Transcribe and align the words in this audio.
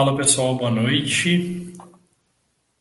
Fala 0.00 0.16
pessoal, 0.16 0.54
boa 0.54 0.70
noite. 0.70 1.74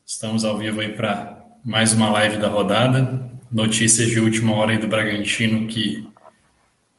Estamos 0.06 0.46
ao 0.46 0.58
vivo 0.58 0.80
aí 0.80 0.94
para 0.94 1.46
mais 1.66 1.92
uma 1.92 2.10
live 2.12 2.38
da 2.38 2.48
rodada. 2.48 3.30
Notícias 3.52 4.08
de 4.08 4.22
última 4.22 4.56
hora 4.56 4.72
aí 4.72 4.78
do 4.78 4.88
Bragantino 4.88 5.68
que 5.68 6.08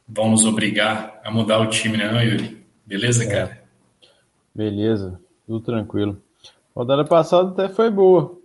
vão 0.07 0.29
nos 0.29 0.45
obrigar 0.45 1.19
a 1.23 1.31
mudar 1.31 1.59
o 1.59 1.65
time, 1.65 1.97
né, 1.97 2.23
Yuri? 2.23 2.63
Beleza, 2.85 3.27
cara? 3.27 3.49
É. 3.49 4.07
Beleza, 4.53 5.19
tudo 5.47 5.59
tranquilo. 5.59 6.21
A 6.75 6.81
rodada 6.81 7.03
passada 7.03 7.49
até 7.49 7.73
foi 7.73 7.89
boa. 7.89 8.37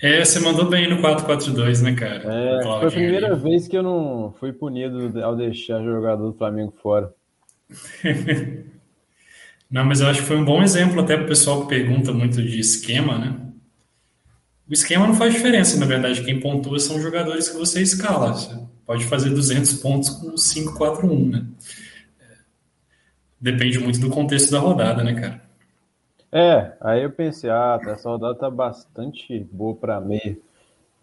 É, 0.00 0.24
você 0.24 0.40
mandou 0.40 0.64
bem 0.64 0.88
no 0.88 1.02
4-4-2, 1.02 1.82
né, 1.82 1.94
cara? 1.94 2.22
É, 2.24 2.62
foi 2.62 2.86
a 2.86 2.90
primeira 2.90 3.34
ali. 3.34 3.42
vez 3.42 3.68
que 3.68 3.76
eu 3.76 3.82
não 3.82 4.34
fui 4.40 4.50
punido 4.50 5.22
ao 5.22 5.36
deixar 5.36 5.82
o 5.82 5.84
jogador 5.84 6.30
do 6.30 6.38
Flamengo 6.38 6.72
fora. 6.80 7.12
não, 9.70 9.84
mas 9.84 10.00
eu 10.00 10.08
acho 10.08 10.22
que 10.22 10.26
foi 10.26 10.36
um 10.36 10.44
bom 10.44 10.62
exemplo 10.62 11.00
até 11.00 11.16
para 11.16 11.24
o 11.24 11.28
pessoal 11.28 11.62
que 11.62 11.68
pergunta 11.68 12.12
muito 12.12 12.42
de 12.42 12.58
esquema, 12.58 13.16
né? 13.16 13.36
O 14.68 14.72
esquema 14.72 15.06
não 15.06 15.14
faz 15.14 15.32
diferença, 15.32 15.78
na 15.78 15.86
verdade. 15.86 16.24
Quem 16.24 16.40
pontua 16.40 16.78
são 16.78 16.96
os 16.96 17.02
jogadores 17.02 17.48
que 17.48 17.56
você 17.56 17.80
escala. 17.80 18.32
Você 18.32 18.58
pode 18.84 19.04
fazer 19.06 19.30
200 19.30 19.74
pontos 19.74 20.10
com 20.10 20.32
5-4-1, 20.32 21.30
né? 21.30 21.46
Depende 23.40 23.78
muito 23.78 24.00
do 24.00 24.10
contexto 24.10 24.50
da 24.50 24.58
rodada, 24.58 25.04
né, 25.04 25.14
cara? 25.14 25.42
É, 26.32 26.72
aí 26.80 27.02
eu 27.02 27.10
pensei, 27.10 27.50
ah, 27.50 27.80
tá, 27.82 27.92
essa 27.92 28.08
rodada 28.08 28.34
tá 28.34 28.50
bastante 28.50 29.40
boa 29.52 29.74
para 29.74 30.00
meia. 30.00 30.36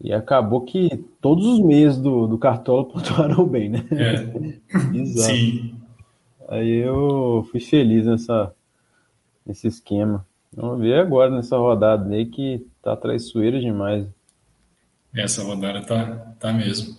E 0.00 0.12
acabou 0.12 0.60
que 0.60 1.04
todos 1.20 1.44
os 1.46 1.60
meses 1.60 1.98
do, 1.98 2.26
do 2.26 2.38
Cartola 2.38 2.84
pontuaram 2.88 3.46
bem, 3.46 3.70
né? 3.70 3.84
É. 3.92 4.96
Exato. 4.96 5.34
Sim. 5.34 5.74
Aí 6.48 6.76
eu 6.76 7.46
fui 7.50 7.60
feliz 7.60 8.06
nessa, 8.06 8.54
nesse 9.48 9.66
esquema. 9.66 10.26
Vamos 10.54 10.80
ver 10.80 11.00
agora 11.00 11.30
nessa 11.30 11.56
rodada 11.56 12.14
aí 12.14 12.26
que 12.26 12.66
tá 12.82 12.94
traiçoeira 12.94 13.58
demais. 13.58 14.06
Essa 15.14 15.42
rodada 15.42 15.82
tá, 15.82 16.34
tá 16.38 16.52
mesmo. 16.52 16.96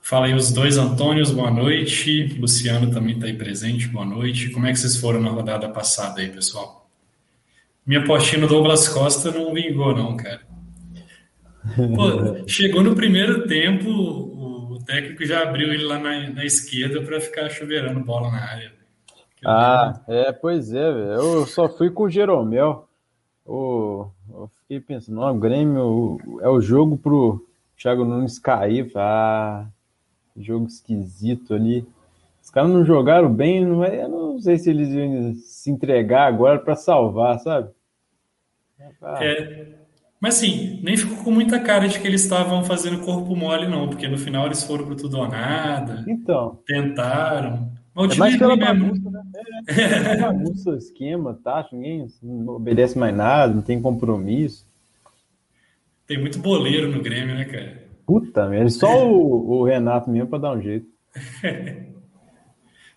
Fala 0.00 0.26
aí 0.26 0.34
os 0.34 0.50
dois 0.50 0.78
Antônios, 0.78 1.30
boa 1.30 1.50
noite. 1.50 2.36
Luciano 2.38 2.90
também 2.90 3.18
tá 3.18 3.26
aí 3.26 3.34
presente, 3.34 3.88
boa 3.88 4.04
noite. 4.04 4.50
Como 4.50 4.66
é 4.66 4.72
que 4.72 4.78
vocês 4.78 4.96
foram 4.96 5.20
na 5.20 5.30
rodada 5.30 5.68
passada 5.68 6.20
aí, 6.20 6.28
pessoal? 6.28 6.88
Minha 7.86 8.04
postinha 8.04 8.40
no 8.40 8.48
Douglas 8.48 8.88
Costa 8.88 9.30
não 9.30 9.52
vingou, 9.52 9.94
não, 9.94 10.16
cara. 10.16 10.40
Pô, 11.76 12.44
chegou 12.48 12.82
no 12.82 12.94
primeiro 12.94 13.46
tempo, 13.46 13.90
o 13.90 14.82
técnico 14.84 15.24
já 15.24 15.42
abriu 15.42 15.72
ele 15.72 15.84
lá 15.84 15.98
na, 15.98 16.30
na 16.30 16.44
esquerda 16.44 17.02
para 17.02 17.20
ficar 17.20 17.48
chuveirando 17.50 18.00
bola 18.00 18.30
na 18.30 18.42
área. 18.42 18.79
Ah, 19.44 20.00
é, 20.06 20.32
pois 20.32 20.72
é, 20.72 20.92
velho. 20.92 21.12
Eu 21.12 21.46
só 21.46 21.68
fui 21.68 21.90
com 21.90 22.04
o 22.04 22.10
Jeromel. 22.10 22.88
O, 23.46 24.06
eu 24.28 24.50
fiquei 24.60 24.80
pensando, 24.80 25.20
o 25.20 25.34
Grêmio 25.34 26.18
é 26.40 26.48
o 26.48 26.60
jogo 26.60 26.96
pro 26.96 27.46
Thiago 27.76 28.04
Nunes 28.04 28.38
cair. 28.38 28.90
Ah, 28.94 29.66
jogo 30.36 30.66
esquisito 30.66 31.54
ali. 31.54 31.86
Os 32.42 32.50
caras 32.50 32.70
não 32.70 32.84
jogaram 32.84 33.32
bem, 33.32 33.64
não 33.64 33.84
é, 33.84 34.02
eu 34.02 34.08
não 34.08 34.40
sei 34.40 34.58
se 34.58 34.70
eles 34.70 34.88
iam 34.88 35.34
se 35.34 35.70
entregar 35.70 36.26
agora 36.26 36.58
para 36.58 36.74
salvar, 36.74 37.38
sabe? 37.38 37.70
É, 39.20 39.66
mas 40.18 40.36
assim, 40.36 40.80
nem 40.82 40.96
ficou 40.96 41.22
com 41.22 41.30
muita 41.30 41.60
cara 41.60 41.86
de 41.86 42.00
que 42.00 42.06
eles 42.06 42.22
estavam 42.22 42.64
fazendo 42.64 43.04
corpo 43.04 43.36
mole, 43.36 43.68
não, 43.68 43.88
porque 43.88 44.08
no 44.08 44.18
final 44.18 44.46
eles 44.46 44.64
foram 44.64 44.86
pro 44.86 44.96
tudo 44.96 45.18
ou 45.18 45.28
nada. 45.28 46.04
Então. 46.08 46.58
Tentaram. 46.66 47.70
Mas 47.94 48.10
o 48.10 48.14
é 48.14 48.16
mais 48.16 48.36
pela 48.36 48.56
bagunça, 48.56 49.10
né? 49.10 49.22
É, 49.68 49.82
é 49.82 50.16
bagunça, 50.16 50.76
esquema, 50.76 51.38
tá? 51.42 51.68
Ninguém 51.72 52.06
não 52.22 52.54
obedece 52.54 52.98
mais 52.98 53.14
nada, 53.14 53.52
não 53.52 53.62
tem 53.62 53.80
compromisso. 53.80 54.66
Tem 56.06 56.18
muito 56.18 56.38
boleiro 56.38 56.90
no 56.90 57.02
Grêmio, 57.02 57.34
né, 57.34 57.44
cara? 57.44 57.84
Puta 58.06 58.48
merda, 58.48 58.70
só 58.70 59.08
o, 59.08 59.60
o 59.60 59.64
Renato 59.64 60.10
mesmo 60.10 60.28
para 60.28 60.38
dar 60.40 60.52
um 60.52 60.62
jeito. 60.62 60.86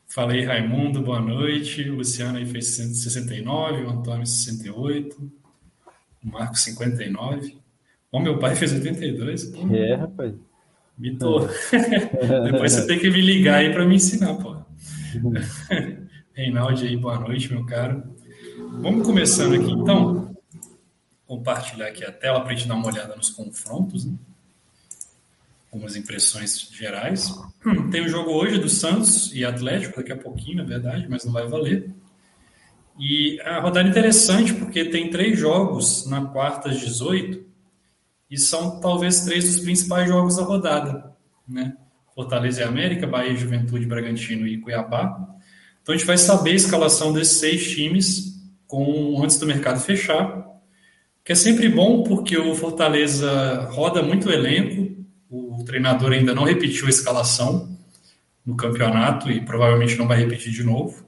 Fala 0.07 0.33
aí, 0.33 0.45
Raimundo, 0.45 1.01
boa 1.01 1.19
noite. 1.19 1.89
O 1.89 1.95
Luciano 1.95 2.37
aí 2.37 2.45
fez 2.45 2.67
69, 2.67 3.83
o 3.83 3.89
Antônio 3.89 4.25
68, 4.25 5.31
o 6.23 6.27
Marco 6.27 6.55
59. 6.55 7.57
Bom, 8.11 8.19
meu 8.19 8.37
pai 8.37 8.55
fez 8.55 8.73
82. 8.73 9.45
Pô. 9.45 9.73
É, 9.73 9.95
rapaz. 9.95 10.35
Mitou. 10.95 11.49
Depois 12.45 12.73
você 12.73 12.85
tem 12.85 12.99
que 12.99 13.09
me 13.09 13.21
ligar 13.21 13.55
aí 13.55 13.73
para 13.73 13.87
me 13.87 13.95
ensinar, 13.95 14.35
pô. 14.35 14.62
Reinaldo 16.33 16.81
aí, 16.81 16.97
boa 16.97 17.19
noite, 17.19 17.51
meu 17.51 17.65
caro. 17.65 18.03
Vamos 18.81 19.05
começando 19.05 19.55
aqui, 19.55 19.71
então. 19.71 20.35
Compartilhar 21.25 21.87
aqui 21.87 22.03
a 22.03 22.11
tela 22.11 22.41
para 22.41 22.51
a 22.51 22.55
gente 22.55 22.67
dar 22.67 22.75
uma 22.75 22.87
olhada 22.87 23.15
nos 23.15 23.29
confrontos, 23.29 24.05
né? 24.05 24.13
algumas 25.71 25.95
impressões 25.95 26.69
gerais. 26.71 27.33
Tem 27.91 28.01
o 28.01 28.09
jogo 28.09 28.31
hoje 28.31 28.59
do 28.59 28.69
Santos 28.69 29.33
e 29.33 29.43
Atlético, 29.43 29.97
daqui 29.97 30.11
a 30.11 30.17
pouquinho, 30.17 30.57
na 30.57 30.63
verdade, 30.63 31.07
mas 31.09 31.25
não 31.25 31.33
vai 31.33 31.47
valer. 31.47 31.91
E 32.99 33.41
a 33.41 33.59
rodada 33.59 33.87
é 33.87 33.91
interessante 33.91 34.53
porque 34.53 34.85
tem 34.85 35.09
três 35.09 35.39
jogos 35.39 36.05
na 36.05 36.25
quarta 36.25 36.69
às 36.69 36.79
18 36.79 37.43
e 38.29 38.37
são 38.37 38.79
talvez 38.79 39.25
três 39.25 39.45
dos 39.45 39.63
principais 39.63 40.07
jogos 40.07 40.37
da 40.37 40.43
rodada, 40.43 41.11
né? 41.47 41.75
Fortaleza 42.13 42.61
e 42.61 42.63
América, 42.63 43.07
Bahia, 43.07 43.35
Juventude, 43.35 43.85
Bragantino 43.85 44.47
e 44.47 44.59
Cuiabá. 44.59 45.17
Então 45.81 45.93
a 45.93 45.97
gente 45.97 46.07
vai 46.07 46.17
saber 46.17 46.51
a 46.51 46.55
escalação 46.55 47.11
desses 47.11 47.39
seis 47.39 47.71
times 47.71 48.33
com 48.67 49.21
antes 49.23 49.37
do 49.37 49.45
mercado 49.45 49.79
fechar, 49.79 50.45
que 51.23 51.31
é 51.31 51.35
sempre 51.35 51.69
bom 51.69 52.03
porque 52.03 52.37
o 52.37 52.55
Fortaleza 52.55 53.67
roda 53.71 54.01
muito 54.01 54.29
o 54.29 54.31
elenco, 54.31 54.93
o 55.29 55.63
treinador 55.63 56.11
ainda 56.11 56.33
não 56.33 56.43
repetiu 56.43 56.87
a 56.87 56.89
escalação 56.89 57.77
no 58.45 58.55
campeonato 58.55 59.31
e 59.31 59.41
provavelmente 59.41 59.97
não 59.97 60.07
vai 60.07 60.17
repetir 60.17 60.51
de 60.51 60.63
novo. 60.63 61.05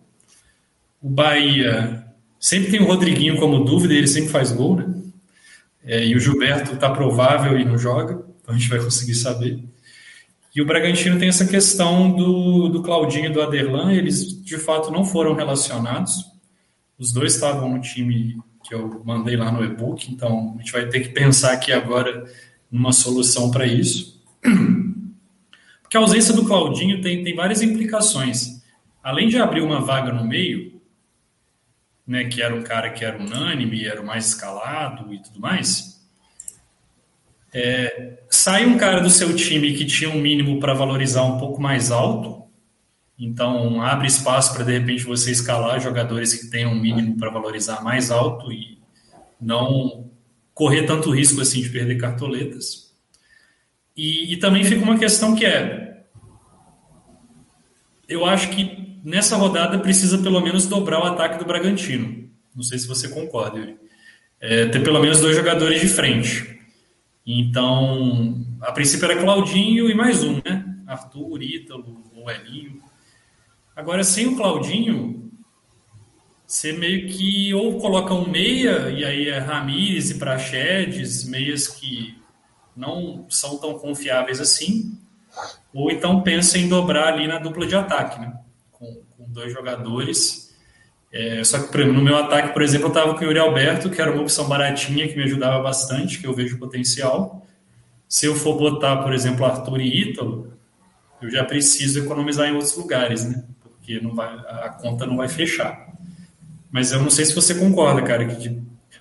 O 1.01 1.09
Bahia 1.09 2.05
sempre 2.39 2.71
tem 2.71 2.81
o 2.81 2.85
Rodriguinho 2.85 3.37
como 3.37 3.63
dúvida, 3.63 3.93
ele 3.93 4.07
sempre 4.07 4.29
faz 4.29 4.51
gol, 4.51 4.77
né? 4.77 4.93
É, 5.83 6.03
e 6.03 6.15
o 6.15 6.19
Gilberto 6.19 6.73
está 6.73 6.89
provável 6.89 7.59
e 7.59 7.63
não 7.63 7.77
joga, 7.77 8.13
então 8.41 8.55
a 8.55 8.57
gente 8.57 8.69
vai 8.69 8.79
conseguir 8.79 9.13
saber. 9.13 9.63
E 10.55 10.61
o 10.61 10.65
Bragantino 10.65 11.19
tem 11.19 11.27
essa 11.27 11.45
questão 11.45 12.09
do, 12.15 12.69
do 12.69 12.81
Claudinho 12.81 13.25
e 13.25 13.33
do 13.33 13.41
Aderlan, 13.41 13.91
eles 13.91 14.41
de 14.41 14.57
fato 14.57 14.89
não 14.89 15.03
foram 15.03 15.33
relacionados. 15.33 16.23
Os 16.97 17.11
dois 17.11 17.35
estavam 17.35 17.69
no 17.69 17.81
time 17.81 18.37
que 18.63 18.73
eu 18.73 19.03
mandei 19.03 19.35
lá 19.35 19.51
no 19.51 19.65
e-book, 19.65 20.09
então 20.09 20.55
a 20.55 20.59
gente 20.59 20.71
vai 20.71 20.87
ter 20.87 21.01
que 21.01 21.09
pensar 21.09 21.51
aqui 21.51 21.73
agora 21.73 22.23
numa 22.71 22.93
solução 22.93 23.51
para 23.51 23.67
isso. 23.67 24.23
Porque 25.81 25.97
a 25.97 25.99
ausência 25.99 26.33
do 26.33 26.45
Claudinho 26.45 27.01
tem, 27.01 27.21
tem 27.21 27.35
várias 27.35 27.61
implicações. 27.61 28.63
Além 29.03 29.27
de 29.27 29.37
abrir 29.37 29.61
uma 29.61 29.81
vaga 29.81 30.13
no 30.13 30.25
meio, 30.25 30.81
né, 32.07 32.23
que 32.25 32.41
era 32.41 32.55
um 32.55 32.63
cara 32.63 32.91
que 32.91 33.03
era 33.03 33.21
unânime, 33.21 33.85
era 33.85 34.01
o 34.01 34.05
mais 34.05 34.27
escalado 34.27 35.13
e 35.13 35.21
tudo 35.21 35.39
mais, 35.39 35.94
é, 37.57 38.17
sai 38.29 38.65
um 38.65 38.77
cara 38.77 38.99
do 38.99 39.09
seu 39.09 39.33
time 39.33 39.73
que 39.75 39.85
tinha 39.85 40.09
um 40.09 40.19
mínimo 40.19 40.59
para 40.59 40.73
valorizar 40.73 41.23
um 41.23 41.37
pouco 41.37 41.61
mais 41.61 41.89
alto, 41.89 42.43
então 43.17 43.81
abre 43.81 44.07
espaço 44.07 44.53
para 44.53 44.65
de 44.65 44.73
repente 44.73 45.05
você 45.05 45.31
escalar 45.31 45.79
jogadores 45.79 46.33
que 46.33 46.47
tenham 46.47 46.73
um 46.73 46.79
mínimo 46.79 47.15
para 47.17 47.29
valorizar 47.29 47.81
mais 47.81 48.11
alto 48.11 48.51
e 48.51 48.77
não 49.39 50.11
correr 50.53 50.83
tanto 50.83 51.11
risco 51.11 51.39
assim 51.39 51.61
de 51.61 51.69
perder 51.69 51.95
cartoletas. 51.95 52.93
E, 53.95 54.33
e 54.33 54.37
também 54.37 54.65
fica 54.65 54.83
uma 54.83 54.99
questão 54.99 55.33
que 55.33 55.45
é, 55.45 56.03
eu 58.05 58.25
acho 58.25 58.49
que 58.49 58.99
nessa 59.01 59.37
rodada 59.37 59.79
precisa 59.79 60.17
pelo 60.17 60.41
menos 60.41 60.67
dobrar 60.67 60.99
o 60.99 61.05
ataque 61.05 61.39
do 61.39 61.45
Bragantino. 61.45 62.29
Não 62.53 62.63
sei 62.63 62.77
se 62.79 62.87
você 62.87 63.07
concorda, 63.07 63.57
Yuri. 63.57 63.77
É, 64.41 64.65
ter 64.65 64.83
pelo 64.83 64.99
menos 64.99 65.21
dois 65.21 65.37
jogadores 65.37 65.79
de 65.79 65.87
frente. 65.87 66.55
Então, 67.25 68.45
a 68.61 68.71
princípio 68.71 69.05
era 69.09 69.19
Claudinho 69.19 69.89
e 69.89 69.95
mais 69.95 70.23
um, 70.23 70.35
né? 70.45 70.65
Arthur, 70.85 71.41
Ítalo, 71.41 72.03
ou 72.15 72.29
Elinho. 72.29 72.81
Agora, 73.75 74.03
sem 74.03 74.27
o 74.27 74.35
Claudinho, 74.35 75.31
você 76.45 76.71
meio 76.71 77.07
que 77.09 77.53
ou 77.53 77.79
coloca 77.79 78.13
um 78.13 78.29
meia, 78.29 78.89
e 78.89 79.03
aí 79.03 79.29
é 79.29 79.39
Ramires 79.39 80.11
e 80.11 80.19
Praxedes, 80.19 81.27
meias 81.27 81.67
que 81.67 82.15
não 82.75 83.25
são 83.29 83.57
tão 83.57 83.79
confiáveis 83.79 84.39
assim, 84.39 84.97
ou 85.73 85.91
então 85.91 86.21
pensa 86.21 86.57
em 86.57 86.69
dobrar 86.69 87.13
ali 87.13 87.27
na 87.27 87.39
dupla 87.39 87.65
de 87.65 87.75
ataque, 87.75 88.19
né? 88.19 88.39
dois 89.35 89.51
jogadores. 89.51 90.44
É, 91.15 91.41
só 91.45 91.57
que 91.59 91.83
no 91.85 92.01
meu 92.01 92.17
ataque, 92.17 92.51
por 92.51 92.61
exemplo, 92.61 92.87
eu 92.87 92.89
estava 92.89 93.13
com 93.13 93.21
o 93.21 93.23
Yuri 93.23 93.39
Alberto, 93.39 93.89
que 93.89 94.01
era 94.01 94.11
uma 94.11 94.21
opção 94.21 94.49
baratinha, 94.49 95.07
que 95.07 95.15
me 95.15 95.23
ajudava 95.23 95.63
bastante, 95.63 96.19
que 96.19 96.27
eu 96.27 96.33
vejo 96.33 96.59
potencial. 96.59 97.47
Se 98.05 98.25
eu 98.25 98.35
for 98.35 98.57
botar, 98.57 98.97
por 98.97 99.13
exemplo, 99.13 99.45
Arthur 99.45 99.79
e 99.79 100.09
Ítalo, 100.09 100.51
eu 101.21 101.29
já 101.31 101.45
preciso 101.45 102.03
economizar 102.03 102.49
em 102.49 102.51
outros 102.51 102.75
lugares, 102.75 103.29
né? 103.29 103.45
Porque 103.63 103.97
não 104.01 104.13
vai, 104.13 104.27
a 104.27 104.67
conta 104.67 105.05
não 105.05 105.15
vai 105.15 105.29
fechar. 105.29 105.87
Mas 106.69 106.91
eu 106.91 107.01
não 107.01 107.09
sei 107.09 107.23
se 107.23 107.33
você 107.33 107.55
concorda, 107.55 108.01
cara, 108.01 108.25
que 108.25 108.49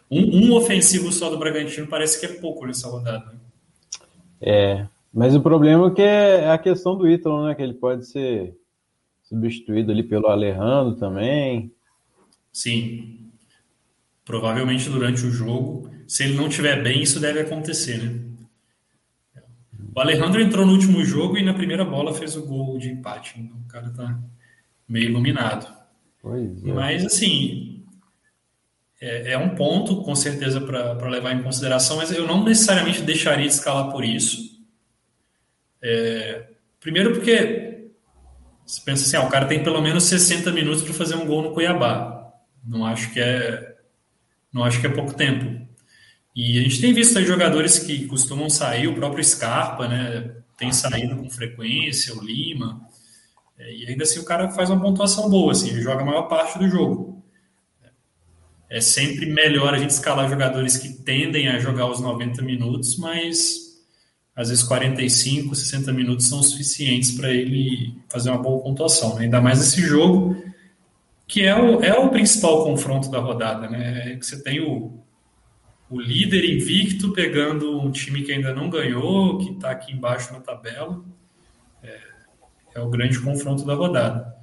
um, 0.09 0.47
um 0.47 0.55
ofensivo 0.55 1.11
só 1.11 1.29
do 1.29 1.37
Bragantino 1.37 1.89
parece 1.89 2.21
que 2.21 2.27
é 2.27 2.41
pouco 2.41 2.65
nessa 2.65 2.89
rodada. 2.89 3.35
É, 4.41 4.87
mas 5.13 5.35
o 5.35 5.41
problema 5.41 5.89
é 5.89 5.91
que 5.91 6.03
é 6.03 6.49
a 6.49 6.59
questão 6.59 6.97
do 6.97 7.09
Ítalo, 7.09 7.45
né? 7.45 7.57
Que 7.57 7.63
ele 7.63 7.75
pode 7.75 8.07
ser 8.07 8.57
substituído 9.25 9.91
ali 9.91 10.05
pelo 10.05 10.29
Alejandro 10.29 10.95
também. 10.95 11.75
Sim. 12.55 13.19
Provavelmente 14.25 14.89
durante 14.89 15.27
o 15.27 15.31
jogo, 15.31 15.91
se 16.07 16.23
ele 16.23 16.37
não 16.37 16.47
estiver 16.47 16.83
bem, 16.83 17.03
isso 17.03 17.19
deve 17.21 17.41
acontecer, 17.41 17.99
né? 17.99 18.21
O 19.95 20.01
Alejandro 20.01 20.41
entrou 20.41 20.65
no 20.65 20.73
último 20.73 21.05
jogo 21.05 21.37
e 21.37 21.43
na 21.43 21.55
primeira 21.55 21.85
bola 21.85 22.15
fez 22.15 22.37
o 22.37 22.47
gol 22.47 22.79
de 22.79 22.91
empate. 22.91 23.39
Então 23.39 23.57
o 23.59 23.69
cara 23.69 23.91
tá 23.91 24.19
meio 24.89 25.11
iluminado. 25.11 25.73
Pois 26.21 26.65
é. 26.65 26.73
Mas, 26.73 27.05
assim, 27.05 27.85
é, 29.01 29.33
é 29.33 29.39
um 29.39 29.55
ponto, 29.55 30.03
com 30.03 30.15
certeza, 30.15 30.61
para 30.61 31.09
levar 31.09 31.33
em 31.33 31.43
consideração, 31.43 31.99
mas 31.99 32.11
eu 32.11 32.27
não 32.27 32.43
necessariamente 32.43 33.03
deixaria 33.03 33.47
de 33.47 33.53
escalar 33.53 33.93
por 33.93 34.05
isso. 34.05 34.65
É, 35.81 36.49
primeiro, 36.81 37.13
porque 37.13 37.91
você 38.67 38.81
pensa 38.81 39.05
assim, 39.05 39.17
ah, 39.17 39.29
o 39.29 39.31
cara 39.31 39.47
tem 39.47 39.63
pelo 39.63 39.81
menos 39.83 40.05
60 40.05 40.51
minutos 40.51 40.83
para 40.83 40.95
fazer 40.95 41.15
um 41.15 41.27
gol 41.27 41.43
no 41.43 41.53
Cuiabá. 41.53 42.14
Não 42.65 42.85
acho 42.85 43.13
que 43.13 43.21
é, 43.21 43.77
não 44.53 44.65
acho 44.65 44.81
que 44.81 44.87
é 44.87 44.91
pouco 44.91 45.15
tempo. 45.15 45.67
E 46.35 46.59
a 46.59 46.63
gente 46.63 46.81
tem 46.81 46.93
visto 46.93 47.19
aí 47.19 47.25
jogadores 47.25 47.79
que 47.79 48.07
costumam 48.07 48.51
sair, 48.51 48.89
o 48.89 48.95
próprio 48.95 49.23
Scarpa, 49.23 49.87
né? 49.87 50.35
Tem 50.57 50.73
saído 50.73 51.17
com 51.17 51.31
frequência, 51.31 52.15
o 52.15 52.25
Lima. 52.25 52.81
É, 53.59 53.73
e 53.73 53.87
ainda 53.87 54.03
assim 54.03 54.19
o 54.19 54.25
cara 54.25 54.51
faz 54.51 54.71
uma 54.71 54.81
pontuação 54.81 55.29
boa, 55.29 55.53
assim, 55.53 55.71
ele 55.71 55.83
joga 55.83 56.03
a 56.03 56.07
maior 56.07 56.23
parte 56.23 56.59
do 56.59 56.69
jogo. 56.69 57.23
É 58.69 58.81
sempre 58.81 59.27
melhor 59.27 59.75
a 59.75 59.79
gente 59.79 59.91
escalar 59.91 60.29
jogadores 60.29 60.77
que 60.77 60.89
tendem 60.89 61.49
a 61.49 61.61
jogar 61.61 61.87
os 61.87 62.01
90 62.01 62.43
minutos, 62.43 62.97
mas 62.97 63.65
às 64.35 64.49
vezes 64.49 64.65
45, 64.65 65.55
60 65.55 65.93
minutos 65.93 66.27
são 66.27 66.43
suficientes 66.43 67.13
para 67.13 67.31
ele 67.31 67.95
fazer 68.09 68.31
uma 68.31 68.43
boa 68.43 68.61
pontuação. 68.61 69.15
Né? 69.15 69.25
Ainda 69.25 69.41
mais 69.41 69.61
nesse 69.61 69.81
jogo, 69.81 70.37
que 71.27 71.43
é 71.43 71.55
o, 71.55 71.83
é 71.83 71.99
o 71.99 72.11
principal 72.11 72.65
confronto 72.65 73.11
da 73.11 73.19
rodada. 73.19 73.69
Né? 73.69 74.13
É 74.13 74.17
que 74.17 74.27
você 74.27 74.43
tem 74.43 74.61
o, 74.61 75.03
o 75.91 76.01
líder 76.01 76.45
invicto 76.45 77.13
pegando 77.13 77.81
um 77.81 77.91
time 77.91 78.23
que 78.23 78.33
ainda 78.33 78.55
não 78.55 78.69
ganhou, 78.69 79.39
que 79.39 79.53
está 79.53 79.71
aqui 79.71 79.93
embaixo 79.93 80.33
na 80.33 80.41
tabela. 80.41 81.05
É, 81.83 82.01
é, 82.77 82.81
o 82.81 82.91
grande 82.91 83.21
confronto 83.21 83.65
da 83.65 83.75
rodada. 83.75 84.35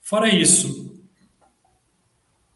Fora 0.00 0.28
isso, 0.28 0.90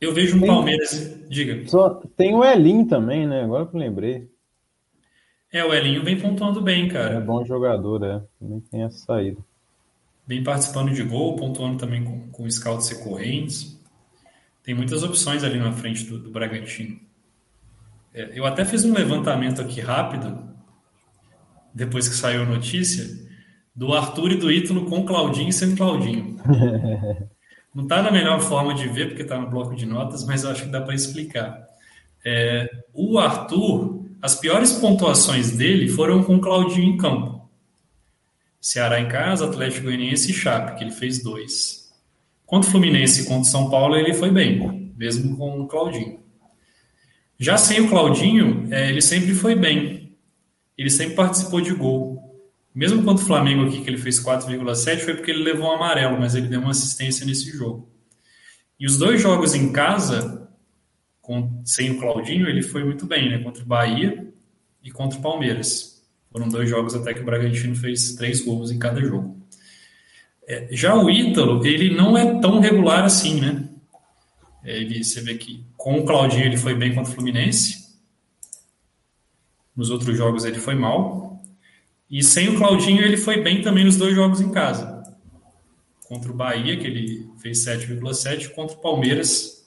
eu 0.00 0.12
vejo 0.12 0.36
um 0.36 0.40
tem, 0.40 0.48
Palmeiras. 0.48 1.28
Diga. 1.28 1.66
Só, 1.66 1.90
tem 2.16 2.34
o 2.34 2.44
Elinho 2.44 2.86
também, 2.86 3.26
né? 3.26 3.42
Agora 3.42 3.66
que 3.66 3.74
eu 3.74 3.80
lembrei. 3.80 4.28
É, 5.50 5.64
o 5.64 5.72
Elinho 5.72 6.04
vem 6.04 6.18
pontuando 6.18 6.60
bem, 6.60 6.88
cara. 6.88 7.14
É 7.14 7.20
bom 7.20 7.44
jogador, 7.44 8.04
é. 8.04 8.22
Também 8.38 8.60
tem 8.60 8.82
essa 8.82 8.98
saída. 8.98 9.40
Vem 10.26 10.42
participando 10.42 10.92
de 10.92 11.02
gol, 11.02 11.36
pontuando 11.36 11.78
também 11.78 12.02
com, 12.02 12.28
com 12.30 12.50
scouts 12.50 12.88
recorrentes. 12.88 13.78
Tem 14.62 14.74
muitas 14.74 15.02
opções 15.02 15.44
ali 15.44 15.58
na 15.58 15.72
frente 15.72 16.04
do, 16.04 16.18
do 16.18 16.30
Bragantino. 16.30 16.98
É, 18.14 18.30
eu 18.38 18.46
até 18.46 18.64
fiz 18.64 18.84
um 18.84 18.94
levantamento 18.94 19.60
aqui 19.60 19.80
rápido, 19.80 20.48
depois 21.74 22.08
que 22.08 22.14
saiu 22.14 22.42
a 22.42 22.46
notícia, 22.46 23.04
do 23.74 23.92
Arthur 23.92 24.32
e 24.32 24.36
do 24.36 24.50
Ítalo 24.50 24.86
com 24.86 25.04
Claudinho 25.04 25.48
e 25.48 25.52
sem 25.52 25.74
Claudinho. 25.74 26.36
Não 27.74 27.82
está 27.82 28.00
na 28.00 28.12
melhor 28.12 28.40
forma 28.40 28.72
de 28.72 28.86
ver, 28.88 29.08
porque 29.08 29.22
está 29.22 29.36
no 29.36 29.50
bloco 29.50 29.74
de 29.74 29.84
notas, 29.84 30.24
mas 30.24 30.44
eu 30.44 30.50
acho 30.50 30.62
que 30.62 30.70
dá 30.70 30.80
para 30.80 30.94
explicar. 30.94 31.66
É, 32.24 32.70
o 32.92 33.18
Arthur, 33.18 34.06
as 34.22 34.36
piores 34.36 34.72
pontuações 34.72 35.50
dele 35.56 35.88
foram 35.88 36.22
com 36.22 36.40
Claudinho 36.40 36.94
em 36.94 36.96
campo. 36.96 37.33
Ceará 38.64 38.98
em 38.98 39.08
casa, 39.08 39.44
Atlético 39.44 39.84
Goianiense 39.84 40.30
e 40.30 40.34
Chape, 40.34 40.78
que 40.78 40.84
ele 40.84 40.90
fez 40.90 41.22
dois. 41.22 41.92
Contra 42.46 42.66
o 42.66 42.72
Fluminense 42.72 43.20
e 43.20 43.24
contra 43.26 43.42
o 43.42 43.44
São 43.44 43.68
Paulo, 43.68 43.94
ele 43.94 44.14
foi 44.14 44.30
bem, 44.30 44.90
mesmo 44.96 45.36
com 45.36 45.60
o 45.60 45.68
Claudinho. 45.68 46.18
Já 47.38 47.58
sem 47.58 47.82
o 47.82 47.90
Claudinho, 47.90 48.66
é, 48.70 48.88
ele 48.88 49.02
sempre 49.02 49.34
foi 49.34 49.54
bem. 49.54 50.16
Ele 50.78 50.88
sempre 50.88 51.14
participou 51.14 51.60
de 51.60 51.74
gol. 51.74 52.40
Mesmo 52.74 53.04
contra 53.04 53.22
o 53.22 53.26
Flamengo 53.26 53.66
aqui, 53.66 53.82
que 53.82 53.90
ele 53.90 53.98
fez 53.98 54.18
4,7, 54.18 55.00
foi 55.00 55.14
porque 55.14 55.30
ele 55.30 55.44
levou 55.44 55.66
um 55.66 55.72
amarelo, 55.72 56.18
mas 56.18 56.34
ele 56.34 56.48
deu 56.48 56.60
uma 56.60 56.70
assistência 56.70 57.26
nesse 57.26 57.50
jogo. 57.54 57.92
E 58.80 58.86
os 58.86 58.96
dois 58.96 59.20
jogos 59.20 59.54
em 59.54 59.72
casa, 59.72 60.50
com, 61.20 61.60
sem 61.66 61.90
o 61.90 61.98
Claudinho, 61.98 62.48
ele 62.48 62.62
foi 62.62 62.82
muito 62.82 63.04
bem, 63.04 63.28
né? 63.28 63.40
Contra 63.40 63.62
o 63.62 63.66
Bahia 63.66 64.32
e 64.82 64.90
contra 64.90 65.18
o 65.18 65.22
Palmeiras. 65.22 65.93
Foram 66.34 66.48
dois 66.48 66.68
jogos 66.68 66.96
até 66.96 67.14
que 67.14 67.20
o 67.20 67.24
Bragantino 67.24 67.76
fez 67.76 68.16
três 68.16 68.40
gols 68.40 68.72
em 68.72 68.78
cada 68.80 69.00
jogo. 69.00 69.40
É, 70.48 70.66
já 70.72 70.96
o 70.96 71.08
Ítalo, 71.08 71.64
ele 71.64 71.94
não 71.94 72.18
é 72.18 72.40
tão 72.40 72.58
regular 72.58 73.04
assim, 73.04 73.40
né? 73.40 73.68
Ele, 74.64 75.04
você 75.04 75.20
vê 75.20 75.36
que 75.36 75.64
com 75.76 76.00
o 76.00 76.04
Claudinho 76.04 76.44
ele 76.44 76.56
foi 76.56 76.74
bem 76.74 76.92
contra 76.92 77.12
o 77.12 77.14
Fluminense. 77.14 77.84
Nos 79.76 79.90
outros 79.90 80.16
jogos 80.18 80.44
ele 80.44 80.58
foi 80.58 80.74
mal. 80.74 81.40
E 82.10 82.20
sem 82.20 82.48
o 82.48 82.58
Claudinho 82.58 83.02
ele 83.02 83.16
foi 83.16 83.40
bem 83.40 83.62
também 83.62 83.84
nos 83.84 83.96
dois 83.96 84.16
jogos 84.16 84.40
em 84.40 84.50
casa. 84.50 85.04
Contra 86.08 86.32
o 86.32 86.34
Bahia, 86.34 86.76
que 86.76 86.86
ele 86.88 87.30
fez 87.38 87.64
7,7, 87.64 88.48
contra 88.56 88.76
o 88.76 88.80
Palmeiras, 88.80 89.64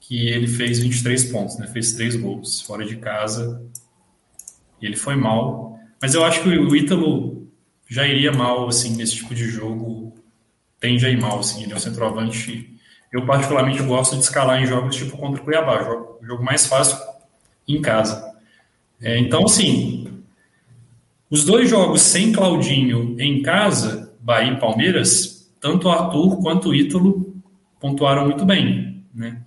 que 0.00 0.28
ele 0.28 0.48
fez 0.48 0.80
23 0.80 1.24
pontos, 1.32 1.58
né? 1.58 1.66
Fez 1.68 1.94
três 1.94 2.14
gols 2.14 2.60
fora 2.60 2.84
de 2.84 2.96
casa. 2.96 3.66
Ele 4.82 4.96
foi 4.96 5.16
mal. 5.16 5.73
Mas 6.04 6.12
eu 6.12 6.22
acho 6.22 6.42
que 6.42 6.50
o 6.50 6.76
Ítalo 6.76 7.48
já 7.88 8.06
iria 8.06 8.30
mal, 8.30 8.68
assim, 8.68 8.94
nesse 8.94 9.16
tipo 9.16 9.34
de 9.34 9.46
jogo. 9.46 10.14
Tende 10.78 11.06
a 11.06 11.08
ir 11.08 11.18
mal, 11.18 11.38
assim. 11.38 11.62
Ele 11.62 11.72
é 11.72 11.76
um 11.76 11.80
centroavante 11.80 12.78
eu 13.10 13.24
particularmente 13.24 13.82
gosto 13.82 14.14
de 14.14 14.20
escalar 14.20 14.62
em 14.62 14.66
jogos 14.66 14.96
tipo 14.96 15.16
contra 15.16 15.40
o 15.40 15.44
Cuiabá, 15.46 15.82
jogo, 15.82 16.18
jogo 16.20 16.44
mais 16.44 16.66
fácil 16.66 16.98
em 17.66 17.80
casa. 17.80 18.34
É, 19.00 19.18
então, 19.18 19.44
assim, 19.44 20.22
os 21.30 21.42
dois 21.42 21.70
jogos 21.70 22.02
sem 22.02 22.32
Claudinho 22.32 23.16
em 23.18 23.40
casa, 23.40 24.14
Bahia 24.20 24.52
e 24.52 24.60
Palmeiras, 24.60 25.50
tanto 25.58 25.88
o 25.88 25.90
Arthur 25.90 26.38
quanto 26.42 26.68
o 26.68 26.74
Ítalo 26.74 27.34
pontuaram 27.80 28.26
muito 28.26 28.44
bem, 28.44 29.06
né? 29.14 29.40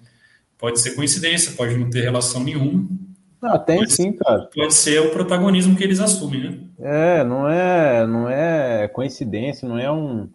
Pode 0.58 0.80
ser 0.80 0.96
coincidência, 0.96 1.52
pode 1.52 1.78
não 1.78 1.88
ter 1.88 2.02
relação 2.02 2.44
nenhuma. 2.44 2.97
Ah, 3.42 3.60
tem 3.60 3.88
sim, 3.88 4.14
cara. 4.14 4.50
Pode 4.54 4.74
ser 4.74 5.00
o 5.00 5.12
protagonismo 5.12 5.76
que 5.76 5.84
eles 5.84 6.00
assumem, 6.00 6.44
né? 6.44 6.58
É, 6.80 7.24
não 7.24 7.48
é, 7.50 8.08
não 8.08 8.30
é 8.30 8.88
coincidência, 8.88 9.68
não 9.68 9.78
é 9.78 9.92
um, 9.92 10.30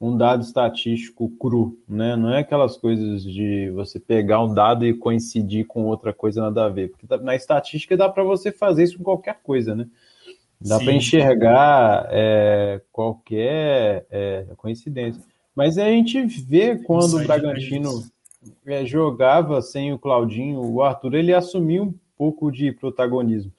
um 0.00 0.16
dado 0.16 0.42
estatístico 0.42 1.28
cru, 1.38 1.78
né? 1.88 2.16
Não 2.16 2.30
é 2.32 2.40
aquelas 2.40 2.76
coisas 2.76 3.22
de 3.22 3.70
você 3.70 3.98
pegar 3.98 4.42
um 4.42 4.52
dado 4.52 4.84
e 4.86 4.94
coincidir 4.94 5.66
com 5.66 5.84
outra 5.84 6.12
coisa 6.12 6.42
nada 6.42 6.66
a 6.66 6.68
ver, 6.68 6.90
porque 6.90 7.06
na 7.22 7.34
estatística 7.34 7.96
dá 7.96 8.08
para 8.08 8.22
você 8.22 8.52
fazer 8.52 8.84
isso 8.84 8.98
com 8.98 9.04
qualquer 9.04 9.40
coisa, 9.42 9.74
né? 9.74 9.86
Dá 10.60 10.78
para 10.78 10.92
enxergar 10.92 12.08
é, 12.10 12.80
qualquer 12.90 14.06
é, 14.10 14.46
coincidência. 14.56 15.22
Mas 15.54 15.76
a 15.78 15.88
gente 15.88 16.22
vê 16.22 16.76
quando 16.76 17.18
o 17.18 17.24
Bragantino 17.24 18.02
é, 18.66 18.84
jogava 18.84 19.60
sem 19.60 19.92
o 19.92 19.98
Claudinho, 19.98 20.60
o 20.60 20.82
Arthur 20.82 21.14
ele 21.14 21.34
assumiu 21.34 21.82
um 21.84 21.94
pouco 22.16 22.50
de 22.50 22.72
protagonismo 22.72 23.52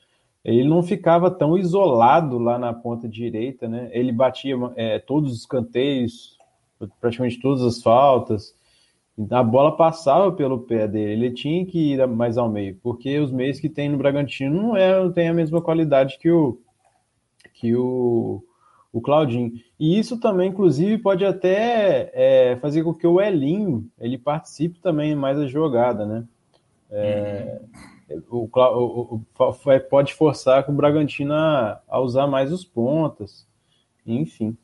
ele 0.45 0.63
não 0.63 0.83
ficava 0.83 1.31
tão 1.31 1.57
isolado 1.57 2.37
lá 2.37 2.59
na 2.59 2.71
ponta 2.71 3.09
direita, 3.09 3.67
né? 3.67 3.89
Ele 3.91 4.11
batia 4.11 4.55
é, 4.75 4.99
todos 4.99 5.33
os 5.33 5.43
canteios, 5.43 6.37
praticamente 7.01 7.41
todas 7.41 7.63
as 7.63 7.81
faltas. 7.81 8.53
A 9.31 9.41
bola 9.41 9.75
passava 9.75 10.31
pelo 10.31 10.59
pé 10.59 10.87
dele, 10.87 11.25
ele 11.25 11.33
tinha 11.33 11.65
que 11.65 11.93
ir 11.93 12.07
mais 12.07 12.37
ao 12.37 12.47
meio, 12.47 12.77
porque 12.83 13.17
os 13.17 13.31
meios 13.31 13.59
que 13.59 13.67
tem 13.67 13.89
no 13.89 13.97
Bragantino 13.97 14.61
não, 14.61 14.77
é, 14.77 15.01
não 15.01 15.11
tem 15.11 15.29
a 15.29 15.33
mesma 15.33 15.61
qualidade 15.61 16.19
que 16.19 16.29
o 16.29 16.59
que 17.53 17.75
o, 17.75 18.43
o 18.91 19.01
Claudinho. 19.01 19.53
E 19.79 19.97
isso 19.97 20.19
também, 20.19 20.49
inclusive, 20.49 20.97
pode 20.97 21.25
até 21.25 22.11
é, 22.13 22.57
fazer 22.57 22.83
com 22.83 22.93
que 22.93 23.07
o 23.07 23.19
Elinho 23.19 23.89
ele 23.97 24.17
participe 24.17 24.79
também 24.79 25.15
mais 25.15 25.37
da 25.37 25.47
jogada, 25.47 26.05
né? 26.05 26.23
É, 26.91 27.61
uhum 27.61 27.94
o, 28.29 28.49
o, 28.53 29.15
o, 29.15 29.79
pode 29.89 30.13
forçar 30.13 30.69
o 30.69 30.73
Bragantino 30.73 31.33
a, 31.33 31.81
a 31.87 31.99
usar 31.99 32.27
mais 32.27 32.51
os 32.51 32.63
pontas, 32.63 33.47
enfim. 34.05 34.55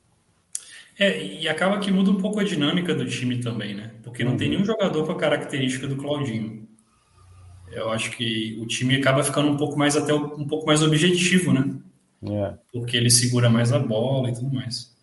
É, 1.00 1.24
e 1.24 1.50
acaba 1.50 1.80
que 1.80 1.92
muda 1.92 2.12
um 2.12 2.22
pouco 2.22 2.40
a 2.40 2.44
dinâmica 2.44 2.94
do 2.94 3.06
time 3.06 3.40
também, 3.40 3.74
né? 3.74 3.92
Porque 4.04 4.24
não 4.24 4.34
uhum. 4.34 4.38
tem 4.38 4.50
nenhum 4.50 4.66
jogador 4.66 5.06
com 5.06 5.12
a 5.12 5.18
característica 5.18 5.88
do 5.88 5.96
Claudinho. 5.96 6.68
Eu 7.72 7.90
acho 7.90 8.12
que 8.12 8.60
o 8.62 8.68
time 8.68 8.98
acaba 8.98 9.24
ficando 9.24 9.50
um 9.50 9.58
pouco 9.58 9.80
mais 9.80 9.96
até 9.96 10.14
um 10.14 10.46
pouco 10.46 10.68
mais 10.68 10.84
objetivo, 10.84 11.54
né? 11.54 11.74
É. 12.24 12.54
Porque 12.72 12.98
ele 12.98 13.10
segura 13.10 13.50
mais 13.50 13.72
a 13.72 13.80
bola 13.80 14.30
e 14.30 14.34
tudo 14.34 14.54
mais. 14.54 14.94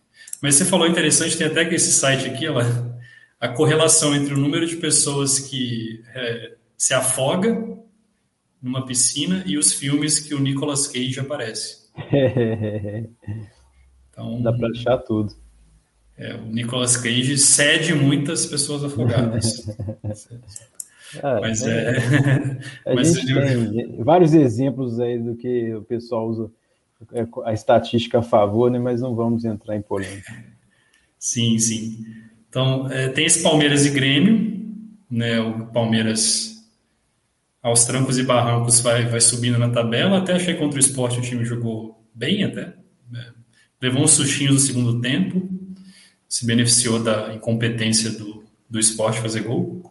Mas 0.41 0.55
você 0.55 0.65
falou 0.65 0.87
interessante, 0.87 1.37
tem 1.37 1.47
até 1.47 1.65
que 1.65 1.75
esse 1.75 1.91
site 1.91 2.29
aqui, 2.29 2.47
ela, 2.47 2.63
a 3.41 3.49
correlação 3.49 4.15
entre 4.15 4.35
o 4.35 4.39
número 4.39 4.67
de 4.67 4.77
pessoas 4.77 5.39
que 5.39 6.01
é, 6.15 6.53
se 6.77 6.95
afoga 6.95 7.77
numa 8.63 8.85
piscina 8.85 9.43
e 9.47 9.57
os 9.57 9.73
filmes 9.73 10.19
que 10.19 10.35
o 10.35 10.41
Nicolas 10.41 10.87
Cage 10.87 11.21
aparece. 11.21 11.89
Então, 14.11 14.43
Dá 14.43 14.53
para 14.53 14.69
achar 14.71 14.99
tudo. 14.99 15.33
É, 16.17 16.35
o 16.35 16.47
Nicolas 16.47 16.97
Cage 16.97 17.39
cede 17.39 17.95
muitas 17.95 18.47
pessoas 18.47 18.83
afogadas. 18.83 19.65
É, 21.23 21.41
mas 21.41 21.63
é. 21.63 21.97
é... 22.85 22.95
Mas 22.95 23.17
eu... 23.27 23.73
tem 23.73 24.05
vários 24.05 24.35
exemplos 24.35 25.01
aí 25.01 25.19
do 25.19 25.35
que 25.37 25.75
o 25.75 25.83
pessoal 25.83 26.29
usa 26.29 26.51
é, 27.15 27.27
a 27.45 27.53
estatística 27.55 28.19
a 28.19 28.23
favor, 28.23 28.71
né? 28.71 28.79
Mas 28.79 29.01
não 29.01 29.15
vamos 29.15 29.43
entrar 29.47 29.75
em 29.75 29.81
polêmica. 29.81 30.31
Sim, 31.19 31.59
sim. 31.59 32.05
Então, 32.49 32.91
é, 32.93 33.09
tem 33.09 33.25
esse 33.25 33.43
Palmeiras 33.43 33.87
e 33.87 33.91
Grêmio, 33.91 34.77
né? 35.11 35.41
O 35.41 35.69
Palmeiras 35.69 36.58
aos 37.63 37.85
trancos 37.85 38.19
e 38.19 38.23
barrancos 38.23 38.81
vai, 38.81 39.07
vai 39.07 39.21
subindo 39.21 39.59
na 39.59 39.71
tabela. 39.71 40.19
Até 40.19 40.35
achei 40.35 40.55
contra 40.55 40.77
o 40.77 40.81
esporte 40.81 41.19
o 41.19 41.23
time 41.23 41.45
jogou 41.45 42.05
bem 42.15 42.45
até. 42.45 42.75
Né? 43.11 43.33
Levou 43.81 44.03
uns 44.03 44.13
sustinhos 44.13 44.55
no 44.55 44.61
segundo 44.61 45.01
tempo, 45.01 45.49
se 46.29 46.47
beneficiou 46.47 47.03
da 47.03 47.35
incompetência 47.35 48.11
do, 48.11 48.45
do 48.69 48.79
esporte 48.79 49.21
fazer 49.21 49.43
gol. 49.43 49.83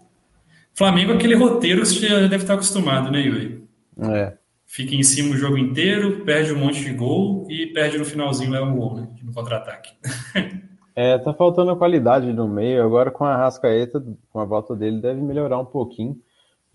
Flamengo 0.74 1.12
é 1.12 1.16
aquele 1.16 1.36
roteiro 1.36 1.82
que 1.82 1.88
você 1.88 2.08
já 2.08 2.22
deve 2.22 2.44
estar 2.44 2.54
acostumado, 2.54 3.12
né, 3.12 3.22
Yuri? 3.22 3.68
É. 4.00 4.38
Fica 4.66 4.94
em 4.94 5.02
cima 5.02 5.34
o 5.34 5.38
jogo 5.38 5.58
inteiro, 5.58 6.24
perde 6.26 6.54
um 6.54 6.60
monte 6.60 6.84
de 6.84 6.94
gol 6.94 7.48
e 7.50 7.68
perde 7.68 7.98
no 7.98 8.06
finalzinho 8.06 8.52
leva 8.52 8.66
um 8.66 8.76
gol, 8.76 8.96
né? 8.96 9.08
No 9.24 9.34
contra-ataque. 9.34 9.94
é, 10.94 11.18
tá 11.18 11.34
faltando 11.34 11.76
qualidade 11.78 12.32
no 12.34 12.48
meio. 12.48 12.84
Agora 12.84 13.10
com 13.10 13.24
a 13.24 13.36
Rascaeta, 13.38 14.04
com 14.30 14.40
a 14.40 14.46
volta 14.46 14.76
dele, 14.76 15.02
deve 15.02 15.22
melhorar 15.22 15.58
um 15.58 15.66
pouquinho. 15.66 16.18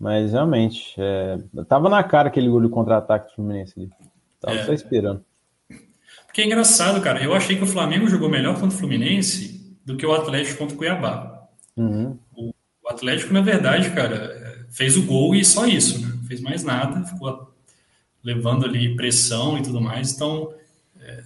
Mas 0.03 0.33
realmente, 0.33 0.95
é, 0.97 1.39
tava 1.65 1.87
na 1.87 2.03
cara 2.03 2.27
aquele 2.27 2.49
gol 2.49 2.59
de 2.59 2.67
contra-ataque 2.67 3.29
do 3.29 3.35
Fluminense 3.35 3.73
ali. 3.77 3.89
Tava 4.37 4.57
é. 4.57 4.65
só 4.65 4.73
esperando. 4.73 5.23
Porque 6.25 6.41
é 6.41 6.45
engraçado, 6.45 6.99
cara. 6.99 7.23
Eu 7.23 7.33
achei 7.33 7.55
que 7.55 7.63
o 7.63 7.67
Flamengo 7.67 8.09
jogou 8.09 8.29
melhor 8.29 8.55
contra 8.55 8.75
o 8.75 8.79
Fluminense 8.79 9.77
do 9.85 9.95
que 9.95 10.05
o 10.05 10.11
Atlético 10.11 10.57
contra 10.57 10.75
o 10.75 10.77
Cuiabá. 10.77 11.47
Uhum. 11.77 12.17
O, 12.35 12.49
o, 12.49 12.89
Atlético, 12.89 13.33
na 13.33 13.39
verdade, 13.39 13.91
cara, 13.91 14.65
fez 14.69 14.97
o 14.97 15.03
gol 15.03 15.33
e 15.33 15.45
só 15.45 15.65
isso, 15.65 16.01
né? 16.01 16.11
Não 16.13 16.27
fez 16.27 16.41
mais 16.41 16.65
nada, 16.65 17.05
ficou 17.05 17.53
levando 18.21 18.65
ali 18.65 18.97
pressão 18.97 19.57
e 19.57 19.63
tudo 19.63 19.79
mais. 19.79 20.11
Então, 20.11 20.53
é, 20.99 21.23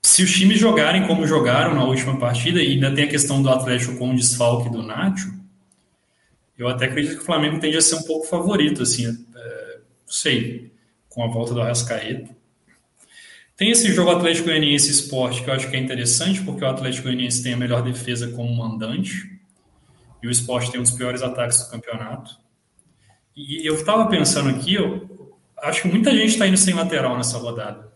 se 0.00 0.22
os 0.22 0.32
times 0.32 0.60
jogarem 0.60 1.08
como 1.08 1.26
jogaram 1.26 1.74
na 1.74 1.82
última 1.82 2.16
partida, 2.20 2.62
e 2.62 2.74
ainda 2.74 2.94
tem 2.94 3.02
a 3.02 3.10
questão 3.10 3.42
do 3.42 3.50
Atlético 3.50 3.96
com 3.96 4.12
o 4.12 4.14
desfalque 4.14 4.70
do 4.70 4.80
Nacho, 4.80 5.39
eu 6.62 6.68
até 6.68 6.86
acredito 6.86 7.16
que 7.16 7.22
o 7.22 7.24
Flamengo 7.24 7.58
tende 7.58 7.76
a 7.76 7.80
ser 7.80 7.96
um 7.96 8.02
pouco 8.02 8.26
favorito, 8.26 8.82
assim, 8.82 9.06
é, 9.06 9.78
não 10.06 10.12
sei, 10.12 10.72
com 11.08 11.24
a 11.24 11.28
volta 11.28 11.54
do 11.54 11.60
Arrascaeta. 11.62 12.34
Tem 13.56 13.70
esse 13.70 13.92
jogo 13.92 14.10
Atlético 14.10 14.48
Goianiense 14.48 14.90
Esporte 14.90 15.42
que 15.42 15.50
eu 15.50 15.54
acho 15.54 15.68
que 15.70 15.76
é 15.76 15.78
interessante, 15.78 16.42
porque 16.42 16.64
o 16.64 16.68
Atlético 16.68 17.04
Goianiense 17.04 17.42
tem 17.42 17.54
a 17.54 17.56
melhor 17.56 17.82
defesa 17.82 18.28
como 18.28 18.54
mandante 18.54 19.38
e 20.22 20.26
o 20.26 20.30
Esporte 20.30 20.70
tem 20.70 20.80
um 20.80 20.82
dos 20.82 20.92
piores 20.92 21.22
ataques 21.22 21.64
do 21.64 21.70
campeonato. 21.70 22.38
E 23.36 23.66
eu 23.66 23.74
estava 23.74 24.06
pensando 24.08 24.50
aqui, 24.50 24.74
eu 24.74 25.38
acho 25.62 25.82
que 25.82 25.88
muita 25.88 26.10
gente 26.10 26.30
está 26.30 26.46
indo 26.46 26.56
sem 26.56 26.74
lateral 26.74 27.16
nessa 27.16 27.38
rodada. 27.38 27.90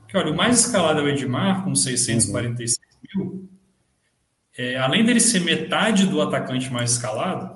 Porque, 0.00 0.16
olha, 0.16 0.32
o 0.32 0.36
mais 0.36 0.60
escalado 0.60 1.00
é 1.00 1.02
o 1.04 1.08
Edmar, 1.08 1.64
com 1.64 1.74
646 1.74 2.78
mil. 3.14 3.48
É, 4.56 4.76
além 4.78 5.04
dele 5.04 5.20
ser 5.20 5.40
metade 5.40 6.06
do 6.06 6.22
atacante 6.22 6.72
mais 6.72 6.92
escalado, 6.92 7.53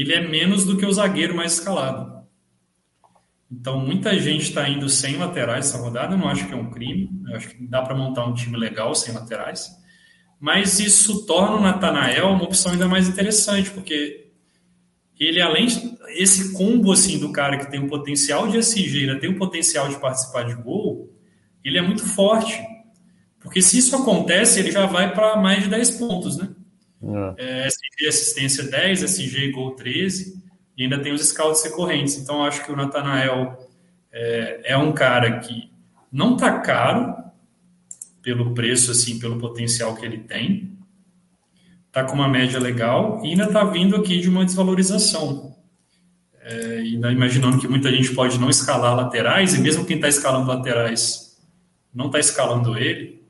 ele 0.00 0.14
é 0.14 0.26
menos 0.26 0.64
do 0.64 0.76
que 0.76 0.84
o 0.84 0.92
zagueiro 0.92 1.36
mais 1.36 1.54
escalado. 1.54 2.16
Então, 3.50 3.78
muita 3.78 4.18
gente 4.18 4.42
está 4.42 4.68
indo 4.68 4.88
sem 4.88 5.16
laterais 5.16 5.66
essa 5.66 5.78
rodada. 5.78 6.14
Eu 6.14 6.18
não 6.18 6.28
acho 6.28 6.46
que 6.46 6.52
é 6.52 6.56
um 6.56 6.70
crime. 6.70 7.10
Eu 7.28 7.36
acho 7.36 7.48
que 7.50 7.66
dá 7.66 7.80
para 7.82 7.94
montar 7.94 8.24
um 8.26 8.34
time 8.34 8.56
legal 8.56 8.94
sem 8.94 9.14
laterais. 9.14 9.70
Mas 10.40 10.80
isso 10.80 11.24
torna 11.26 11.56
o 11.56 11.60
Natanael 11.60 12.28
uma 12.28 12.44
opção 12.44 12.72
ainda 12.72 12.88
mais 12.88 13.08
interessante, 13.08 13.70
porque 13.70 14.30
ele, 15.18 15.40
além 15.40 15.66
de 15.66 15.96
esse 16.08 16.52
combo 16.52 16.92
assim 16.92 17.18
do 17.18 17.32
cara 17.32 17.56
que 17.56 17.70
tem 17.70 17.80
um 17.80 17.88
potencial 17.88 18.48
de 18.48 18.58
ainda 18.58 19.18
tem 19.18 19.30
um 19.30 19.38
potencial 19.38 19.88
de 19.88 19.98
participar 19.98 20.44
de 20.44 20.54
gol, 20.54 21.10
ele 21.64 21.78
é 21.78 21.82
muito 21.82 22.04
forte. 22.04 22.62
Porque 23.40 23.62
se 23.62 23.78
isso 23.78 23.96
acontece, 23.96 24.58
ele 24.58 24.72
já 24.72 24.86
vai 24.86 25.14
para 25.14 25.36
mais 25.36 25.62
de 25.62 25.70
10 25.70 25.92
pontos, 25.92 26.36
né? 26.36 26.50
É. 27.38 27.64
É, 27.64 27.66
SG 27.66 28.08
assistência 28.08 28.64
10, 28.64 29.02
SG 29.02 29.50
gol 29.52 29.72
13, 29.72 30.42
e 30.76 30.82
ainda 30.82 30.98
tem 30.98 31.12
os 31.12 31.26
scouts 31.26 31.62
recorrentes. 31.62 32.16
Então, 32.16 32.44
acho 32.44 32.64
que 32.64 32.72
o 32.72 32.76
Natanael 32.76 33.68
é, 34.12 34.60
é 34.72 34.76
um 34.76 34.92
cara 34.92 35.38
que 35.40 35.70
não 36.10 36.34
está 36.34 36.60
caro 36.60 37.14
pelo 38.22 38.54
preço, 38.54 38.90
assim, 38.90 39.18
pelo 39.18 39.38
potencial 39.38 39.94
que 39.94 40.04
ele 40.04 40.18
tem. 40.18 40.76
Está 41.86 42.04
com 42.04 42.14
uma 42.14 42.28
média 42.28 42.58
legal 42.58 43.20
e 43.24 43.30
ainda 43.30 43.44
está 43.44 43.64
vindo 43.64 43.96
aqui 43.96 44.20
de 44.20 44.28
uma 44.28 44.44
desvalorização. 44.44 45.54
É, 46.42 46.82
imaginando 46.84 47.58
que 47.58 47.66
muita 47.66 47.90
gente 47.90 48.14
pode 48.14 48.38
não 48.38 48.50
escalar 48.50 48.94
laterais, 48.94 49.54
e 49.54 49.60
mesmo 49.60 49.84
quem 49.84 49.96
está 49.96 50.08
escalando 50.08 50.48
laterais 50.48 51.36
não 51.92 52.06
está 52.06 52.18
escalando 52.18 52.76
ele, 52.76 53.25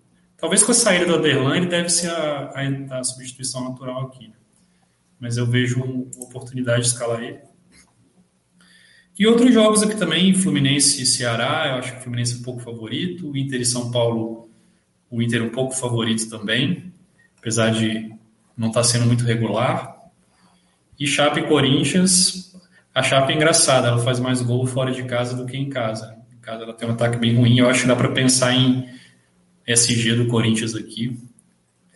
Talvez 0.47 0.63
com 0.63 0.71
a 0.71 0.75
saída 0.77 1.07
do 1.07 1.17
Aderlan 1.17 1.67
deve 1.67 1.89
ser 1.89 2.09
a, 2.09 2.53
a, 2.55 3.01
a 3.01 3.03
substituição 3.03 3.69
natural 3.69 4.03
aqui. 4.03 4.33
Mas 5.19 5.37
eu 5.37 5.45
vejo 5.45 5.83
uma 5.83 6.05
oportunidade 6.25 6.83
de 6.83 6.87
escalar 6.87 7.21
ele. 7.21 7.41
E 9.19 9.27
outros 9.27 9.53
jogos 9.53 9.83
aqui 9.83 9.97
também, 9.97 10.33
Fluminense 10.35 11.03
e 11.03 11.05
Ceará, 11.05 11.67
eu 11.67 11.75
acho 11.79 11.95
que 11.95 11.99
o 11.99 12.03
Fluminense 12.03 12.35
é 12.35 12.37
um 12.37 12.43
pouco 12.45 12.61
favorito, 12.61 13.37
Inter 13.37 13.61
e 13.61 13.65
São 13.65 13.91
Paulo, 13.91 14.49
o 15.11 15.21
Inter 15.21 15.43
um 15.43 15.49
pouco 15.49 15.75
favorito 15.75 16.31
também, 16.31 16.93
apesar 17.37 17.71
de 17.71 18.15
não 18.57 18.69
estar 18.69 18.83
tá 18.83 18.85
sendo 18.85 19.05
muito 19.05 19.25
regular. 19.25 19.97
E 20.97 21.09
Chape 21.09 21.41
e 21.41 21.49
Corinthians, 21.49 22.57
a 22.95 23.03
Chape 23.03 23.33
é 23.33 23.35
engraçada, 23.35 23.89
ela 23.89 23.99
faz 23.99 24.21
mais 24.21 24.41
gol 24.43 24.65
fora 24.65 24.93
de 24.93 25.03
casa 25.03 25.37
do 25.37 25.45
que 25.45 25.57
em 25.57 25.69
casa. 25.69 26.17
Em 26.33 26.39
casa 26.41 26.63
ela 26.63 26.73
tem 26.73 26.89
um 26.89 26.93
ataque 26.93 27.19
bem 27.19 27.35
ruim, 27.35 27.59
eu 27.59 27.69
acho 27.69 27.83
que 27.83 27.89
dá 27.89 27.97
para 27.97 28.13
pensar 28.13 28.55
em 28.55 28.96
SG 29.67 30.15
do 30.15 30.29
Corinthians 30.29 30.75
aqui. 30.75 31.19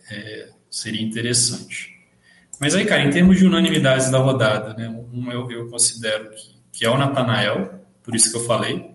É, 0.09 0.49
seria 0.69 1.01
interessante. 1.01 1.91
Mas 2.59 2.75
aí, 2.75 2.85
cara, 2.85 3.03
em 3.03 3.09
termos 3.09 3.37
de 3.37 3.45
unanimidades 3.45 4.11
da 4.11 4.19
rodada, 4.19 4.73
né, 4.73 4.87
um 4.87 5.31
eu, 5.31 5.49
eu 5.51 5.67
considero 5.67 6.29
que, 6.29 6.55
que 6.71 6.85
é 6.85 6.89
o 6.89 6.97
Natanael, 6.97 7.81
por 8.03 8.15
isso 8.15 8.31
que 8.31 8.37
eu 8.37 8.45
falei. 8.45 8.91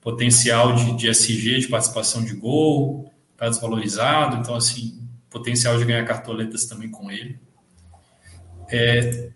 Potencial 0.00 0.74
de, 0.74 0.96
de 0.96 1.08
SG, 1.08 1.60
de 1.60 1.68
participação 1.68 2.24
de 2.24 2.34
gol, 2.34 3.12
está 3.32 3.48
desvalorizado, 3.48 4.36
então, 4.36 4.54
assim, 4.54 5.02
potencial 5.28 5.78
de 5.78 5.84
ganhar 5.84 6.04
cartoletas 6.04 6.66
também 6.66 6.90
com 6.90 7.10
ele. 7.10 7.38
É, 8.70 9.30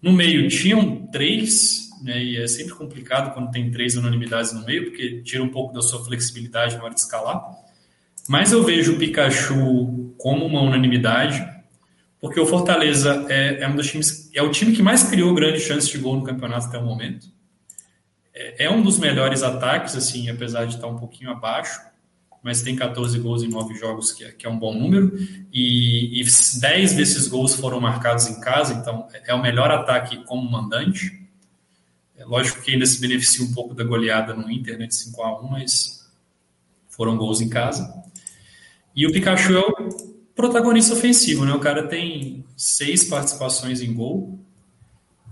no 0.00 0.12
meio 0.12 0.48
tinham 0.48 1.06
três, 1.06 1.90
né, 2.02 2.22
e 2.22 2.36
é 2.36 2.48
sempre 2.48 2.74
complicado 2.74 3.32
quando 3.34 3.52
tem 3.52 3.70
três 3.70 3.96
unanimidades 3.96 4.52
no 4.52 4.64
meio, 4.64 4.86
porque 4.86 5.22
tira 5.22 5.44
um 5.44 5.48
pouco 5.48 5.72
da 5.72 5.80
sua 5.80 6.04
flexibilidade 6.04 6.76
na 6.76 6.84
hora 6.84 6.94
de 6.94 7.00
escalar. 7.00 7.40
Mas 8.28 8.52
eu 8.52 8.62
vejo 8.62 8.94
o 8.94 8.98
Pikachu 8.98 10.14
como 10.16 10.46
uma 10.46 10.62
unanimidade, 10.62 11.44
porque 12.20 12.38
o 12.38 12.46
Fortaleza 12.46 13.26
é, 13.28 13.62
é, 13.62 13.68
um 13.68 13.74
dos 13.74 13.90
times, 13.90 14.30
é 14.32 14.40
o 14.42 14.50
time 14.50 14.72
que 14.72 14.82
mais 14.82 15.02
criou 15.02 15.34
grandes 15.34 15.62
chances 15.62 15.88
de 15.88 15.98
gol 15.98 16.16
no 16.16 16.22
campeonato 16.22 16.66
até 16.66 16.78
o 16.78 16.84
momento. 16.84 17.26
É, 18.32 18.66
é 18.66 18.70
um 18.70 18.80
dos 18.80 18.98
melhores 18.98 19.42
ataques, 19.42 19.96
assim, 19.96 20.30
apesar 20.30 20.66
de 20.66 20.76
estar 20.76 20.86
um 20.86 20.98
pouquinho 20.98 21.30
abaixo, 21.30 21.80
mas 22.42 22.62
tem 22.62 22.76
14 22.76 23.18
gols 23.18 23.42
em 23.42 23.48
9 23.48 23.74
jogos, 23.74 24.12
que 24.12 24.24
é, 24.24 24.32
que 24.32 24.46
é 24.46 24.50
um 24.50 24.58
bom 24.58 24.72
número, 24.72 25.16
e, 25.52 26.20
e 26.20 26.24
10 26.24 26.94
desses 26.94 27.26
gols 27.26 27.54
foram 27.56 27.80
marcados 27.80 28.28
em 28.28 28.40
casa, 28.40 28.74
então 28.74 29.08
é 29.26 29.34
o 29.34 29.42
melhor 29.42 29.70
ataque 29.70 30.24
como 30.24 30.48
mandante. 30.48 31.20
É 32.16 32.24
lógico 32.24 32.62
que 32.62 32.72
ainda 32.72 32.86
se 32.86 33.00
beneficia 33.00 33.44
um 33.44 33.52
pouco 33.52 33.74
da 33.74 33.82
goleada 33.82 34.32
no 34.32 34.50
Inter, 34.50 34.78
né, 34.78 34.86
de 34.86 34.94
5 34.94 35.22
a 35.22 35.40
1 35.40 35.48
mas 35.48 36.08
foram 36.88 37.16
gols 37.16 37.40
em 37.40 37.48
casa. 37.48 38.02
E 38.94 39.06
o 39.06 39.12
Pikachu 39.12 39.54
é 39.54 39.60
o 39.60 39.88
protagonista 40.34 40.94
ofensivo, 40.94 41.44
né? 41.44 41.52
O 41.52 41.60
cara 41.60 41.86
tem 41.86 42.44
seis 42.56 43.04
participações 43.04 43.80
em 43.80 43.92
gol, 43.92 44.38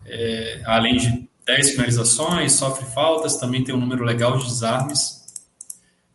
é, 0.06 0.62
além 0.64 0.96
de 0.96 1.28
dez 1.44 1.70
finalizações, 1.70 2.52
sofre 2.52 2.86
faltas, 2.86 3.36
também 3.36 3.62
tem 3.62 3.74
um 3.74 3.80
número 3.80 4.04
legal 4.04 4.38
de 4.38 4.44
desarmes. 4.44 5.20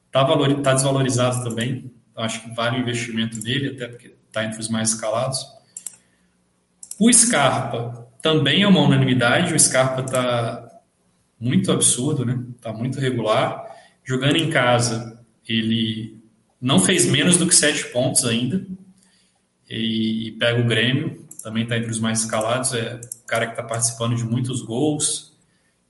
Está 0.08 0.26
tá 0.64 0.74
desvalorizado 0.74 1.44
também, 1.44 1.92
acho 2.16 2.42
que 2.42 2.56
vale 2.56 2.78
o 2.78 2.82
investimento 2.82 3.38
nele, 3.42 3.76
até 3.76 3.88
porque 3.88 4.16
está 4.28 4.46
entre 4.46 4.60
os 4.60 4.70
mais 4.70 4.90
escalados. 4.90 5.46
O 7.00 7.12
Scarpa 7.12 8.08
também 8.22 8.64
é 8.64 8.68
uma 8.68 8.80
unanimidade, 8.80 9.54
o 9.54 9.60
Scarpa 9.60 10.02
está 10.02 10.82
muito 11.40 11.72
absurdo, 11.72 12.26
né? 12.26 12.42
Está 12.56 12.72
muito 12.72 13.00
regular. 13.00 13.66
Jogando 14.04 14.38
em 14.38 14.50
casa, 14.50 15.22
ele 15.48 16.18
não 16.66 16.80
fez 16.80 17.06
menos 17.06 17.38
do 17.38 17.48
que 17.48 17.54
sete 17.54 17.86
pontos 17.92 18.26
ainda. 18.26 18.66
e, 19.70 20.30
e 20.30 20.32
pega 20.32 20.60
o 20.60 20.66
Grêmio, 20.66 21.24
também 21.44 21.62
está 21.62 21.78
entre 21.78 21.92
os 21.92 22.00
mais 22.00 22.22
escalados, 22.22 22.74
é 22.74 23.00
o 23.24 23.28
cara 23.28 23.46
que 23.46 23.52
está 23.52 23.62
participando 23.62 24.16
de 24.16 24.24
muitos 24.24 24.64
gols 24.64 25.38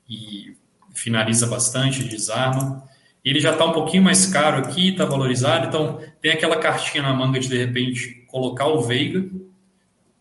e 0.09 0.53
finaliza 0.93 1.47
bastante, 1.47 2.03
desarma. 2.03 2.83
Ele 3.23 3.39
já 3.39 3.53
está 3.53 3.63
um 3.63 3.71
pouquinho 3.71 4.03
mais 4.03 4.25
caro 4.25 4.57
aqui, 4.57 4.89
está 4.89 5.05
valorizado, 5.05 5.67
então 5.67 6.01
tem 6.21 6.31
aquela 6.31 6.57
cartinha 6.57 7.03
na 7.03 7.13
manga 7.13 7.39
de 7.39 7.47
de 7.47 7.57
repente 7.57 8.25
colocar 8.27 8.67
o 8.67 8.81
Veiga, 8.81 9.25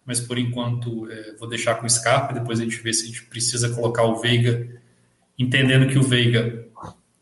mas 0.07 0.21
por 0.21 0.39
enquanto 0.39 1.11
é, 1.11 1.35
vou 1.37 1.49
deixar 1.49 1.75
com 1.75 1.87
o 1.87 1.91
Scarpa, 1.91 2.33
depois 2.33 2.61
a 2.61 2.63
gente 2.63 2.77
vê 2.77 2.93
se 2.93 3.03
a 3.03 3.07
gente 3.09 3.25
precisa 3.25 3.71
colocar 3.71 4.05
o 4.05 4.21
Veiga, 4.21 4.69
entendendo 5.37 5.89
que 5.89 5.99
o 5.99 6.03
Veiga 6.03 6.65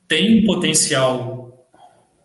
tem 0.06 0.40
um 0.40 0.44
potencial, 0.44 1.41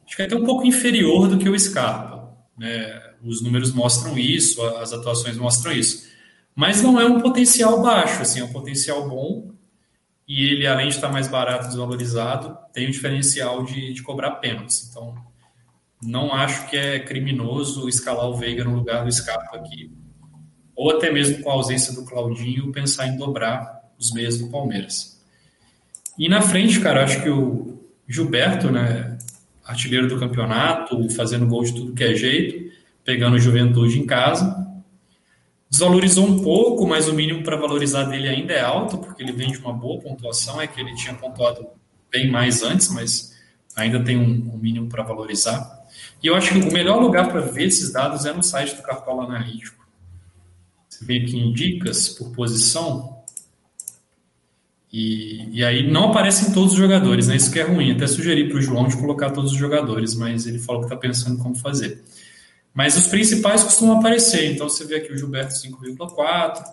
acho 0.07 0.15
que 0.15 0.21
é 0.21 0.25
até 0.25 0.35
um 0.35 0.45
pouco 0.45 0.65
inferior 0.65 1.27
do 1.27 1.37
que 1.37 1.49
o 1.49 1.59
Scarpa. 1.59 2.33
Né? 2.57 2.99
Os 3.23 3.41
números 3.41 3.73
mostram 3.73 4.17
isso, 4.17 4.63
as 4.77 4.93
atuações 4.93 5.37
mostram 5.37 5.73
isso. 5.73 6.07
Mas 6.55 6.81
não 6.81 6.99
é 6.99 7.05
um 7.05 7.21
potencial 7.21 7.81
baixo, 7.83 8.23
assim, 8.23 8.39
é 8.39 8.43
um 8.43 8.51
potencial 8.51 9.07
bom 9.07 9.51
e 10.27 10.43
ele, 10.43 10.67
além 10.67 10.89
de 10.89 10.95
estar 10.95 11.09
mais 11.09 11.27
barato, 11.27 11.67
desvalorizado, 11.67 12.57
tem 12.73 12.87
o 12.87 12.91
diferencial 12.91 13.63
de, 13.63 13.93
de 13.93 14.03
cobrar 14.03 14.31
pênaltis. 14.31 14.89
Então, 14.89 15.15
não 16.01 16.33
acho 16.33 16.69
que 16.69 16.75
é 16.75 16.99
criminoso 16.99 17.87
escalar 17.87 18.27
o 18.27 18.35
Veiga 18.35 18.63
no 18.63 18.75
lugar 18.75 19.05
do 19.05 19.11
Scarpa 19.11 19.55
aqui. 19.55 19.91
Ou 20.75 20.91
até 20.91 21.11
mesmo 21.11 21.41
com 21.41 21.49
a 21.49 21.53
ausência 21.53 21.93
do 21.93 22.03
Claudinho, 22.03 22.71
pensar 22.71 23.07
em 23.07 23.17
dobrar 23.17 23.83
os 23.97 24.11
meias 24.11 24.37
do 24.37 24.49
Palmeiras. 24.49 25.23
E 26.19 26.27
na 26.27 26.41
frente, 26.41 26.79
cara, 26.81 27.03
acho 27.03 27.21
que 27.23 27.29
o 27.29 27.79
Gilberto, 28.07 28.69
né, 28.69 29.17
artilheiro 29.67 30.07
do 30.07 30.19
campeonato, 30.19 31.09
fazendo 31.11 31.45
gol 31.45 31.63
de 31.63 31.73
tudo 31.73 31.93
que 31.93 32.03
é 32.03 32.15
jeito, 32.15 32.73
pegando 33.03 33.39
Juventude 33.39 33.99
em 33.99 34.05
casa, 34.05 34.67
Desvalorizou 35.69 36.25
um 36.25 36.41
pouco, 36.41 36.87
mas 36.87 37.09
o 37.09 37.13
mínimo 37.13 37.43
para 37.43 37.57
valorizar 37.57 38.05
dele 38.05 38.29
ainda 38.29 38.53
é 38.53 38.61
alto, 38.61 38.97
porque 38.97 39.21
ele 39.21 39.33
vem 39.33 39.51
de 39.51 39.57
uma 39.57 39.73
boa 39.73 39.99
pontuação. 39.99 40.61
É 40.61 40.67
que 40.67 40.79
ele 40.79 40.95
tinha 40.95 41.13
pontuado 41.13 41.67
bem 42.09 42.31
mais 42.31 42.63
antes, 42.63 42.89
mas 42.89 43.37
ainda 43.75 44.01
tem 44.01 44.17
um, 44.17 44.53
um 44.53 44.57
mínimo 44.57 44.87
para 44.87 45.03
valorizar. 45.03 45.85
E 46.23 46.27
eu 46.27 46.35
acho 46.35 46.53
que 46.53 46.59
o 46.59 46.71
melhor 46.71 47.01
lugar 47.01 47.29
para 47.29 47.41
ver 47.41 47.65
esses 47.65 47.91
dados 47.91 48.25
é 48.25 48.33
no 48.33 48.41
site 48.41 48.75
do 48.75 48.81
Cartola 48.81 49.25
Analítico. 49.25 49.85
Você 50.87 51.03
vem 51.03 51.23
aqui 51.23 51.37
em 51.37 51.51
dicas 51.51 52.09
por 52.09 52.31
posição. 52.31 53.16
E, 54.91 55.49
e 55.51 55.63
aí 55.63 55.89
não 55.89 56.09
aparecem 56.09 56.53
todos 56.53 56.71
os 56.71 56.77
jogadores, 56.77 57.27
né? 57.27 57.35
Isso 57.35 57.51
que 57.51 57.59
é 57.59 57.63
ruim. 57.63 57.91
Até 57.91 58.07
sugeri 58.07 58.47
para 58.47 58.57
o 58.57 58.61
João 58.61 58.87
de 58.87 58.97
colocar 58.97 59.31
todos 59.31 59.51
os 59.51 59.57
jogadores, 59.57 60.15
mas 60.15 60.47
ele 60.47 60.59
falou 60.59 60.81
que 60.81 60.87
está 60.87 60.97
pensando 60.97 61.41
como 61.41 61.55
fazer. 61.55 62.03
Mas 62.73 62.95
os 62.95 63.07
principais 63.07 63.63
costumam 63.63 63.99
aparecer. 63.99 64.51
Então 64.53 64.69
você 64.69 64.85
vê 64.85 64.97
aqui 64.97 65.11
o 65.11 65.17
Gilberto 65.17 65.53
5,4. 65.53 66.63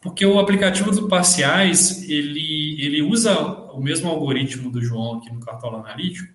Porque 0.00 0.26
o 0.26 0.40
aplicativo 0.40 0.90
do 0.90 1.06
Parciais, 1.06 2.08
ele, 2.08 2.76
ele 2.84 3.02
usa 3.02 3.38
o 3.72 3.80
mesmo 3.80 4.10
algoritmo 4.10 4.70
do 4.70 4.82
João 4.82 5.18
aqui 5.18 5.32
no 5.32 5.38
Cartola 5.38 5.78
Analítico, 5.78 6.32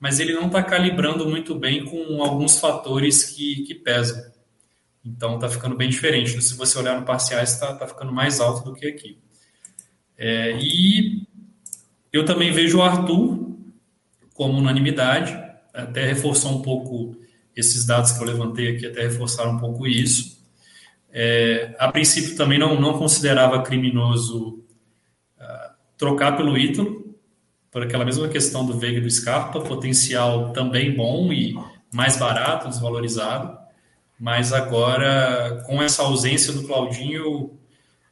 mas 0.00 0.18
ele 0.18 0.34
não 0.34 0.48
está 0.48 0.60
calibrando 0.62 1.28
muito 1.28 1.54
bem 1.54 1.84
com 1.84 2.22
alguns 2.22 2.58
fatores 2.58 3.22
que, 3.24 3.62
que 3.62 3.74
pesam. 3.74 4.20
Então 5.04 5.36
está 5.36 5.48
ficando 5.48 5.76
bem 5.76 5.88
diferente. 5.88 6.42
Se 6.42 6.56
você 6.56 6.76
olhar 6.76 6.98
no 6.98 7.06
Parciais, 7.06 7.52
está 7.52 7.72
tá 7.74 7.86
ficando 7.86 8.12
mais 8.12 8.40
alto 8.40 8.64
do 8.64 8.74
que 8.74 8.86
aqui. 8.86 9.16
É, 10.16 10.56
e 10.60 11.26
eu 12.12 12.24
também 12.24 12.52
vejo 12.52 12.78
o 12.78 12.82
Arthur 12.82 13.44
como 14.32 14.58
unanimidade, 14.58 15.32
até 15.72 16.06
reforçou 16.06 16.52
um 16.52 16.62
pouco 16.62 17.16
esses 17.56 17.86
dados 17.86 18.12
que 18.12 18.22
eu 18.22 18.26
levantei 18.26 18.76
aqui 18.76 18.86
até 18.86 19.02
reforçaram 19.02 19.52
um 19.52 19.58
pouco 19.58 19.86
isso. 19.86 20.42
É, 21.12 21.74
a 21.78 21.90
princípio 21.90 22.36
também 22.36 22.58
não, 22.58 22.80
não 22.80 22.98
considerava 22.98 23.62
criminoso 23.62 24.64
uh, 25.38 25.74
trocar 25.96 26.36
pelo 26.36 26.58
Ítalo, 26.58 27.14
por 27.70 27.82
aquela 27.82 28.04
mesma 28.04 28.28
questão 28.28 28.66
do 28.66 28.78
Veiga 28.78 28.98
e 28.98 29.00
do 29.00 29.10
Scarpa, 29.10 29.60
potencial 29.60 30.52
também 30.52 30.94
bom 30.94 31.32
e 31.32 31.56
mais 31.92 32.16
barato, 32.16 32.68
desvalorizado, 32.68 33.56
mas 34.18 34.52
agora 34.52 35.62
com 35.66 35.80
essa 35.80 36.02
ausência 36.02 36.52
do 36.52 36.66
Claudinho 36.66 37.56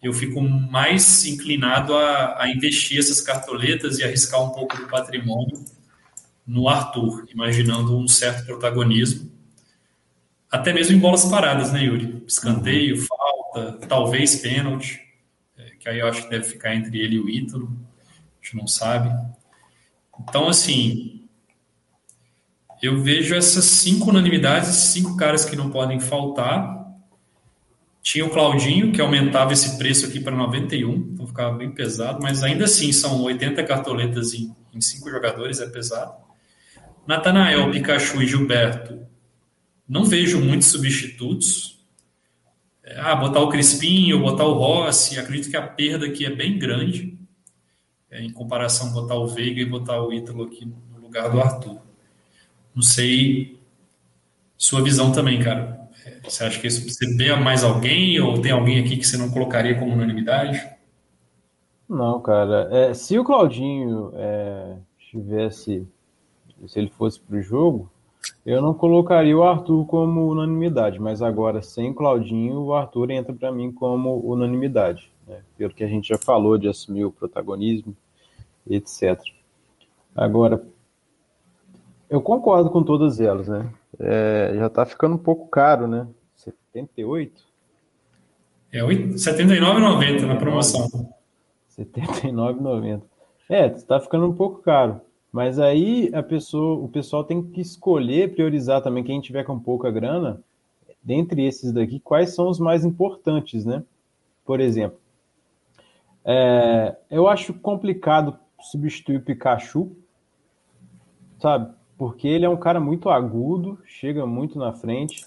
eu 0.02 0.12
fico 0.12 0.40
mais 0.40 1.24
inclinado 1.24 1.94
a, 1.94 2.42
a 2.42 2.50
investir 2.50 2.98
essas 2.98 3.20
cartoletas 3.20 3.98
e 3.98 4.04
arriscar 4.04 4.42
um 4.42 4.50
pouco 4.50 4.76
do 4.76 4.88
patrimônio 4.88 5.64
no 6.46 6.68
Arthur, 6.68 7.26
imaginando 7.32 7.96
um 7.96 8.08
certo 8.08 8.44
protagonismo, 8.44 9.30
até 10.50 10.72
mesmo 10.72 10.94
em 10.94 10.98
bolas 10.98 11.24
paradas, 11.24 11.72
né, 11.72 11.84
Yuri? 11.84 12.22
Escanteio, 12.26 12.96
uhum. 12.96 13.06
falta, 13.06 13.86
talvez 13.86 14.36
pênalti, 14.36 15.00
é, 15.56 15.70
que 15.78 15.88
aí 15.88 16.00
eu 16.00 16.06
acho 16.06 16.24
que 16.24 16.30
deve 16.30 16.44
ficar 16.44 16.74
entre 16.74 17.00
ele 17.00 17.16
e 17.16 17.20
o 17.20 17.30
Ítalo, 17.30 17.74
a 18.06 18.44
gente 18.44 18.56
não 18.56 18.66
sabe. 18.66 19.10
Então, 20.20 20.48
assim, 20.48 21.22
eu 22.82 23.00
vejo 23.00 23.34
essas 23.34 23.64
cinco 23.64 24.10
unanimidades, 24.10 24.68
cinco 24.68 25.16
caras 25.16 25.44
que 25.44 25.56
não 25.56 25.70
podem 25.70 26.00
faltar. 26.00 26.81
Tinha 28.02 28.26
o 28.26 28.30
Claudinho, 28.30 28.90
que 28.90 29.00
aumentava 29.00 29.52
esse 29.52 29.78
preço 29.78 30.06
aqui 30.06 30.18
para 30.18 30.34
91, 30.34 30.92
então 30.92 31.26
ficava 31.26 31.56
bem 31.56 31.70
pesado, 31.70 32.20
mas 32.20 32.42
ainda 32.42 32.64
assim 32.64 32.92
são 32.92 33.22
80 33.22 33.62
cartoletas 33.62 34.34
em, 34.34 34.54
em 34.74 34.80
cinco 34.80 35.08
jogadores, 35.08 35.60
é 35.60 35.68
pesado. 35.68 36.12
Natanael, 37.06 37.70
Pikachu 37.70 38.20
e 38.20 38.26
Gilberto, 38.26 39.06
não 39.88 40.04
vejo 40.04 40.40
muitos 40.40 40.68
substitutos. 40.68 41.80
É, 42.82 42.98
ah, 42.98 43.14
botar 43.14 43.40
o 43.40 43.48
Crispim 43.48 44.12
ou 44.12 44.20
botar 44.20 44.46
o 44.46 44.54
Rossi, 44.54 45.18
acredito 45.18 45.48
que 45.48 45.56
a 45.56 45.62
perda 45.62 46.06
aqui 46.06 46.26
é 46.26 46.30
bem 46.30 46.58
grande, 46.58 47.16
é, 48.10 48.20
em 48.20 48.32
comparação 48.32 48.92
botar 48.92 49.14
o 49.14 49.28
Veiga 49.28 49.60
e 49.60 49.64
botar 49.64 50.02
o 50.02 50.12
Ítalo 50.12 50.44
aqui 50.44 50.64
no 50.64 51.00
lugar 51.00 51.30
do 51.30 51.40
Arthur. 51.40 51.80
Não 52.74 52.82
sei 52.82 53.60
sua 54.58 54.82
visão 54.82 55.12
também, 55.12 55.40
cara. 55.40 55.81
Você 56.24 56.44
acha 56.44 56.60
que 56.60 56.66
isso 56.66 56.86
vê 57.16 57.34
mais 57.36 57.62
alguém 57.64 58.20
ou 58.20 58.40
tem 58.40 58.52
alguém 58.52 58.80
aqui 58.80 58.96
que 58.96 59.06
você 59.06 59.16
não 59.16 59.30
colocaria 59.30 59.78
como 59.78 59.92
unanimidade? 59.92 60.68
Não, 61.88 62.20
cara. 62.20 62.68
É, 62.72 62.94
se 62.94 63.18
o 63.18 63.24
Claudinho 63.24 64.12
é, 64.14 64.76
tivesse 64.98 65.86
se 66.66 66.78
ele 66.78 66.88
fosse 66.90 67.20
para 67.20 67.36
o 67.36 67.42
jogo, 67.42 67.90
eu 68.46 68.62
não 68.62 68.74
colocaria 68.74 69.36
o 69.36 69.42
Arthur 69.42 69.84
como 69.86 70.28
unanimidade, 70.28 70.98
mas 71.00 71.22
agora 71.22 71.62
sem 71.62 71.92
Claudinho, 71.92 72.60
o 72.60 72.74
Arthur 72.74 73.10
entra 73.10 73.32
para 73.32 73.52
mim 73.52 73.72
como 73.72 74.18
unanimidade, 74.20 75.10
né? 75.26 75.42
pelo 75.56 75.74
que 75.74 75.84
a 75.84 75.88
gente 75.88 76.08
já 76.08 76.18
falou 76.18 76.56
de 76.56 76.68
assumir 76.68 77.04
o 77.04 77.12
protagonismo, 77.12 77.96
etc. 78.68 79.20
Agora, 80.14 80.64
eu 82.08 82.20
concordo 82.20 82.70
com 82.70 82.82
todas 82.82 83.20
elas, 83.20 83.48
né? 83.48 83.68
É, 83.98 84.52
já 84.56 84.66
está 84.66 84.86
ficando 84.86 85.14
um 85.14 85.18
pouco 85.18 85.48
caro, 85.48 85.86
né? 85.86 86.06
78? 86.36 87.42
É 88.72 88.80
79,90 88.80 90.26
na 90.26 90.36
promoção. 90.36 90.88
79,90. 91.78 93.02
É, 93.48 93.66
está 93.66 94.00
ficando 94.00 94.26
um 94.26 94.34
pouco 94.34 94.62
caro. 94.62 95.00
Mas 95.30 95.58
aí 95.58 96.10
a 96.14 96.22
pessoa, 96.22 96.82
o 96.82 96.88
pessoal 96.88 97.24
tem 97.24 97.42
que 97.42 97.60
escolher, 97.60 98.34
priorizar 98.34 98.82
também 98.82 99.04
quem 99.04 99.20
tiver 99.20 99.44
com 99.44 99.58
pouca 99.58 99.90
grana, 99.90 100.42
dentre 101.02 101.44
esses 101.44 101.72
daqui, 101.72 101.98
quais 102.00 102.34
são 102.34 102.48
os 102.48 102.58
mais 102.58 102.84
importantes, 102.84 103.64
né? 103.64 103.82
Por 104.44 104.60
exemplo, 104.60 104.98
é, 106.24 106.96
eu 107.10 107.28
acho 107.28 107.54
complicado 107.54 108.38
substituir 108.60 109.16
o 109.16 109.22
Pikachu, 109.22 109.90
sabe? 111.40 111.74
Porque 112.02 112.26
ele 112.26 112.44
é 112.44 112.48
um 112.48 112.56
cara 112.56 112.80
muito 112.80 113.08
agudo, 113.08 113.78
chega 113.86 114.26
muito 114.26 114.58
na 114.58 114.72
frente. 114.72 115.24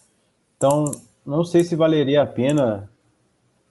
Então, 0.58 0.92
não 1.26 1.42
sei 1.42 1.64
se 1.64 1.74
valeria 1.74 2.22
a 2.22 2.26
pena 2.26 2.90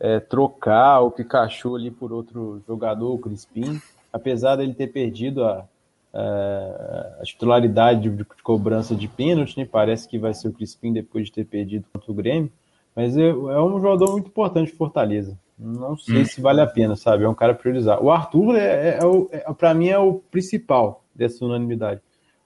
é, 0.01 0.19
trocar 0.21 1.03
o 1.03 1.11
Pikachu 1.11 1.77
ali 1.77 1.91
por 1.91 2.15
outro 2.15 2.63
jogador, 2.67 3.13
o 3.13 3.19
Crispim, 3.19 3.79
apesar 4.11 4.57
dele 4.57 4.73
ter 4.73 4.87
perdido 4.87 5.45
a, 5.45 5.67
é, 6.15 7.19
a 7.21 7.25
titularidade 7.25 8.09
de, 8.09 8.17
de, 8.17 8.25
cobrança 8.43 8.95
de 8.95 9.07
pênalti, 9.07 9.59
né? 9.59 9.69
Parece 9.71 10.09
que 10.09 10.19
vai 10.19 10.33
ser 10.33 10.49
o 10.49 10.53
Crispim 10.55 10.91
depois 10.91 11.27
de 11.27 11.33
ter 11.33 11.45
perdido 11.45 11.85
contra 11.93 12.11
o 12.11 12.15
Grêmio. 12.15 12.51
Mas 12.97 13.19
é, 13.19 13.29
é 13.29 13.61
um 13.61 13.83
jogador 13.83 14.13
muito 14.13 14.29
importante 14.29 14.71
de 14.71 14.79
Fortaleza. 14.79 15.39
Não 15.59 15.95
sei 15.99 16.23
hum. 16.23 16.25
se 16.25 16.41
vale 16.41 16.63
a 16.63 16.67
pena, 16.67 16.97
sabe? 16.97 17.25
É 17.25 17.29
um 17.29 17.35
cara 17.35 17.53
priorizar. 17.53 18.03
O 18.03 18.11
Arthur, 18.11 18.57
é, 18.57 18.63
é, 18.63 18.99
é, 19.31 19.45
é 19.47 19.53
para 19.53 19.75
mim, 19.75 19.89
é 19.89 19.99
o 19.99 20.23
principal 20.31 21.05
dessa 21.15 21.45
unanimidade. 21.45 22.01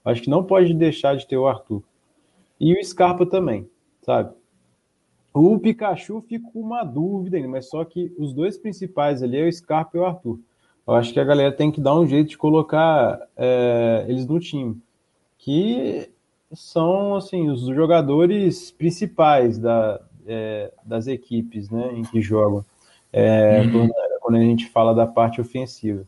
Acho 0.09 0.23
que 0.23 0.31
não 0.31 0.43
pode 0.43 0.73
deixar 0.73 1.17
de 1.17 1.27
ter 1.27 1.37
o 1.37 1.47
Arthur. 1.47 1.83
E 2.59 2.73
o 2.73 2.83
Scarpa 2.83 3.27
também, 3.27 3.69
sabe? 4.01 4.33
O 5.35 5.59
Pikachu 5.59 6.23
fica 6.23 6.49
com 6.51 6.61
uma 6.61 6.83
dúvida 6.83 7.37
ainda, 7.37 7.49
mas 7.49 7.69
só 7.69 7.85
que 7.85 8.11
os 8.19 8.33
dois 8.33 8.57
principais 8.57 9.23
ali 9.23 9.37
é 9.37 9.47
o 9.47 9.53
Scarpa 9.53 9.99
e 9.99 10.01
o 10.01 10.07
Arthur. 10.07 10.41
Eu 10.87 10.95
acho 10.95 11.13
que 11.13 11.21
a 11.21 11.25
galera 11.25 11.53
tem 11.53 11.71
que 11.71 11.81
dar 11.81 11.95
um 11.95 12.07
jeito 12.07 12.31
de 12.31 12.39
colocar 12.39 13.21
é, 13.37 14.07
eles 14.09 14.27
no 14.27 14.41
time. 14.41 14.81
Que 15.37 16.11
são 16.55 17.15
assim 17.15 17.51
os 17.51 17.67
jogadores 17.67 18.71
principais 18.71 19.59
da, 19.59 20.01
é, 20.27 20.73
das 20.83 21.07
equipes 21.07 21.69
né, 21.69 21.93
em 21.95 22.03
que 22.03 22.23
jogam. 22.23 22.65
É, 23.13 23.61
uhum. 23.61 23.91
quando 24.23 24.37
a 24.37 24.41
gente 24.41 24.69
fala 24.71 24.95
da 24.95 25.07
parte 25.07 25.39
ofensiva. 25.39 26.07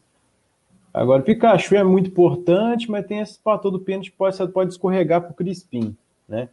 Agora, 0.93 1.23
Pikachu 1.23 1.77
é 1.77 1.85
muito 1.85 2.11
importante, 2.11 2.91
mas 2.91 3.07
tem 3.07 3.21
esse 3.21 3.41
fator 3.41 3.71
do 3.71 3.79
pênalti 3.79 4.11
pode, 4.11 4.49
pode 4.49 4.73
escorregar 4.73 5.21
para 5.23 5.31
o 5.31 5.35
Crispim, 5.35 5.97
né? 6.29 6.49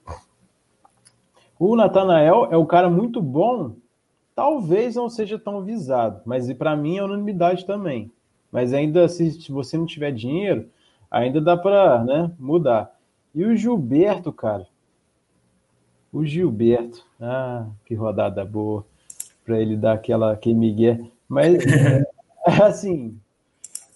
O 1.60 1.76
Natanael 1.76 2.48
é 2.52 2.58
um 2.58 2.66
cara 2.66 2.88
muito 2.88 3.20
bom, 3.20 3.76
talvez 4.36 4.96
não 4.96 5.10
seja 5.10 5.40
tão 5.40 5.64
visado, 5.64 6.22
mas 6.24 6.52
para 6.54 6.76
mim 6.76 6.98
é 6.98 7.04
unanimidade 7.04 7.66
também. 7.66 8.12
Mas 8.52 8.74
ainda, 8.74 9.10
se, 9.10 9.52
você 9.52 9.78
não 9.78 9.86
tiver 9.86 10.12
dinheiro, 10.12 10.70
ainda 11.10 11.42
dá 11.42 11.58
para 11.58 12.04
né, 12.04 12.32
mudar. 12.38 12.96
E 13.34 13.44
o 13.44 13.56
Gilberto, 13.56 14.32
cara. 14.32 14.68
O 16.14 16.24
Gilberto. 16.26 17.04
Ah, 17.20 17.66
que 17.86 17.96
rodada 17.96 18.46
boa 18.46 18.86
para 19.44 19.60
ele 19.60 19.76
dar 19.76 19.94
aquela 19.94 20.36
que 20.36 20.54
Miguel. 20.54 21.10
Mas, 21.28 21.64
assim, 22.46 23.20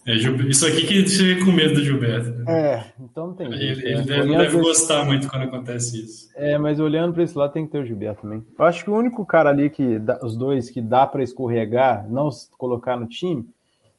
é, 0.05 0.15
isso 0.15 0.65
aqui 0.65 0.87
que 0.87 1.07
você 1.07 1.35
fica 1.35 1.45
com 1.45 1.51
medo 1.51 1.75
do 1.75 1.83
Gilberto. 1.83 2.49
É, 2.49 2.91
então 2.99 3.27
não 3.27 3.33
tem 3.35 3.45
Ele, 3.47 3.65
ele 3.65 3.95
né? 3.97 4.01
deve, 4.01 4.35
deve 4.35 4.57
gostar 4.57 5.05
muito 5.05 5.27
quando 5.27 5.43
acontece 5.43 6.03
isso. 6.03 6.29
É, 6.35 6.57
mas 6.57 6.79
olhando 6.79 7.13
para 7.13 7.23
esse 7.23 7.37
lado 7.37 7.53
tem 7.53 7.65
que 7.65 7.71
ter 7.71 7.79
o 7.79 7.85
Gilberto 7.85 8.23
também. 8.23 8.43
Eu 8.57 8.65
acho 8.65 8.83
que 8.83 8.89
o 8.89 8.95
único 8.95 9.23
cara 9.25 9.49
ali 9.51 9.69
que 9.69 9.99
dá, 9.99 10.19
os 10.23 10.35
dois 10.35 10.71
que 10.71 10.81
dá 10.81 11.05
para 11.05 11.23
escorregar, 11.23 12.09
não 12.09 12.29
colocar 12.57 12.97
no 12.97 13.05
time, 13.05 13.47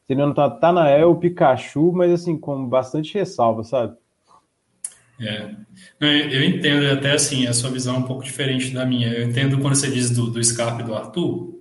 seria 0.07 0.27
no 0.27 0.35
Tanael, 0.35 1.11
o 1.11 1.17
Pikachu, 1.17 1.93
mas 1.93 2.11
assim, 2.11 2.37
com 2.37 2.67
bastante 2.67 3.15
ressalva, 3.15 3.63
sabe? 3.63 3.97
É. 5.21 5.51
Eu 6.01 6.43
entendo 6.43 6.85
até 6.91 7.13
assim, 7.13 7.47
a 7.47 7.53
sua 7.53 7.71
visão 7.71 7.95
é 7.95 7.99
um 7.99 8.03
pouco 8.03 8.25
diferente 8.25 8.75
da 8.75 8.85
minha. 8.85 9.09
Eu 9.09 9.29
entendo 9.29 9.59
quando 9.61 9.77
você 9.77 9.89
diz 9.89 10.11
do, 10.11 10.29
do 10.29 10.43
Scarpa 10.43 10.83
e 10.83 10.85
do 10.85 10.97
Arthur, 10.97 11.61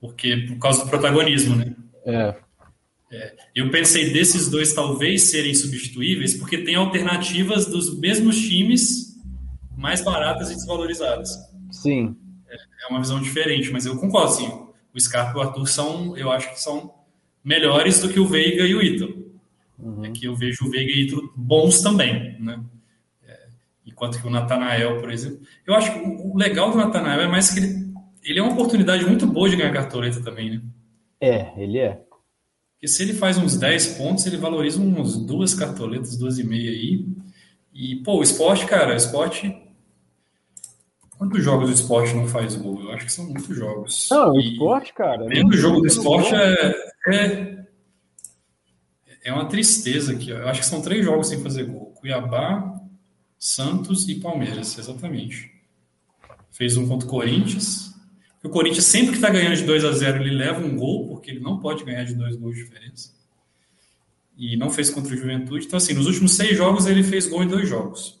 porque 0.00 0.36
por 0.48 0.58
causa 0.58 0.84
do 0.84 0.88
protagonismo, 0.88 1.56
né? 1.56 1.74
É. 2.06 2.34
É, 3.12 3.36
eu 3.54 3.70
pensei 3.70 4.10
desses 4.10 4.48
dois 4.48 4.72
talvez 4.72 5.24
serem 5.24 5.54
substituíveis, 5.54 6.34
porque 6.34 6.56
tem 6.56 6.76
alternativas 6.76 7.66
dos 7.66 7.98
mesmos 7.98 8.40
times 8.40 9.20
mais 9.76 10.02
baratas 10.02 10.50
e 10.50 10.54
desvalorizadas. 10.54 11.30
Sim. 11.70 12.16
É, 12.48 12.56
é 12.56 12.88
uma 12.88 13.00
visão 13.00 13.20
diferente, 13.20 13.70
mas 13.70 13.84
eu 13.84 13.98
concordo, 13.98 14.32
sim. 14.32 14.50
O 14.94 15.00
Scarpa 15.00 15.32
e 15.32 15.36
o 15.36 15.46
Arthur 15.46 15.66
são, 15.66 16.16
eu 16.16 16.32
acho 16.32 16.50
que 16.50 16.60
são 16.60 16.94
melhores 17.44 18.00
do 18.00 18.08
que 18.08 18.18
o 18.18 18.26
Veiga 18.26 18.66
e 18.66 18.74
o 18.74 18.82
Ítalo. 18.82 19.30
Uhum. 19.78 20.04
É 20.06 20.10
que 20.10 20.26
eu 20.26 20.34
vejo 20.34 20.64
o 20.64 20.70
Veiga 20.70 20.90
e 20.90 20.94
o 20.94 21.06
Ítalo 21.06 21.32
bons 21.36 21.82
também, 21.82 22.40
né? 22.40 22.60
É, 23.26 23.46
enquanto 23.86 24.20
que 24.20 24.26
o 24.26 24.30
Natanael, 24.30 25.00
por 25.00 25.10
exemplo. 25.10 25.40
Eu 25.66 25.74
acho 25.74 25.92
que 25.92 25.98
o 25.98 26.34
legal 26.34 26.70
do 26.70 26.78
Natanael 26.78 27.20
é 27.20 27.28
mais 27.28 27.50
que 27.50 27.60
ele, 27.60 27.92
ele 28.22 28.38
é 28.38 28.42
uma 28.42 28.52
oportunidade 28.52 29.04
muito 29.04 29.26
boa 29.26 29.50
de 29.50 29.56
ganhar 29.56 29.72
cartoleta 29.72 30.22
também, 30.22 30.50
né? 30.50 30.62
É, 31.20 31.52
ele 31.60 31.78
é. 31.78 32.00
Porque 32.82 32.88
se 32.88 33.04
ele 33.04 33.14
faz 33.14 33.38
uns 33.38 33.56
10 33.56 33.86
pontos, 33.94 34.26
ele 34.26 34.36
valoriza 34.36 34.80
uns 34.80 35.16
duas 35.16 35.54
cartoletas, 35.54 36.16
duas 36.16 36.40
e 36.40 36.42
meia 36.42 36.68
aí. 36.68 37.06
E, 37.72 37.94
pô, 38.02 38.18
o 38.18 38.22
esporte, 38.24 38.66
cara, 38.66 38.94
o 38.94 38.96
esporte. 38.96 39.56
Quantos 41.16 41.44
jogos 41.44 41.68
do 41.68 41.74
esporte 41.76 42.12
não 42.12 42.26
faz 42.26 42.56
gol? 42.56 42.82
Eu 42.82 42.90
acho 42.90 43.06
que 43.06 43.12
são 43.12 43.26
muitos 43.26 43.56
jogos. 43.56 44.08
Não, 44.10 44.32
o 44.32 44.40
esporte, 44.40 44.92
cara. 44.94 45.26
Dentro 45.26 45.50
do 45.50 45.56
jogo 45.56 45.80
do 45.80 45.86
esporte 45.86 46.34
é, 46.34 46.74
é, 47.06 47.66
é. 49.26 49.32
uma 49.32 49.46
tristeza 49.46 50.14
aqui. 50.14 50.30
Eu 50.30 50.48
acho 50.48 50.58
que 50.62 50.66
são 50.66 50.82
três 50.82 51.04
jogos 51.04 51.28
sem 51.28 51.40
fazer 51.40 51.66
gol: 51.66 51.94
Cuiabá, 52.00 52.80
Santos 53.38 54.08
e 54.08 54.16
Palmeiras, 54.16 54.76
exatamente. 54.76 55.52
Fez 56.50 56.76
um 56.76 56.88
contra 56.88 57.06
o 57.06 57.10
Corinthians, 57.10 57.91
o 58.42 58.48
Corinthians, 58.48 58.84
sempre 58.86 59.10
que 59.10 59.16
está 59.16 59.30
ganhando 59.30 59.56
de 59.56 59.64
2 59.64 59.84
a 59.84 59.92
0 59.92 60.22
ele 60.22 60.34
leva 60.34 60.64
um 60.64 60.76
gol, 60.76 61.08
porque 61.08 61.30
ele 61.30 61.40
não 61.40 61.60
pode 61.60 61.84
ganhar 61.84 62.04
de 62.04 62.14
dois 62.14 62.34
gols 62.34 62.56
de 62.56 62.64
diferença. 62.64 63.12
E 64.36 64.56
não 64.56 64.70
fez 64.70 64.90
contra 64.90 65.14
o 65.14 65.16
Juventude. 65.16 65.66
Então, 65.66 65.76
assim, 65.76 65.94
nos 65.94 66.06
últimos 66.06 66.32
seis 66.32 66.56
jogos, 66.56 66.86
ele 66.86 67.04
fez 67.04 67.26
gol 67.28 67.44
em 67.44 67.48
dois 67.48 67.68
jogos. 67.68 68.20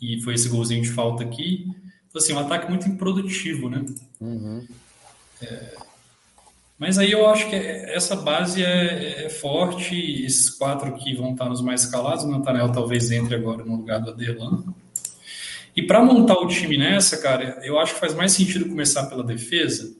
E 0.00 0.20
foi 0.22 0.34
esse 0.34 0.48
golzinho 0.48 0.82
de 0.82 0.90
falta 0.90 1.24
aqui. 1.24 1.66
Então, 2.08 2.20
assim, 2.20 2.32
um 2.32 2.38
ataque 2.38 2.70
muito 2.70 2.88
improdutivo, 2.88 3.68
né? 3.68 3.84
Uhum. 4.20 4.66
É... 5.42 5.76
Mas 6.78 6.98
aí 6.98 7.12
eu 7.12 7.28
acho 7.28 7.48
que 7.48 7.54
essa 7.54 8.16
base 8.16 8.64
é, 8.64 9.26
é, 9.26 9.28
forte. 9.28 9.94
Esses 10.24 10.50
quatro 10.50 10.92
que 10.96 11.14
vão 11.14 11.32
estar 11.32 11.48
nos 11.48 11.60
mais 11.60 11.82
escalados, 11.82 12.24
o 12.24 12.28
Nathaniel 12.28 12.72
talvez 12.72 13.10
entre 13.10 13.34
agora 13.34 13.64
no 13.64 13.76
lugar 13.76 14.00
do 14.00 14.10
Adelan. 14.10 14.64
E 15.74 15.82
para 15.82 16.02
montar 16.02 16.34
o 16.34 16.46
time 16.46 16.76
nessa, 16.76 17.18
cara, 17.18 17.60
eu 17.64 17.78
acho 17.78 17.94
que 17.94 18.00
faz 18.00 18.14
mais 18.14 18.32
sentido 18.32 18.68
começar 18.68 19.06
pela 19.06 19.24
defesa. 19.24 19.96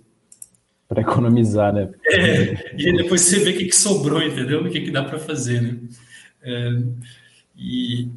Para 0.87 1.01
economizar, 1.01 1.73
né? 1.73 1.91
É, 2.07 2.75
e 2.77 2.97
depois 2.97 3.23
você 3.23 3.39
vê 3.39 3.51
o 3.51 3.57
que, 3.57 3.65
que 3.67 3.77
sobrou, 3.77 4.23
entendeu? 4.23 4.63
O 4.63 4.71
que, 4.71 4.83
que 4.83 4.91
dá 4.91 5.03
para 5.03 5.19
fazer, 5.19 5.63
né? 5.63 5.79
É, 6.43 6.83
e 7.57 8.11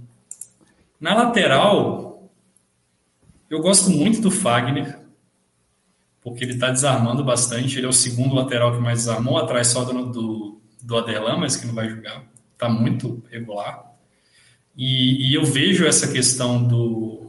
na 1.00 1.14
lateral, 1.14 2.30
eu 3.50 3.62
gosto 3.62 3.90
muito 3.90 4.20
do 4.20 4.32
Fagner, 4.32 5.00
porque 6.22 6.44
ele 6.44 6.54
está 6.54 6.72
desarmando 6.72 7.24
bastante. 7.24 7.78
Ele 7.78 7.86
é 7.86 7.90
o 7.90 7.94
segundo 7.94 8.36
lateral 8.36 8.74
que 8.74 8.82
mais 8.82 9.00
desarmou, 9.00 9.38
atrás 9.38 9.68
só 9.68 9.84
do, 9.84 10.12
do, 10.12 10.62
do 10.82 10.98
Aderlan, 10.98 11.38
mas 11.38 11.56
que 11.56 11.68
não 11.68 11.74
vai 11.76 11.88
jogar. 11.88 12.24
Está 12.54 12.68
muito 12.68 13.24
regular. 13.30 13.94
E, 14.76 15.30
e, 15.30 15.34
eu 15.34 15.46
vejo 15.46 15.86
essa 15.86 16.12
questão 16.12 16.62
do, 16.62 17.25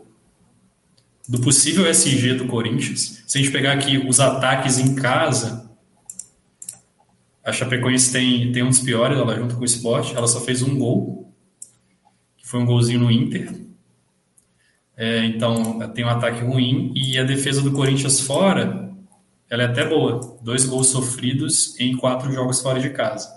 do 1.29 1.41
possível 1.41 1.87
SG 1.87 2.35
do 2.35 2.47
Corinthians, 2.47 3.23
se 3.27 3.39
a 3.39 3.41
gente 3.41 3.53
pegar 3.53 3.73
aqui 3.73 3.99
os 3.99 4.21
ataques 4.21 4.79
em 4.79 4.95
casa, 4.95 5.71
a 7.45 7.53
Chapecoense 7.53 8.13
tem, 8.13 8.51
tem 8.53 8.63
um 8.63 8.69
dos 8.69 8.81
piores, 8.81 9.19
ela 9.19 9.37
junto 9.37 9.55
com 9.57 9.63
o 9.63 9.65
Sport, 9.65 10.15
ela 10.15 10.27
só 10.27 10.41
fez 10.41 10.63
um 10.63 10.79
gol, 10.79 11.33
que 12.37 12.47
foi 12.47 12.61
um 12.61 12.67
golzinho 12.67 13.01
no 13.01 13.11
Inter. 13.11 13.53
É, 14.97 15.25
então, 15.27 15.79
tem 15.91 16.05
um 16.05 16.09
ataque 16.09 16.41
ruim 16.43 16.93
e 16.97 17.19
a 17.19 17.25
defesa 17.25 17.61
do 17.61 17.73
Corinthians 17.73 18.21
fora, 18.21 18.91
ela 19.49 19.63
é 19.63 19.67
até 19.67 19.87
boa. 19.87 20.39
Dois 20.43 20.65
gols 20.65 20.89
sofridos 20.89 21.79
em 21.79 21.97
quatro 21.97 22.33
jogos 22.33 22.61
fora 22.61 22.81
de 22.81 22.91
casa. 22.91 23.31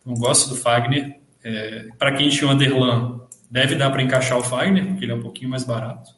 Então, 0.00 0.14
gosto 0.14 0.50
do 0.50 0.56
Fagner. 0.56 1.18
É, 1.42 1.88
Para 1.98 2.12
quem 2.14 2.28
tinha 2.28 2.48
o 2.48 2.52
Underlan, 2.52 3.20
deve 3.50 3.74
dar 3.74 3.90
para 3.90 4.02
encaixar 4.02 4.38
o 4.38 4.42
Fagner, 4.42 4.86
porque 4.86 5.04
ele 5.04 5.12
é 5.12 5.14
um 5.14 5.22
pouquinho 5.22 5.50
mais 5.50 5.64
barato. 5.64 6.17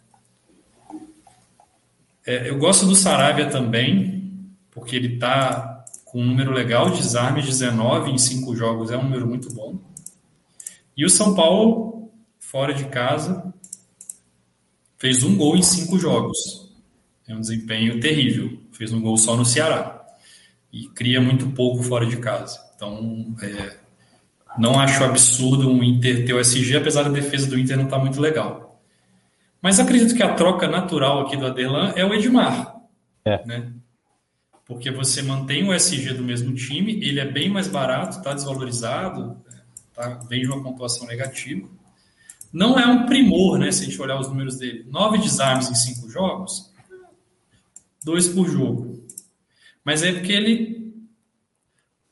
É, 2.30 2.48
eu 2.48 2.56
gosto 2.58 2.86
do 2.86 2.94
Saravia 2.94 3.50
também, 3.50 4.48
porque 4.70 4.94
ele 4.94 5.14
está 5.14 5.84
com 6.04 6.22
um 6.22 6.24
número 6.24 6.52
legal 6.52 6.88
de 6.88 6.98
desarmes, 6.98 7.44
19 7.44 8.12
em 8.12 8.18
5 8.18 8.54
jogos, 8.54 8.92
é 8.92 8.96
um 8.96 9.02
número 9.02 9.26
muito 9.26 9.52
bom. 9.52 9.80
E 10.96 11.04
o 11.04 11.10
São 11.10 11.34
Paulo, 11.34 12.08
fora 12.38 12.72
de 12.72 12.84
casa, 12.84 13.52
fez 14.96 15.24
um 15.24 15.36
gol 15.36 15.56
em 15.56 15.62
5 15.62 15.98
jogos. 15.98 16.72
É 17.26 17.34
um 17.34 17.40
desempenho 17.40 17.98
terrível. 17.98 18.60
Fez 18.70 18.92
um 18.92 19.00
gol 19.00 19.16
só 19.16 19.36
no 19.36 19.44
Ceará. 19.44 20.00
E 20.72 20.86
cria 20.86 21.20
muito 21.20 21.48
pouco 21.48 21.82
fora 21.82 22.06
de 22.06 22.18
casa. 22.18 22.60
Então, 22.76 23.34
é, 23.42 23.76
não 24.56 24.78
acho 24.78 25.02
absurdo 25.02 25.68
um 25.68 25.82
Inter 25.82 26.24
ter 26.24 26.32
o 26.32 26.38
SG, 26.38 26.76
apesar 26.76 27.02
da 27.02 27.10
defesa 27.10 27.48
do 27.48 27.58
Inter 27.58 27.76
não 27.76 27.86
estar 27.86 27.96
tá 27.96 28.02
muito 28.02 28.20
legal. 28.20 28.69
Mas 29.62 29.78
acredito 29.78 30.14
que 30.14 30.22
a 30.22 30.34
troca 30.34 30.66
natural 30.66 31.20
aqui 31.20 31.36
do 31.36 31.46
Adelan 31.46 31.92
é 31.94 32.04
o 32.04 32.14
Edmar. 32.14 32.76
É. 33.24 33.44
Né? 33.46 33.72
Porque 34.64 34.90
você 34.90 35.20
mantém 35.22 35.68
o 35.68 35.74
SG 35.74 36.14
do 36.14 36.22
mesmo 36.22 36.54
time, 36.54 36.92
ele 37.04 37.20
é 37.20 37.30
bem 37.30 37.50
mais 37.50 37.68
barato, 37.68 38.18
está 38.18 38.32
desvalorizado, 38.32 39.36
tá, 39.94 40.20
vem 40.28 40.42
de 40.42 40.46
uma 40.46 40.62
pontuação 40.62 41.06
negativa. 41.06 41.68
Não 42.52 42.78
é 42.78 42.86
um 42.86 43.06
primor, 43.06 43.58
né? 43.58 43.70
Se 43.70 43.82
a 43.82 43.86
gente 43.86 44.00
olhar 44.00 44.18
os 44.18 44.28
números 44.28 44.56
dele. 44.56 44.86
Nove 44.88 45.18
desarmes 45.18 45.68
em 45.68 45.74
cinco 45.74 46.08
jogos, 46.08 46.72
dois 48.02 48.28
por 48.28 48.48
jogo. 48.48 49.04
Mas 49.84 50.02
é 50.02 50.12
porque 50.12 50.32
ele 50.32 50.94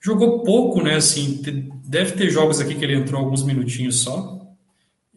jogou 0.00 0.42
pouco, 0.42 0.82
né? 0.82 0.96
Assim, 0.96 1.40
deve 1.84 2.12
ter 2.12 2.30
jogos 2.30 2.61
aqui 2.61 2.74
que 2.74 2.84
ele 2.84 2.94
entrou 2.94 3.20
alguns 3.20 3.42
minutinhos 3.42 4.00
só 4.00 4.38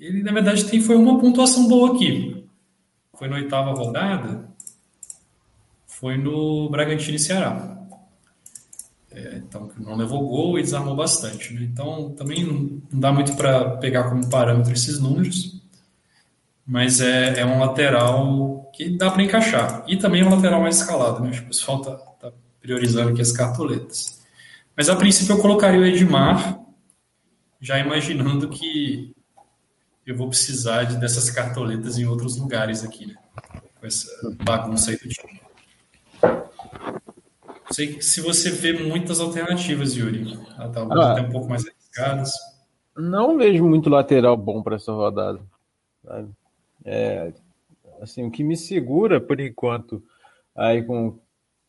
ele 0.02 0.24
na 0.24 0.32
verdade 0.32 0.66
tem, 0.66 0.82
foi 0.82 0.96
uma 0.96 1.20
pontuação 1.20 1.68
boa 1.68 1.96
aqui. 1.96 2.44
Foi 3.14 3.28
na 3.28 3.36
oitava 3.36 3.72
rodada, 3.72 4.50
foi 5.86 6.18
no 6.18 6.68
Bragantino 6.70 7.16
e 7.16 7.20
Ceará. 7.20 7.78
É, 9.12 9.36
então, 9.46 9.70
não 9.78 9.96
levou 9.96 10.28
gol 10.28 10.58
e 10.58 10.64
desarmou 10.64 10.96
bastante. 10.96 11.54
Né? 11.54 11.62
Então, 11.64 12.12
também 12.12 12.44
não, 12.44 12.82
dá 12.92 13.12
muito 13.12 13.36
para 13.36 13.78
pegar 13.78 14.10
como 14.10 14.28
parâmetro 14.28 14.74
esses 14.74 15.00
números, 15.00 15.62
mas 16.66 17.00
é, 17.00 17.42
é 17.42 17.46
um 17.46 17.60
lateral 17.60 18.72
que 18.74 18.90
dá 18.98 19.12
para 19.12 19.22
encaixar. 19.22 19.84
E 19.88 19.98
também 19.98 20.22
é 20.22 20.26
um 20.26 20.34
lateral 20.34 20.62
mais 20.62 20.78
escalado, 20.78 21.22
né? 21.22 21.30
Acho 21.30 21.42
que 21.42 21.46
o 21.46 21.50
pessoal 21.50 21.78
está 21.80 21.96
tá 21.96 22.32
priorizando 22.60 23.10
aqui 23.10 23.22
as 23.22 23.32
cartoletas. 23.32 24.20
Mas 24.76 24.90
a 24.90 24.96
princípio 24.96 25.36
eu 25.36 25.42
colocaria 25.42 25.80
o 25.80 25.86
Edmar, 25.86 26.60
já 27.60 27.78
imaginando 27.78 28.50
que 28.50 29.14
eu 30.06 30.16
vou 30.16 30.28
precisar 30.28 30.84
de, 30.84 30.98
dessas 30.98 31.30
cartoletas 31.30 31.98
em 31.98 32.06
outros 32.06 32.38
lugares 32.38 32.84
aqui, 32.84 33.08
né? 33.08 33.16
Com 33.80 33.88
essa 33.88 34.08
bagunça 34.44 34.92
aí 34.92 34.98
do 34.98 35.10
time. 35.10 35.42
Sei 37.72 38.02
se 38.02 38.20
você 38.22 38.52
vê 38.52 38.74
muitas 38.74 39.20
alternativas, 39.20 39.96
Yuri. 39.96 40.38
Talvez 40.74 41.00
ah, 41.00 41.12
até 41.14 41.22
um 41.22 41.30
pouco 41.30 41.50
mais 41.50 41.66
arriscadas. 41.66 42.32
Não 42.98 43.38
vejo 43.38 43.66
muito 43.66 43.90
lateral 43.90 44.36
bom 44.36 44.62
para 44.62 44.76
essa 44.76 44.92
rodada. 44.92 45.40
Sabe? 46.04 46.30
É, 46.84 47.34
assim, 48.02 48.26
o 48.26 48.32
que 48.32 48.44
me 48.44 48.58
segura 48.58 49.22
por 49.22 49.40
enquanto 49.40 50.04
aí 50.56 50.84
com 50.84 51.18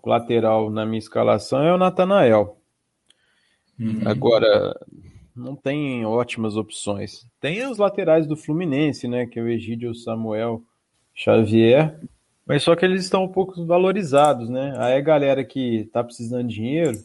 lateral 0.04 0.70
na 0.70 0.84
minha 0.84 0.98
escalação 0.98 1.62
é 1.62 1.72
o 1.72 1.78
Natanael. 1.78 2.58
Uhum. 3.78 4.00
Agora, 4.04 4.74
não 5.34 5.56
tem 5.56 6.04
ótimas 6.04 6.56
opções. 6.56 7.26
Tem 7.40 7.66
os 7.66 7.78
laterais 7.78 8.26
do 8.26 8.36
Fluminense, 8.36 9.08
né? 9.08 9.26
Que 9.26 9.38
é 9.38 9.42
o 9.42 9.48
Egídio 9.48 9.94
Samuel 9.94 10.62
Xavier. 11.14 11.98
Mas 12.46 12.62
só 12.62 12.74
que 12.74 12.84
eles 12.84 13.04
estão 13.04 13.24
um 13.24 13.28
pouco 13.28 13.64
valorizados, 13.64 14.48
né? 14.48 14.74
Aí 14.76 14.94
a 14.94 15.00
galera 15.00 15.44
que 15.44 15.88
tá 15.92 16.02
precisando 16.02 16.48
de 16.48 16.54
dinheiro 16.54 16.98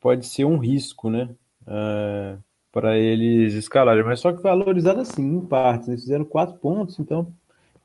pode 0.00 0.26
ser 0.26 0.44
um 0.44 0.58
risco, 0.58 1.08
né? 1.08 1.30
Uh, 1.62 2.38
para 2.72 2.98
eles 2.98 3.54
escalarem. 3.54 4.04
Mas 4.04 4.20
só 4.20 4.32
que 4.32 4.42
valorizado 4.42 5.00
assim, 5.00 5.22
em 5.22 5.40
partes. 5.40 5.88
Eles 5.88 6.02
fizeram 6.02 6.24
quatro 6.24 6.56
pontos, 6.58 6.98
então 6.98 7.32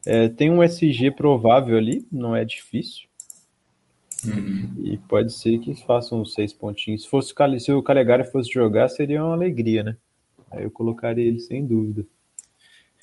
é, 0.05 0.29
tem 0.29 0.49
um 0.49 0.63
SG 0.63 1.11
provável 1.11 1.77
ali, 1.77 2.07
não 2.11 2.35
é 2.35 2.45
difícil. 2.45 3.08
Uhum. 4.25 4.73
E 4.83 4.97
pode 4.97 5.33
ser 5.33 5.59
que 5.59 5.75
façam 5.85 6.25
seis 6.25 6.51
pontinhos. 6.51 7.03
Se, 7.03 7.09
fosse, 7.09 7.33
se 7.59 7.71
o 7.71 7.81
Calegari 7.81 8.25
fosse 8.25 8.51
jogar, 8.51 8.89
seria 8.89 9.23
uma 9.23 9.33
alegria, 9.33 9.83
né? 9.83 9.95
Aí 10.51 10.63
eu 10.63 10.71
colocaria 10.71 11.25
ele 11.25 11.39
sem 11.39 11.65
dúvida. 11.65 12.05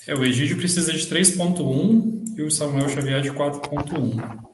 É, 0.06 0.14
o 0.14 0.24
Egídio 0.24 0.56
precisa 0.56 0.92
de 0.92 1.06
3.1 1.06 2.36
e 2.36 2.42
o 2.42 2.50
Samuel 2.50 2.88
Xavier 2.88 3.22
de 3.22 3.30
4.1. 3.30 4.46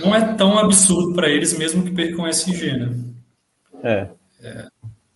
Não 0.00 0.14
é 0.14 0.34
tão 0.34 0.58
absurdo 0.58 1.14
para 1.14 1.28
eles 1.28 1.56
mesmo 1.56 1.84
que 1.84 1.90
percam 1.90 2.26
SG, 2.26 2.72
né? 2.72 3.04
É. 3.82 4.10
é. 4.42 4.68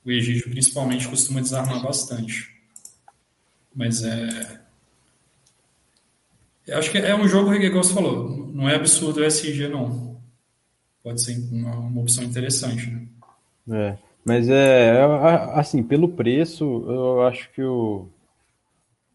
O 0.05 0.11
Egídio 0.11 0.51
principalmente 0.51 1.09
costuma 1.09 1.41
desarmar 1.41 1.83
bastante. 1.83 2.55
Mas 3.75 4.05
é. 4.05 4.61
Eu 6.67 6.79
acho 6.79 6.91
que 6.91 6.99
é 6.99 7.15
um 7.15 7.29
jogo, 7.29 7.53
igual 7.55 7.85
você 7.85 7.93
falou, 7.93 8.51
não 8.53 8.69
é 8.69 8.75
absurdo 8.75 9.21
o 9.21 9.25
SG, 9.25 9.69
não. 9.69 10.14
Pode 11.05 11.23
ser 11.23 11.37
uma, 11.53 11.77
uma 11.77 12.01
opção 12.01 12.25
interessante, 12.25 12.91
né? 12.91 13.07
É. 13.71 13.99
Mas 14.25 14.49
é, 14.49 15.03
assim, 15.53 15.83
pelo 15.83 16.09
preço, 16.09 16.65
eu 16.89 17.23
acho 17.27 17.51
que 17.53 17.63
o, 17.63 18.09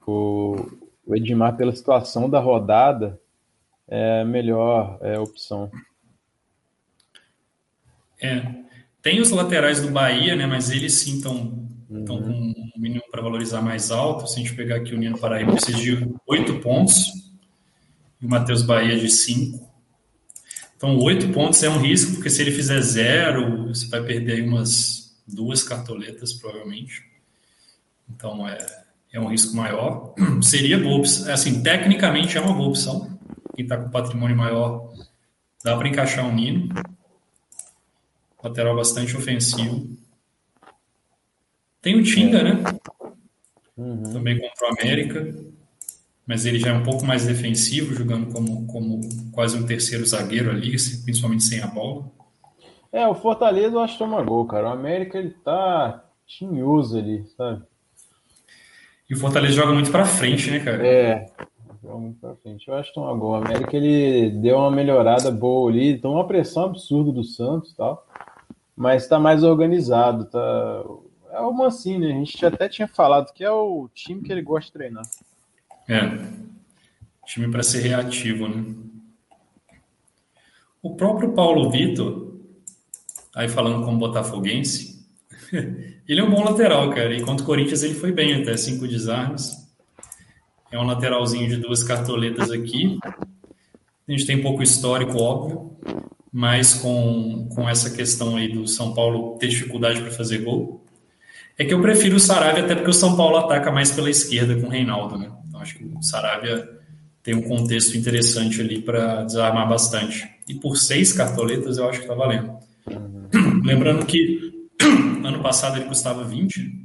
o, 0.05 0.55
o 1.03 1.15
Edmar, 1.15 1.57
pela 1.57 1.75
situação 1.75 2.29
da 2.29 2.39
rodada, 2.39 3.19
é 3.87 4.21
a 4.21 4.25
melhor 4.25 4.99
é, 5.01 5.19
opção. 5.19 5.71
É. 8.21 8.45
Tem 9.01 9.19
os 9.19 9.31
laterais 9.31 9.81
do 9.81 9.89
Bahia, 9.89 10.35
né? 10.35 10.45
Mas 10.45 10.69
eles 10.69 10.93
sim 10.93 11.17
estão 11.17 11.67
uhum. 11.89 12.05
com 12.05 12.13
um 12.17 12.71
mínimo 12.77 13.03
para 13.09 13.23
valorizar 13.23 13.63
mais 13.63 13.89
alto. 13.89 14.27
Se 14.27 14.35
a 14.35 14.43
gente 14.43 14.55
pegar 14.55 14.75
aqui 14.75 14.93
o 14.93 14.97
Nino 14.97 15.17
Paraíba, 15.17 15.53
precisa 15.53 15.77
de 15.79 16.07
8 16.27 16.59
pontos. 16.59 17.07
E 18.21 18.25
o 18.27 18.29
Matheus 18.29 18.61
Bahia 18.61 18.99
de 18.99 19.09
5. 19.09 19.68
Então, 20.79 20.97
8 20.97 21.33
pontos 21.33 21.61
é 21.61 21.69
um 21.69 21.77
risco, 21.77 22.13
porque 22.13 22.29
se 22.29 22.41
ele 22.41 22.51
fizer 22.51 22.79
zero, 22.79 23.67
você 23.67 23.85
vai 23.87 24.01
perder 24.01 24.35
aí 24.35 24.41
umas 24.41 25.13
duas 25.27 25.61
cartoletas, 25.61 26.31
provavelmente. 26.31 27.03
Então, 28.09 28.47
é, 28.47 28.65
é 29.11 29.19
um 29.19 29.27
risco 29.27 29.57
maior. 29.57 30.15
Seria 30.41 30.79
boa 30.79 30.99
opção. 30.99 31.33
Assim, 31.33 31.61
tecnicamente 31.61 32.37
é 32.37 32.39
uma 32.39 32.53
boa 32.53 32.69
opção. 32.69 33.19
Quem 33.53 33.63
está 33.65 33.75
com 33.75 33.89
patrimônio 33.89 34.37
maior, 34.37 34.93
dá 35.61 35.75
para 35.75 35.89
encaixar 35.89 36.25
um 36.25 36.33
Nino. 36.33 36.73
Lateral 38.41 38.73
bastante 38.73 39.17
ofensivo. 39.17 39.97
Tem 41.81 41.99
o 41.99 42.03
Tinga, 42.03 42.41
né? 42.41 42.63
Uhum. 43.75 44.13
Também 44.13 44.39
contra 44.39 44.69
o 44.69 44.71
América. 44.79 45.35
Mas 46.29 46.45
ele 46.45 46.59
já 46.59 46.69
é 46.69 46.73
um 46.73 46.83
pouco 46.83 47.03
mais 47.03 47.25
defensivo, 47.25 47.95
jogando 47.95 48.31
como, 48.31 48.67
como 48.67 49.01
quase 49.31 49.57
um 49.57 49.65
terceiro 49.65 50.05
zagueiro 50.05 50.51
ali, 50.51 50.75
principalmente 51.03 51.43
sem 51.43 51.59
a 51.59 51.65
bola. 51.65 52.05
É, 52.91 53.07
o 53.07 53.15
Fortaleza 53.15 53.75
eu 53.75 53.79
acho 53.79 53.93
que 53.93 53.99
toma 53.99 54.21
gol, 54.21 54.45
cara. 54.45 54.69
O 54.69 54.71
América 54.71 55.17
ele 55.17 55.31
tá 55.31 56.05
tinhoso 56.27 56.99
ali, 56.99 57.25
sabe? 57.35 57.63
E 59.09 59.15
o 59.15 59.17
Fortaleza 59.17 59.53
joga 59.53 59.73
muito 59.73 59.89
para 59.89 60.05
frente, 60.05 60.51
né, 60.51 60.59
cara? 60.59 60.85
É, 60.85 61.25
joga 61.81 61.97
muito 61.97 62.19
para 62.19 62.35
frente. 62.35 62.67
Eu 62.67 62.75
acho 62.75 62.89
que 62.89 62.95
toma 62.95 63.17
gol. 63.17 63.31
O 63.31 63.35
América 63.35 63.75
ele 63.75 64.29
deu 64.29 64.57
uma 64.57 64.69
melhorada 64.69 65.31
boa 65.31 65.71
ali, 65.71 65.97
tomou 65.97 66.17
uma 66.17 66.27
pressão 66.27 66.65
absurda 66.65 67.11
do 67.11 67.23
Santos 67.23 67.71
e 67.71 67.75
tal 67.75 68.05
mas 68.79 69.03
está 69.03 69.19
mais 69.19 69.43
organizado. 69.43 70.23
Tá... 70.23 70.85
É 71.33 71.41
o 71.41 71.51
Mancini, 71.51 72.05
a 72.05 72.15
gente 72.15 72.45
até 72.45 72.69
tinha 72.69 72.87
falado 72.87 73.33
que 73.33 73.43
é 73.43 73.51
o 73.51 73.89
time 73.93 74.21
que 74.21 74.31
ele 74.31 74.41
gosta 74.41 74.67
de 74.67 74.71
treinar. 74.71 75.03
É, 75.89 76.29
time 77.25 77.49
para 77.49 77.63
ser 77.63 77.81
reativo, 77.81 78.47
né? 78.47 78.63
O 80.83 80.95
próprio 80.95 81.33
Paulo 81.33 81.71
Vitor, 81.71 82.35
aí 83.35 83.49
falando 83.49 83.83
como 83.83 83.97
botafoguense, 83.97 85.03
ele 86.07 86.19
é 86.19 86.23
um 86.23 86.29
bom 86.29 86.43
lateral, 86.43 86.91
cara. 86.91 87.15
Enquanto 87.15 87.41
o 87.41 87.43
Corinthians 87.43 87.81
ele 87.81 87.95
foi 87.95 88.11
bem 88.11 88.35
até 88.35 88.55
cinco 88.55 88.87
desarmes. 88.87 89.67
É 90.71 90.77
um 90.77 90.85
lateralzinho 90.85 91.49
de 91.49 91.57
duas 91.57 91.83
cartoletas 91.83 92.51
aqui. 92.51 92.99
A 93.03 94.11
gente 94.11 94.27
tem 94.27 94.43
pouco 94.43 94.61
histórico, 94.61 95.19
óbvio, 95.19 95.75
mas 96.31 96.75
com, 96.75 97.49
com 97.49 97.67
essa 97.67 97.89
questão 97.89 98.37
aí 98.37 98.47
do 98.47 98.67
São 98.67 98.93
Paulo 98.93 99.39
ter 99.39 99.47
dificuldade 99.47 100.01
para 100.01 100.11
fazer 100.11 100.39
gol. 100.39 100.85
É 101.57 101.65
que 101.65 101.73
eu 101.73 101.81
prefiro 101.81 102.15
o 102.15 102.19
Saravia 102.19 102.63
até 102.63 102.75
porque 102.75 102.91
o 102.91 102.93
São 102.93 103.17
Paulo 103.17 103.37
ataca 103.37 103.71
mais 103.71 103.91
pela 103.91 104.09
esquerda 104.09 104.55
com 104.55 104.67
o 104.67 104.69
Reinaldo, 104.69 105.17
né? 105.17 105.31
Acho 105.61 105.75
que 105.75 105.83
o 105.83 106.01
Saravia 106.01 106.79
tem 107.21 107.35
um 107.35 107.41
contexto 107.41 107.97
interessante 107.97 108.61
ali 108.61 108.81
para 108.81 109.23
desarmar 109.23 109.67
bastante. 109.67 110.29
E 110.47 110.55
por 110.55 110.77
seis 110.77 111.13
cartoletas 111.13 111.77
eu 111.77 111.87
acho 111.87 112.01
que 112.01 112.07
tá 112.07 112.13
valendo. 112.13 112.57
Uhum. 112.87 113.61
Lembrando 113.63 114.05
que 114.05 114.67
ano 115.23 115.41
passado 115.41 115.77
ele 115.77 115.85
custava 115.85 116.23
20, 116.23 116.79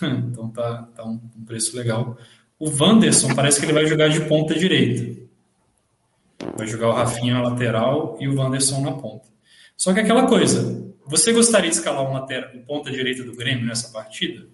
então 0.02 0.48
tá, 0.48 0.88
tá 0.94 1.04
um, 1.04 1.20
um 1.36 1.44
preço 1.44 1.76
legal. 1.76 2.16
O 2.58 2.68
Wanderson 2.68 3.34
parece 3.34 3.58
que 3.58 3.66
ele 3.66 3.72
vai 3.72 3.86
jogar 3.86 4.08
de 4.08 4.20
ponta 4.22 4.54
direita. 4.54 5.20
Vai 6.56 6.66
jogar 6.66 6.88
o 6.88 6.92
Rafinha 6.92 7.34
na 7.34 7.48
lateral 7.48 8.16
e 8.20 8.28
o 8.28 8.36
Wanderson 8.36 8.80
na 8.80 8.92
ponta. 8.92 9.28
Só 9.76 9.94
que 9.94 10.00
aquela 10.00 10.26
coisa, 10.26 10.92
você 11.06 11.32
gostaria 11.32 11.70
de 11.70 11.76
escalar 11.76 12.08
um, 12.08 12.12
lateral, 12.12 12.50
um 12.54 12.62
ponta 12.62 12.90
direita 12.90 13.22
do 13.22 13.34
Grêmio 13.34 13.66
nessa 13.66 13.90
partida? 13.90 14.46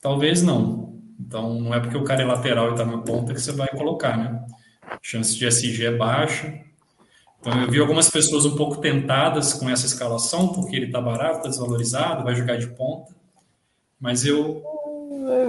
Talvez 0.00 0.42
não. 0.42 0.93
Então 1.26 1.54
não 1.60 1.74
é 1.74 1.80
porque 1.80 1.96
o 1.96 2.04
cara 2.04 2.22
é 2.22 2.26
lateral 2.26 2.68
e 2.68 2.72
está 2.72 2.84
na 2.84 2.98
ponta 2.98 3.32
que 3.32 3.40
você 3.40 3.52
vai 3.52 3.68
colocar, 3.68 4.16
né? 4.16 4.44
A 4.82 4.98
chance 5.02 5.36
de 5.36 5.46
SG 5.46 5.86
é 5.86 5.96
baixa. 5.96 6.52
Então 7.40 7.60
eu 7.62 7.70
vi 7.70 7.80
algumas 7.80 8.10
pessoas 8.10 8.44
um 8.44 8.56
pouco 8.56 8.76
tentadas 8.76 9.52
com 9.52 9.68
essa 9.68 9.86
escalação, 9.86 10.48
porque 10.48 10.76
ele 10.76 10.86
está 10.86 11.00
barato, 11.00 11.38
está 11.38 11.48
desvalorizado, 11.48 12.24
vai 12.24 12.34
jogar 12.34 12.56
de 12.56 12.68
ponta. 12.68 13.12
Mas 14.00 14.24
eu 14.24 14.62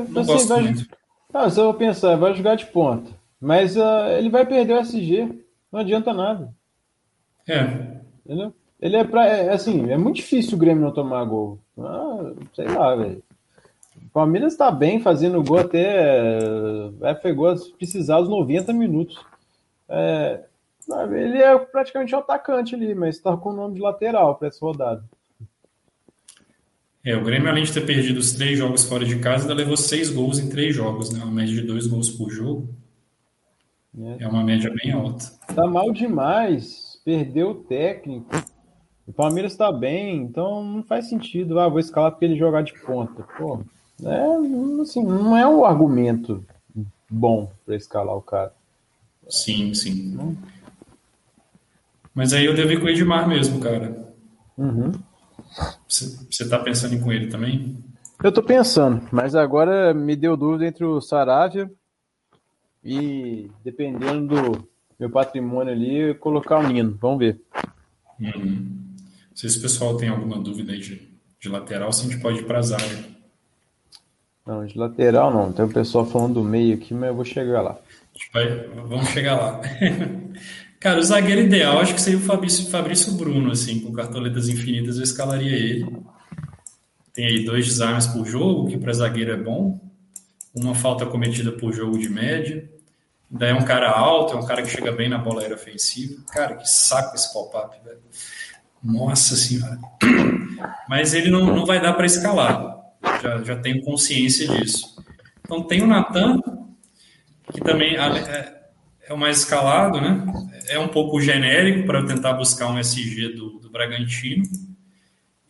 não 0.09 0.21
assim, 0.21 0.31
gosto 0.31 0.47
vai... 0.47 0.61
muito. 0.61 0.88
Ah, 1.33 1.49
se 1.49 1.59
eu 1.59 1.73
pensar, 1.73 2.15
vai 2.15 2.33
jogar 2.33 2.55
de 2.55 2.65
ponta. 2.67 3.11
Mas 3.39 3.75
uh, 3.75 4.07
ele 4.17 4.29
vai 4.29 4.45
perder 4.45 4.73
o 4.73 4.79
SG. 4.79 5.43
Não 5.71 5.81
adianta 5.81 6.13
nada. 6.13 6.53
É. 7.47 7.99
Entendeu? 8.25 8.53
Ele 8.79 8.95
é 8.95 9.03
pra. 9.03 9.25
É, 9.27 9.49
assim, 9.51 9.91
é 9.91 9.97
muito 9.97 10.17
difícil 10.17 10.55
o 10.55 10.59
Grêmio 10.59 10.83
não 10.83 10.91
tomar 10.91 11.23
gol. 11.25 11.59
Ah, 11.77 12.31
sei 12.53 12.67
lá, 12.67 12.95
velho. 12.95 13.21
O 14.15 14.23
Palmeiras 14.23 14.54
está 14.54 14.71
bem 14.71 15.01
fazendo 15.01 15.43
gol 15.43 15.58
até. 15.58 16.39
É, 17.01 17.13
pegou 17.15 17.49
a 17.49 17.56
precisar 17.78 18.17
os 18.21 18.30
90 18.30 18.71
minutos. 18.71 19.21
É, 19.89 20.41
ele 21.12 21.39
é 21.39 21.60
praticamente 21.60 22.15
um 22.15 22.19
atacante 22.19 22.73
ali, 22.75 22.95
mas 22.95 23.17
está 23.17 23.36
com 23.36 23.49
o 23.49 23.54
nome 23.54 23.75
de 23.75 23.82
lateral 23.82 24.36
para 24.36 24.47
essa 24.47 24.65
rodada. 24.65 25.04
É, 27.04 27.13
o 27.17 27.25
Grêmio, 27.25 27.49
além 27.49 27.65
de 27.65 27.73
ter 27.73 27.86
perdido 27.86 28.17
os 28.17 28.32
três 28.32 28.58
jogos 28.58 28.86
fora 28.86 29.04
de 29.04 29.19
casa, 29.19 29.43
ainda 29.43 29.54
levou 29.54 29.75
seis 29.75 30.10
gols 30.10 30.39
em 30.39 30.47
três 30.47 30.73
jogos, 30.73 31.12
né? 31.12 31.21
Uma 31.21 31.34
média 31.34 31.54
de 31.54 31.63
dois 31.63 31.86
gols 31.86 32.10
por 32.10 32.30
jogo. 32.30 32.69
É. 33.99 34.23
é 34.23 34.28
uma 34.30 34.45
média 34.45 34.73
bem 34.82 34.93
alta. 34.93 35.25
Tá 35.54 35.67
mal 35.67 35.91
demais. 35.91 37.01
Perdeu 37.04 37.49
o 37.49 37.56
técnico. 37.56 38.34
O 39.06 39.12
Palmeiras 39.12 39.51
está 39.51 39.73
bem, 39.73 40.21
então 40.21 40.63
não 40.63 40.84
faz 40.84 41.10
sentido. 41.10 41.60
Ah, 41.60 41.67
vou 41.67 41.82
escalar 41.82 42.12
porque 42.12 42.23
ele 42.23 42.38
jogar 42.38 42.62
de 42.62 42.73
ponta. 42.80 43.28
Pô, 43.38 43.60
é, 44.03 44.81
assim, 44.81 45.03
não 45.03 45.36
é 45.36 45.47
um 45.47 45.63
argumento 45.63 46.43
bom 47.10 47.51
para 47.65 47.75
escalar 47.75 48.15
o 48.15 48.21
cara. 48.21 48.53
Sim, 49.29 49.73
sim. 49.73 50.38
Mas 52.13 52.34
aí 52.34 52.45
eu 52.45 52.55
devo 52.55 52.71
ir 52.71 52.79
com 52.79 52.86
o 52.86 52.89
Edmar 52.89 53.27
mesmo, 53.27 53.60
cara. 53.60 54.13
Uhum. 54.58 54.91
Você 55.88 56.49
tá 56.49 56.60
pensando 56.60 56.95
em 56.95 57.01
com 57.01 57.12
ele 57.12 57.27
também? 57.27 57.77
Eu 58.23 58.31
tô 58.31 58.41
pensando, 58.41 59.08
mas 59.12 59.36
agora 59.36 59.93
me 59.93 60.15
deu 60.15 60.38
dúvida 60.38 60.65
entre 60.65 60.86
o 60.86 61.01
Saravia 61.01 61.69
e, 62.84 63.49
dependendo 63.63 64.36
do 64.36 64.67
meu 64.99 65.10
patrimônio 65.10 65.73
ali, 65.73 66.13
colocar 66.15 66.60
o 66.60 66.67
Nino. 66.67 66.97
Vamos 67.01 67.19
ver. 67.19 67.41
Uhum. 68.19 68.86
Não 69.29 69.36
sei 69.36 69.49
se 69.49 69.58
o 69.58 69.62
pessoal 69.62 69.97
tem 69.97 70.10
alguma 70.10 70.39
dúvida 70.39 70.71
aí 70.71 70.79
de, 70.79 71.10
de 71.39 71.49
lateral, 71.49 71.91
se 71.91 72.05
a 72.05 72.10
gente 72.10 72.21
pode 72.21 72.39
ir 72.39 72.45
para 72.45 72.60
a 72.60 72.62
zaga. 72.62 73.14
Não, 74.45 74.65
de 74.65 74.77
lateral 74.77 75.34
não. 75.34 75.51
Tem 75.51 75.65
o 75.65 75.73
pessoal 75.73 76.05
falando 76.05 76.36
do 76.36 76.43
meio 76.43 76.75
aqui, 76.75 76.93
mas 76.93 77.10
eu 77.10 77.15
vou 77.15 77.25
chegar 77.25 77.62
lá. 77.62 77.77
Vai, 78.31 78.67
vamos 78.88 79.10
chegar 79.10 79.36
lá. 79.36 79.62
Cara, 80.79 80.99
o 80.99 81.03
zagueiro 81.03 81.41
ideal 81.41 81.79
acho 81.79 81.95
que 81.95 82.01
seria 82.01 82.19
o 82.19 82.21
Fabrício, 82.21 82.69
Fabrício 82.69 83.13
Bruno, 83.13 83.51
assim, 83.51 83.79
com 83.79 83.91
cartoletas 83.91 84.47
infinitas, 84.47 84.97
eu 84.97 85.03
escalaria 85.03 85.55
ele. 85.55 85.88
Tem 87.12 87.25
aí 87.25 87.43
dois 87.43 87.65
desarmes 87.65 88.05
por 88.05 88.25
jogo, 88.25 88.67
que 88.67 88.77
para 88.77 88.93
zagueiro 88.93 89.31
é 89.31 89.38
bom. 89.38 89.79
Uma 90.53 90.75
falta 90.75 91.05
cometida 91.05 91.51
por 91.51 91.73
jogo 91.73 91.97
de 91.97 92.08
média. 92.08 92.69
Daí 93.29 93.49
é 93.49 93.53
um 93.55 93.65
cara 93.65 93.89
alto, 93.89 94.34
é 94.34 94.39
um 94.39 94.45
cara 94.45 94.62
que 94.62 94.69
chega 94.69 94.91
bem 94.91 95.10
na 95.10 95.17
bola 95.17 95.41
aérea 95.41 95.55
ofensiva. 95.55 96.21
Cara, 96.31 96.55
que 96.55 96.69
saco 96.69 97.15
esse 97.15 97.34
pop-up, 97.34 97.75
velho. 97.84 97.99
Nossa 98.84 99.36
senhora. 99.36 99.79
Mas 100.88 101.13
ele 101.13 101.31
não, 101.31 101.45
não 101.45 101.65
vai 101.65 101.81
dar 101.81 101.93
para 101.93 102.05
escalar. 102.05 102.84
Já, 103.21 103.43
já 103.43 103.55
tenho 103.57 103.83
consciência 103.83 104.47
disso. 104.47 104.95
Então 105.43 105.63
tem 105.63 105.81
o 105.81 105.87
Natan, 105.87 106.41
que 107.53 107.61
também 107.61 107.95
é, 107.95 108.55
é 109.07 109.13
o 109.13 109.17
mais 109.17 109.39
escalado, 109.39 110.01
né? 110.01 110.25
É 110.67 110.79
um 110.79 110.87
pouco 110.87 111.21
genérico 111.21 111.85
para 111.85 112.05
tentar 112.05 112.33
buscar 112.33 112.67
um 112.67 112.79
SG 112.79 113.29
do, 113.29 113.59
do 113.59 113.69
Bragantino. 113.69 114.43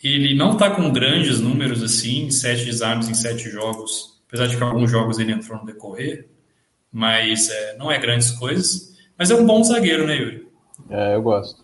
Ele 0.04 0.36
não 0.36 0.54
está 0.54 0.70
com 0.70 0.92
grandes 0.92 1.40
números 1.40 1.82
assim, 1.82 2.30
sete 2.30 2.66
desarmes 2.66 3.10
em 3.10 3.14
sete 3.14 3.50
jogos, 3.50 4.22
apesar 4.28 4.48
de 4.48 4.58
que 4.58 4.64
alguns 4.64 4.92
jogos 4.92 5.18
ele 5.18 5.32
entrou 5.32 5.58
no 5.58 5.66
decorrer, 5.66 6.28
mas 6.92 7.50
é, 7.50 7.78
não 7.78 7.92
é 7.92 7.98
grandes 7.98 8.32
coisas. 8.32 8.94
Mas 9.18 9.32
é 9.32 9.36
um 9.36 9.46
bom 9.46 9.64
zagueiro, 9.64 10.06
né, 10.06 10.18
Yuri? 10.18 10.48
É, 10.90 11.16
eu 11.16 11.22
gosto. 11.22 11.64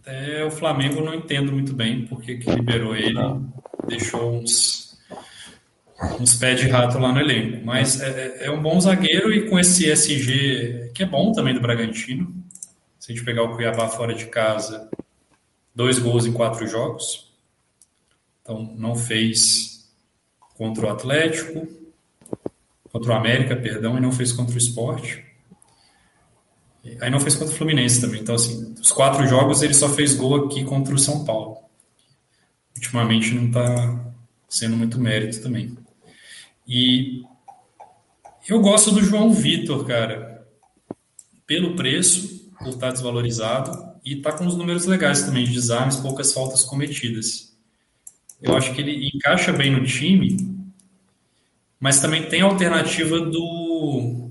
Até 0.00 0.44
o 0.44 0.50
Flamengo 0.50 1.00
não 1.00 1.14
entendo 1.14 1.52
muito 1.52 1.72
bem 1.72 2.06
porque 2.06 2.36
que 2.36 2.50
liberou 2.50 2.94
ele, 2.94 3.12
não. 3.12 3.52
Deixou 3.86 4.32
uns, 4.32 4.98
uns 6.20 6.34
pés 6.34 6.60
de 6.60 6.68
rato 6.68 6.98
lá 6.98 7.12
no 7.12 7.20
elenco. 7.20 7.64
Mas 7.64 8.00
é, 8.00 8.08
é, 8.40 8.46
é 8.46 8.50
um 8.50 8.60
bom 8.60 8.80
zagueiro 8.80 9.32
e 9.32 9.48
com 9.48 9.58
esse 9.58 9.90
SG, 9.90 10.90
que 10.94 11.02
é 11.02 11.06
bom 11.06 11.32
também 11.32 11.54
do 11.54 11.60
Bragantino. 11.60 12.34
Se 12.98 13.12
a 13.12 13.14
gente 13.14 13.24
pegar 13.24 13.44
o 13.44 13.54
Cuiabá 13.54 13.88
fora 13.88 14.14
de 14.14 14.26
casa, 14.26 14.90
dois 15.74 15.98
gols 15.98 16.26
em 16.26 16.32
quatro 16.32 16.66
jogos. 16.66 17.32
Então, 18.42 18.74
não 18.76 18.94
fez 18.94 19.90
contra 20.56 20.86
o 20.86 20.90
Atlético, 20.90 21.68
contra 22.90 23.12
o 23.12 23.14
América, 23.14 23.56
perdão, 23.56 23.98
e 23.98 24.00
não 24.00 24.10
fez 24.10 24.32
contra 24.32 24.54
o 24.54 24.58
Esporte. 24.58 25.24
Aí 27.00 27.10
não 27.10 27.20
fez 27.20 27.34
contra 27.34 27.52
o 27.52 27.56
Fluminense 27.56 28.00
também. 28.00 28.20
Então, 28.20 28.34
assim, 28.34 28.74
os 28.80 28.92
quatro 28.92 29.26
jogos 29.26 29.62
ele 29.62 29.74
só 29.74 29.88
fez 29.88 30.14
gol 30.14 30.46
aqui 30.46 30.64
contra 30.64 30.94
o 30.94 30.98
São 30.98 31.24
Paulo. 31.24 31.65
Ultimamente 32.76 33.34
não 33.34 33.46
está 33.46 34.12
sendo 34.48 34.76
muito 34.76 35.00
mérito 35.00 35.42
também. 35.42 35.76
E 36.68 37.22
eu 38.48 38.60
gosto 38.60 38.92
do 38.92 39.02
João 39.02 39.32
Vitor, 39.32 39.84
cara. 39.86 40.46
Pelo 41.46 41.74
preço, 41.74 42.50
por 42.58 42.68
estar 42.68 42.92
desvalorizado, 42.92 43.86
e 44.04 44.14
está 44.14 44.32
com 44.32 44.46
os 44.46 44.56
números 44.56 44.84
legais 44.86 45.24
também 45.24 45.44
de 45.44 45.52
desarmes, 45.52 45.96
poucas 45.96 46.32
faltas 46.32 46.62
cometidas. 46.62 47.56
Eu 48.40 48.56
acho 48.56 48.74
que 48.74 48.80
ele 48.80 49.10
encaixa 49.14 49.52
bem 49.52 49.70
no 49.70 49.84
time, 49.84 50.36
mas 51.80 52.00
também 52.00 52.28
tem 52.28 52.42
a 52.42 52.44
alternativa 52.44 53.18
do, 53.20 54.30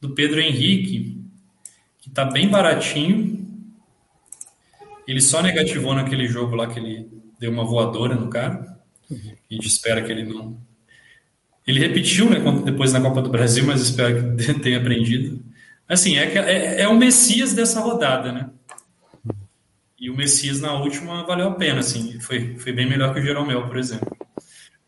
do 0.00 0.10
Pedro 0.14 0.40
Henrique, 0.40 1.22
que 2.00 2.08
está 2.08 2.24
bem 2.24 2.48
baratinho. 2.48 3.46
Ele 5.06 5.20
só 5.20 5.42
negativou 5.42 5.94
naquele 5.94 6.26
jogo 6.26 6.56
lá 6.56 6.66
que 6.66 6.78
ele 6.78 7.19
deu 7.40 7.50
uma 7.50 7.64
voadora 7.64 8.14
no 8.14 8.28
cara. 8.28 8.78
A 9.10 9.54
gente 9.54 9.66
espera 9.66 10.02
que 10.02 10.12
ele 10.12 10.24
não. 10.24 10.56
Ele 11.66 11.80
repetiu, 11.80 12.28
né, 12.28 12.38
depois 12.64 12.92
na 12.92 13.00
Copa 13.00 13.22
do 13.22 13.30
Brasil, 13.30 13.64
mas 13.64 13.80
espero 13.80 14.36
que 14.36 14.54
tenha 14.60 14.78
aprendido. 14.78 15.42
Assim, 15.88 16.16
é, 16.16 16.24
é, 16.24 16.82
é 16.82 16.88
o 16.88 16.96
Messias 16.96 17.54
dessa 17.54 17.80
rodada, 17.80 18.30
né? 18.30 18.50
E 19.98 20.08
o 20.10 20.16
Messias 20.16 20.60
na 20.60 20.74
última 20.74 21.24
valeu 21.24 21.48
a 21.48 21.54
pena, 21.54 21.80
assim, 21.80 22.18
foi, 22.20 22.56
foi 22.56 22.72
bem 22.72 22.88
melhor 22.88 23.12
que 23.12 23.20
o 23.20 23.22
Jeromel, 23.22 23.66
por 23.66 23.76
exemplo. 23.76 24.16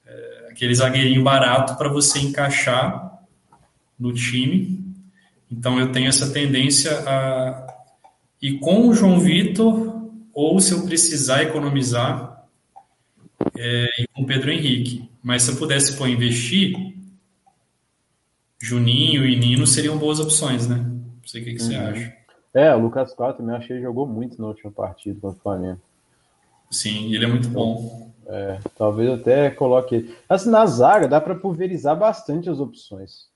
É, 0.06 0.48
aquele 0.50 0.74
zagueirinho 0.74 1.22
barato 1.22 1.76
para 1.76 1.88
você 1.88 2.18
encaixar 2.20 3.20
no 3.98 4.12
time. 4.12 4.80
Então 5.50 5.78
eu 5.78 5.92
tenho 5.92 6.08
essa 6.08 6.30
tendência 6.30 6.92
a 7.06 7.66
ir 8.40 8.58
com 8.58 8.88
o 8.88 8.94
João 8.94 9.20
Vitor, 9.20 10.10
ou 10.32 10.58
se 10.60 10.72
eu 10.72 10.84
precisar 10.84 11.42
economizar, 11.42 12.31
é, 13.56 14.02
ir 14.02 14.08
com 14.14 14.22
o 14.22 14.26
Pedro 14.26 14.50
Henrique. 14.50 15.08
Mas 15.22 15.42
se 15.42 15.52
eu 15.52 15.56
pudesse 15.56 15.96
pôr 15.96 16.08
investir, 16.08 16.74
Juninho 18.60 19.26
e 19.26 19.36
Nino 19.36 19.66
seriam 19.66 19.98
boas 19.98 20.20
opções, 20.20 20.68
né? 20.68 20.76
Não 20.76 21.26
sei 21.26 21.42
o 21.42 21.44
que, 21.44 21.54
que 21.54 21.62
uhum. 21.62 21.68
você 21.68 21.74
acha. 21.76 22.16
É, 22.54 22.74
o 22.74 22.80
Lucas 22.80 23.14
Claro 23.14 23.34
também 23.34 23.56
achei 23.56 23.76
que 23.76 23.82
jogou 23.82 24.06
muito 24.06 24.40
na 24.40 24.48
última 24.48 24.70
partida 24.70 25.18
contra 25.20 25.38
o 25.38 25.42
Flamengo. 25.42 25.80
Sim, 26.70 27.14
ele 27.14 27.24
é 27.24 27.28
muito 27.28 27.48
bom. 27.48 28.12
É, 28.26 28.58
talvez 28.76 29.10
até 29.10 29.50
coloque. 29.50 30.14
Assim, 30.28 30.50
na 30.50 30.64
zaga 30.66 31.08
dá 31.08 31.20
para 31.20 31.34
pulverizar 31.34 31.98
bastante 31.98 32.48
as 32.48 32.60
opções. 32.60 33.28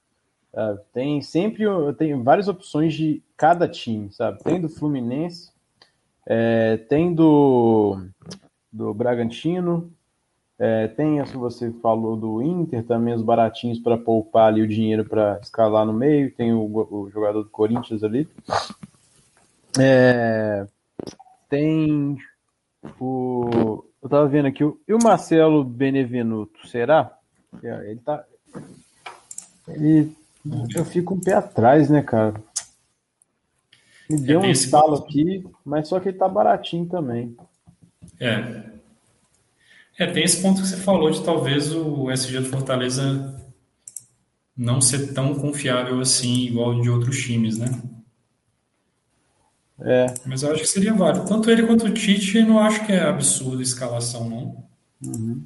É, 0.54 0.78
tem 0.92 1.20
sempre 1.20 1.64
tem 1.98 2.22
várias 2.22 2.48
opções 2.48 2.94
de 2.94 3.22
cada 3.36 3.68
time, 3.68 4.10
sabe? 4.12 4.42
Tem 4.42 4.60
do 4.60 4.68
Fluminense, 4.68 5.50
é, 6.26 6.76
tem 6.76 7.14
do, 7.14 7.98
do 8.72 8.94
Bragantino, 8.94 9.92
é, 10.58 10.88
tem, 10.88 11.20
assim, 11.20 11.36
você 11.36 11.70
falou 11.82 12.16
do 12.16 12.42
Inter, 12.42 12.82
também 12.84 13.12
os 13.12 13.22
baratinhos 13.22 13.78
para 13.78 13.98
poupar 13.98 14.48
ali 14.48 14.62
o 14.62 14.68
dinheiro 14.68 15.04
para 15.04 15.38
escalar 15.42 15.84
no 15.84 15.92
meio, 15.92 16.34
tem 16.34 16.52
o, 16.52 16.64
o 16.64 17.10
jogador 17.10 17.42
do 17.42 17.50
Corinthians 17.50 18.02
ali. 18.02 18.26
É, 19.78 20.66
tem 21.50 22.16
o. 22.98 23.84
Eu 24.02 24.08
tava 24.08 24.28
vendo 24.28 24.46
aqui, 24.46 24.62
e 24.62 24.94
o 24.94 25.02
Marcelo 25.02 25.62
Benevenuto, 25.62 26.66
será? 26.66 27.18
É, 27.62 27.90
ele 27.90 28.00
tá. 28.00 28.24
Ele. 29.68 30.16
Eu 30.74 30.84
fico 30.84 31.14
um 31.14 31.20
pé 31.20 31.34
atrás, 31.34 31.90
né, 31.90 32.02
cara? 32.02 32.34
Me 34.08 34.18
deu 34.18 34.40
é 34.40 34.46
um 34.46 34.50
estalo 34.50 34.94
aqui, 34.94 35.44
mas 35.64 35.88
só 35.88 36.00
que 36.00 36.08
ele 36.08 36.18
tá 36.18 36.28
baratinho 36.28 36.86
também. 36.86 37.36
É. 38.20 38.75
É, 39.98 40.06
tem 40.06 40.24
esse 40.24 40.42
ponto 40.42 40.60
que 40.60 40.68
você 40.68 40.76
falou 40.76 41.10
de 41.10 41.24
talvez 41.24 41.72
o 41.72 42.10
SG 42.10 42.40
do 42.40 42.48
Fortaleza 42.50 43.34
não 44.56 44.80
ser 44.80 45.12
tão 45.12 45.34
confiável 45.34 46.00
assim, 46.00 46.46
igual 46.46 46.80
de 46.80 46.88
outros 46.88 47.22
times, 47.22 47.58
né? 47.58 47.68
É. 49.80 50.06
Mas 50.24 50.42
eu 50.42 50.52
acho 50.52 50.62
que 50.62 50.68
seria 50.68 50.94
válido. 50.94 51.26
Tanto 51.26 51.50
ele 51.50 51.66
quanto 51.66 51.86
o 51.86 51.92
Tite, 51.92 52.42
não 52.42 52.58
acho 52.58 52.84
que 52.86 52.92
é 52.92 53.02
absurdo 53.02 53.58
a 53.58 53.62
escalação, 53.62 54.28
não. 54.28 54.64
Uhum. 55.04 55.44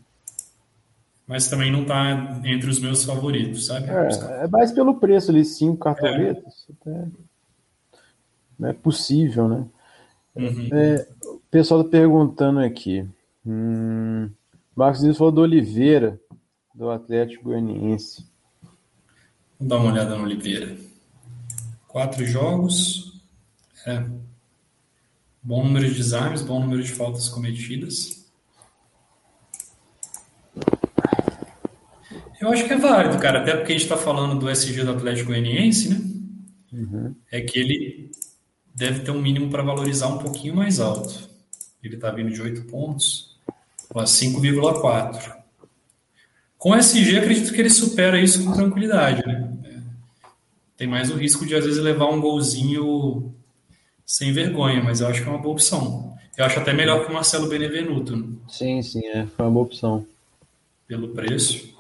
Mas 1.26 1.48
também 1.48 1.70
não 1.70 1.82
está 1.82 2.40
entre 2.44 2.68
os 2.68 2.80
meus 2.80 3.04
favoritos, 3.04 3.66
sabe? 3.66 3.88
É, 3.88 4.44
é 4.44 4.48
mais 4.48 4.72
pelo 4.72 4.98
preço 4.98 5.30
ali, 5.30 5.44
cinco 5.44 5.76
cartoletas. 5.78 6.66
É. 6.86 7.04
Não 8.58 8.68
é 8.68 8.72
possível, 8.72 9.48
né? 9.48 9.64
Uhum. 10.34 10.68
É, 10.72 11.06
o 11.24 11.40
pessoal 11.50 11.80
está 11.80 11.90
perguntando 11.90 12.60
aqui. 12.60 13.08
Hum, 13.44 14.30
Marcos 14.80 15.02
Dias 15.02 15.18
falou 15.18 15.30
do 15.30 15.42
Oliveira, 15.42 16.18
do 16.74 16.88
Atlético 16.88 17.44
Goianiense. 17.44 18.26
Vamos 19.58 19.68
dar 19.68 19.76
uma 19.76 19.92
olhada 19.92 20.16
no 20.16 20.24
Oliveira. 20.24 20.74
Quatro 21.86 22.24
jogos, 22.24 23.20
é. 23.86 24.02
Bom 25.42 25.64
número 25.64 25.86
de 25.86 25.94
desarmes, 25.94 26.40
bom 26.40 26.60
número 26.60 26.82
de 26.82 26.90
faltas 26.92 27.28
cometidas. 27.28 28.26
Eu 32.40 32.50
acho 32.50 32.64
que 32.64 32.72
é 32.72 32.78
válido, 32.78 33.18
cara, 33.18 33.42
até 33.42 33.54
porque 33.54 33.72
a 33.72 33.76
gente 33.76 33.82
está 33.82 33.98
falando 33.98 34.40
do 34.40 34.48
SG 34.48 34.82
do 34.82 34.92
Atlético 34.92 35.28
Goianiense, 35.28 35.90
né? 35.90 36.00
Uhum. 36.72 37.14
É 37.30 37.42
que 37.42 37.58
ele 37.58 38.10
deve 38.74 39.00
ter 39.00 39.10
um 39.10 39.20
mínimo 39.20 39.50
para 39.50 39.62
valorizar 39.62 40.08
um 40.08 40.16
pouquinho 40.16 40.56
mais 40.56 40.80
alto. 40.80 41.28
Ele 41.82 41.96
está 41.96 42.10
vindo 42.10 42.30
de 42.30 42.40
8 42.40 42.62
pontos 42.62 43.29
a 43.94 44.04
5,4. 44.04 45.40
Com 46.56 46.76
SG, 46.76 47.18
acredito 47.18 47.52
que 47.52 47.60
ele 47.60 47.70
supera 47.70 48.20
isso 48.20 48.44
com 48.44 48.52
tranquilidade, 48.52 49.26
né? 49.26 49.50
É. 49.64 49.78
Tem 50.76 50.86
mais 50.86 51.10
o 51.10 51.16
risco 51.16 51.46
de, 51.46 51.54
às 51.54 51.64
vezes, 51.64 51.82
levar 51.82 52.06
um 52.06 52.20
golzinho 52.20 53.34
sem 54.04 54.32
vergonha, 54.32 54.82
mas 54.82 55.00
eu 55.00 55.08
acho 55.08 55.22
que 55.22 55.28
é 55.28 55.30
uma 55.30 55.40
boa 55.40 55.54
opção. 55.54 56.14
Eu 56.36 56.44
acho 56.44 56.58
até 56.58 56.72
melhor 56.72 57.04
que 57.04 57.10
o 57.10 57.14
Marcelo 57.14 57.48
Benevenuto. 57.48 58.16
Né? 58.16 58.28
Sim, 58.48 58.82
sim, 58.82 59.06
é, 59.06 59.26
foi 59.26 59.46
uma 59.46 59.52
boa 59.52 59.66
opção. 59.66 60.06
pelo 60.86 61.08
preço. 61.08 61.74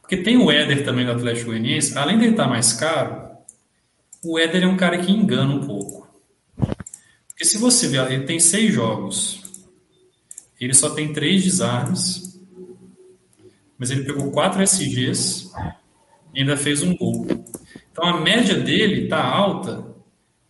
Porque 0.00 0.16
tem 0.16 0.38
o 0.38 0.50
Éder 0.50 0.84
também 0.84 1.04
do 1.04 1.12
Atlético 1.12 1.46
Goianiense, 1.46 1.98
além 1.98 2.16
de 2.16 2.24
ele 2.24 2.30
estar 2.30 2.48
mais 2.48 2.72
caro, 2.72 3.28
o 4.24 4.38
Éder 4.38 4.62
é 4.62 4.66
um 4.66 4.76
cara 4.76 4.98
que 4.98 5.12
engana 5.12 5.52
um 5.52 5.66
pouco. 5.66 6.08
Porque 7.28 7.44
se 7.44 7.58
você 7.58 7.88
ver, 7.88 8.10
ele 8.10 8.24
tem 8.24 8.40
seis 8.40 8.72
jogos, 8.72 9.42
ele 10.60 10.74
só 10.74 10.90
tem 10.90 11.12
três 11.12 11.44
desarmes, 11.44 12.40
mas 13.78 13.90
ele 13.90 14.04
pegou 14.04 14.30
quatro 14.32 14.62
SGs 14.62 15.50
e 16.34 16.40
ainda 16.40 16.56
fez 16.56 16.82
um 16.82 16.96
gol. 16.96 17.26
Então 17.92 18.04
a 18.04 18.20
média 18.20 18.54
dele 18.54 19.04
está 19.04 19.24
alta, 19.24 19.94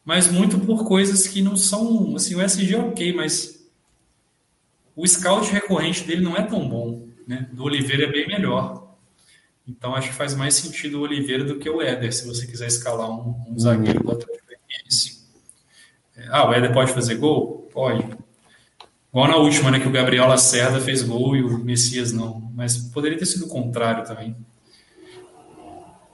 mas 0.05 0.31
muito 0.31 0.59
por 0.61 0.87
coisas 0.87 1.27
que 1.29 1.43
não 1.43 1.57
são. 1.57 2.17
Assim, 2.17 2.35
o 2.35 2.43
SG 2.43 2.75
é 2.75 2.79
ok, 2.79 3.13
mas 3.13 3.69
o 4.97 5.07
scout 5.07 5.51
recorrente 5.53 6.05
dele 6.05 6.23
não 6.23 6.37
é 6.37 6.43
tão 6.43 6.69
bom. 6.69 7.07
Né? 7.27 7.49
Do 7.53 7.65
Oliveira 7.65 8.05
é 8.05 8.11
bem 8.11 8.27
melhor. 8.27 8.97
Então 9.67 9.95
acho 9.95 10.09
que 10.09 10.15
faz 10.15 10.35
mais 10.35 10.55
sentido 10.55 10.99
o 10.99 11.03
Oliveira 11.03 11.45
do 11.45 11.59
que 11.59 11.69
o 11.69 11.83
Éder, 11.83 12.11
se 12.15 12.27
você 12.27 12.47
quiser 12.47 12.69
escalar 12.69 13.11
um, 13.11 13.35
um 13.49 13.59
zagueiro 13.59 14.03
do 14.03 14.13
Atlético 14.13 14.47
Goianiense. 14.47 15.29
Ah, 16.31 16.49
o 16.49 16.55
Éder 16.55 16.73
pode 16.73 16.93
fazer 16.93 17.17
gol? 17.17 17.69
Pode. 17.71 18.03
Igual 19.11 19.29
na 19.29 19.37
última, 19.37 19.71
né, 19.71 19.81
que 19.81 19.89
o 19.89 19.93
Gabriel 19.93 20.29
Lacerda 20.29 20.81
fez 20.81 21.03
gol 21.03 21.35
e 21.35 21.43
o 21.43 21.59
Messias 21.59 22.13
não. 22.13 22.51
Mas 22.55 22.77
poderia 22.77 23.19
ter 23.19 23.27
sido 23.27 23.47
o 23.47 23.49
contrário 23.49 24.05
também. 24.05 24.37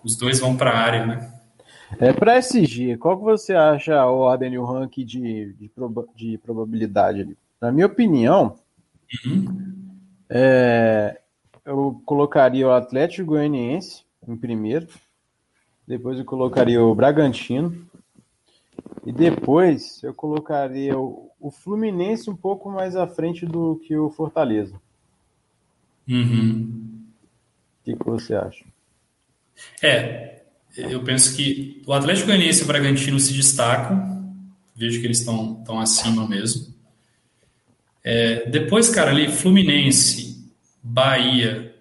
Os 0.02 0.16
dois 0.16 0.38
vão 0.38 0.56
para 0.56 0.70
a 0.70 0.78
área, 0.78 1.06
né? 1.06 1.34
É, 1.98 2.12
para 2.12 2.38
SG, 2.38 2.96
qual 2.98 3.16
que 3.16 3.24
você 3.24 3.54
acha 3.54 3.94
a 3.94 4.06
ordem 4.06 4.58
o 4.58 4.64
ranking 4.64 5.04
de, 5.04 5.52
de, 5.54 5.68
proba 5.68 6.06
de 6.14 6.38
probabilidade 6.38 7.20
ali? 7.20 7.36
Na 7.60 7.70
minha 7.70 7.86
opinião, 7.86 8.56
uhum. 9.24 9.86
é, 10.28 11.20
eu 11.64 12.00
colocaria 12.04 12.66
o 12.66 12.72
Atlético 12.72 13.28
Goianiense 13.28 14.02
em 14.26 14.36
primeiro, 14.36 14.88
depois 15.86 16.18
eu 16.18 16.24
colocaria 16.24 16.82
o 16.82 16.94
Bragantino, 16.94 17.86
e 19.06 19.12
depois 19.12 20.02
eu 20.02 20.14
colocaria 20.14 20.98
o, 20.98 21.30
o 21.40 21.50
Fluminense 21.50 22.30
um 22.30 22.36
pouco 22.36 22.70
mais 22.70 22.96
à 22.96 23.06
frente 23.06 23.44
do 23.44 23.80
que 23.84 23.96
o 23.96 24.10
Fortaleza. 24.10 24.80
Uhum. 26.08 27.02
O 27.80 27.84
que, 27.84 27.96
que 27.96 28.04
você 28.04 28.34
acha? 28.34 28.64
É, 29.82 30.42
eu 30.76 31.02
penso 31.02 31.36
que 31.36 31.82
o 31.86 31.92
Atlético 31.92 32.28
Goianiense 32.28 32.62
e 32.62 32.64
o 32.64 32.66
Bragantino 32.66 33.20
se 33.20 33.32
destacam. 33.32 34.34
Vejo 34.74 35.00
que 35.00 35.06
eles 35.06 35.20
estão, 35.20 35.58
estão 35.60 35.78
acima 35.78 36.26
mesmo. 36.26 36.74
É, 38.02 38.48
depois, 38.50 38.90
cara, 38.90 39.10
ali, 39.10 39.30
Fluminense, 39.30 40.52
Bahia 40.82 41.74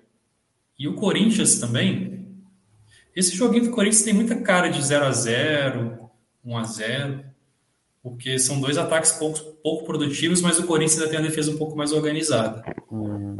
e 0.77 0.87
o 0.87 0.95
Corinthians 0.95 1.59
também. 1.59 2.27
Esse 3.15 3.35
joguinho 3.35 3.65
do 3.65 3.71
Corinthians 3.71 4.03
tem 4.03 4.13
muita 4.13 4.35
cara 4.41 4.69
de 4.69 4.81
0 4.81 5.05
a 5.05 5.11
0 5.11 6.02
1 6.45 6.57
a 6.57 6.63
0 6.63 7.33
porque 8.03 8.37
são 8.37 8.59
dois 8.59 8.77
ataques 8.77 9.13
pouco, 9.13 9.39
pouco 9.63 9.85
produtivos, 9.85 10.41
mas 10.41 10.59
o 10.59 10.67
Corinthians 10.67 10.99
ainda 10.99 11.09
tem 11.09 11.19
a 11.19 11.29
defesa 11.29 11.51
um 11.51 11.57
pouco 11.57 11.77
mais 11.77 11.93
organizada. 11.93 12.61
Uhum. 12.91 13.37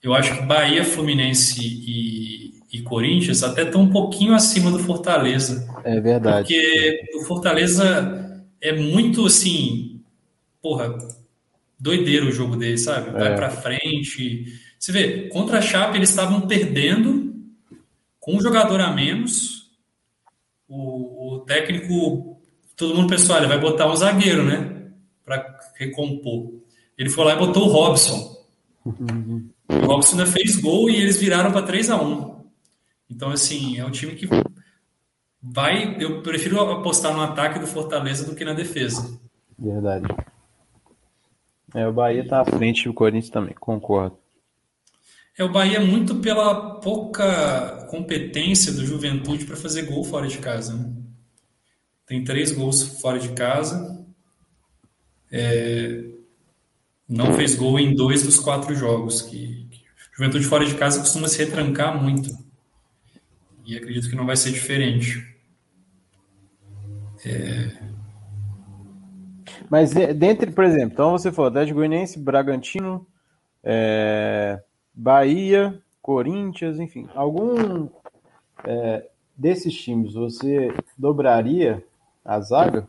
Eu 0.00 0.14
acho 0.14 0.36
que 0.36 0.42
Bahia, 0.42 0.84
Fluminense 0.84 1.60
e, 1.60 2.54
e 2.72 2.82
Corinthians 2.82 3.42
até 3.42 3.64
estão 3.64 3.82
um 3.82 3.90
pouquinho 3.90 4.32
acima 4.32 4.70
do 4.70 4.78
Fortaleza. 4.78 5.68
É 5.84 6.00
verdade. 6.00 6.42
Porque 6.42 7.02
o 7.16 7.24
Fortaleza 7.24 8.44
é 8.60 8.72
muito 8.72 9.26
assim, 9.26 10.00
porra, 10.62 10.96
doideiro 11.78 12.28
o 12.28 12.32
jogo 12.32 12.56
dele, 12.56 12.78
sabe? 12.78 13.10
Vai 13.10 13.32
é. 13.32 13.34
para 13.34 13.50
frente. 13.50 14.44
Você 14.78 14.92
vê, 14.92 15.28
contra 15.28 15.58
a 15.58 15.62
Chape 15.62 15.98
eles 15.98 16.10
estavam 16.10 16.42
perdendo 16.42 17.34
com 18.20 18.36
um 18.36 18.40
jogador 18.40 18.80
a 18.80 18.92
menos. 18.92 19.59
O, 20.70 21.34
o 21.34 21.40
técnico, 21.40 22.40
todo 22.74 22.94
mundo 22.94 23.10
pensou, 23.10 23.36
olha, 23.36 23.48
vai 23.48 23.60
botar 23.60 23.90
um 23.90 23.96
zagueiro, 23.96 24.42
né? 24.42 24.90
Para 25.24 25.58
recompor. 25.76 26.54
Ele 26.96 27.10
foi 27.10 27.24
lá 27.24 27.34
e 27.34 27.38
botou 27.38 27.64
o 27.64 27.72
Robson. 27.72 28.40
O 28.84 29.86
Robson 29.86 30.16
ainda 30.16 30.26
fez 30.30 30.56
gol 30.56 30.88
e 30.88 30.96
eles 30.96 31.18
viraram 31.18 31.52
para 31.52 31.62
3 31.62 31.90
a 31.90 32.00
1 32.00 32.40
então, 33.10 33.30
assim, 33.30 33.76
é 33.76 33.84
um 33.84 33.90
time 33.90 34.14
que 34.14 34.28
vai. 35.42 35.96
Eu 36.00 36.22
prefiro 36.22 36.60
apostar 36.60 37.12
no 37.12 37.20
ataque 37.20 37.58
do 37.58 37.66
Fortaleza 37.66 38.24
do 38.24 38.36
que 38.36 38.44
na 38.44 38.54
defesa. 38.54 39.18
Verdade. 39.58 40.06
É, 41.74 41.86
o 41.86 41.92
Bahia 41.92 42.26
tá 42.26 42.40
à 42.40 42.44
frente 42.44 42.84
do 42.84 42.94
Corinthians 42.94 43.30
também, 43.30 43.54
concordo. 43.58 44.16
É, 45.40 45.44
o 45.44 45.48
Bahia 45.48 45.80
muito 45.80 46.16
pela 46.16 46.78
pouca 46.80 47.86
competência 47.88 48.74
do 48.74 48.84
Juventude 48.84 49.46
para 49.46 49.56
fazer 49.56 49.86
gol 49.86 50.04
fora 50.04 50.28
de 50.28 50.36
casa. 50.36 50.76
Né? 50.76 50.92
Tem 52.04 52.22
três 52.22 52.52
gols 52.52 53.00
fora 53.00 53.18
de 53.18 53.30
casa. 53.30 54.04
É, 55.32 56.04
não 57.08 57.32
fez 57.32 57.54
gol 57.54 57.78
em 57.78 57.94
dois 57.94 58.22
dos 58.22 58.38
quatro 58.38 58.74
jogos. 58.74 59.22
Que, 59.22 59.66
Juventude 60.12 60.44
fora 60.44 60.66
de 60.66 60.74
casa 60.74 61.00
costuma 61.00 61.26
se 61.26 61.42
retrancar 61.42 61.98
muito. 61.98 62.36
E 63.64 63.74
acredito 63.78 64.10
que 64.10 64.16
não 64.16 64.26
vai 64.26 64.36
ser 64.36 64.50
diferente. 64.52 65.26
É... 67.24 67.78
Mas 69.70 69.92
dentre, 69.94 70.50
por 70.50 70.64
exemplo, 70.64 70.92
então 70.92 71.12
você 71.12 71.32
falou 71.32 71.48
Atlético 71.48 71.78
Goianiense, 71.78 72.18
Bragantino, 72.18 73.06
é, 73.64 74.60
Bahia, 75.00 75.80
Corinthians, 76.02 76.78
enfim, 76.78 77.08
algum 77.14 77.88
é, 78.64 79.06
desses 79.34 79.74
times 79.74 80.12
você 80.12 80.74
dobraria 80.98 81.82
a 82.22 82.38
zaga? 82.40 82.86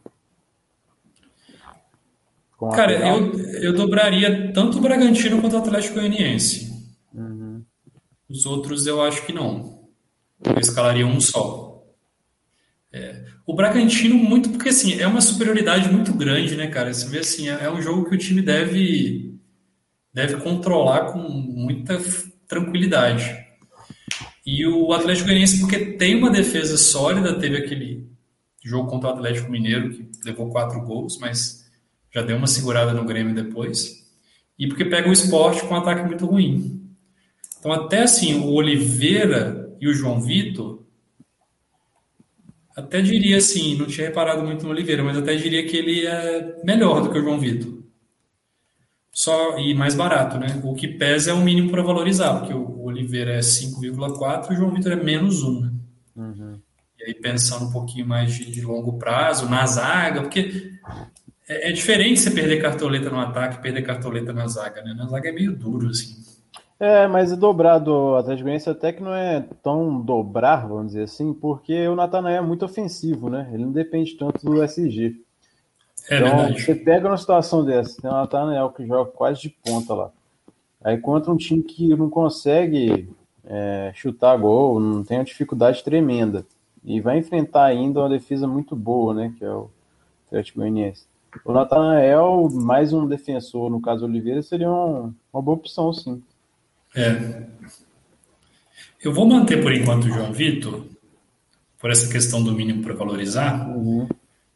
Cara, 2.74 2.94
eu, 3.08 3.34
eu 3.64 3.74
dobraria 3.74 4.52
tanto 4.52 4.78
o 4.78 4.82
Bragantino 4.82 5.40
quanto 5.40 5.56
o 5.56 5.60
Atlético 5.60 5.96
Goianiense. 5.96 6.86
Uhum. 7.14 7.64
Os 8.30 8.46
outros 8.46 8.86
eu 8.86 9.02
acho 9.02 9.26
que 9.26 9.32
não. 9.32 9.80
Eu 10.44 10.60
escalaria 10.60 11.08
um 11.08 11.20
só. 11.22 11.82
É. 12.92 13.26
O 13.48 13.56
Bragantino, 13.56 14.16
muito 14.16 14.50
porque 14.50 14.70
assim, 14.70 15.00
é 15.00 15.08
uma 15.08 15.22
superioridade 15.22 15.90
muito 15.90 16.14
grande, 16.14 16.58
né, 16.58 16.68
cara? 16.68 16.94
Você 16.94 17.08
vê 17.08 17.20
assim, 17.20 17.50
é, 17.50 17.64
é 17.64 17.72
um 17.72 17.82
jogo 17.82 18.08
que 18.08 18.16
o 18.16 18.18
time 18.18 18.42
deve, 18.42 19.31
deve 20.14 20.38
controlar 20.38 21.12
com 21.12 21.20
muita 21.20 22.00
tranquilidade. 22.48 23.46
E 24.46 24.66
o 24.66 24.92
Atlético 24.92 25.28
Goianiense, 25.28 25.60
porque 25.60 25.78
tem 25.78 26.16
uma 26.16 26.30
defesa 26.30 26.78
sólida, 26.78 27.40
teve 27.40 27.58
aquele 27.58 28.10
jogo 28.64 28.90
contra 28.90 29.10
o 29.10 29.14
Atlético 29.14 29.52
Mineiro, 29.52 29.92
que 29.92 30.10
levou 30.26 30.50
quatro 30.50 30.82
gols, 30.82 31.18
mas 31.20 31.70
já 32.14 32.22
deu 32.22 32.38
uma 32.38 32.48
segurada 32.48 32.94
no 32.94 33.06
Grêmio 33.06 33.34
depois. 33.34 34.02
E 34.58 34.68
porque 34.68 34.86
pega 34.86 35.10
o 35.10 35.14
esporte 35.14 35.62
com 35.62 35.74
um 35.74 35.78
ataque 35.78 36.06
muito 36.06 36.26
ruim. 36.26 36.82
Então, 37.60 37.72
até 37.72 38.04
assim, 38.04 38.40
o 38.40 38.52
Oliveira 38.54 39.76
e 39.80 39.88
o 39.88 39.94
João 39.94 40.20
Vitor, 40.20 40.84
até 42.76 43.02
diria 43.02 43.38
assim, 43.38 43.78
não 43.78 43.86
tinha 43.86 44.08
reparado 44.08 44.44
muito 44.44 44.64
no 44.64 44.72
Oliveira, 44.72 45.04
mas 45.04 45.18
até 45.18 45.36
diria 45.36 45.66
que 45.66 45.78
ele 45.78 46.06
é 46.06 46.62
melhor 46.64 47.02
do 47.02 47.12
que 47.12 47.20
o 47.20 47.22
João 47.22 47.40
Vitor. 47.40 47.82
Só 49.12 49.58
e 49.58 49.74
mais 49.74 49.94
barato, 49.94 50.38
né? 50.38 50.62
O 50.64 50.74
que 50.74 50.88
pesa 50.88 51.32
é 51.32 51.34
o 51.34 51.42
mínimo 51.42 51.70
para 51.70 51.84
valorizar, 51.84 52.40
porque 52.40 52.54
o 52.54 52.84
Oliveira 52.84 53.34
é 53.34 53.40
5,4 53.40 54.50
e 54.50 54.54
o 54.54 54.56
João 54.56 54.72
Vitor 54.72 54.94
é 54.94 54.96
menos 54.96 55.44
1. 55.44 55.62
Né? 55.62 55.72
Uhum. 56.16 56.60
E 57.00 57.04
aí 57.04 57.14
pensando 57.14 57.66
um 57.66 57.72
pouquinho 57.72 58.08
mais 58.08 58.34
de, 58.34 58.50
de 58.50 58.62
longo 58.62 58.98
prazo, 58.98 59.50
na 59.50 59.66
zaga, 59.66 60.22
porque 60.22 60.72
é, 61.48 61.70
é, 61.70 61.72
diferente 61.74 62.22
você 62.22 62.32
perder 62.32 62.62
cartoleta 62.62 63.10
no 63.10 63.20
ataque 63.20 63.58
e 63.58 63.62
perder 63.62 63.82
cartoleta 63.82 64.32
na 64.32 64.48
zaga, 64.48 64.82
né? 64.82 64.94
Na 64.94 65.08
zaga 65.08 65.28
é 65.28 65.32
meio 65.34 65.54
duro, 65.54 65.90
assim. 65.90 66.16
É, 66.80 67.06
mas 67.08 67.32
o 67.32 67.38
dobrado 67.38 68.16
Atlético 68.16 68.46
Goianiense 68.46 68.70
até 68.70 68.94
que 68.94 69.04
não 69.04 69.14
é 69.14 69.46
tão 69.62 70.02
dobrar, 70.02 70.68
vamos 70.68 70.88
dizer 70.88 71.04
assim, 71.04 71.34
porque 71.34 71.88
o 71.88 71.96
Natanael 71.96 72.44
é 72.44 72.46
muito 72.46 72.66
ofensivo, 72.66 73.30
né? 73.30 73.50
Ele 73.54 73.66
não 73.66 73.72
depende 73.72 74.16
tanto 74.16 74.44
do 74.44 74.64
SG. 74.64 75.22
É 76.10 76.18
então, 76.18 76.38
verdade. 76.38 76.62
você 76.62 76.76
pega 76.76 77.08
uma 77.08 77.18
situação 77.18 77.64
dessa, 77.64 78.02
tem 78.02 78.10
o 78.10 78.14
Natanael 78.14 78.70
que 78.72 78.86
joga 78.86 79.12
quase 79.12 79.42
de 79.42 79.50
ponta 79.50 79.94
lá. 79.94 80.12
Aí 80.84 80.98
contra 80.98 81.32
um 81.32 81.38
time 81.38 81.62
que 81.62 81.88
não 81.90 82.10
consegue 82.10 83.10
é, 83.46 83.92
chutar 83.94 84.38
gol, 84.38 84.80
não 84.80 85.04
tem 85.04 85.18
uma 85.20 85.24
dificuldade 85.24 85.84
tremenda. 85.84 86.46
E 86.84 87.00
vai 87.00 87.20
enfrentar 87.20 87.66
ainda 87.66 88.00
uma 88.00 88.10
defesa 88.10 88.48
muito 88.48 88.76
boa, 88.76 89.14
né? 89.14 89.34
Que 89.38 89.46
é 89.46 89.52
o 89.52 89.70
Atlético 90.26 90.60
Goianiense. 90.60 91.06
O 91.46 91.54
Natanael, 91.54 92.50
mais 92.52 92.92
um 92.92 93.08
defensor, 93.08 93.70
no 93.70 93.80
caso 93.80 94.06
Oliveira, 94.06 94.42
seria 94.42 94.70
um, 94.70 95.14
uma 95.32 95.42
boa 95.42 95.58
opção, 95.58 95.94
sim. 95.94 96.22
É. 96.96 97.46
Eu 99.02 99.14
vou 99.14 99.26
manter 99.26 99.62
por 99.62 99.72
enquanto 99.72 100.06
o 100.06 100.10
João 100.10 100.34
Vitor, 100.34 100.84
por 101.80 101.90
essa 101.90 102.12
questão 102.12 102.44
do 102.44 102.52
mínimo 102.52 102.84
para 102.84 102.94
valorizar, 102.94 103.70
uhum. 103.70 104.08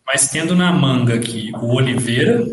Mas 0.06 0.30
tendo 0.30 0.56
na 0.56 0.72
manga 0.72 1.16
aqui 1.16 1.51
o 1.56 1.74
Oliveira 1.74 2.45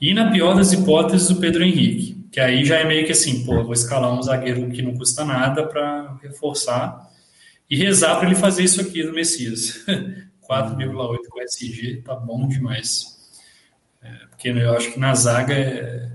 e, 0.00 0.14
na 0.14 0.30
pior 0.30 0.54
das 0.54 0.72
hipóteses, 0.72 1.28
o 1.30 1.40
Pedro 1.40 1.64
Henrique. 1.64 2.18
Que 2.30 2.40
aí 2.40 2.64
já 2.64 2.78
é 2.78 2.84
meio 2.84 3.04
que 3.04 3.12
assim, 3.12 3.44
pô, 3.44 3.62
vou 3.64 3.72
escalar 3.72 4.12
um 4.12 4.22
zagueiro 4.22 4.70
que 4.70 4.82
não 4.82 4.96
custa 4.96 5.24
nada 5.24 5.66
para 5.66 6.16
reforçar 6.22 7.10
e 7.68 7.76
rezar 7.76 8.16
para 8.16 8.26
ele 8.26 8.36
fazer 8.36 8.62
isso 8.62 8.80
aqui 8.80 9.02
no 9.02 9.12
Messias. 9.12 9.84
4,8 10.50 11.18
com 11.28 11.40
SG, 11.42 12.02
tá 12.02 12.16
bom 12.16 12.48
demais. 12.48 13.16
É, 14.02 14.26
porque 14.30 14.48
eu 14.48 14.76
acho 14.76 14.92
que 14.92 14.98
na 14.98 15.14
zaga 15.14 15.54
é, 15.54 16.10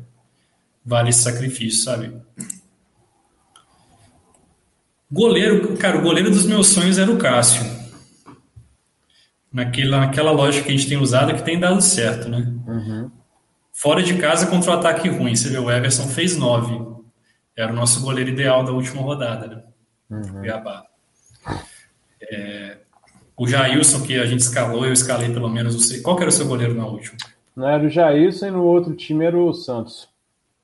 vale 0.83 1.09
esse 1.09 1.23
sacrifício, 1.23 1.83
sabe? 1.83 2.13
Goleiro, 5.09 5.77
cara, 5.77 5.97
o 5.97 6.01
goleiro 6.01 6.29
dos 6.29 6.45
meus 6.45 6.67
sonhos 6.67 6.97
era 6.97 7.09
o 7.09 7.17
Cássio. 7.17 7.63
Naquela, 9.55 9.99
naquela 10.01 10.31
lógica 10.31 10.65
que 10.65 10.73
a 10.73 10.75
gente 10.75 10.89
tem 10.89 10.97
usado 10.97 11.33
que 11.33 11.41
tem 11.41 11.57
dado 11.57 11.81
certo, 11.81 12.27
né? 12.27 12.39
Uhum. 12.67 13.09
Fora 13.71 14.03
de 14.03 14.17
casa 14.17 14.47
contra 14.47 14.71
o 14.71 14.73
ataque 14.73 15.07
ruim. 15.07 15.33
Você 15.33 15.47
vê, 15.47 15.57
o 15.57 15.71
Everson 15.71 16.09
fez 16.09 16.35
9. 16.35 16.85
Era 17.55 17.71
o 17.71 17.75
nosso 17.75 18.01
goleiro 18.01 18.31
ideal 18.31 18.65
da 18.65 18.73
última 18.73 19.01
rodada, 19.01 19.47
né? 19.47 19.63
Uhum. 20.09 20.41
É, 22.21 22.79
o 23.37 23.47
Jailson, 23.47 24.01
que 24.01 24.19
a 24.19 24.25
gente 24.25 24.41
escalou, 24.41 24.85
eu 24.85 24.91
escalei 24.91 25.31
pelo 25.31 25.47
menos. 25.47 25.89
Qual 26.01 26.17
que 26.17 26.23
era 26.23 26.29
o 26.29 26.33
seu 26.33 26.47
goleiro 26.47 26.73
na 26.73 26.85
última? 26.85 27.15
Não 27.55 27.69
era 27.69 27.81
o 27.81 27.89
Jailson 27.89 28.47
e 28.47 28.51
no 28.51 28.61
outro 28.61 28.93
time 28.93 29.23
era 29.23 29.37
o 29.37 29.53
Santos. 29.53 30.09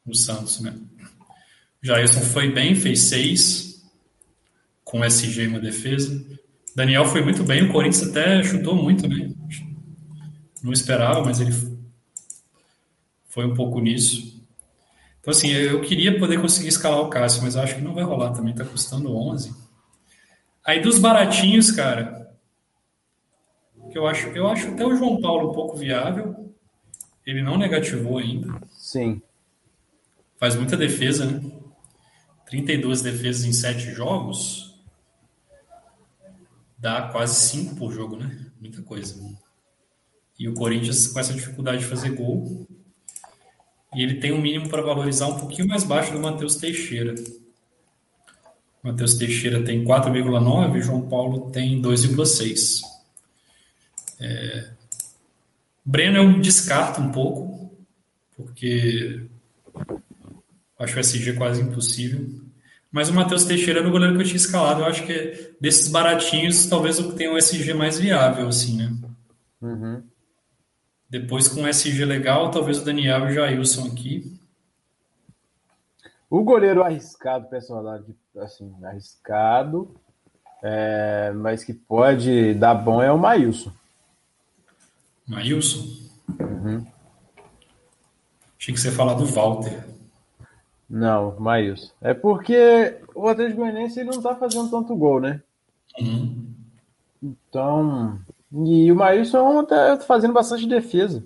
O 0.06 0.14
Santos, 0.14 0.60
né? 0.60 0.74
O 1.82 1.88
Jailson 1.88 2.20
foi 2.20 2.52
bem, 2.52 2.76
fez 2.76 3.04
seis, 3.04 3.90
com 4.84 5.02
SG 5.02 5.44
e 5.44 5.48
uma 5.48 5.62
defesa. 5.62 6.41
Daniel 6.76 7.06
foi 7.06 7.22
muito 7.22 7.44
bem, 7.44 7.64
o 7.64 7.72
Corinthians 7.72 8.10
até 8.10 8.44
chutou 8.44 8.76
muito, 8.76 9.08
né? 9.08 9.32
Não 10.64 10.72
esperava, 10.72 11.24
mas 11.24 11.40
ele 11.42 11.52
foi 13.28 13.46
um 13.46 13.54
pouco 13.54 13.80
nisso. 13.80 14.42
Então, 15.20 15.32
assim, 15.32 15.50
eu 15.50 15.82
queria 15.82 16.18
poder 16.18 16.40
conseguir 16.42 16.70
escalar 16.70 17.02
o 17.02 17.10
Cássio, 17.10 17.44
mas 17.44 17.56
acho 17.56 17.76
que 17.76 17.82
não 17.82 17.94
vai 17.94 18.04
rolar 18.04 18.32
também, 18.32 18.56
tá 18.56 18.66
custando 18.66 19.16
11. 19.16 19.54
Aí 20.66 20.82
dos 20.82 20.98
baratinhos, 20.98 21.72
cara, 21.72 22.22
que 23.92 23.98
eu 23.98 24.08
acho, 24.08 24.28
eu 24.30 24.48
acho 24.48 24.70
até 24.70 24.86
o 24.86 24.96
João 24.96 25.20
Paulo 25.20 25.52
um 25.52 25.54
pouco 25.54 25.78
viável. 25.78 26.54
Ele 27.26 27.44
não 27.44 27.58
negativou 27.58 28.18
ainda. 28.18 28.60
Sim. 28.72 29.22
Faz 30.40 30.56
muita 30.56 30.76
defesa, 30.76 31.26
né? 31.26 31.52
32 32.48 33.02
defesas 33.02 33.46
em 33.46 33.54
7 33.54 33.92
jogos. 33.92 34.71
Dá 36.82 37.04
quase 37.10 37.36
5 37.36 37.76
por 37.76 37.94
jogo, 37.94 38.16
né? 38.18 38.48
Muita 38.60 38.82
coisa. 38.82 39.16
E 40.40 40.50
o 40.50 40.56
Corinthians 40.56 41.06
com 41.06 41.20
essa 41.20 41.32
dificuldade 41.32 41.84
de 41.84 41.86
fazer 41.86 42.10
gol. 42.16 42.68
E 43.94 44.02
ele 44.02 44.16
tem 44.16 44.32
um 44.32 44.42
mínimo 44.42 44.68
para 44.68 44.82
valorizar 44.82 45.28
um 45.28 45.38
pouquinho 45.38 45.68
mais 45.68 45.84
baixo 45.84 46.12
do 46.12 46.20
Matheus 46.20 46.56
Teixeira. 46.56 47.14
Matheus 48.82 49.14
Teixeira 49.14 49.64
tem 49.64 49.86
4,9 49.86 50.76
e 50.76 50.82
João 50.82 51.08
Paulo 51.08 51.52
tem 51.52 51.80
2,6. 51.80 52.82
É... 54.20 54.72
Breno 55.86 56.18
eu 56.18 56.42
descarto 56.42 57.00
um 57.00 57.12
pouco, 57.12 57.78
porque 58.36 59.24
acho 60.80 60.98
o 60.98 61.00
SG 61.00 61.34
quase 61.34 61.62
impossível. 61.62 62.41
Mas 62.92 63.10
o 63.10 63.14
Matheus 63.14 63.46
Teixeira 63.46 63.80
era 63.80 63.88
o 63.88 63.92
goleiro 63.92 64.16
que 64.16 64.22
eu 64.22 64.26
tinha 64.26 64.36
escalado. 64.36 64.82
Eu 64.82 64.86
acho 64.86 65.06
que 65.06 65.56
desses 65.62 65.88
baratinhos, 65.88 66.66
talvez 66.66 67.00
o 67.00 67.10
que 67.10 67.16
tenha 67.16 67.32
o 67.32 67.38
SG 67.38 67.74
mais 67.74 67.98
viável, 67.98 68.48
assim, 68.48 68.78
né? 68.78 68.94
Uhum. 69.62 70.04
Depois, 71.10 71.48
com 71.48 71.64
o 71.64 71.68
SG 71.68 72.04
legal, 72.04 72.52
talvez 72.52 72.80
o 72.80 72.86
Daniel 72.86 73.28
e 73.28 73.32
o 73.32 73.34
Jailson 73.34 73.88
aqui. 73.88 74.38
O 76.30 76.44
goleiro 76.44 76.84
arriscado, 76.84 77.50
personagem, 77.50 78.16
assim, 78.38 78.74
arriscado, 78.84 79.96
é, 80.64 81.32
mas 81.32 81.64
que 81.64 81.74
pode 81.74 82.54
dar 82.54 82.76
bom 82.76 83.02
é 83.02 83.12
o 83.12 83.18
Maílson. 83.18 83.72
Maílson? 85.28 85.86
Uhum. 86.40 86.86
Achei 88.60 88.74
que 88.74 88.80
você 88.80 88.90
ia 88.90 88.94
falar 88.94 89.16
do 89.16 89.26
Walter. 89.26 89.84
Não, 90.92 91.40
Maílson. 91.40 91.90
É 92.02 92.14
porque 92.14 92.98
o 93.16 93.26
Atlético 93.30 93.62
Goianiense 93.62 94.04
não 94.04 94.22
tá 94.22 94.36
fazendo 94.36 94.70
tanto 94.70 94.94
gol, 94.94 95.22
né? 95.22 95.42
Uhum. 95.98 96.54
Então. 97.24 98.20
E 98.52 98.92
o 98.92 98.96
Maílson 98.96 99.64
tá 99.64 99.98
fazendo 100.06 100.34
bastante 100.34 100.68
defesa. 100.68 101.24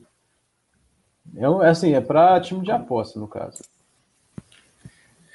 É, 1.35 1.45
assim, 1.67 1.93
é 1.93 1.99
para 1.99 2.39
time 2.39 2.61
de 2.61 2.71
aposta, 2.71 3.19
no 3.19 3.27
caso. 3.27 3.63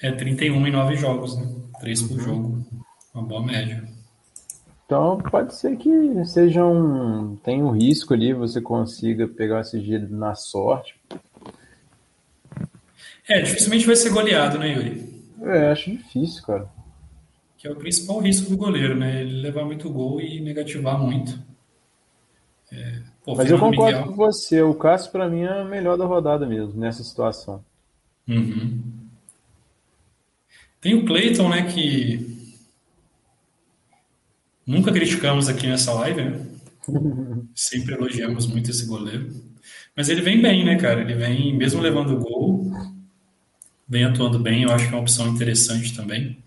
É 0.00 0.12
31 0.12 0.64
em 0.64 0.70
9 0.70 0.94
jogos, 0.94 1.36
né? 1.36 1.52
3 1.80 2.02
por 2.02 2.16
uhum. 2.16 2.24
jogo. 2.24 2.66
Uma 3.12 3.24
boa 3.24 3.44
média. 3.44 3.82
Então 4.86 5.18
pode 5.18 5.56
ser 5.56 5.76
que 5.76 6.24
seja 6.24 6.64
um. 6.64 7.34
Tem 7.42 7.64
um 7.64 7.70
risco 7.70 8.14
ali, 8.14 8.32
você 8.32 8.60
consiga 8.60 9.26
pegar 9.26 9.62
esse 9.62 9.80
giro 9.80 10.08
na 10.08 10.36
sorte. 10.36 10.94
É, 13.30 13.42
dificilmente 13.42 13.86
vai 13.86 13.96
ser 13.96 14.10
goleado, 14.10 14.58
né, 14.58 14.74
Yuri? 14.74 15.24
É, 15.42 15.70
acho 15.70 15.90
difícil, 15.90 16.42
cara. 16.42 16.68
Que 17.56 17.68
é 17.68 17.70
o 17.70 17.76
principal 17.76 18.18
risco 18.20 18.50
do 18.50 18.56
goleiro, 18.56 18.96
né? 18.96 19.22
Ele 19.22 19.40
levar 19.40 19.64
muito 19.64 19.90
gol 19.90 20.20
e 20.20 20.40
negativar 20.40 20.98
muito. 20.98 21.38
É, 22.72 23.00
pô, 23.24 23.34
Mas 23.34 23.50
eu 23.50 23.58
concordo 23.58 23.98
Miguel... 23.98 24.04
com 24.04 24.16
você, 24.16 24.62
o 24.62 24.74
Cássio 24.74 25.10
para 25.12 25.28
mim 25.28 25.42
é 25.42 25.62
o 25.62 25.68
melhor 25.68 25.96
da 25.96 26.06
rodada 26.06 26.46
mesmo, 26.46 26.78
nessa 26.78 27.02
situação. 27.02 27.64
Uhum. 28.28 28.82
Tem 30.80 30.94
o 30.94 31.04
Clayton, 31.04 31.48
né, 31.48 31.62
que 31.70 32.40
Nunca 34.70 34.92
criticamos 34.92 35.48
aqui 35.48 35.66
nessa 35.66 35.92
live, 35.94 36.22
né? 36.22 36.46
Sempre 37.56 37.94
elogiamos 37.94 38.46
muito 38.46 38.70
esse 38.70 38.86
goleiro. 38.86 39.28
Mas 39.96 40.08
ele 40.08 40.20
vem 40.20 40.40
bem, 40.40 40.64
né, 40.64 40.76
cara? 40.76 41.00
Ele 41.00 41.14
vem, 41.14 41.56
mesmo 41.56 41.80
levando 41.80 42.20
gol, 42.20 42.70
vem 43.90 44.04
atuando 44.04 44.38
bem. 44.38 44.62
Eu 44.62 44.70
acho 44.70 44.86
que 44.86 44.94
é 44.94 44.96
uma 44.96 45.02
opção 45.02 45.26
interessante 45.26 45.96
também. 45.96 46.38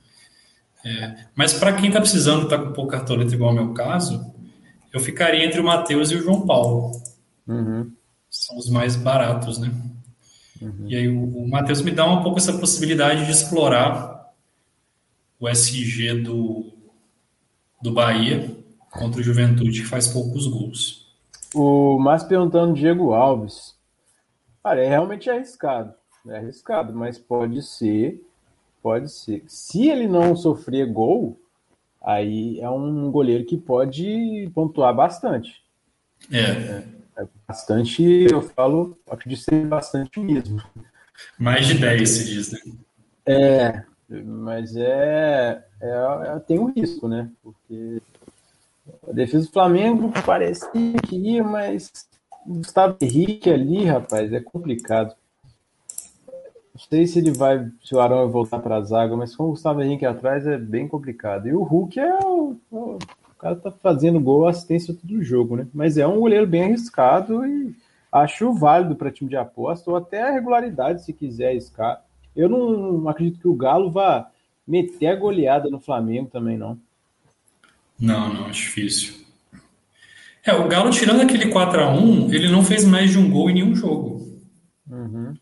É, 0.85 1.25
mas 1.35 1.53
para 1.53 1.73
quem 1.73 1.87
está 1.87 1.99
precisando, 1.99 2.47
tá 2.47 2.57
com 2.57 2.71
pouca 2.71 2.97
cartoleta, 2.97 3.35
igual 3.35 3.49
ao 3.49 3.55
meu 3.55 3.73
caso, 3.73 4.33
eu 4.93 4.99
ficaria 4.99 5.45
entre 5.45 5.59
o 5.59 5.63
Matheus 5.63 6.09
e 6.09 6.15
o 6.15 6.21
João 6.23 6.45
Paulo. 6.45 6.91
Uhum. 7.45 7.91
São 8.29 8.57
os 8.57 8.69
mais 8.69 8.95
baratos, 8.95 9.59
né? 9.59 9.71
Uhum. 10.61 10.85
E 10.87 10.95
aí 10.95 11.07
o, 11.07 11.23
o 11.23 11.49
Matheus 11.49 11.81
me 11.81 11.91
dá 11.91 12.05
um 12.05 12.23
pouco 12.23 12.39
essa 12.39 12.57
possibilidade 12.57 13.25
de 13.25 13.31
explorar 13.31 14.33
o 15.39 15.49
SG 15.49 16.21
do, 16.21 16.73
do 17.81 17.91
Bahia 17.91 18.55
contra 18.89 19.19
o 19.19 19.23
Juventude, 19.23 19.81
que 19.81 19.87
faz 19.87 20.07
poucos 20.07 20.47
gols. 20.47 21.13
O 21.53 21.99
Márcio 21.99 22.29
perguntando 22.29 22.73
Diego 22.73 23.13
Alves. 23.13 23.75
Cara, 24.63 24.83
é 24.83 24.87
realmente 24.87 25.29
arriscado. 25.29 25.93
É 26.27 26.37
arriscado, 26.37 26.93
mas 26.93 27.17
pode 27.17 27.61
ser. 27.61 28.21
Pode 28.81 29.09
ser. 29.09 29.43
Se 29.47 29.89
ele 29.89 30.07
não 30.07 30.35
sofrer 30.35 30.91
gol, 30.91 31.39
aí 32.01 32.59
é 32.59 32.69
um 32.69 33.09
goleiro 33.11 33.45
que 33.45 33.57
pode 33.57 34.49
pontuar 34.53 34.93
bastante. 34.95 35.63
É. 36.31 36.39
é, 36.39 36.83
é 37.17 37.27
bastante, 37.47 38.03
eu 38.03 38.41
falo, 38.41 38.97
acredito 39.09 39.41
ser 39.41 39.65
bastante 39.65 40.19
mesmo. 40.19 40.61
Mais 41.37 41.67
de 41.67 41.75
10, 41.75 42.09
se 42.09 42.25
diz, 42.25 42.51
né? 42.51 42.59
É, 43.25 43.83
mas 44.09 44.75
é, 44.75 45.63
é, 45.81 45.89
é, 46.35 46.39
tem 46.39 46.59
um 46.59 46.71
risco, 46.71 47.07
né? 47.07 47.29
Porque 47.41 48.01
a 49.07 49.11
defesa 49.11 49.45
do 49.45 49.51
Flamengo 49.51 50.11
parece 50.25 50.69
que 50.71 51.15
ia, 51.15 51.43
mas 51.43 51.91
Gustavo 52.45 52.97
Henrique 53.01 53.49
ali, 53.49 53.85
rapaz, 53.85 54.31
é 54.33 54.39
complicado. 54.39 55.15
Não 56.73 56.81
sei 56.81 57.05
se 57.05 57.19
ele 57.19 57.31
vai, 57.31 57.69
se 57.83 57.93
o 57.93 57.99
Arão 57.99 58.23
vai 58.23 58.27
voltar 58.29 58.59
para 58.59 58.77
a 58.77 58.81
zaga, 58.81 59.15
mas 59.15 59.35
com 59.35 59.43
o 59.43 59.49
Gustavo 59.49 59.81
Henrique 59.83 60.05
atrás 60.05 60.47
é 60.47 60.57
bem 60.57 60.87
complicado. 60.87 61.47
E 61.47 61.53
o 61.53 61.61
Hulk 61.61 61.99
é 61.99 62.19
o, 62.25 62.57
o, 62.71 62.97
cara 63.37 63.55
tá 63.55 63.71
fazendo 63.71 64.19
gol, 64.19 64.47
assistência 64.47 64.93
todo 64.93 65.11
o 65.15 65.23
jogo, 65.23 65.55
né? 65.55 65.67
Mas 65.71 65.97
é 65.97 66.07
um 66.07 66.19
goleiro 66.19 66.47
bem 66.47 66.63
arriscado 66.63 67.45
e 67.45 67.75
acho 68.11 68.53
válido 68.53 68.95
para 68.95 69.11
time 69.11 69.29
de 69.29 69.35
aposta 69.35 69.91
ou 69.91 69.97
até 69.97 70.23
a 70.23 70.31
regularidade 70.31 71.03
se 71.03 71.13
quiser 71.13 71.49
arriscar. 71.49 72.03
Eu 72.35 72.49
não 72.49 73.07
acredito 73.07 73.39
que 73.39 73.47
o 73.47 73.55
Galo 73.55 73.91
vá 73.91 74.29
meter 74.67 75.07
a 75.07 75.15
goleada 75.15 75.69
no 75.69 75.79
Flamengo 75.79 76.29
também, 76.31 76.57
não. 76.57 76.79
Não, 77.99 78.33
não, 78.33 78.45
acho 78.45 78.61
difícil. 78.61 79.23
É, 80.43 80.53
o 80.55 80.67
Galo, 80.67 80.89
tirando 80.89 81.21
aquele 81.21 81.51
4 81.51 81.81
a 81.81 81.93
1 81.93 82.33
ele 82.33 82.49
não 82.49 82.63
fez 82.63 82.83
mais 82.83 83.11
de 83.11 83.19
um 83.19 83.29
gol 83.29 83.49
em 83.49 83.53
nenhum 83.53 83.75
jogo. 83.75 84.27
Uhum. 84.89 85.35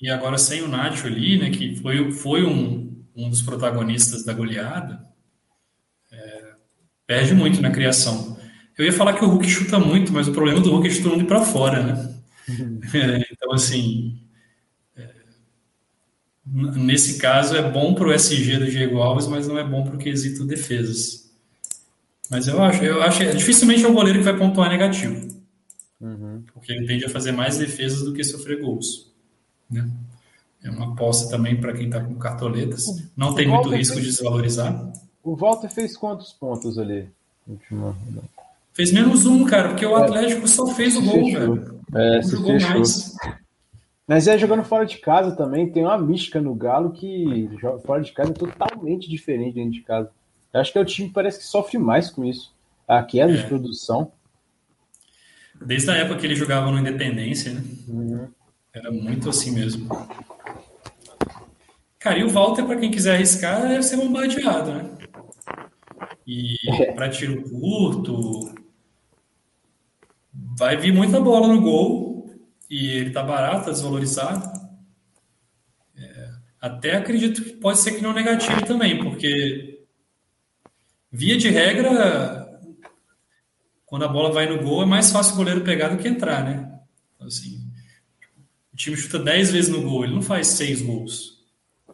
E 0.00 0.10
agora 0.10 0.36
sem 0.38 0.62
o 0.62 0.68
Nacho 0.68 1.06
ali, 1.06 1.38
né, 1.38 1.50
que 1.50 1.76
foi, 1.76 2.12
foi 2.12 2.44
um, 2.44 3.02
um 3.14 3.30
dos 3.30 3.42
protagonistas 3.42 4.24
da 4.24 4.32
goleada, 4.32 5.04
é, 6.12 6.52
perde 7.06 7.34
muito 7.34 7.62
na 7.62 7.70
criação. 7.70 8.36
Eu 8.76 8.84
ia 8.84 8.92
falar 8.92 9.14
que 9.14 9.24
o 9.24 9.28
Hulk 9.28 9.48
chuta 9.48 9.78
muito, 9.78 10.12
mas 10.12 10.28
o 10.28 10.32
problema 10.32 10.60
do 10.60 10.70
Hulk 10.70 10.86
é 10.86 10.90
chutando 10.90 11.24
para 11.24 11.40
fora, 11.40 11.82
né? 11.82 12.14
Uhum. 12.48 12.80
É, 12.94 13.26
então, 13.32 13.52
assim, 13.52 14.20
nesse 16.46 17.18
caso 17.18 17.56
é 17.56 17.70
bom 17.70 17.94
para 17.94 18.08
o 18.08 18.12
SG 18.12 18.58
do 18.58 18.70
Diego 18.70 18.98
Alves, 18.98 19.26
mas 19.26 19.48
não 19.48 19.58
é 19.58 19.64
bom 19.64 19.82
para 19.82 19.96
o 19.96 19.98
quesito 19.98 20.44
defesas. 20.44 21.28
Mas 22.30 22.46
eu 22.46 22.62
acho, 22.62 22.84
eu 22.84 23.02
acho 23.02 23.24
dificilmente 23.36 23.84
é 23.84 23.88
um 23.88 23.94
goleiro 23.94 24.18
que 24.18 24.24
vai 24.24 24.36
pontuar 24.36 24.68
negativo. 24.68 25.26
Uhum. 26.00 26.44
Porque 26.52 26.72
ele 26.72 26.86
tende 26.86 27.04
a 27.04 27.10
fazer 27.10 27.32
mais 27.32 27.58
defesas 27.58 28.02
do 28.02 28.12
que 28.12 28.22
sofrer 28.22 28.60
gols. 28.60 29.05
Né? 29.70 29.88
É 30.62 30.70
uma 30.70 30.92
aposta 30.92 31.30
também 31.30 31.60
para 31.60 31.72
quem 31.72 31.86
está 31.86 32.02
com 32.02 32.14
cartoletas. 32.16 32.84
Não 33.16 33.34
tem 33.34 33.46
muito 33.46 33.68
risco 33.68 33.94
fez... 33.94 34.06
de 34.06 34.12
desvalorizar. 34.12 34.92
O 35.22 35.36
Walter 35.36 35.68
fez 35.68 35.96
quantos 35.96 36.32
pontos 36.32 36.78
ali? 36.78 37.08
Fez 38.72 38.92
menos 38.92 39.26
um, 39.26 39.44
cara, 39.44 39.68
porque 39.70 39.86
o 39.86 39.96
é. 39.96 40.02
Atlético 40.02 40.48
só 40.48 40.66
fez 40.66 40.96
o 40.96 41.02
gol, 41.02 41.24
fechou. 41.24 41.54
velho. 41.54 41.80
É, 41.94 42.22
se 42.22 42.32
jogou 42.32 42.52
fechou. 42.52 42.70
mais. 42.70 43.16
Mas 44.06 44.28
é 44.28 44.38
jogando 44.38 44.62
fora 44.64 44.86
de 44.86 44.98
casa 44.98 45.34
também, 45.34 45.70
tem 45.70 45.84
uma 45.84 45.98
mística 45.98 46.40
no 46.40 46.54
Galo 46.54 46.92
que 46.92 47.50
fora 47.84 48.02
de 48.02 48.12
casa 48.12 48.30
é 48.30 48.34
totalmente 48.34 49.10
diferente 49.10 49.54
dentro 49.54 49.72
de 49.72 49.82
casa. 49.82 50.10
Eu 50.52 50.60
acho 50.60 50.72
que 50.72 50.78
é 50.78 50.80
o 50.80 50.84
time 50.84 51.08
que 51.08 51.14
parece 51.14 51.38
que 51.38 51.44
sofre 51.44 51.76
mais 51.76 52.08
com 52.10 52.24
isso. 52.24 52.54
A 52.86 53.02
queda 53.02 53.32
é. 53.32 53.36
de 53.36 53.46
produção. 53.46 54.12
Desde 55.60 55.90
a 55.90 55.96
época 55.96 56.20
que 56.20 56.26
ele 56.26 56.36
jogava 56.36 56.70
no 56.70 56.78
Independência, 56.78 57.52
né? 57.52 57.62
Uhum. 57.88 58.28
Era 58.76 58.92
muito 58.92 59.30
assim 59.30 59.52
mesmo. 59.52 59.88
Cara, 61.98 62.18
e 62.18 62.24
o 62.24 62.28
Walter, 62.28 62.62
para 62.66 62.78
quem 62.78 62.90
quiser 62.90 63.14
arriscar, 63.14 63.62
deve 63.62 63.82
ser 63.82 63.96
bombardeado, 63.96 64.74
né? 64.74 64.98
E 66.26 66.56
é. 66.82 66.92
para 66.92 67.08
tiro 67.08 67.42
curto, 67.48 68.54
vai 70.30 70.76
vir 70.76 70.92
muita 70.92 71.18
bola 71.18 71.48
no 71.48 71.62
gol 71.62 72.30
e 72.68 72.88
ele 72.88 73.10
tá 73.12 73.22
barato, 73.22 73.64
tá 73.64 73.70
desvalorizado. 73.70 74.46
É, 75.96 76.30
até 76.60 76.96
acredito 76.96 77.42
que 77.42 77.52
pode 77.54 77.78
ser 77.78 77.92
que 77.92 78.02
não 78.02 78.12
negativo 78.12 78.62
também, 78.66 79.02
porque 79.02 79.86
via 81.10 81.38
de 81.38 81.48
regra, 81.48 82.60
quando 83.86 84.04
a 84.04 84.08
bola 84.08 84.30
vai 84.30 84.46
no 84.46 84.62
gol, 84.62 84.82
é 84.82 84.86
mais 84.86 85.10
fácil 85.10 85.32
o 85.32 85.36
goleiro 85.38 85.62
pegar 85.62 85.88
do 85.88 85.96
que 85.96 86.06
entrar, 86.06 86.44
né? 86.44 86.78
Assim, 87.18 87.65
o 88.76 88.84
time 88.86 88.94
chuta 88.94 89.18
10 89.18 89.52
vezes 89.52 89.70
no 89.70 89.80
gol, 89.80 90.04
ele 90.04 90.14
não 90.14 90.20
faz 90.20 90.48
6 90.48 90.82
gols, 90.82 91.42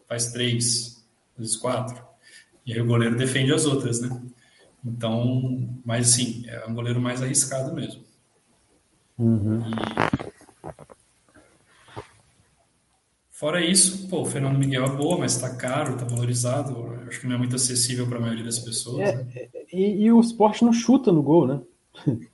faz 0.08 0.32
3, 0.32 1.00
às 1.34 1.38
vezes 1.38 1.56
4. 1.56 2.04
E 2.66 2.72
aí 2.72 2.80
o 2.80 2.86
goleiro 2.86 3.16
defende 3.16 3.52
as 3.52 3.64
outras, 3.66 4.00
né? 4.00 4.20
Então, 4.84 5.80
mas 5.84 6.08
sim, 6.08 6.42
é 6.48 6.66
um 6.66 6.74
goleiro 6.74 7.00
mais 7.00 7.22
arriscado 7.22 7.72
mesmo. 7.72 8.02
Uhum. 9.16 9.60
E... 9.60 10.32
Fora 13.30 13.64
isso, 13.64 14.08
pô, 14.08 14.22
o 14.22 14.26
Fernando 14.26 14.58
Miguel 14.58 14.84
é 14.84 14.90
boa, 14.90 15.16
mas 15.18 15.36
está 15.36 15.54
caro, 15.54 15.94
está 15.94 16.04
valorizado. 16.04 16.98
Acho 17.06 17.20
que 17.20 17.28
não 17.28 17.36
é 17.36 17.38
muito 17.38 17.54
acessível 17.54 18.08
para 18.08 18.18
a 18.18 18.20
maioria 18.20 18.44
das 18.44 18.58
pessoas. 18.58 19.08
É, 19.08 19.16
né? 19.22 19.48
e, 19.72 20.02
e, 20.02 20.12
o 20.12 20.20
esporte 20.20 20.64
não 20.64 20.72
chuta 20.72 21.12
no 21.12 21.22
gol, 21.22 21.46
né? 21.46 21.60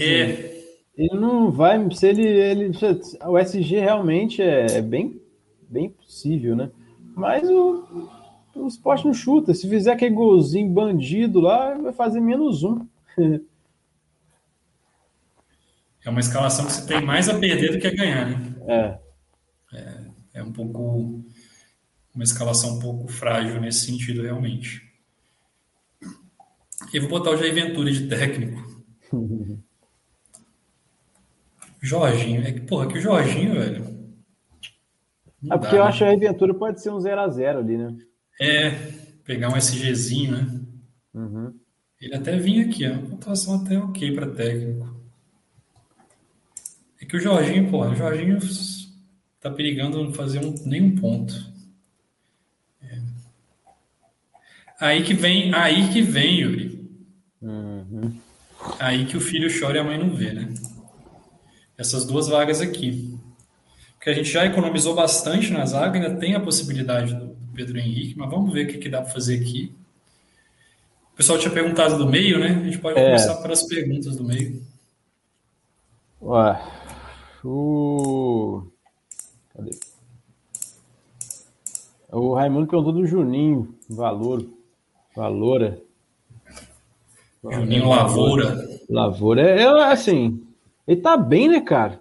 É. 0.00 0.55
Ele 0.96 1.14
não 1.14 1.50
vai. 1.50 1.78
Se 1.94 2.08
ele. 2.08 2.26
ele 2.26 2.70
o 3.26 3.38
SG 3.38 3.78
realmente 3.80 4.40
é, 4.40 4.78
é 4.78 4.82
bem, 4.82 5.20
bem 5.68 5.90
possível, 5.90 6.56
né? 6.56 6.70
Mas 7.14 7.48
o, 7.48 8.08
o 8.54 8.66
esporte 8.66 9.04
não 9.04 9.12
chuta. 9.12 9.52
Se 9.52 9.68
fizer 9.68 9.92
aquele 9.92 10.14
golzinho 10.14 10.72
bandido 10.72 11.38
lá, 11.40 11.74
vai 11.74 11.92
fazer 11.92 12.20
menos 12.20 12.62
um. 12.62 12.86
é 16.04 16.10
uma 16.10 16.20
escalação 16.20 16.64
que 16.64 16.72
você 16.72 16.86
tem 16.86 17.04
mais 17.04 17.28
a 17.28 17.38
perder 17.38 17.72
do 17.72 17.78
que 17.78 17.86
a 17.86 17.94
ganhar, 17.94 18.30
né? 18.30 18.54
É. 18.66 18.98
É, 19.74 20.06
é 20.34 20.42
um 20.42 20.52
pouco. 20.52 21.22
Uma 22.14 22.24
escalação 22.24 22.76
um 22.76 22.80
pouco 22.80 23.08
frágil 23.08 23.60
nesse 23.60 23.84
sentido, 23.84 24.22
realmente. 24.22 24.80
E 26.94 27.00
vou 27.00 27.10
botar 27.10 27.32
o 27.32 27.36
Jair 27.36 27.52
Ventura 27.52 27.92
de 27.92 28.08
técnico. 28.08 28.64
Jorginho. 31.80 32.46
É 32.46 32.52
que, 32.52 32.60
porra, 32.60 32.86
que 32.88 32.98
o 32.98 33.00
Jorginho, 33.00 33.54
velho. 33.54 33.96
Não 35.42 35.56
é 35.56 35.58
porque 35.58 35.76
dá, 35.76 35.82
eu 35.82 35.84
né? 35.84 35.88
acho 35.88 35.98
que 35.98 36.04
a 36.04 36.16
Ventura 36.16 36.54
pode 36.54 36.82
ser 36.82 36.90
um 36.90 36.98
0x0 36.98 37.58
ali, 37.58 37.76
né? 37.76 37.96
É, 38.40 38.70
pegar 39.24 39.52
um 39.52 39.56
SGzinho, 39.56 40.32
né? 40.32 40.60
Uhum. 41.14 41.54
Ele 42.00 42.14
até 42.14 42.36
vinha 42.36 42.66
aqui, 42.66 42.86
ó. 42.86 42.92
Uma 42.92 43.02
pontuação 43.02 43.62
até 43.62 43.78
ok 43.78 44.14
para 44.14 44.30
técnico. 44.30 44.96
É 47.00 47.04
que 47.04 47.16
o 47.16 47.20
Jorginho, 47.20 47.70
pô, 47.70 47.84
o 47.84 47.94
Jorginho 47.94 48.38
tá 49.40 49.50
perigando 49.50 50.02
não 50.02 50.12
fazer 50.12 50.44
um, 50.44 50.54
nenhum 50.64 50.94
ponto. 50.96 51.34
É. 52.82 53.00
Aí 54.80 55.02
que 55.02 55.14
vem, 55.14 55.54
aí 55.54 55.88
que 55.92 56.02
vem, 56.02 56.40
Yuri. 56.40 56.90
Uhum. 57.40 58.18
Aí 58.78 59.06
que 59.06 59.16
o 59.16 59.20
filho 59.20 59.48
chora 59.60 59.78
e 59.78 59.80
a 59.80 59.84
mãe 59.84 59.98
não 59.98 60.10
vê, 60.14 60.32
né? 60.32 60.52
Essas 61.78 62.04
duas 62.04 62.28
vagas 62.28 62.60
aqui. 62.60 63.18
Porque 63.94 64.10
a 64.10 64.14
gente 64.14 64.30
já 64.30 64.46
economizou 64.46 64.94
bastante 64.94 65.52
na 65.52 65.64
zaga, 65.66 65.98
ainda 65.98 66.18
tem 66.18 66.34
a 66.34 66.40
possibilidade 66.40 67.14
do, 67.14 67.36
Pedro 67.56 67.78
Henrique, 67.78 68.16
mas 68.18 68.30
vamos 68.30 68.52
ver 68.52 68.66
o 68.66 68.68
que, 68.68 68.78
que 68.78 68.88
dá 68.88 69.00
para 69.00 69.10
fazer 69.10 69.40
aqui. 69.40 69.72
O 71.14 71.16
pessoal 71.16 71.38
tinha 71.38 71.52
perguntado 71.52 71.96
do 71.96 72.06
meio, 72.06 72.38
né? 72.38 72.48
A 72.48 72.64
gente 72.64 72.78
pode 72.78 72.98
é. 72.98 73.04
começar 73.04 73.36
pelas 73.36 73.66
perguntas 73.66 74.14
do 74.14 74.22
meio. 74.22 74.62
Ué, 76.20 76.62
o. 77.42 78.62
Cadê? 79.54 79.70
O 82.12 82.34
Raimundo 82.34 82.66
perguntou 82.66 82.92
do 82.92 83.06
Juninho, 83.06 83.74
valor. 83.88 84.46
Valora. 85.16 85.80
Juninho 87.42 87.88
Lavoura. 87.88 88.80
Lavoura. 88.88 89.42
É, 89.42 89.62
é 89.62 89.84
assim, 89.84 90.45
ele 90.86 91.00
tá 91.00 91.16
bem, 91.16 91.48
né, 91.48 91.60
cara? 91.60 92.00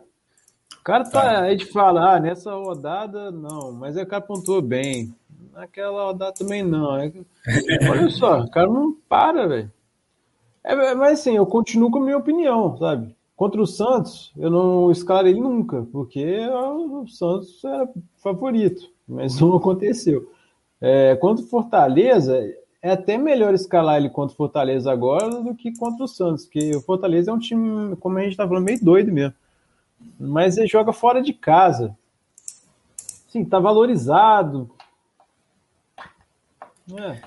O 0.80 0.84
cara 0.84 1.04
tá. 1.04 1.22
tá. 1.22 1.40
A 1.42 1.52
gente 1.52 1.66
fala, 1.66 2.16
ah, 2.16 2.20
nessa 2.20 2.54
rodada, 2.54 3.32
não, 3.32 3.72
mas 3.72 3.98
o 3.98 4.06
cara 4.06 4.22
pontuou 4.22 4.62
bem 4.62 5.14
naquela 5.56 6.04
rodada 6.06 6.34
também 6.34 6.62
não. 6.62 6.96
É... 6.98 7.12
Olha 7.90 8.10
só, 8.10 8.42
o 8.42 8.50
cara 8.50 8.68
não 8.68 8.96
para, 9.08 9.48
velho. 9.48 9.72
É, 10.64 10.96
mas 10.96 11.20
assim, 11.20 11.36
eu 11.36 11.46
continuo 11.46 11.92
com 11.92 12.00
a 12.00 12.04
minha 12.04 12.18
opinião, 12.18 12.76
sabe? 12.78 13.16
Contra 13.36 13.62
o 13.62 13.68
Santos, 13.68 14.32
eu 14.38 14.50
não 14.50 14.92
escalarei 14.92 15.36
nunca, 15.36 15.86
porque 15.92 16.40
o 16.50 17.06
Santos 17.08 17.64
era 17.64 17.88
favorito, 18.18 18.90
mas 19.08 19.40
não 19.40 19.56
aconteceu. 19.56 20.32
É, 20.82 21.16
contra 21.18 21.44
o 21.44 21.48
Fortaleza, 21.48 22.40
é 22.86 22.92
até 22.92 23.18
melhor 23.18 23.56
escalar 23.56 23.98
ele 23.98 24.12
contra 24.12 24.36
o 24.36 24.38
Fortaleza 24.38 24.92
agora 24.92 25.42
do 25.42 25.56
que 25.56 25.76
contra 25.76 26.04
o 26.06 26.08
Santos, 26.08 26.46
porque 26.46 26.70
o 26.76 26.82
Fortaleza 26.82 27.32
é 27.32 27.34
um 27.34 27.40
time, 27.40 27.96
como 27.96 28.20
a 28.20 28.22
gente 28.22 28.38
tá 28.38 28.48
falando, 28.48 28.64
meio 28.64 28.80
doido 28.80 29.12
mesmo. 29.12 29.34
Mas 30.20 30.56
ele 30.56 30.68
joga 30.68 30.94
fora 30.94 31.20
de 31.20 31.34
casa. 31.34 31.98
Sim, 33.28 33.44
tá 33.44 33.58
valorizado, 33.58 34.70
é. 36.96 37.22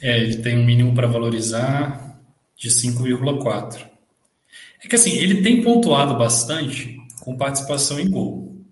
é, 0.00 0.20
ele 0.20 0.36
tem 0.36 0.56
um 0.56 0.64
mínimo 0.64 0.94
para 0.94 1.08
valorizar 1.08 2.20
de 2.56 2.70
5,4. 2.70 3.84
É 4.84 4.86
que 4.86 4.94
assim, 4.94 5.10
ele 5.16 5.42
tem 5.42 5.64
pontuado 5.64 6.16
bastante 6.16 6.96
com 7.22 7.36
participação 7.36 7.98
em 7.98 8.08
gol. 8.08 8.64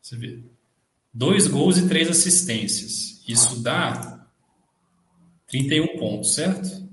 Você 0.00 0.16
vê. 0.16 0.38
Dois 1.12 1.48
gols 1.48 1.78
e 1.78 1.88
três 1.88 2.08
assistências. 2.08 3.24
Isso 3.26 3.60
dá 3.60 4.13
31 5.48 5.98
pontos, 5.98 6.34
certo? 6.34 6.84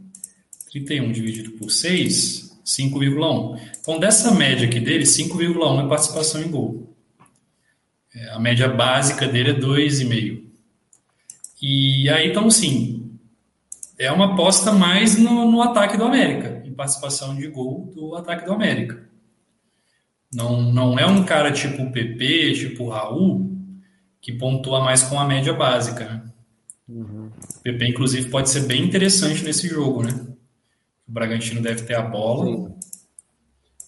31 0.71 1.11
dividido 1.11 1.51
por 1.51 1.69
6, 1.69 2.61
5,1. 2.65 3.59
Então, 3.79 3.99
dessa 3.99 4.31
média 4.33 4.67
aqui 4.67 4.79
dele, 4.79 5.03
5,1 5.03 5.85
é 5.85 5.89
participação 5.89 6.41
em 6.41 6.49
gol. 6.49 6.95
É, 8.13 8.29
a 8.29 8.39
média 8.39 8.67
básica 8.67 9.27
dele 9.27 9.51
é 9.51 9.53
2,5. 9.53 10.43
E 11.61 12.09
aí, 12.09 12.29
então, 12.29 12.49
sim, 12.49 13.19
é 13.99 14.11
uma 14.11 14.33
aposta 14.33 14.71
mais 14.71 15.17
no, 15.17 15.49
no, 15.49 15.61
ataque 15.61 15.95
do 15.95 16.03
América, 16.03 16.63
em 16.65 16.73
participação 16.73 17.35
de 17.35 17.47
gol 17.47 17.91
do 17.93 18.15
ataque 18.15 18.45
do 18.45 18.53
América. 18.53 19.07
Não, 20.33 20.61
não 20.61 20.97
é 20.97 21.05
um 21.05 21.23
cara 21.23 21.51
tipo 21.51 21.83
o 21.83 21.91
PP, 21.91 22.53
tipo 22.53 22.85
o 22.85 22.89
Raul, 22.89 23.51
que 24.19 24.31
pontua 24.31 24.83
mais 24.83 25.03
com 25.03 25.19
a 25.19 25.27
média 25.27 25.53
básica. 25.53 26.05
Né? 26.05 26.23
Uhum. 26.89 27.20
O 27.57 27.59
PP, 27.61 27.87
inclusive, 27.87 28.29
pode 28.29 28.49
ser 28.49 28.61
bem 28.61 28.83
interessante 28.83 29.43
nesse 29.43 29.67
jogo, 29.67 30.03
né? 30.03 30.11
O 31.07 31.11
Bragantino 31.11 31.61
deve 31.61 31.83
ter 31.83 31.95
a 31.95 32.01
bola. 32.01 32.45
Sim. 32.45 32.75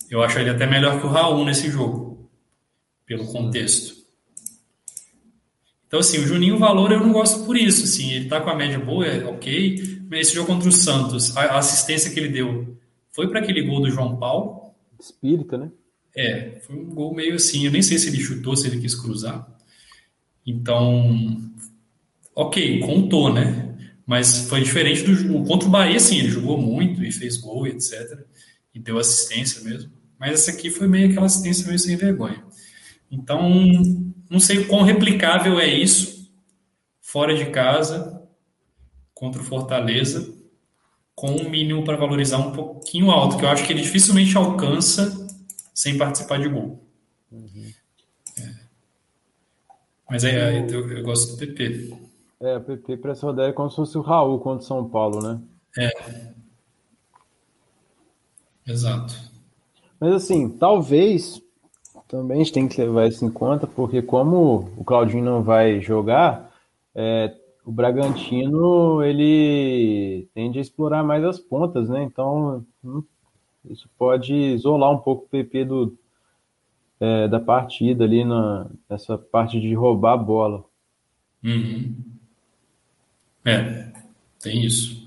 Eu 0.09 0.21
acho 0.21 0.37
ele 0.37 0.49
até 0.49 0.65
melhor 0.65 0.99
que 0.99 1.07
o 1.07 1.09
Raul 1.09 1.43
nesse 1.43 1.69
jogo, 1.69 2.29
pelo 3.05 3.25
contexto. 3.25 4.03
Então, 5.87 5.99
assim, 5.99 6.17
o 6.19 6.27
Juninho 6.27 6.57
Valor 6.57 6.91
eu 6.91 6.99
não 6.99 7.11
gosto 7.13 7.45
por 7.45 7.55
isso. 7.55 7.83
Assim, 7.83 8.11
ele 8.11 8.27
tá 8.27 8.41
com 8.41 8.49
a 8.49 8.55
média 8.55 8.79
boa, 8.79 9.05
é 9.05 9.25
ok. 9.25 10.05
Mas 10.09 10.21
esse 10.21 10.35
jogo 10.35 10.47
contra 10.47 10.67
o 10.67 10.71
Santos, 10.71 11.35
a 11.37 11.57
assistência 11.57 12.11
que 12.11 12.19
ele 12.19 12.29
deu 12.29 12.77
foi 13.11 13.27
para 13.27 13.39
aquele 13.39 13.61
gol 13.61 13.81
do 13.81 13.91
João 13.91 14.17
Paulo. 14.17 14.73
Espírita, 14.99 15.57
né? 15.57 15.71
É, 16.15 16.59
foi 16.61 16.75
um 16.75 16.93
gol 16.93 17.13
meio 17.13 17.35
assim. 17.35 17.65
Eu 17.65 17.71
nem 17.71 17.81
sei 17.81 17.97
se 17.97 18.09
ele 18.09 18.19
chutou, 18.19 18.55
se 18.55 18.67
ele 18.67 18.81
quis 18.81 18.95
cruzar. 18.95 19.47
Então, 20.45 21.39
ok, 22.35 22.79
contou, 22.79 23.33
né? 23.33 23.75
Mas 24.05 24.49
foi 24.49 24.61
diferente 24.61 25.03
do 25.03 25.15
jogo. 25.15 25.45
Contra 25.45 25.67
o 25.67 25.71
Bahia, 25.71 25.99
sim, 25.99 26.19
ele 26.19 26.29
jogou 26.29 26.57
muito 26.57 27.03
e 27.03 27.11
fez 27.11 27.37
gol 27.37 27.65
e 27.65 27.71
etc. 27.71 28.19
E 28.73 28.79
deu 28.79 28.97
assistência 28.97 29.61
mesmo. 29.63 29.91
Mas 30.19 30.33
essa 30.33 30.51
aqui 30.51 30.69
foi 30.69 30.87
meio 30.87 31.09
aquela 31.09 31.25
assistência 31.25 31.65
meio 31.67 31.79
sem 31.79 31.95
vergonha. 31.95 32.43
Então, 33.09 33.49
não 34.29 34.39
sei 34.39 34.59
o 34.59 34.67
quão 34.67 34.83
replicável 34.83 35.59
é 35.59 35.67
isso 35.67 36.31
fora 37.01 37.35
de 37.35 37.45
casa 37.51 38.21
contra 39.13 39.41
o 39.41 39.45
Fortaleza 39.45 40.33
com 41.15 41.29
um 41.29 41.49
mínimo 41.49 41.83
para 41.83 41.95
valorizar 41.95 42.39
um 42.39 42.51
pouquinho 42.51 43.11
alto, 43.11 43.37
que 43.37 43.45
eu 43.45 43.49
acho 43.49 43.65
que 43.65 43.71
ele 43.71 43.81
dificilmente 43.83 44.35
alcança 44.35 45.27
sem 45.73 45.97
participar 45.97 46.39
de 46.39 46.49
gol. 46.49 46.83
Uhum. 47.31 47.71
É. 48.39 48.53
Mas 50.09 50.23
é, 50.23 50.59
eu, 50.59 50.91
eu, 50.91 51.03
gosto 51.03 51.31
do 51.31 51.37
PP. 51.37 51.93
É, 52.43 52.57
o 52.57 52.61
PP 52.61 52.97
para 52.97 53.13
essa 53.13 53.25
rodada 53.25 53.47
é 53.47 53.53
como 53.53 53.69
se 53.69 53.77
fosse 53.77 53.97
o 53.97 54.01
Raul 54.01 54.37
contra 54.37 54.65
o 54.65 54.67
São 54.67 54.89
Paulo, 54.89 55.21
né? 55.21 55.41
É. 55.77 56.33
Exato. 58.67 59.13
Mas 59.97 60.13
assim, 60.13 60.49
talvez 60.49 61.41
também 62.05 62.41
a 62.41 62.43
gente 62.43 62.51
tem 62.51 62.67
que 62.67 62.81
levar 62.81 63.07
isso 63.07 63.23
em 63.23 63.31
conta, 63.31 63.65
porque 63.65 64.01
como 64.01 64.73
o 64.75 64.83
Claudinho 64.83 65.23
não 65.23 65.41
vai 65.41 65.79
jogar, 65.79 66.51
é, 66.93 67.33
o 67.65 67.71
Bragantino 67.71 69.01
ele 69.01 70.27
tende 70.33 70.59
a 70.59 70.61
explorar 70.61 71.01
mais 71.01 71.23
as 71.23 71.39
pontas, 71.39 71.87
né? 71.87 72.03
Então 72.03 72.65
hum, 72.83 73.01
isso 73.63 73.89
pode 73.97 74.33
isolar 74.33 74.91
um 74.91 74.97
pouco 74.97 75.23
o 75.23 75.29
PP 75.29 75.63
do, 75.63 75.97
é, 76.99 77.25
da 77.29 77.39
partida 77.39 78.03
ali 78.03 78.25
na, 78.25 78.69
nessa 78.89 79.17
parte 79.17 79.61
de 79.61 79.73
roubar 79.73 80.15
a 80.15 80.17
bola. 80.17 80.65
Uhum. 81.41 82.12
É, 83.45 83.91
tem 84.39 84.63
isso. 84.63 85.03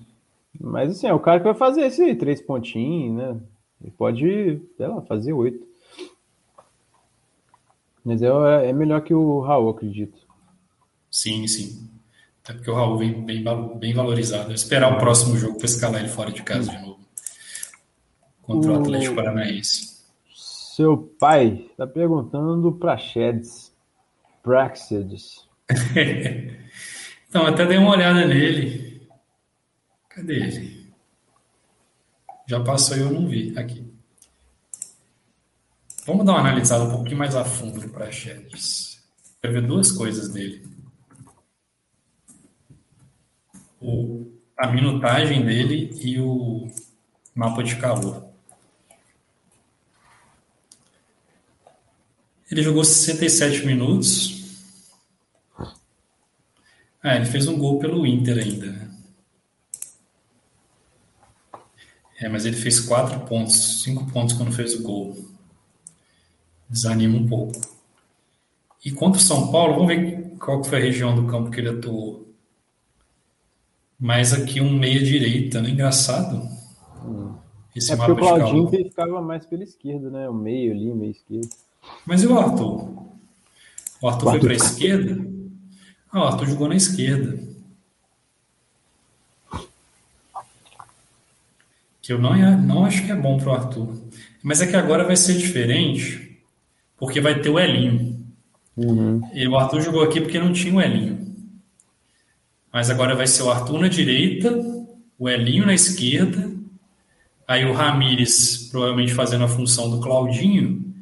Mas 0.60 0.90
assim, 0.90 1.06
é 1.06 1.14
o 1.14 1.20
cara 1.20 1.38
que 1.38 1.44
vai 1.44 1.54
fazer 1.54 1.82
esse 1.82 2.14
três 2.14 2.40
pontinhos, 2.40 3.16
né? 3.16 3.40
Ele 3.82 3.90
pode, 3.96 4.60
sei 4.76 4.86
lá, 4.86 5.02
fazer 5.02 5.32
oito. 5.32 5.66
Mas 8.04 8.22
é, 8.22 8.28
é 8.68 8.72
melhor 8.72 9.00
que 9.02 9.12
o 9.12 9.40
Raul, 9.40 9.70
acredito. 9.70 10.18
Sim, 11.10 11.46
sim. 11.46 11.88
Até 12.42 12.54
porque 12.54 12.70
o 12.70 12.74
Raul 12.74 12.96
vem 12.96 13.24
bem, 13.24 13.44
bem 13.78 13.92
valorizado. 13.92 14.52
esperar 14.52 14.94
o 14.94 14.98
próximo 14.98 15.36
jogo 15.36 15.56
para 15.56 15.66
escalar 15.66 16.00
ele 16.00 16.08
fora 16.08 16.30
de 16.30 16.42
casa 16.42 16.70
de 16.70 16.78
novo. 16.78 17.00
Contra 18.42 18.70
o, 18.70 18.76
o 18.76 18.80
Atlético 18.80 19.16
Paranaense. 19.16 19.96
Seu 20.76 20.96
pai 20.96 21.66
está 21.70 21.86
perguntando 21.86 22.70
para 22.72 22.96
Sheds. 22.96 23.72
Praxedes. 24.42 25.44
então, 27.36 27.46
até 27.46 27.66
dei 27.66 27.76
uma 27.76 27.90
olhada 27.90 28.26
nele. 28.26 29.06
Cadê 30.08 30.36
ele? 30.36 30.94
Já 32.48 32.60
passou 32.60 32.96
e 32.96 33.00
eu 33.00 33.10
não 33.10 33.28
vi. 33.28 33.52
Aqui. 33.58 33.84
Vamos 36.06 36.24
dar 36.24 36.32
uma 36.32 36.40
analisada 36.40 36.84
um 36.84 36.90
pouquinho 36.90 37.18
mais 37.18 37.36
a 37.36 37.44
fundo 37.44 37.80
do 37.80 37.88
Praxedes. 37.90 39.04
Quero 39.42 39.54
ver 39.54 39.66
duas 39.66 39.92
coisas 39.92 40.30
dele 40.30 40.76
o, 43.80 44.32
a 44.56 44.66
minutagem 44.68 45.44
dele 45.44 45.90
e 46.02 46.18
o 46.20 46.68
mapa 47.34 47.62
de 47.62 47.76
calor. 47.76 48.26
Ele 52.50 52.62
jogou 52.62 52.84
67 52.84 53.66
minutos. 53.66 54.35
Ah, 57.06 57.14
ele 57.14 57.24
fez 57.24 57.46
um 57.46 57.56
gol 57.56 57.78
pelo 57.78 58.04
Inter 58.04 58.36
ainda. 58.36 58.66
Né? 58.66 58.90
É, 62.18 62.28
mas 62.28 62.44
ele 62.44 62.56
fez 62.56 62.80
4 62.80 63.20
pontos, 63.20 63.84
5 63.84 64.10
pontos 64.10 64.34
quando 64.34 64.50
fez 64.50 64.74
o 64.74 64.82
gol. 64.82 65.16
Desanima 66.68 67.16
um 67.16 67.24
pouco. 67.28 67.52
E 68.84 68.90
contra 68.90 69.20
o 69.20 69.24
São 69.24 69.52
Paulo, 69.52 69.74
vamos 69.74 69.86
ver 69.86 70.32
qual 70.40 70.64
foi 70.64 70.78
a 70.78 70.82
região 70.82 71.14
do 71.14 71.28
campo 71.28 71.48
que 71.48 71.60
ele 71.60 71.68
atuou. 71.68 72.26
Mas 74.00 74.32
aqui 74.32 74.60
um 74.60 74.76
meia-direita, 74.76 75.62
né? 75.62 75.70
Engraçado. 75.70 76.42
Hum. 77.04 77.36
Esse 77.76 77.92
é 77.92 77.96
porque 77.96 78.10
o 78.10 78.16
Claudinho 78.16 78.68
ficava 78.68 79.22
mais 79.22 79.46
pela 79.46 79.62
esquerda, 79.62 80.10
né? 80.10 80.28
O 80.28 80.34
meio 80.34 80.72
ali, 80.72 80.92
meio 80.92 81.12
esquerdo. 81.12 81.50
Mas 82.04 82.24
e 82.24 82.26
o 82.26 82.36
Arthur? 82.36 82.80
O 84.02 84.08
Arthur, 84.08 84.26
o 84.26 84.30
Arthur 84.30 84.30
foi 84.30 84.40
para 84.40 84.52
a 84.52 84.56
esquerda? 84.56 85.35
Ah, 86.12 86.20
o 86.20 86.24
Arthur 86.24 86.46
jogou 86.48 86.68
na 86.68 86.76
esquerda. 86.76 87.38
Que 92.00 92.12
eu 92.12 92.18
não, 92.18 92.36
não 92.62 92.84
acho 92.84 93.04
que 93.04 93.10
é 93.10 93.16
bom 93.16 93.36
para 93.36 93.48
o 93.48 93.54
Arthur. 93.54 94.00
Mas 94.42 94.62
é 94.62 94.66
que 94.66 94.76
agora 94.76 95.04
vai 95.04 95.16
ser 95.16 95.34
diferente, 95.34 96.40
porque 96.96 97.20
vai 97.20 97.40
ter 97.40 97.50
o 97.50 97.58
Elinho. 97.58 98.24
Uhum. 98.76 99.28
E 99.32 99.48
o 99.48 99.56
Arthur 99.56 99.80
jogou 99.80 100.02
aqui 100.02 100.20
porque 100.20 100.38
não 100.38 100.52
tinha 100.52 100.74
o 100.74 100.80
Elinho. 100.80 101.34
Mas 102.72 102.90
agora 102.90 103.14
vai 103.14 103.26
ser 103.26 103.42
o 103.42 103.50
Arthur 103.50 103.80
na 103.80 103.88
direita, 103.88 104.52
o 105.18 105.28
Elinho 105.28 105.66
na 105.66 105.74
esquerda, 105.74 106.52
aí 107.48 107.64
o 107.64 107.72
Ramires 107.72 108.68
provavelmente 108.70 109.14
fazendo 109.14 109.44
a 109.44 109.48
função 109.48 109.90
do 109.90 110.00
Claudinho 110.00 110.94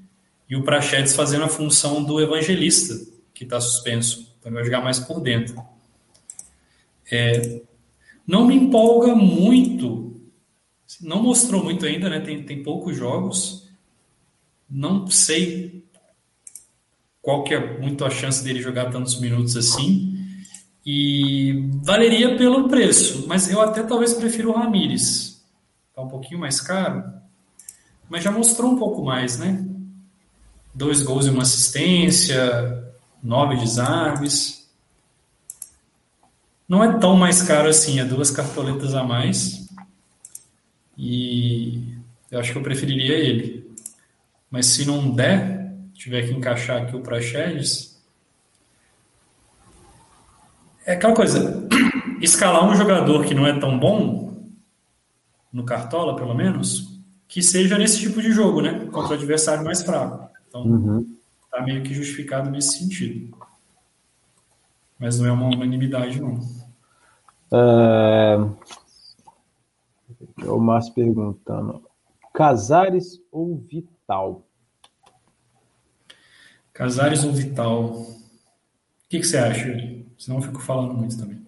e 0.49 0.57
o 0.57 0.63
Prachetes 0.63 1.15
fazendo 1.15 1.45
a 1.45 1.49
função 1.49 2.05
do 2.05 2.21
Evangelista, 2.21 2.95
que 3.33 3.45
está 3.45 3.61
suspenso. 3.61 4.34
Então 4.45 4.53
vai 4.53 4.63
jogar 4.63 4.83
mais 4.83 4.99
por 4.99 5.21
dentro. 5.21 5.57
É, 7.11 7.63
não 8.27 8.47
me 8.47 8.55
empolga 8.55 9.15
muito, 9.15 10.21
não 11.01 11.23
mostrou 11.23 11.65
muito 11.65 11.87
ainda, 11.87 12.11
né? 12.11 12.21
Tem, 12.21 12.43
tem 12.45 12.63
poucos 12.63 12.95
jogos. 12.95 13.71
Não 14.69 15.07
sei 15.07 15.83
qual 17.23 17.43
que 17.43 17.55
é 17.55 17.81
muito 17.81 18.05
a 18.05 18.11
chance 18.11 18.45
dele 18.45 18.61
jogar 18.61 18.91
tantos 18.91 19.19
minutos 19.19 19.57
assim. 19.57 20.13
E 20.85 21.71
valeria 21.83 22.37
pelo 22.37 22.69
preço, 22.69 23.27
mas 23.27 23.51
eu 23.51 23.63
até 23.63 23.83
talvez 23.83 24.13
prefiro 24.13 24.51
o 24.51 24.53
Ramires. 24.53 25.43
Tá 25.95 26.03
um 26.03 26.09
pouquinho 26.09 26.39
mais 26.39 26.61
caro, 26.61 27.03
mas 28.11 28.23
já 28.23 28.31
mostrou 28.31 28.73
um 28.73 28.77
pouco 28.77 29.03
mais, 29.03 29.39
né? 29.39 29.67
Dois 30.75 31.03
gols 31.03 31.25
e 31.25 31.31
uma 31.31 31.43
assistência, 31.43 32.84
nove 33.25 33.57
desarmes. 33.57 34.69
Não 36.69 36.85
é 36.85 36.99
tão 36.99 37.17
mais 37.17 37.43
caro 37.43 37.69
assim, 37.69 37.99
é 37.99 38.05
duas 38.05 38.31
cartoletas 38.31 38.95
a 38.95 39.03
mais. 39.03 39.67
E 40.97 41.97
eu 42.31 42.39
acho 42.39 42.53
que 42.53 42.59
eu 42.59 42.63
preferiria 42.63 43.17
ele. 43.17 43.75
Mas 44.51 44.67
se 44.67 44.87
não 44.87 45.11
der, 45.11 45.73
tiver 45.95 46.27
que 46.27 46.35
encaixar 46.35 46.83
aqui 46.83 46.95
o 46.95 47.01
Praxedes, 47.01 48.01
é 50.87 50.93
aquela 50.93 51.15
coisa, 51.15 51.67
escalar 52.21 52.65
um 52.65 52.77
jogador 52.77 53.25
que 53.25 53.35
não 53.35 53.47
é 53.47 53.59
tão 53.59 53.79
bom, 53.79 54.25
no 55.53 55.65
Cartola 55.65 56.15
pelo 56.15 56.35
menos, 56.35 57.01
que 57.27 57.43
seja 57.43 57.79
nesse 57.79 58.01
tipo 58.01 58.21
de 58.21 58.31
jogo, 58.33 58.61
né? 58.61 58.87
Contra 58.93 59.13
o 59.13 59.15
adversário 59.15 59.65
mais 59.65 59.83
fraco. 59.83 60.29
Então, 60.49 60.63
uhum. 60.63 61.17
Tá 61.55 61.63
meio 61.63 61.83
que 61.83 61.95
justificado 61.95 62.51
nesse 62.51 62.79
sentido. 62.79 63.37
Mas 64.99 65.19
não 65.19 65.27
é 65.27 65.33
uma 65.33 65.47
unanimidade, 65.47 66.21
não. 66.21 66.41
É... 67.53 68.37
O 70.47 70.59
Márcio 70.59 70.93
perguntando: 70.95 71.83
Casares 72.33 73.21
ou 73.31 73.57
Vital? 73.57 74.45
Casares 76.73 77.23
ou 77.25 77.33
Vital? 77.33 77.85
O 77.85 78.17
que, 79.09 79.21
que 79.21 79.25
você 79.25 79.39
acha? 79.39 80.05
Senão 80.19 80.39
eu 80.39 80.43
fico 80.43 80.61
falando 80.61 80.95
muito 80.95 81.17
também. 81.17 81.47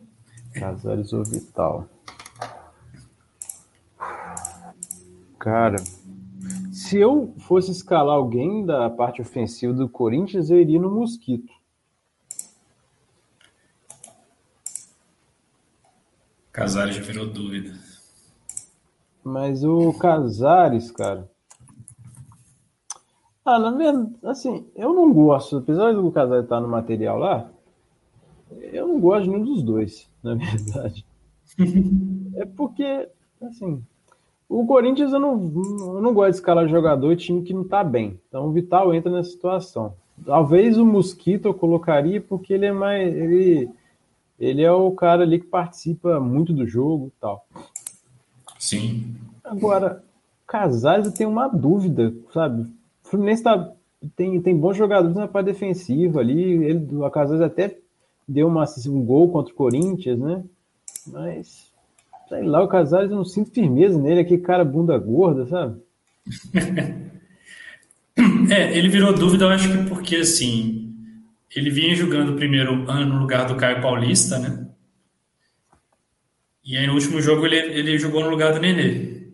Casares 0.55 1.13
ou 1.13 1.25
Vital. 1.25 1.89
Cara, 5.39 5.77
se 6.87 6.99
eu 6.99 7.34
fosse 7.39 7.72
escalar 7.72 8.14
alguém 8.14 8.64
da 8.64 8.89
parte 8.89 9.20
ofensiva 9.20 9.72
do 9.72 9.89
Corinthians, 9.89 10.51
eu 10.51 10.61
iria 10.61 10.78
no 10.78 10.89
Mosquito. 10.89 11.53
Casares 16.53 16.95
já 16.95 17.03
virou 17.03 17.26
dúvida. 17.26 17.74
Mas 19.24 19.64
o 19.64 19.93
Casares, 19.95 20.93
cara. 20.93 21.28
Ah, 23.45 23.59
na 23.59 23.72
verdade, 23.72 24.14
assim, 24.22 24.70
eu 24.76 24.95
não 24.95 25.12
gosto, 25.12 25.57
apesar 25.57 25.93
do 25.93 26.12
Casares 26.12 26.45
estar 26.45 26.61
no 26.61 26.68
material 26.68 27.18
lá, 27.18 27.51
eu 28.72 28.87
não 28.87 29.01
gosto 29.01 29.24
de 29.24 29.30
nenhum 29.30 29.45
dos 29.45 29.62
dois, 29.62 30.09
na 30.22 30.34
verdade. 30.39 31.05
é 32.37 32.47
porque, 32.47 33.09
assim, 33.43 33.84
o 34.49 34.65
Corinthians 34.67 35.13
eu 35.13 35.21
não, 35.21 35.33
eu 35.95 36.01
não 36.01 36.15
gosto 36.15 36.31
de 36.31 36.37
escalar 36.37 36.69
jogador 36.69 37.13
e 37.13 37.17
time 37.17 37.43
que 37.43 37.53
não 37.53 37.65
tá 37.65 37.83
bem. 37.83 38.19
Então 38.29 38.47
o 38.47 38.53
Vital 38.53 38.95
entra 38.95 39.11
nessa 39.11 39.31
situação. 39.31 39.95
talvez 40.25 40.79
o 40.79 40.85
Mosquito 40.85 41.47
eu 41.47 41.55
colocaria 41.55 42.21
porque 42.21 42.53
ele 42.53 42.67
é 42.67 42.73
mais. 42.73 43.15
Ele, 43.15 43.69
ele 44.39 44.63
é 44.63 44.71
o 44.71 44.91
cara 44.93 45.23
ali 45.23 45.41
que 45.41 45.47
participa 45.47 46.21
muito 46.21 46.53
do 46.53 46.67
jogo 46.67 47.09
e 47.09 47.21
tal. 47.21 47.47
Sim. 48.59 49.17
Agora, 49.43 50.03
Casares 50.47 51.07
eu 51.07 51.13
tenho 51.13 51.31
uma 51.31 51.49
dúvida, 51.49 52.15
sabe? 52.33 52.63
O 52.63 53.09
Fluminense 53.09 53.43
tá, 53.43 53.73
tem, 54.15 54.41
tem 54.41 54.57
bons 54.57 54.77
jogadores 54.77 55.17
na 55.17 55.27
parte 55.27 55.47
defensiva 55.47 56.21
ali. 56.21 56.65
Ele, 56.65 56.97
o 56.97 57.11
Casares 57.11 57.43
até 57.43 57.79
deu 58.29 58.47
uma, 58.47 58.65
um 58.89 59.05
gol 59.05 59.31
contra 59.31 59.53
o 59.53 59.57
Corinthians, 59.57 60.19
né? 60.19 60.45
Mas, 61.07 61.73
sei 62.29 62.43
lá, 62.43 62.62
o 62.62 62.68
Casares 62.68 63.11
eu 63.11 63.16
não 63.16 63.24
sinto 63.24 63.53
firmeza 63.53 63.99
nele, 63.99 64.20
aquele 64.20 64.43
cara 64.43 64.64
bunda 64.64 64.99
gorda, 64.99 65.47
sabe? 65.47 65.81
é, 68.51 68.77
ele 68.77 68.89
virou 68.89 69.12
dúvida, 69.12 69.45
eu 69.45 69.51
acho 69.51 69.70
que 69.70 69.89
porque, 69.89 70.16
assim, 70.16 70.95
ele 71.55 71.70
vinha 71.70 71.95
jogando 71.95 72.33
o 72.33 72.37
primeiro 72.37 72.91
ano 72.91 73.14
no 73.14 73.20
lugar 73.20 73.47
do 73.47 73.57
Caio 73.57 73.81
Paulista, 73.81 74.39
né? 74.39 74.66
E 76.64 76.77
aí 76.77 76.87
no 76.87 76.95
último 76.95 77.20
jogo 77.20 77.47
ele, 77.47 77.57
ele 77.57 77.99
jogou 77.99 78.24
no 78.24 78.31
lugar 78.31 78.53
do 78.53 78.59
Nenê, 78.59 79.29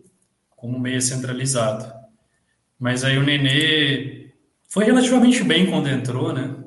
como 0.55 0.79
meia 0.79 1.01
centralizado. 1.01 1.91
Mas 2.79 3.03
aí 3.03 3.17
o 3.17 3.23
Nenê 3.23 4.29
foi 4.69 4.85
relativamente 4.85 5.43
bem 5.43 5.65
quando 5.65 5.89
entrou, 5.89 6.31
né? 6.31 6.62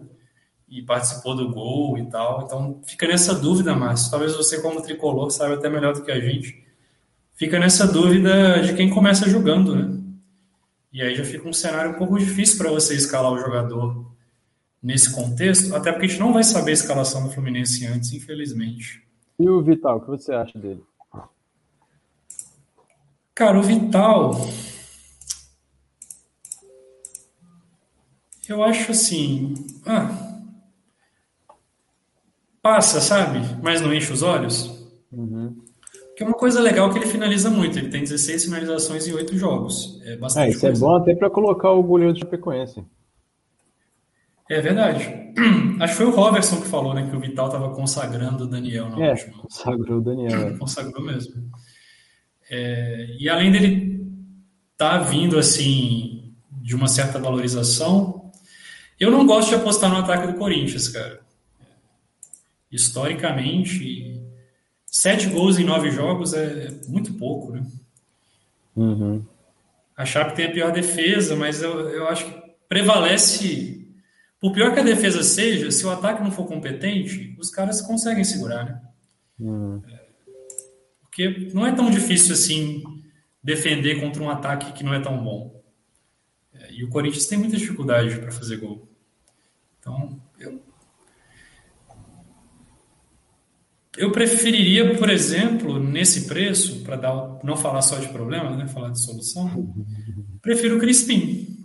E 0.68 0.82
participou 0.82 1.36
do 1.36 1.50
gol 1.52 1.96
e 1.96 2.06
tal. 2.10 2.42
Então 2.44 2.80
fica 2.84 3.06
nessa 3.06 3.34
dúvida, 3.34 3.74
Márcio. 3.74 4.10
Talvez 4.10 4.34
você, 4.36 4.60
como 4.60 4.82
tricolor, 4.82 5.30
saiba 5.30 5.54
até 5.54 5.68
melhor 5.68 5.94
do 5.94 6.02
que 6.02 6.10
a 6.10 6.20
gente. 6.20 6.64
Fica 7.34 7.58
nessa 7.58 7.86
dúvida 7.86 8.60
de 8.62 8.74
quem 8.74 8.90
começa 8.90 9.28
jogando, 9.28 9.76
né? 9.76 9.96
E 10.92 11.02
aí 11.02 11.14
já 11.14 11.24
fica 11.24 11.46
um 11.46 11.52
cenário 11.52 11.90
um 11.90 11.98
pouco 11.98 12.18
difícil 12.18 12.56
para 12.58 12.70
você 12.70 12.94
escalar 12.94 13.30
o 13.30 13.38
jogador 13.38 14.10
nesse 14.82 15.12
contexto, 15.12 15.74
até 15.74 15.92
porque 15.92 16.06
a 16.06 16.08
gente 16.08 16.20
não 16.20 16.32
vai 16.32 16.42
saber 16.42 16.70
a 16.70 16.74
escalação 16.74 17.24
do 17.24 17.30
Fluminense 17.30 17.84
antes, 17.86 18.12
infelizmente. 18.12 19.02
E 19.38 19.48
o 19.48 19.62
Vital, 19.62 19.98
o 19.98 20.00
que 20.00 20.06
você 20.06 20.32
acha 20.32 20.58
dele? 20.58 20.82
Cara, 23.34 23.58
o 23.58 23.62
Vital. 23.62 24.48
Eu 28.48 28.64
acho 28.64 28.92
assim. 28.92 29.52
Ah, 29.84 30.25
passa, 32.66 33.00
sabe? 33.00 33.38
Mas 33.62 33.80
não 33.80 33.94
enche 33.94 34.12
os 34.12 34.22
olhos. 34.22 34.68
Uhum. 35.12 35.56
Que 36.16 36.24
é 36.24 36.26
uma 36.26 36.34
coisa 36.34 36.60
legal 36.60 36.90
que 36.90 36.98
ele 36.98 37.06
finaliza 37.06 37.48
muito. 37.48 37.78
Ele 37.78 37.90
tem 37.90 38.00
16 38.00 38.46
finalizações 38.46 39.06
em 39.06 39.12
8 39.12 39.36
jogos. 39.36 40.00
É 40.04 40.16
bastante. 40.16 40.46
É, 40.46 40.50
isso 40.50 40.66
é 40.66 40.70
coisa. 40.70 40.84
é 40.84 40.88
bom 40.88 40.96
até 40.96 41.14
para 41.14 41.30
colocar 41.30 41.70
o 41.70 41.82
goleiro 41.82 42.12
do 42.12 42.18
Chapecoense. 42.18 42.84
É 44.50 44.60
verdade. 44.60 45.32
Acho 45.78 45.92
que 45.92 45.96
foi 45.96 46.06
o 46.06 46.16
Robertson 46.16 46.60
que 46.60 46.66
falou, 46.66 46.92
né, 46.92 47.08
que 47.08 47.14
o 47.14 47.20
Vital 47.20 47.46
estava 47.46 47.70
consagrando 47.72 48.44
o 48.44 48.46
Daniel 48.48 48.88
na 48.90 49.06
é, 49.06 49.10
última. 49.10 49.42
Consagrou 49.42 49.98
o 49.98 50.02
Daniel. 50.02 50.48
É. 50.48 50.50
Consagrou 50.58 51.04
mesmo. 51.04 51.34
É, 52.50 53.16
e 53.20 53.28
além 53.28 53.52
dele 53.52 54.08
estar 54.72 54.98
tá 54.98 55.04
vindo 55.04 55.38
assim 55.38 56.34
de 56.50 56.74
uma 56.74 56.88
certa 56.88 57.20
valorização, 57.20 58.32
eu 58.98 59.10
não 59.10 59.24
gosto 59.24 59.50
de 59.50 59.54
apostar 59.54 59.88
no 59.88 59.98
ataque 59.98 60.26
do 60.26 60.38
Corinthians, 60.38 60.88
cara. 60.88 61.25
Historicamente, 62.70 64.20
sete 64.86 65.28
gols 65.28 65.58
em 65.58 65.64
nove 65.64 65.90
jogos 65.90 66.34
é 66.34 66.70
muito 66.88 67.14
pouco, 67.14 67.52
né? 67.52 67.66
Uhum. 68.74 69.24
A 69.96 70.04
Chape 70.04 70.34
tem 70.34 70.46
a 70.46 70.50
pior 70.50 70.72
defesa, 70.72 71.34
mas 71.34 71.62
eu, 71.62 71.88
eu 71.88 72.08
acho 72.08 72.26
que 72.26 72.42
prevalece 72.68 73.86
por 74.40 74.52
pior 74.52 74.74
que 74.74 74.80
a 74.80 74.84
defesa 74.84 75.22
seja, 75.22 75.70
se 75.70 75.86
o 75.86 75.90
ataque 75.90 76.22
não 76.22 76.30
for 76.30 76.46
competente, 76.46 77.34
os 77.38 77.50
caras 77.50 77.80
conseguem 77.80 78.24
segurar, 78.24 78.64
né? 78.64 78.82
Uhum. 79.38 79.82
Porque 81.02 81.50
não 81.54 81.66
é 81.66 81.72
tão 81.72 81.90
difícil 81.90 82.34
assim 82.34 82.82
defender 83.42 84.00
contra 84.00 84.22
um 84.22 84.28
ataque 84.28 84.72
que 84.72 84.84
não 84.84 84.92
é 84.92 85.00
tão 85.00 85.22
bom. 85.22 85.62
É, 86.52 86.72
e 86.72 86.84
o 86.84 86.88
Corinthians 86.88 87.26
tem 87.26 87.38
muita 87.38 87.56
dificuldade 87.56 88.18
para 88.18 88.30
fazer 88.30 88.56
gol. 88.58 88.86
Então, 89.80 90.20
eu, 93.96 94.12
preferiria, 94.12 94.96
por 94.96 95.10
exemplo, 95.10 95.78
nesse 95.78 96.26
preço, 96.26 96.82
para 96.82 97.38
não 97.42 97.56
falar 97.56 97.82
só 97.82 97.98
de 97.98 98.08
problema, 98.08 98.56
né, 98.56 98.66
falar 98.66 98.90
de 98.90 99.02
solução, 99.02 99.74
prefiro 100.42 100.76
o 100.76 100.80
Crispim 100.80 101.56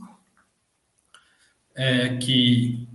é, 1.75 2.17
que 2.17 2.87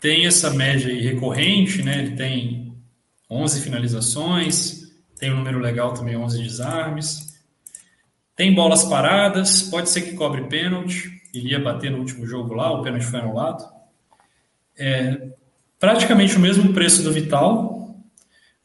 tem 0.00 0.26
essa 0.26 0.50
média 0.50 0.92
recorrente, 1.00 1.82
né? 1.82 2.00
Ele 2.00 2.16
tem 2.16 2.76
11 3.30 3.60
finalizações, 3.62 4.92
tem 5.18 5.32
um 5.32 5.36
número 5.36 5.58
legal 5.58 5.94
também, 5.94 6.16
11 6.16 6.42
desarmes. 6.42 7.40
Tem 8.34 8.54
bolas 8.54 8.84
paradas, 8.84 9.62
pode 9.62 9.88
ser 9.88 10.02
que 10.02 10.14
cobre 10.14 10.44
pênalti. 10.48 11.10
Ele 11.32 11.50
ia 11.50 11.60
bater 11.60 11.90
no 11.90 11.98
último 11.98 12.26
jogo 12.26 12.54
lá, 12.54 12.72
o 12.72 12.82
pênalti 12.82 13.06
foi 13.06 13.20
anulado. 13.20 13.64
É, 14.76 15.28
praticamente 15.78 16.36
o 16.36 16.40
mesmo 16.40 16.72
preço 16.72 17.02
do 17.02 17.12
Vital. 17.12 17.81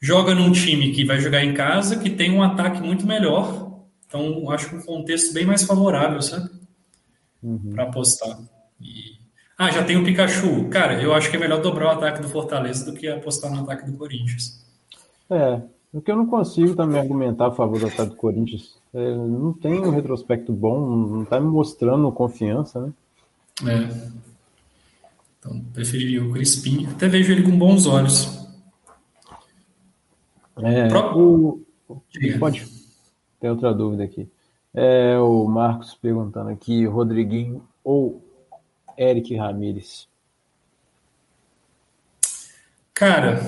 Joga 0.00 0.34
num 0.34 0.52
time 0.52 0.92
que 0.92 1.04
vai 1.04 1.20
jogar 1.20 1.44
em 1.44 1.54
casa, 1.54 1.98
que 1.98 2.10
tem 2.10 2.30
um 2.30 2.42
ataque 2.42 2.80
muito 2.80 3.06
melhor. 3.06 3.82
Então, 4.06 4.50
acho 4.50 4.70
que 4.70 4.76
um 4.76 4.82
contexto 4.82 5.34
bem 5.34 5.44
mais 5.44 5.64
favorável, 5.64 6.22
sabe? 6.22 6.48
Uhum. 7.42 7.72
Para 7.74 7.84
apostar. 7.84 8.38
E... 8.80 9.18
Ah, 9.58 9.70
já 9.70 9.82
tem 9.84 9.96
o 9.96 10.04
Pikachu. 10.04 10.68
Cara, 10.68 11.02
eu 11.02 11.12
acho 11.12 11.30
que 11.30 11.36
é 11.36 11.40
melhor 11.40 11.60
dobrar 11.60 11.86
o 11.86 11.98
ataque 11.98 12.22
do 12.22 12.28
Fortaleza 12.28 12.90
do 12.90 12.96
que 12.96 13.08
apostar 13.08 13.52
no 13.52 13.62
ataque 13.62 13.90
do 13.90 13.98
Corinthians. 13.98 14.64
É, 15.28 15.60
porque 15.92 16.10
eu 16.10 16.16
não 16.16 16.26
consigo 16.26 16.76
também 16.76 17.00
argumentar 17.00 17.48
a 17.48 17.52
favor 17.52 17.78
do 17.78 17.86
ataque 17.86 18.10
do 18.10 18.16
Corinthians. 18.16 18.76
É, 18.94 19.14
não 19.14 19.52
tem 19.52 19.80
um 19.80 19.90
retrospecto 19.90 20.52
bom, 20.52 21.06
não 21.08 21.22
está 21.24 21.40
me 21.40 21.48
mostrando 21.48 22.10
confiança, 22.12 22.80
né? 22.80 22.92
É. 23.66 24.18
Então, 25.38 25.60
preferiria 25.72 26.24
o 26.24 26.32
Crispim. 26.32 26.86
Até 26.86 27.08
vejo 27.08 27.32
ele 27.32 27.42
com 27.42 27.56
bons 27.58 27.86
olhos. 27.86 28.47
É, 30.62 30.88
o... 31.14 31.62
Pode. 32.38 32.66
Tem 33.40 33.50
outra 33.50 33.72
dúvida 33.72 34.04
aqui. 34.04 34.28
É, 34.74 35.18
o 35.18 35.46
Marcos 35.46 35.94
perguntando 35.94 36.50
aqui, 36.50 36.84
Rodriguinho 36.84 37.62
ou 37.82 38.22
Eric 38.96 39.34
Ramírez? 39.36 40.08
Cara, 42.92 43.40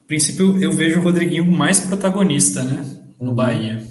a 0.00 0.04
princípio 0.06 0.60
eu 0.60 0.72
vejo 0.72 1.00
o 1.00 1.02
Rodriguinho 1.02 1.44
mais 1.44 1.80
protagonista, 1.80 2.62
né? 2.64 2.84
No 3.20 3.30
uhum. 3.30 3.34
Bahia. 3.34 3.86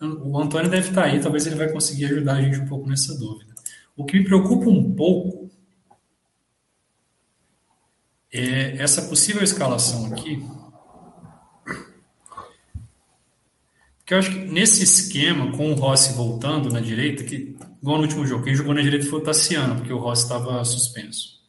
O 0.00 0.38
Antônio 0.38 0.70
deve 0.70 0.88
estar 0.88 1.04
aí, 1.04 1.20
talvez 1.20 1.46
ele 1.46 1.56
vai 1.56 1.70
conseguir 1.70 2.06
ajudar 2.06 2.34
a 2.34 2.42
gente 2.42 2.58
um 2.58 2.66
pouco 2.66 2.88
nessa 2.88 3.16
dúvida. 3.16 3.54
O 3.96 4.04
que 4.04 4.18
me 4.18 4.24
preocupa 4.24 4.68
um 4.68 4.92
pouco 4.94 5.39
é 8.32 8.76
essa 8.82 9.02
possível 9.02 9.42
escalação 9.42 10.06
aqui. 10.06 10.44
Porque 13.98 14.14
eu 14.14 14.18
acho 14.18 14.30
que 14.30 14.38
nesse 14.38 14.82
esquema, 14.82 15.52
com 15.52 15.70
o 15.70 15.74
Rossi 15.74 16.12
voltando 16.14 16.70
na 16.70 16.80
direita, 16.80 17.22
que 17.22 17.56
igual 17.80 17.98
no 17.98 18.02
último 18.02 18.26
jogo, 18.26 18.44
quem 18.44 18.54
jogou 18.54 18.74
na 18.74 18.82
direita 18.82 19.06
foi 19.06 19.20
o 19.20 19.22
Tassiano, 19.22 19.76
porque 19.76 19.92
o 19.92 19.98
Rossi 19.98 20.24
estava 20.24 20.64
suspenso. 20.64 21.40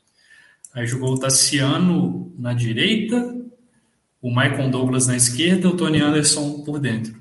Aí 0.73 0.85
jogou 0.85 1.13
o 1.13 1.19
Tassiano 1.19 2.33
na 2.37 2.53
direita, 2.53 3.17
o 4.21 4.29
Michael 4.29 4.69
Douglas 4.69 5.07
na 5.07 5.15
esquerda, 5.15 5.67
o 5.67 5.75
Tony 5.75 5.99
Anderson 5.99 6.61
por 6.63 6.79
dentro. 6.79 7.19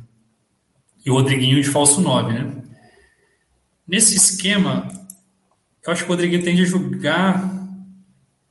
E 1.04 1.10
o 1.10 1.14
Rodriguinho 1.14 1.60
de 1.60 1.68
falso 1.68 2.00
9, 2.00 2.32
né? 2.32 2.62
Nesse 3.88 4.14
esquema, 4.16 4.88
eu 5.84 5.92
acho 5.92 6.04
que 6.04 6.08
o 6.08 6.12
Rodriguinho 6.12 6.44
tende 6.44 6.62
a 6.62 6.66
jogar 6.66 7.59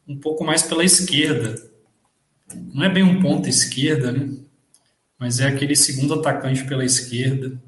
um 0.09 0.17
pouco 0.17 0.43
mais 0.43 0.63
pela 0.63 0.83
esquerda. 0.83 1.55
Não 2.73 2.83
é 2.83 2.89
bem 2.89 3.03
um 3.03 3.21
ponta 3.21 3.47
esquerda, 3.47 4.11
né? 4.11 4.35
mas 5.19 5.39
é 5.39 5.47
aquele 5.47 5.75
segundo 5.75 6.15
atacante 6.15 6.65
pela 6.65 6.83
esquerda. 6.83 7.61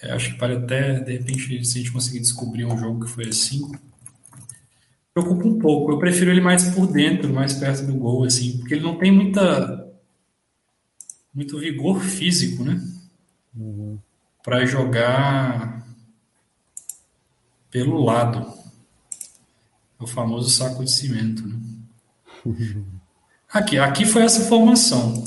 É, 0.00 0.12
acho 0.12 0.32
que 0.32 0.38
para 0.38 0.56
até, 0.56 1.00
de 1.00 1.12
repente, 1.12 1.64
se 1.64 1.78
a 1.78 1.80
gente 1.80 1.92
conseguir 1.92 2.20
descobrir 2.20 2.64
um 2.64 2.78
jogo 2.78 3.04
que 3.04 3.10
foi 3.10 3.28
assim, 3.28 3.70
preocupa 5.12 5.46
um 5.46 5.58
pouco. 5.58 5.92
Eu 5.92 5.98
prefiro 5.98 6.30
ele 6.30 6.40
mais 6.40 6.70
por 6.70 6.86
dentro, 6.86 7.32
mais 7.32 7.52
perto 7.52 7.84
do 7.84 7.94
gol, 7.94 8.24
assim, 8.24 8.58
porque 8.58 8.74
ele 8.74 8.84
não 8.84 8.96
tem 8.96 9.12
muita 9.12 9.86
muito 11.34 11.58
vigor 11.58 12.00
físico, 12.00 12.64
né? 12.64 12.80
Uhum. 13.54 13.98
Para 14.42 14.64
jogar 14.64 15.86
pelo 17.70 18.02
lado. 18.02 18.57
O 19.98 20.06
famoso 20.06 20.48
saco 20.48 20.84
de 20.84 20.92
cimento, 20.92 21.46
né? 21.46 21.58
Aqui, 23.52 23.78
aqui 23.78 24.04
foi 24.04 24.22
essa 24.22 24.44
formação. 24.44 25.24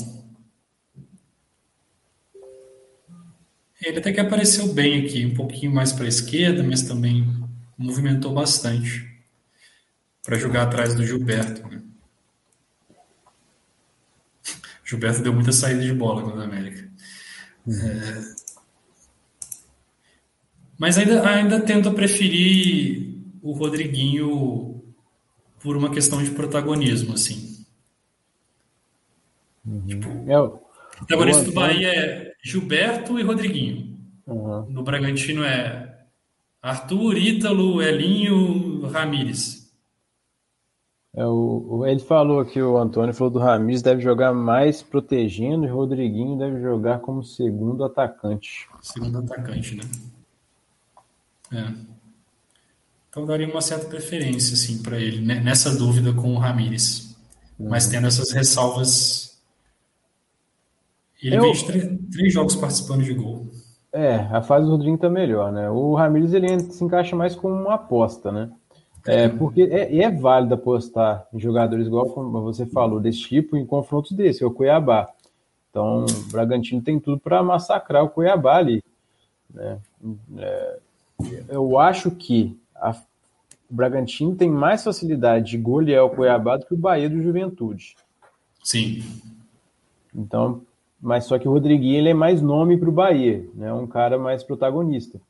Ele 3.80 3.98
até 3.98 4.12
que 4.12 4.20
apareceu 4.20 4.72
bem 4.72 5.04
aqui, 5.04 5.26
um 5.26 5.34
pouquinho 5.34 5.72
mais 5.72 5.92
para 5.92 6.04
a 6.04 6.08
esquerda, 6.08 6.62
mas 6.62 6.82
também 6.82 7.26
movimentou 7.76 8.32
bastante 8.32 9.10
para 10.22 10.38
jogar 10.38 10.62
atrás 10.62 10.94
do 10.94 11.04
Gilberto. 11.04 11.66
Né? 11.68 11.82
Gilberto 14.84 15.22
deu 15.22 15.32
muita 15.32 15.50
saída 15.50 15.82
de 15.82 15.92
bola 15.92 16.22
contra 16.22 16.42
a 16.42 16.44
América. 16.44 16.88
É... 17.68 18.42
Mas 20.78 20.96
ainda, 20.96 21.28
ainda 21.28 21.60
tento 21.60 21.92
preferir 21.92 23.11
o 23.42 23.52
Rodriguinho 23.52 24.82
por 25.60 25.76
uma 25.76 25.90
questão 25.90 26.22
de 26.22 26.30
protagonismo, 26.30 27.14
assim. 27.14 27.64
Uhum. 29.66 29.86
Tipo, 29.86 30.08
é, 30.30 30.40
o 30.40 30.60
protagonista 30.98 31.44
do 31.44 31.52
Bahia 31.52 31.88
é 31.88 32.32
Gilberto 32.42 33.18
e 33.18 33.22
Rodriguinho. 33.22 33.98
Uhum. 34.26 34.66
No 34.70 34.82
Bragantino 34.82 35.44
é 35.44 36.06
Arthur, 36.60 37.16
Ítalo, 37.16 37.82
Elinho, 37.82 38.86
Ramires. 38.86 39.62
É, 41.14 41.26
o, 41.26 41.84
ele 41.86 42.00
falou 42.00 42.40
aqui, 42.40 42.60
o 42.62 42.78
Antônio 42.78 43.12
falou 43.12 43.30
do 43.30 43.38
Ramires 43.38 43.82
deve 43.82 44.00
jogar 44.00 44.32
mais 44.32 44.82
protegendo 44.82 45.66
e 45.66 45.70
o 45.70 45.74
Rodriguinho 45.74 46.38
deve 46.38 46.60
jogar 46.62 47.00
como 47.00 47.22
segundo 47.22 47.84
atacante. 47.84 48.66
Segundo 48.80 49.18
atacante, 49.18 49.76
né? 49.76 49.82
É. 51.52 51.91
Então 53.12 53.26
daria 53.26 53.46
uma 53.46 53.60
certa 53.60 53.84
preferência, 53.84 54.54
assim, 54.54 54.82
para 54.82 54.98
ele, 54.98 55.20
né? 55.20 55.38
nessa 55.38 55.76
dúvida 55.76 56.14
com 56.14 56.34
o 56.34 56.38
Ramires. 56.38 57.14
Uhum. 57.58 57.68
Mas 57.68 57.86
tendo 57.86 58.06
essas 58.06 58.32
ressalvas. 58.32 59.38
Ele 61.22 61.36
Eu... 61.36 61.42
vem 61.42 61.98
três, 62.10 62.32
jogos 62.32 62.56
participando 62.56 63.04
de 63.04 63.12
gol. 63.12 63.50
É, 63.92 64.14
a 64.14 64.40
fase 64.40 64.64
do 64.64 64.70
Rodriguinho 64.70 64.96
tá 64.96 65.10
melhor, 65.10 65.52
né? 65.52 65.68
O 65.68 65.94
Ramires 65.94 66.32
ele 66.32 66.58
se 66.60 66.82
encaixa 66.82 67.14
mais 67.14 67.34
como 67.34 67.54
uma 67.54 67.74
aposta, 67.74 68.32
né? 68.32 68.50
É, 69.06 69.28
porque 69.28 69.64
é, 69.64 69.94
é 69.94 70.10
válido 70.10 70.54
apostar 70.54 71.26
em 71.34 71.38
jogadores 71.38 71.88
igual 71.88 72.06
como 72.06 72.40
você 72.40 72.64
falou, 72.64 72.98
desse 72.98 73.20
tipo, 73.20 73.58
em 73.58 73.66
confrontos 73.66 74.12
desse, 74.12 74.42
é 74.42 74.46
o 74.46 74.50
Cuiabá. 74.50 75.10
Então, 75.68 76.06
o 76.06 76.30
Bragantino 76.30 76.80
tem 76.80 76.98
tudo 76.98 77.20
para 77.20 77.42
massacrar 77.42 78.04
o 78.04 78.08
Cuiabá 78.08 78.56
ali. 78.56 78.82
Né? 79.52 79.78
É, 80.38 80.78
eu 81.50 81.78
acho 81.78 82.10
que 82.12 82.58
a, 82.82 82.90
o 83.70 83.74
Bragantino 83.74 84.34
tem 84.34 84.50
mais 84.50 84.82
facilidade 84.82 85.52
de 85.52 85.58
golear 85.58 86.04
o 86.04 86.10
Cuiabá 86.10 86.56
do 86.56 86.66
que 86.66 86.74
o 86.74 86.78
Bahia 86.78 87.08
do 87.08 87.22
Juventude. 87.22 87.94
Sim. 88.62 89.02
Então, 90.14 90.62
mas 91.00 91.24
só 91.24 91.38
que 91.38 91.48
o 91.48 91.52
Rodriguinho 91.52 91.98
ele 91.98 92.10
é 92.10 92.14
mais 92.14 92.42
nome 92.42 92.76
para 92.76 92.88
o 92.88 92.92
Bahia, 92.92 93.46
né? 93.54 93.72
um 93.72 93.86
cara 93.86 94.18
mais 94.18 94.44
protagonista. 94.44 95.20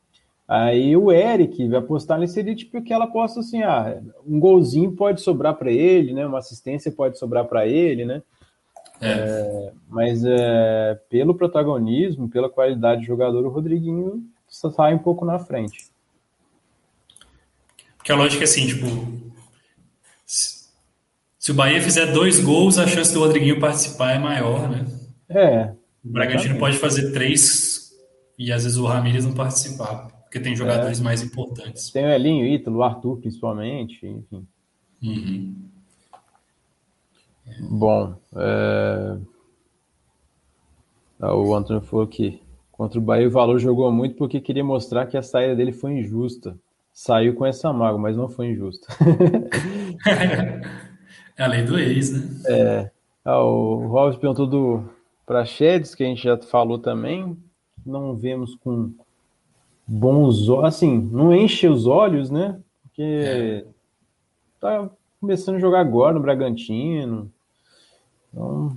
Aí 0.47 0.97
o 0.97 1.11
Eric 1.11 1.67
vai 1.69 1.79
apostar 1.79 2.19
nesse 2.19 2.35
seria 2.35 2.55
tipo 2.55 2.77
aquela 2.77 3.05
aposta 3.05 3.41
assim, 3.41 3.63
ah, 3.63 4.03
um 4.27 4.39
golzinho 4.39 4.93
pode 4.93 5.21
sobrar 5.21 5.55
para 5.55 5.71
ele, 5.71 6.13
né? 6.13 6.27
Uma 6.27 6.41
assistência 6.41 6.93
pode 6.93 7.19
sobrar 7.19 7.47
para 7.47 7.67
ele, 7.67 8.05
né? 8.05 8.23
É. 9.01 9.09
É, 9.09 9.73
mas 9.89 10.25
é, 10.25 11.01
pelo 11.09 11.35
protagonismo, 11.35 12.29
pela 12.29 12.51
qualidade 12.51 13.01
de 13.01 13.07
jogador, 13.07 13.45
o 13.47 13.49
Rodriguinho 13.49 14.23
sai 14.47 14.95
um 14.95 14.99
pouco 14.99 15.25
na 15.25 15.39
frente. 15.39 15.92
Porque 18.03 18.11
a 18.11 18.17
lógica 18.17 18.43
é 18.43 18.45
assim, 18.45 18.67
tipo, 18.67 18.85
se 21.39 21.53
o 21.53 21.55
Bahia 21.55 21.81
fizer 21.81 22.13
dois 22.13 22.41
gols, 22.41 22.77
a 22.77 22.85
chance 22.85 23.15
do 23.15 23.21
Rodriguinho 23.21 23.61
participar 23.61 24.17
é 24.17 24.19
maior, 24.19 24.69
né? 24.69 24.85
É. 25.29 25.73
O 26.05 26.09
Bragantino 26.11 26.59
pode 26.59 26.79
fazer 26.79 27.13
três 27.13 27.93
e 28.37 28.51
às 28.51 28.65
vezes 28.65 28.77
o 28.77 28.87
Ramires 28.87 29.25
não 29.25 29.35
participar. 29.35 30.09
Porque 30.25 30.41
tem 30.41 30.57
jogadores 30.57 30.99
é. 30.99 31.03
mais 31.05 31.23
importantes. 31.23 31.91
Tem 31.93 32.05
o 32.05 32.09
Elinho, 32.09 32.45
o 32.45 32.49
Ítalo, 32.49 32.79
o 32.79 32.83
Arthur, 32.83 33.19
principalmente, 33.19 34.05
enfim. 34.05 34.49
Uhum. 35.01 35.55
Bom, 37.71 38.17
é... 38.35 39.17
Ah, 41.21 41.37
o 41.37 41.55
Antônio 41.55 41.83
falou 41.83 42.09
que 42.09 42.43
contra 42.73 42.99
o 42.99 43.03
Bahia 43.03 43.29
o 43.29 43.31
Valor 43.31 43.61
jogou 43.61 43.93
muito 43.93 44.17
porque 44.17 44.41
queria 44.41 44.65
mostrar 44.65 45.07
que 45.07 45.17
a 45.17 45.23
saída 45.23 45.55
dele 45.55 45.71
foi 45.71 45.93
injusta. 45.93 46.59
Saiu 46.93 47.35
com 47.35 47.47
essa 47.47 47.73
mágoa, 47.73 47.99
mas 47.99 48.17
não 48.17 48.29
foi 48.29 48.49
injusta. 48.49 48.87
é 51.37 51.43
a 51.43 51.47
lei 51.47 51.63
do 51.63 51.79
ex, 51.79 52.13
né? 52.13 52.43
É. 52.47 52.91
Ah, 53.25 53.43
o 53.43 53.87
Robson 53.87 54.21
perguntou 54.21 54.47
do 54.47 54.85
Praxedes, 55.25 55.95
que 55.95 56.03
a 56.03 56.07
gente 56.07 56.23
já 56.23 56.37
falou 56.37 56.79
também. 56.79 57.37
Não 57.85 58.15
vemos 58.15 58.55
com 58.57 58.93
bons 59.87 60.49
assim, 60.65 60.99
não 61.13 61.35
enche 61.35 61.69
os 61.69 61.87
olhos, 61.87 62.31
né? 62.31 62.61
Porque 62.83 63.03
é. 63.03 63.65
tá 64.61 64.89
começando 65.21 65.57
a 65.57 65.61
jogar 65.61 65.81
agora 65.81 66.15
no 66.15 66.21
Bragantino. 66.21 67.31
Então, 68.29 68.77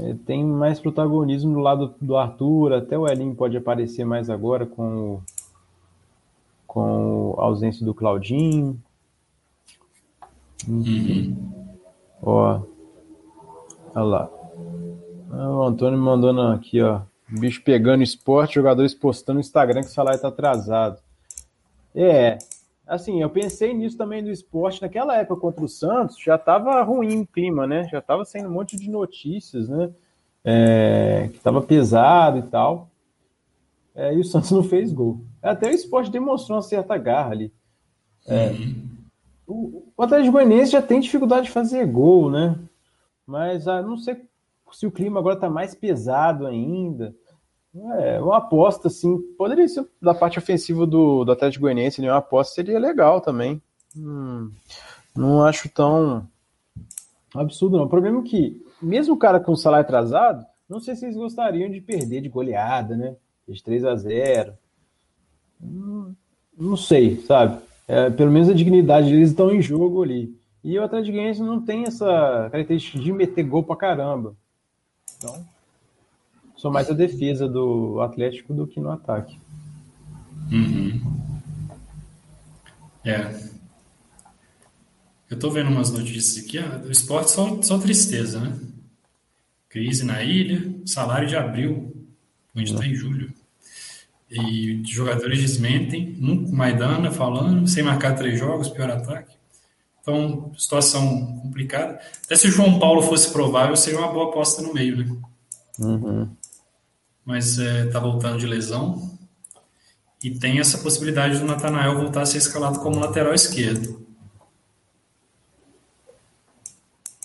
é, 0.00 0.14
tem 0.24 0.44
mais 0.44 0.80
protagonismo 0.80 1.52
do 1.52 1.60
lado 1.60 1.94
do 2.00 2.16
Arthur, 2.16 2.72
até 2.72 2.96
o 2.96 3.06
Elinho 3.06 3.34
pode 3.34 3.56
aparecer 3.56 4.04
mais 4.04 4.30
agora 4.30 4.64
com, 4.64 5.20
com 6.74 7.36
a 7.38 7.44
ausência 7.44 7.86
do 7.86 7.94
Claudinho. 7.94 8.82
Uhum. 10.68 11.36
Ó, 12.20 12.62
olha 13.94 14.04
lá. 14.04 14.30
Ah, 15.30 15.50
o 15.50 15.62
Antônio 15.62 15.96
mandando 15.96 16.40
aqui, 16.40 16.82
ó. 16.82 17.02
Bicho 17.28 17.62
pegando 17.62 18.02
esporte, 18.02 18.56
jogadores 18.56 18.92
postando 18.92 19.36
no 19.36 19.40
Instagram 19.40 19.82
que 19.82 19.86
o 19.86 19.92
salário 19.92 20.20
tá 20.20 20.28
atrasado. 20.28 20.98
É, 21.94 22.38
assim, 22.84 23.22
eu 23.22 23.30
pensei 23.30 23.72
nisso 23.72 23.96
também 23.96 24.22
do 24.22 24.30
esporte. 24.30 24.82
Naquela 24.82 25.16
época 25.16 25.40
contra 25.40 25.64
o 25.64 25.68
Santos, 25.68 26.18
já 26.18 26.36
tava 26.36 26.82
ruim 26.82 27.20
o 27.20 27.26
clima, 27.26 27.68
né? 27.68 27.88
Já 27.88 28.00
tava 28.00 28.24
saindo 28.24 28.48
um 28.48 28.52
monte 28.52 28.76
de 28.76 28.90
notícias, 28.90 29.68
né? 29.68 29.90
É, 30.44 31.30
que 31.32 31.38
tava 31.38 31.62
pesado 31.62 32.38
e 32.38 32.42
tal. 32.42 32.90
É, 33.94 34.12
e 34.14 34.20
o 34.20 34.24
Santos 34.24 34.50
não 34.50 34.62
fez 34.62 34.92
gol. 34.92 35.20
Até 35.42 35.68
o 35.68 35.74
esporte 35.74 36.10
demonstrou 36.10 36.56
uma 36.56 36.62
certa 36.62 36.96
garra 36.98 37.30
ali. 37.30 37.52
É, 38.26 38.50
o, 39.46 39.92
o 39.96 40.02
Atlético 40.02 40.32
Goianiense 40.32 40.72
já 40.72 40.82
tem 40.82 41.00
dificuldade 41.00 41.46
de 41.46 41.52
fazer 41.52 41.86
gol, 41.86 42.30
né? 42.30 42.58
Mas 43.26 43.68
ah, 43.68 43.82
não 43.82 43.96
sei 43.96 44.22
se 44.72 44.86
o 44.86 44.90
clima 44.90 45.20
agora 45.20 45.36
está 45.36 45.48
mais 45.48 45.74
pesado 45.74 46.46
ainda. 46.46 47.14
É, 47.98 48.20
uma 48.20 48.38
aposta, 48.38 48.88
assim, 48.88 49.18
poderia 49.36 49.66
ser 49.66 49.86
da 50.00 50.14
parte 50.14 50.38
ofensiva 50.38 50.86
do, 50.86 51.24
do 51.24 51.32
Atlético 51.32 51.62
Goianiense, 51.62 52.00
né? 52.00 52.10
uma 52.10 52.18
aposta 52.18 52.54
seria 52.54 52.78
legal 52.78 53.20
também. 53.20 53.60
Hum, 53.96 54.50
não 55.14 55.44
acho 55.44 55.68
tão 55.68 56.26
absurdo, 57.34 57.76
não. 57.76 57.84
O 57.84 57.88
problema 57.88 58.20
é 58.20 58.22
que, 58.22 58.64
mesmo 58.80 59.14
o 59.14 59.18
cara 59.18 59.40
com 59.40 59.56
salário 59.56 59.84
atrasado, 59.84 60.46
não 60.68 60.80
sei 60.80 60.94
se 60.94 61.04
eles 61.04 61.16
gostariam 61.16 61.70
de 61.70 61.80
perder 61.80 62.20
de 62.20 62.28
goleada, 62.28 62.96
né? 62.96 63.16
De 63.48 63.62
3 63.62 63.84
a 63.84 63.94
0 63.96 64.54
hum, 65.62 66.14
Não 66.56 66.76
sei, 66.76 67.20
sabe? 67.22 67.62
É, 67.86 68.08
pelo 68.10 68.30
menos 68.30 68.48
a 68.48 68.54
dignidade 68.54 69.10
deles 69.10 69.30
estão 69.30 69.52
em 69.52 69.60
jogo 69.60 70.02
ali. 70.02 70.34
E 70.62 70.78
o 70.78 70.82
Atlético 70.82 71.44
não 71.44 71.60
tem 71.60 71.84
essa 71.84 72.48
característica 72.50 72.98
de 72.98 73.12
meter 73.12 73.42
gol 73.42 73.62
pra 73.62 73.76
caramba. 73.76 74.34
Então, 75.18 75.44
sou 76.56 76.70
mais 76.70 76.88
a 76.88 76.94
defesa 76.94 77.46
do 77.46 78.00
Atlético 78.00 78.54
do 78.54 78.66
que 78.66 78.80
no 78.80 78.90
ataque. 78.90 79.38
Uhum. 80.50 81.00
É. 83.04 83.54
Eu 85.30 85.38
tô 85.38 85.50
vendo 85.50 85.68
umas 85.68 85.90
notícias 85.90 86.44
aqui, 86.44 86.58
ah, 86.58 86.78
do 86.78 86.90
esporte 86.90 87.30
só, 87.30 87.60
só 87.60 87.78
tristeza, 87.78 88.40
né? 88.40 88.58
Crise 89.68 90.04
na 90.04 90.22
ilha, 90.22 90.74
salário 90.86 91.28
de 91.28 91.36
abril, 91.36 91.93
onde 92.54 92.72
está 92.72 92.86
em 92.86 92.94
julho. 92.94 93.32
E 94.30 94.82
jogadores 94.84 95.40
desmentem, 95.40 96.16
Maidana 96.50 97.10
falando, 97.10 97.68
sem 97.68 97.82
marcar 97.82 98.14
três 98.14 98.38
jogos, 98.38 98.68
pior 98.68 98.90
ataque. 98.90 99.36
Então, 100.00 100.52
situação 100.56 101.38
complicada. 101.40 101.98
Até 102.24 102.36
se 102.36 102.48
o 102.48 102.50
João 102.50 102.78
Paulo 102.78 103.00
fosse 103.02 103.32
provável, 103.32 103.76
seria 103.76 103.98
uma 103.98 104.12
boa 104.12 104.28
aposta 104.28 104.60
no 104.60 104.74
meio, 104.74 104.98
né? 104.98 105.16
Uhum. 105.78 106.28
Mas 107.24 107.58
é, 107.58 107.86
tá 107.86 107.98
voltando 107.98 108.38
de 108.38 108.46
lesão. 108.46 109.18
E 110.22 110.30
tem 110.30 110.58
essa 110.58 110.78
possibilidade 110.78 111.38
do 111.38 111.46
Natanael 111.46 111.96
voltar 111.96 112.22
a 112.22 112.26
ser 112.26 112.38
escalado 112.38 112.80
como 112.80 112.98
lateral 112.98 113.34
esquerdo. 113.34 114.04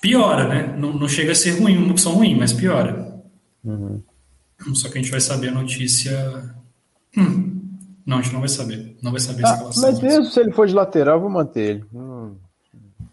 Piora, 0.01 0.47
né? 0.47 0.75
Não, 0.77 0.93
não 0.93 1.07
chega 1.09 1.33
a 1.33 1.35
ser 1.35 1.59
ruim, 1.59 1.77
uma 1.77 1.91
opção 1.91 2.13
ruim, 2.13 2.35
mas 2.35 2.53
piora. 2.53 3.21
Uhum. 3.63 4.01
Só 4.73 4.89
que 4.89 4.97
a 4.97 5.01
gente 5.01 5.11
vai 5.11 5.21
saber 5.21 5.49
a 5.49 5.53
notícia. 5.53 6.55
Hum. 7.17 7.61
Não, 8.05 8.17
a 8.17 8.21
gente 8.21 8.33
não 8.33 8.39
vai 8.39 8.49
saber. 8.49 8.97
Não 9.01 9.11
vai 9.11 9.19
saber 9.19 9.45
a 9.45 9.49
ah, 9.49 9.53
escalação. 9.53 9.83
Mas 9.83 9.99
mesmo 9.99 10.25
se 10.25 10.39
ele 10.39 10.51
for 10.51 10.67
de 10.67 10.73
lateral, 10.73 11.17
eu 11.17 11.21
vou 11.21 11.29
manter 11.29 11.75
ele. 11.75 11.85
Hum. 11.93 12.35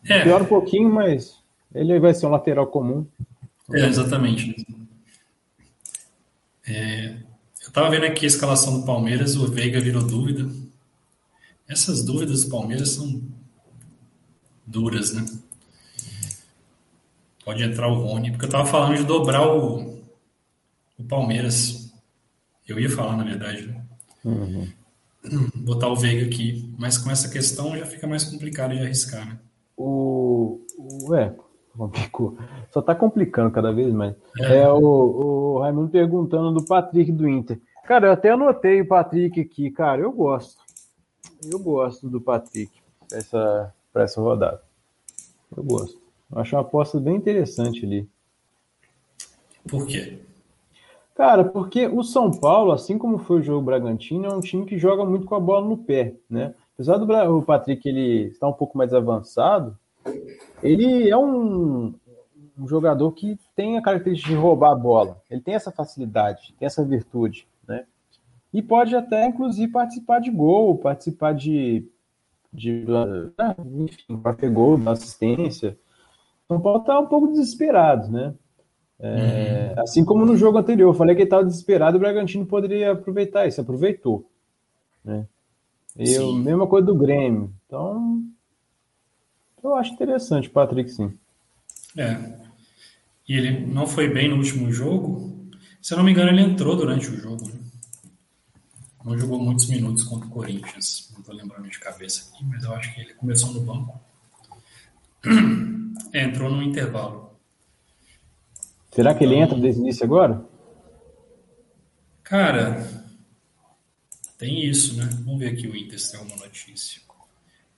É. 0.04 0.22
Pior 0.22 0.42
um 0.42 0.46
pouquinho, 0.46 0.92
mas 0.92 1.36
ele 1.74 1.98
vai 1.98 2.14
ser 2.14 2.26
um 2.26 2.30
lateral 2.30 2.66
comum. 2.66 3.06
É, 3.72 3.86
exatamente. 3.86 4.66
É, 6.66 7.16
eu 7.62 7.68
estava 7.68 7.90
vendo 7.90 8.06
aqui 8.06 8.24
a 8.24 8.28
escalação 8.28 8.80
do 8.80 8.86
Palmeiras, 8.86 9.36
o 9.36 9.46
Veiga 9.46 9.80
virou 9.80 10.02
dúvida. 10.02 10.48
Essas 11.68 12.04
dúvidas 12.04 12.44
do 12.44 12.50
Palmeiras 12.50 12.90
são 12.90 13.20
duras, 14.66 15.12
né? 15.12 15.24
Pode 17.44 17.62
entrar 17.62 17.88
o 17.88 17.94
Rony, 17.94 18.32
porque 18.32 18.46
eu 18.46 18.50
tava 18.50 18.66
falando 18.66 18.96
de 18.96 19.04
dobrar 19.04 19.46
o, 19.46 19.95
o 20.98 21.04
Palmeiras. 21.04 21.92
Eu 22.66 22.78
ia 22.80 22.90
falar, 22.90 23.16
na 23.16 23.24
verdade, 23.24 23.66
né? 23.66 23.84
Uhum. 24.24 24.68
Botar 25.56 25.88
o 25.88 25.96
Veiga 25.96 26.26
aqui, 26.26 26.72
mas 26.78 26.98
com 26.98 27.10
essa 27.10 27.28
questão 27.28 27.76
já 27.76 27.86
fica 27.86 28.06
mais 28.06 28.24
complicado 28.24 28.74
de 28.74 28.80
arriscar, 28.80 29.26
né? 29.26 29.38
O. 29.76 30.60
o 30.78 31.14
é, 31.14 31.34
complicou. 31.76 32.36
Só 32.70 32.80
tá 32.80 32.94
complicando 32.94 33.50
cada 33.50 33.72
vez 33.72 33.92
mais. 33.92 34.14
É, 34.40 34.58
é 34.58 34.68
o, 34.68 34.78
o 34.80 35.58
Raimundo 35.60 35.90
perguntando 35.90 36.52
do 36.52 36.64
Patrick 36.64 37.12
do 37.12 37.28
Inter. 37.28 37.60
Cara, 37.86 38.08
eu 38.08 38.12
até 38.12 38.30
anotei 38.30 38.80
o 38.80 38.88
Patrick 38.88 39.40
aqui, 39.40 39.70
cara. 39.70 40.02
Eu 40.02 40.12
gosto. 40.12 40.60
Eu 41.44 41.58
gosto 41.58 42.08
do 42.08 42.20
Patrick 42.20 42.72
para 43.08 43.18
essa, 43.18 43.74
pra 43.92 44.02
essa 44.02 44.20
rodada. 44.20 44.60
Eu 45.56 45.62
gosto. 45.62 46.00
Eu 46.32 46.38
acho 46.40 46.56
uma 46.56 46.62
aposta 46.62 46.98
bem 46.98 47.16
interessante 47.16 47.84
ali. 47.84 48.08
Por 49.68 49.86
quê? 49.86 50.18
Cara, 51.16 51.44
porque 51.44 51.86
o 51.86 52.02
São 52.02 52.30
Paulo, 52.30 52.72
assim 52.72 52.98
como 52.98 53.16
foi 53.16 53.40
o 53.40 53.42
jogo 53.42 53.64
Bragantino, 53.64 54.26
é 54.26 54.34
um 54.34 54.40
time 54.40 54.66
que 54.66 54.76
joga 54.76 55.02
muito 55.02 55.24
com 55.24 55.34
a 55.34 55.40
bola 55.40 55.66
no 55.66 55.78
pé, 55.78 56.14
né? 56.28 56.54
Apesar 56.74 56.98
do 56.98 57.10
o 57.34 57.42
Patrick 57.42 57.88
ele 57.88 58.24
estar 58.28 58.46
um 58.46 58.52
pouco 58.52 58.76
mais 58.76 58.92
avançado, 58.92 59.74
ele 60.62 61.08
é 61.08 61.16
um, 61.16 61.94
um 62.58 62.68
jogador 62.68 63.10
que 63.12 63.38
tem 63.56 63.78
a 63.78 63.82
característica 63.82 64.28
de 64.28 64.36
roubar 64.36 64.72
a 64.72 64.76
bola. 64.76 65.22
Ele 65.30 65.40
tem 65.40 65.54
essa 65.54 65.72
facilidade, 65.72 66.54
tem 66.58 66.66
essa 66.66 66.84
virtude, 66.84 67.48
né? 67.66 67.86
E 68.52 68.60
pode 68.60 68.94
até, 68.94 69.26
inclusive, 69.26 69.72
participar 69.72 70.20
de 70.20 70.30
gol, 70.30 70.76
participar 70.76 71.32
de, 71.32 71.88
de 72.52 72.84
enfim, 73.80 74.20
fazer 74.22 74.50
gol, 74.50 74.76
da 74.76 74.90
assistência. 74.90 75.78
São 76.46 76.60
Paulo 76.60 76.80
está 76.80 77.00
um 77.00 77.06
pouco 77.06 77.28
desesperado, 77.28 78.12
né? 78.12 78.34
É, 78.98 79.74
uhum. 79.76 79.82
Assim 79.82 80.04
como 80.04 80.24
no 80.24 80.36
jogo 80.36 80.58
anterior, 80.58 80.90
eu 80.90 80.94
falei 80.94 81.14
que 81.14 81.22
ele 81.22 81.26
estava 81.26 81.44
desesperado, 81.44 81.96
o 81.96 82.00
Bragantino 82.00 82.46
poderia 82.46 82.92
aproveitar 82.92 83.46
isso, 83.46 83.60
aproveitou. 83.60 84.30
Né? 85.04 85.26
E 85.98 86.16
a 86.16 86.32
mesma 86.32 86.66
coisa 86.66 86.86
do 86.86 86.94
Grêmio. 86.94 87.52
Então, 87.66 88.22
eu 89.62 89.74
acho 89.74 89.92
interessante, 89.92 90.50
Patrick, 90.50 90.90
sim. 90.90 91.12
É. 91.96 92.18
E 93.28 93.36
ele 93.36 93.66
não 93.66 93.86
foi 93.86 94.08
bem 94.08 94.28
no 94.28 94.36
último 94.36 94.70
jogo. 94.70 95.48
Se 95.80 95.94
eu 95.94 95.98
não 95.98 96.04
me 96.04 96.12
engano, 96.12 96.30
ele 96.30 96.42
entrou 96.42 96.76
durante 96.76 97.08
o 97.08 97.16
jogo. 97.16 97.46
Né? 97.48 97.60
Não 99.04 99.18
jogou 99.18 99.38
muitos 99.38 99.66
minutos 99.68 100.02
contra 100.02 100.26
o 100.26 100.30
Corinthians. 100.30 101.10
Não 101.12 101.20
estou 101.20 101.34
lembrando 101.34 101.68
de 101.68 101.78
cabeça 101.78 102.28
aqui, 102.28 102.44
mas 102.44 102.64
eu 102.64 102.72
acho 102.74 102.94
que 102.94 103.00
ele 103.00 103.14
começou 103.14 103.52
no 103.52 103.60
banco. 103.60 104.00
É, 106.12 106.22
entrou 106.22 106.50
no 106.50 106.62
intervalo. 106.62 107.25
Será 108.96 109.14
que 109.14 109.24
então, 109.24 109.36
ele 109.36 109.44
entra 109.44 109.58
desde 109.58 109.78
o 109.78 109.82
início 109.82 110.04
agora? 110.06 110.42
Cara, 112.22 112.82
tem 114.38 114.64
isso, 114.64 114.96
né? 114.96 115.06
Vamos 115.22 115.38
ver 115.38 115.48
aqui 115.48 115.68
o 115.68 115.76
Inter 115.76 116.00
se 116.00 116.12
tem 116.12 116.20
alguma 116.20 116.38
notícia. 116.38 117.02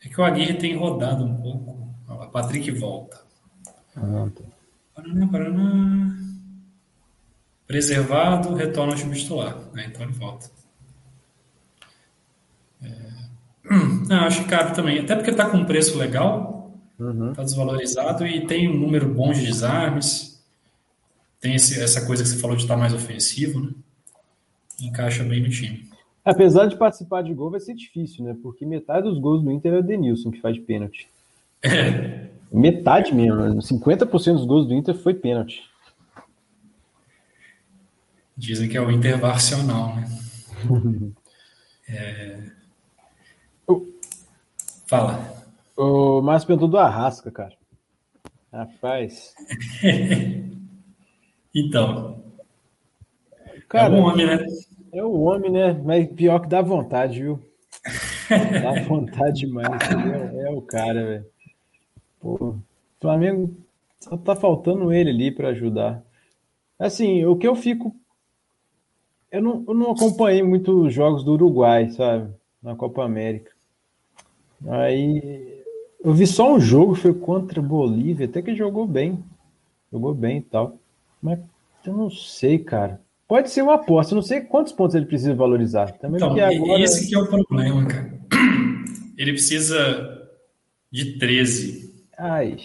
É 0.05 0.09
que 0.09 0.21
o 0.21 0.25
Aguirre 0.25 0.55
tem 0.55 0.77
rodado 0.77 1.25
um 1.25 1.37
pouco. 1.37 1.93
A 2.07 2.27
Patrick 2.27 2.71
volta. 2.71 3.21
Ah, 3.97 4.29
tá. 4.33 4.45
Paraná, 4.95 5.27
Paraná. 5.27 6.17
Preservado, 7.67 8.55
retorna 8.55 8.93
ao 8.93 8.99
time 8.99 9.17
titular. 9.17 9.59
Né? 9.73 9.87
Então 9.89 10.03
ele 10.03 10.13
volta. 10.13 10.49
É... 12.81 12.89
Não, 14.09 14.21
acho 14.21 14.45
que 14.45 14.49
cabe 14.51 14.73
também. 14.73 15.01
Até 15.01 15.17
porque 15.17 15.33
está 15.33 15.51
com 15.51 15.57
um 15.57 15.67
preço 15.67 15.99
legal, 15.99 16.79
está 16.93 17.05
uhum. 17.05 17.33
Tá 17.33 17.43
desvalorizado 17.43 18.25
e 18.25 18.47
tem 18.47 18.69
um 18.69 18.79
número 18.79 19.13
bom 19.13 19.33
de 19.33 19.45
desarmes. 19.45 20.38
Tem 21.41 21.55
esse, 21.55 21.81
essa 21.81 22.05
coisa 22.07 22.23
que 22.23 22.29
você 22.29 22.39
falou 22.39 22.57
de 22.57 22.63
estar 22.63 22.77
mais 22.77 22.93
ofensivo, 22.93 23.61
né? 23.61 23.71
Encaixa 24.81 25.25
bem 25.25 25.43
no 25.43 25.51
time. 25.51 25.89
Apesar 26.25 26.67
de 26.67 26.77
participar 26.77 27.23
de 27.23 27.33
gol, 27.33 27.51
vai 27.51 27.61
ser 27.61 27.75
difícil, 27.75 28.25
né? 28.25 28.37
Porque 28.43 28.67
metade 28.67 29.09
dos 29.09 29.19
gols 29.19 29.43
do 29.43 29.51
Inter 29.51 29.75
é 29.75 29.79
o 29.79 29.83
Denilson 29.83 30.31
que 30.31 30.41
faz 30.41 30.55
de 30.55 30.61
pênalti. 30.61 31.09
É. 31.63 32.29
Metade 32.51 33.15
mesmo, 33.15 33.61
50% 33.61 34.33
dos 34.35 34.47
gols 34.47 34.67
do 34.67 34.75
Inter 34.75 34.95
foi 34.95 35.15
pênalti. 35.15 35.63
Dizem 38.37 38.69
que 38.69 38.77
é 38.77 38.81
o 38.81 38.91
Inter 38.91 39.19
varcional, 39.19 39.95
né? 39.97 40.09
é... 41.89 42.59
Fala. 44.89 45.45
O 45.77 46.23
Márcio 46.23 46.47
perguntou 46.47 46.69
do 46.69 46.79
Arrasca, 46.79 47.31
cara. 47.31 47.53
Rapaz. 48.51 49.35
então. 51.55 52.23
Cara, 53.69 53.97
é 53.97 54.01
um 54.01 54.05
homem, 54.05 54.27
né? 54.27 54.47
É 54.93 55.05
o 55.05 55.21
homem, 55.21 55.51
né? 55.51 55.73
Mas 55.85 56.09
pior 56.09 56.41
que 56.41 56.49
dá 56.49 56.63
vontade, 56.63 57.21
viu? 57.21 57.39
dá 58.63 58.83
vontade 58.83 59.41
demais. 59.41 59.69
É, 59.91 60.49
é, 60.49 60.51
o 60.51 60.63
cara, 60.63 61.05
velho. 61.05 61.27
Pô, 62.21 62.35
o 62.35 62.63
Flamengo 63.01 63.55
só 64.01 64.17
tá 64.17 64.35
faltando 64.35 64.93
ele 64.93 65.11
ali 65.11 65.31
para 65.31 65.49
ajudar. 65.49 66.03
Assim, 66.79 67.25
o 67.25 67.37
que 67.37 67.47
eu 67.47 67.55
fico. 67.55 67.95
Eu 69.31 69.43
não, 69.43 69.65
eu 69.69 69.75
não 69.75 69.91
acompanhei 69.91 70.43
muito 70.43 70.87
os 70.87 70.95
jogos 70.95 71.23
do 71.23 71.33
Uruguai, 71.33 71.91
sabe? 71.91 72.33
Na 72.63 72.75
Copa 72.75 73.05
América. 73.05 73.53
Aí. 74.67 75.59
Eu 76.03 76.15
vi 76.15 76.27
só 76.27 76.55
um 76.55 76.61
jogo, 76.61 76.95
foi 76.95 77.13
contra 77.13 77.61
a 77.61 77.63
Bolívia, 77.63 78.27
até 78.27 78.41
que 78.41 78.55
jogou 78.55 78.87
bem. 78.87 79.23
Jogou 79.93 80.15
bem 80.15 80.39
e 80.39 80.43
tal. 80.43 80.79
Mas 81.23 81.39
eu 81.85 81.93
não 81.93 82.11
sei, 82.11 82.59
cara. 82.59 83.01
Pode 83.27 83.51
ser 83.51 83.63
uma 83.63 83.75
aposta, 83.75 84.15
não 84.15 84.23
sei 84.23 84.41
quantos 84.41 84.73
pontos 84.73 84.95
ele 84.95 85.07
precisa 85.07 85.35
valorizar. 85.35 85.93
Também 85.99 86.17
então, 86.17 86.33
agora... 86.33 86.83
esse 86.83 87.09
que 87.09 87.15
é 87.15 87.19
o 87.19 87.27
problema, 87.27 87.87
cara. 87.87 88.19
Ele 89.19 89.33
precisa 89.33 90.29
de 90.93 91.19
13. 91.19 91.93
Ai. 92.17 92.57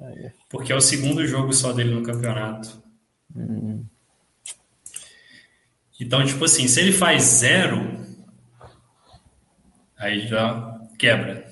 Ai. 0.00 0.32
Porque 0.48 0.72
é 0.72 0.74
o 0.74 0.80
segundo 0.80 1.26
jogo 1.26 1.52
só 1.52 1.74
dele 1.74 1.94
no 1.94 2.02
campeonato. 2.02 2.82
Hum. 3.36 3.84
Então, 6.00 6.24
tipo 6.24 6.44
assim, 6.44 6.66
se 6.68 6.80
ele 6.80 6.92
faz 6.92 7.22
zero, 7.22 7.98
aí 9.96 10.26
já 10.26 10.80
quebra. 10.98 11.46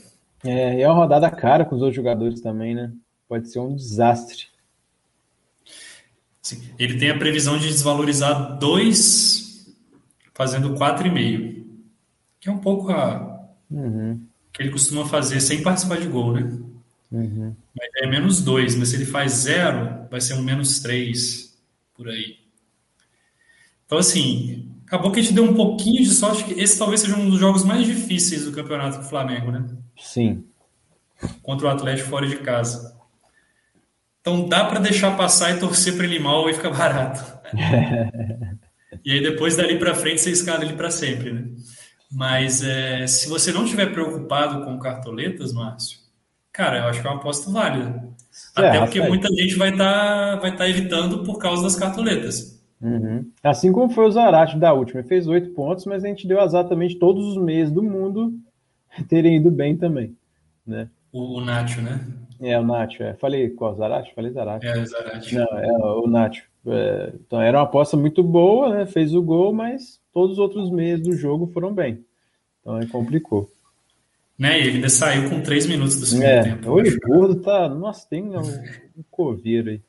É, 0.44 0.78
e 0.78 0.82
é 0.82 0.88
uma 0.88 0.94
rodada 0.94 1.30
cara 1.30 1.64
com 1.64 1.74
os 1.74 1.82
outros 1.82 1.97
jogadores 1.97 2.40
também, 2.40 2.74
né? 2.74 2.93
Pode 3.28 3.51
ser 3.51 3.59
um 3.59 3.74
desastre. 3.74 4.47
Ele 6.78 6.98
tem 6.98 7.10
a 7.10 7.18
previsão 7.18 7.59
de 7.59 7.68
desvalorizar 7.68 8.59
2 8.59 9.74
fazendo 10.35 10.74
4,5. 10.74 11.64
Que 12.39 12.48
é 12.48 12.52
um 12.52 12.59
pouco 12.59 12.93
a 12.93 13.48
uhum. 13.70 14.20
que 14.52 14.62
ele 14.62 14.70
costuma 14.70 15.06
fazer 15.06 15.40
sem 15.40 15.62
participar 15.62 15.98
de 15.98 16.06
gol, 16.06 16.32
né? 16.32 16.43
Uhum. 17.10 17.55
Mas 17.77 17.89
é 18.02 18.06
menos 18.06 18.43
2, 18.43 18.77
mas 18.77 18.89
se 18.89 18.97
ele 18.97 19.06
faz 19.06 19.32
0, 19.32 20.09
vai 20.10 20.20
ser 20.20 20.35
um 20.35 20.43
menos 20.43 20.81
3 20.81 21.56
por 21.94 22.09
aí. 22.09 22.36
Então, 23.86 23.98
assim, 23.98 24.70
acabou 24.86 25.10
que 25.10 25.20
a 25.20 25.23
gente 25.23 25.35
deu 25.35 25.44
um 25.44 25.55
pouquinho 25.55 26.02
de 26.02 26.10
sorte 26.10 26.44
que 26.44 26.60
esse 26.60 26.78
talvez 26.78 27.01
seja 27.01 27.16
um 27.16 27.31
dos 27.31 27.39
jogos 27.39 27.64
mais 27.64 27.86
difíceis 27.86 28.44
do 28.44 28.52
campeonato 28.52 28.98
do 28.98 29.05
Flamengo, 29.05 29.51
né? 29.51 29.66
Sim. 29.98 30.44
Contra 31.43 31.66
o 31.66 31.70
Atlético 31.70 32.09
fora 32.09 32.27
de 32.27 32.36
casa. 32.36 32.95
Então 34.26 34.48
dá 34.48 34.64
para 34.64 34.80
deixar 34.80 35.16
passar 35.16 35.54
e 35.54 35.60
torcer 35.60 35.94
para 35.94 36.04
ele 36.04 36.18
mal 36.18 36.50
e 36.50 36.52
fica 36.52 36.68
barato. 36.68 37.24
e 39.04 39.12
aí 39.12 39.22
depois 39.22 39.54
dali 39.54 39.78
para 39.78 39.94
frente 39.94 40.20
você 40.20 40.32
escala 40.32 40.64
ele 40.64 40.72
para 40.72 40.90
sempre, 40.90 41.32
né? 41.32 41.44
Mas 42.10 42.60
é, 42.64 43.06
se 43.06 43.28
você 43.28 43.52
não 43.52 43.62
estiver 43.62 43.92
preocupado 43.92 44.64
com 44.64 44.80
cartoletas, 44.80 45.52
Márcio, 45.52 46.00
cara, 46.52 46.78
eu 46.78 46.84
acho 46.86 47.00
que 47.00 47.06
é 47.06 47.10
uma 47.10 47.20
aposta 47.20 47.52
válida. 47.52 48.02
É, 48.56 48.68
Até 48.68 48.80
porque 48.80 49.00
muita 49.00 49.28
gente 49.28 49.54
vai 49.54 49.70
estar 49.70 50.32
tá, 50.34 50.40
vai 50.40 50.56
tá 50.56 50.68
evitando 50.68 51.22
por 51.22 51.38
causa 51.38 51.62
das 51.62 51.76
cartoletas. 51.76 52.60
Uhum. 52.82 53.30
Assim 53.44 53.70
como 53.70 53.90
foi 53.90 54.08
o 54.08 54.10
Zarate 54.10 54.58
da 54.58 54.72
última, 54.72 55.02
ele 55.02 55.08
fez 55.08 55.28
oito 55.28 55.50
pontos, 55.50 55.84
mas 55.86 56.04
a 56.04 56.08
gente 56.08 56.26
deu 56.26 56.40
exatamente 56.40 56.98
todos 56.98 57.24
os 57.24 57.36
meses 57.36 57.72
do 57.72 57.80
mundo 57.80 58.34
terem 59.08 59.36
ido 59.36 59.52
bem 59.52 59.76
também, 59.76 60.16
né? 60.66 60.88
O, 61.12 61.38
o 61.38 61.40
Nacho, 61.40 61.80
né? 61.80 62.04
É, 62.40 62.58
o 62.58 62.64
Nacho, 62.64 63.02
é. 63.02 63.14
Falei 63.14 63.50
qual? 63.50 63.74
Zarate? 63.74 64.14
Falei 64.14 64.30
Zarate. 64.30 64.66
É, 64.66 64.84
Zarate. 64.84 65.34
Não, 65.34 65.44
é 65.44 65.72
o 65.72 66.06
Nacho. 66.06 66.44
É, 66.66 67.12
então 67.14 67.40
era 67.40 67.58
uma 67.58 67.64
aposta 67.64 67.96
muito 67.96 68.22
boa, 68.22 68.74
né? 68.74 68.86
Fez 68.86 69.14
o 69.14 69.22
gol, 69.22 69.52
mas 69.52 70.00
todos 70.12 70.32
os 70.32 70.38
outros 70.38 70.70
meses 70.70 71.04
do 71.06 71.14
jogo 71.14 71.46
foram 71.46 71.72
bem. 71.72 72.04
Então 72.60 72.76
aí 72.76 72.86
complicou. 72.86 73.50
Né? 74.38 74.60
E 74.60 74.66
ele 74.66 74.76
ainda 74.76 74.88
saiu 74.88 75.30
com 75.30 75.40
três 75.40 75.66
minutos 75.66 75.98
do 75.98 76.06
segundo 76.06 76.24
é, 76.26 76.42
tempo. 76.42 76.68
O 76.68 76.74
olho 76.74 76.98
gordo 77.00 77.36
tá. 77.36 77.68
Nossa, 77.68 78.06
tem 78.08 78.22
um, 78.24 78.40
um 78.40 79.04
coveiro 79.10 79.70
aí. 79.70 79.80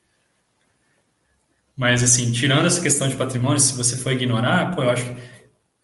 Mas 1.76 2.02
assim, 2.02 2.32
tirando 2.32 2.66
essa 2.66 2.80
questão 2.80 3.08
de 3.08 3.16
patrimônio, 3.16 3.60
se 3.60 3.76
você 3.76 3.96
for 3.96 4.12
ignorar, 4.12 4.74
pô, 4.74 4.82
eu 4.82 4.90
acho 4.90 5.04
que 5.04 5.20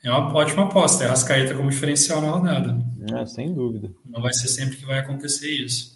É 0.02 0.10
uma 0.10 0.34
ótima 0.34 0.64
aposta. 0.64 1.04
É 1.04 1.08
Rascaeta 1.08 1.54
como 1.54 1.70
diferencial 1.70 2.20
na 2.20 2.30
rodada. 2.30 2.76
É, 3.12 3.26
sem 3.26 3.52
dúvida. 3.52 3.90
Não 4.04 4.22
vai 4.22 4.32
ser 4.32 4.48
sempre 4.48 4.76
que 4.76 4.86
vai 4.86 4.98
acontecer 4.98 5.50
isso. 5.50 5.93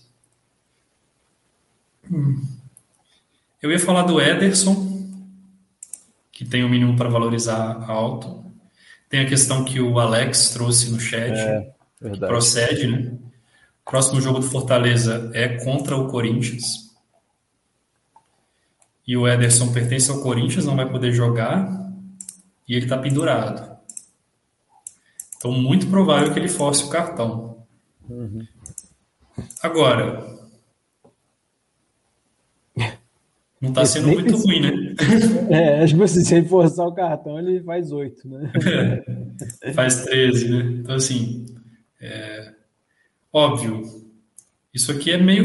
Eu 3.63 3.71
ia 3.71 3.79
falar 3.79 4.03
do 4.03 4.21
Ederson, 4.21 4.89
que 6.31 6.45
tem 6.45 6.65
o 6.65 6.69
mínimo 6.69 6.97
para 6.97 7.09
valorizar 7.09 7.85
alto. 7.91 8.45
Tem 9.09 9.21
a 9.21 9.29
questão 9.29 9.65
que 9.65 9.81
o 9.81 9.99
Alex 9.99 10.51
trouxe 10.51 10.91
no 10.91 11.01
chat, 11.01 11.33
É, 11.33 11.73
que 12.11 12.19
procede, 12.19 12.87
né? 12.87 13.19
Próximo 13.85 14.21
jogo 14.21 14.39
do 14.39 14.47
Fortaleza 14.47 15.31
é 15.35 15.65
contra 15.65 15.97
o 15.97 16.09
Corinthians. 16.09 16.95
E 19.07 19.17
o 19.17 19.27
Ederson 19.27 19.73
pertence 19.73 20.11
ao 20.11 20.21
Corinthians, 20.21 20.67
não 20.67 20.77
vai 20.77 20.89
poder 20.89 21.13
jogar. 21.13 21.91
E 22.69 22.75
ele 22.75 22.85
está 22.85 22.99
pendurado. 22.99 23.79
Então, 25.37 25.51
muito 25.53 25.87
provável 25.87 26.33
que 26.33 26.39
ele 26.39 26.49
force 26.49 26.85
o 26.85 26.91
cartão. 26.91 27.67
Agora, 29.63 30.38
não 33.61 33.71
está 33.71 33.85
sendo 33.85 34.09
muito 34.09 34.25
precisa. 34.25 34.47
ruim, 34.47 34.61
né? 34.61 34.95
É, 35.51 35.83
acho 35.83 35.95
que 35.95 36.01
você, 36.01 36.25
se 36.25 36.35
ele 36.35 36.49
forçar 36.49 36.87
o 36.87 36.95
cartão, 36.95 37.39
ele 37.39 37.61
faz 37.63 37.91
oito, 37.91 38.29
né? 38.29 38.53
Faz 39.75 40.05
13, 40.05 40.49
né? 40.51 40.79
Então, 40.81 40.95
assim, 40.95 41.47
é, 42.01 42.53
óbvio, 43.33 43.83
isso 44.73 44.93
aqui 44.93 45.11
é 45.11 45.17
meio 45.17 45.45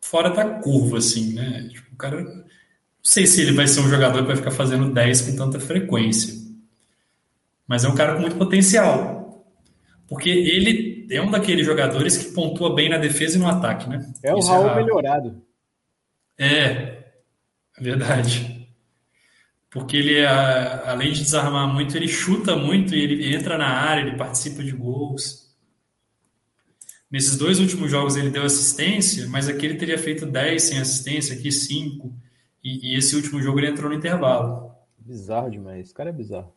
fora 0.00 0.30
da 0.30 0.44
curva, 0.44 0.98
assim, 0.98 1.34
né? 1.34 1.68
Tipo, 1.72 1.94
o 1.94 1.96
cara, 1.96 2.22
não 2.22 2.44
sei 3.02 3.26
se 3.26 3.42
ele 3.42 3.52
vai 3.52 3.66
ser 3.66 3.80
um 3.80 3.88
jogador 3.88 4.20
que 4.20 4.28
vai 4.28 4.36
ficar 4.36 4.50
fazendo 4.50 4.92
10 4.92 5.22
com 5.22 5.36
tanta 5.36 5.60
frequência, 5.60 6.34
mas 7.66 7.84
é 7.84 7.88
um 7.88 7.94
cara 7.94 8.14
com 8.14 8.20
muito 8.20 8.36
potencial, 8.36 9.46
porque 10.08 10.28
ele 10.28 11.06
é 11.10 11.20
um 11.20 11.30
daqueles 11.30 11.64
jogadores 11.64 12.16
que 12.16 12.32
pontua 12.32 12.74
bem 12.74 12.88
na 12.88 12.98
defesa 12.98 13.36
e 13.36 13.40
no 13.40 13.48
ataque, 13.48 13.88
né? 13.88 14.12
É 14.22 14.34
o 14.34 14.38
Isso 14.38 14.48
Raul 14.48 14.74
melhorado. 14.74 15.42
É, 16.38 16.46
é 16.46 16.95
verdade. 17.80 18.66
Porque 19.70 19.96
ele, 19.96 20.24
a- 20.24 20.90
além 20.90 21.12
de 21.12 21.22
desarmar 21.22 21.72
muito, 21.72 21.96
ele 21.96 22.08
chuta 22.08 22.56
muito 22.56 22.94
e 22.94 23.00
ele 23.00 23.34
entra 23.34 23.58
na 23.58 23.68
área, 23.68 24.02
ele 24.02 24.16
participa 24.16 24.62
de 24.62 24.72
gols. 24.72 25.54
Nesses 27.10 27.36
dois 27.36 27.60
últimos 27.60 27.90
jogos 27.90 28.16
ele 28.16 28.30
deu 28.30 28.42
assistência, 28.44 29.28
mas 29.28 29.48
aqui 29.48 29.64
ele 29.66 29.76
teria 29.76 29.98
feito 29.98 30.26
10 30.26 30.62
sem 30.62 30.78
assistência, 30.78 31.36
aqui 31.36 31.52
5. 31.52 32.12
E, 32.64 32.92
e 32.92 32.96
esse 32.96 33.14
último 33.14 33.40
jogo 33.40 33.60
ele 33.60 33.68
entrou 33.68 33.88
no 33.90 33.96
intervalo. 33.96 34.72
Bizarro 34.98 35.50
demais. 35.50 35.86
Esse 35.86 35.94
cara 35.94 36.10
é 36.10 36.12
bizarro. 36.12 36.52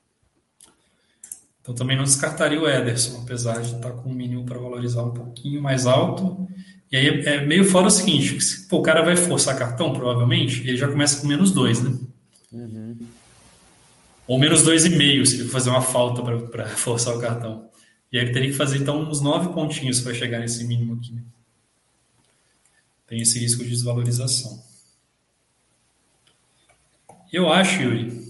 Então 1.62 1.76
também 1.76 1.96
não 1.96 2.04
descartaria 2.04 2.60
o 2.60 2.68
Ederson, 2.68 3.22
apesar 3.22 3.62
de 3.62 3.76
estar 3.76 3.92
com 3.92 4.10
um 4.10 4.14
mínimo 4.14 4.44
para 4.46 4.58
valorizar 4.58 5.04
um 5.04 5.14
pouquinho 5.14 5.62
mais 5.62 5.86
alto. 5.86 6.48
E 6.92 6.98
aí 6.98 7.08
é 7.26 7.46
meio 7.46 7.64
fora 7.66 7.88
o 7.88 7.92
seguinte: 7.92 8.40
se, 8.42 8.68
pô, 8.68 8.78
o 8.78 8.82
cara 8.82 9.02
vai 9.02 9.16
forçar 9.16 9.58
cartão, 9.58 9.94
provavelmente, 9.94 10.62
ele 10.62 10.78
já 10.78 10.88
começa 10.88 11.22
com 11.22 11.28
menos 11.28 11.52
2, 11.52 11.84
né? 11.84 11.98
Ou 14.28 14.38
menos 14.40 14.64
2,5 14.64 15.26
se 15.26 15.36
ele 15.36 15.44
for 15.46 15.52
fazer 15.52 15.70
uma 15.70 15.82
falta 15.82 16.22
para 16.22 16.68
forçar 16.70 17.16
o 17.16 17.20
cartão. 17.20 17.70
E 18.12 18.18
aí 18.18 18.26
ele 18.26 18.34
teria 18.34 18.50
que 18.50 18.56
fazer 18.56 18.78
então 18.78 19.02
uns 19.02 19.22
9 19.22 19.54
pontinhos 19.54 20.02
para 20.02 20.14
chegar 20.14 20.40
nesse 20.40 20.64
mínimo 20.66 20.96
aqui. 20.96 21.14
né? 21.14 21.22
Tem 23.08 23.22
esse 23.22 23.40
risco 23.40 23.64
de 23.64 23.70
desvalorização. 23.70 24.64
Eu 27.32 27.52
acho, 27.52 27.82
Yuri, 27.82 28.28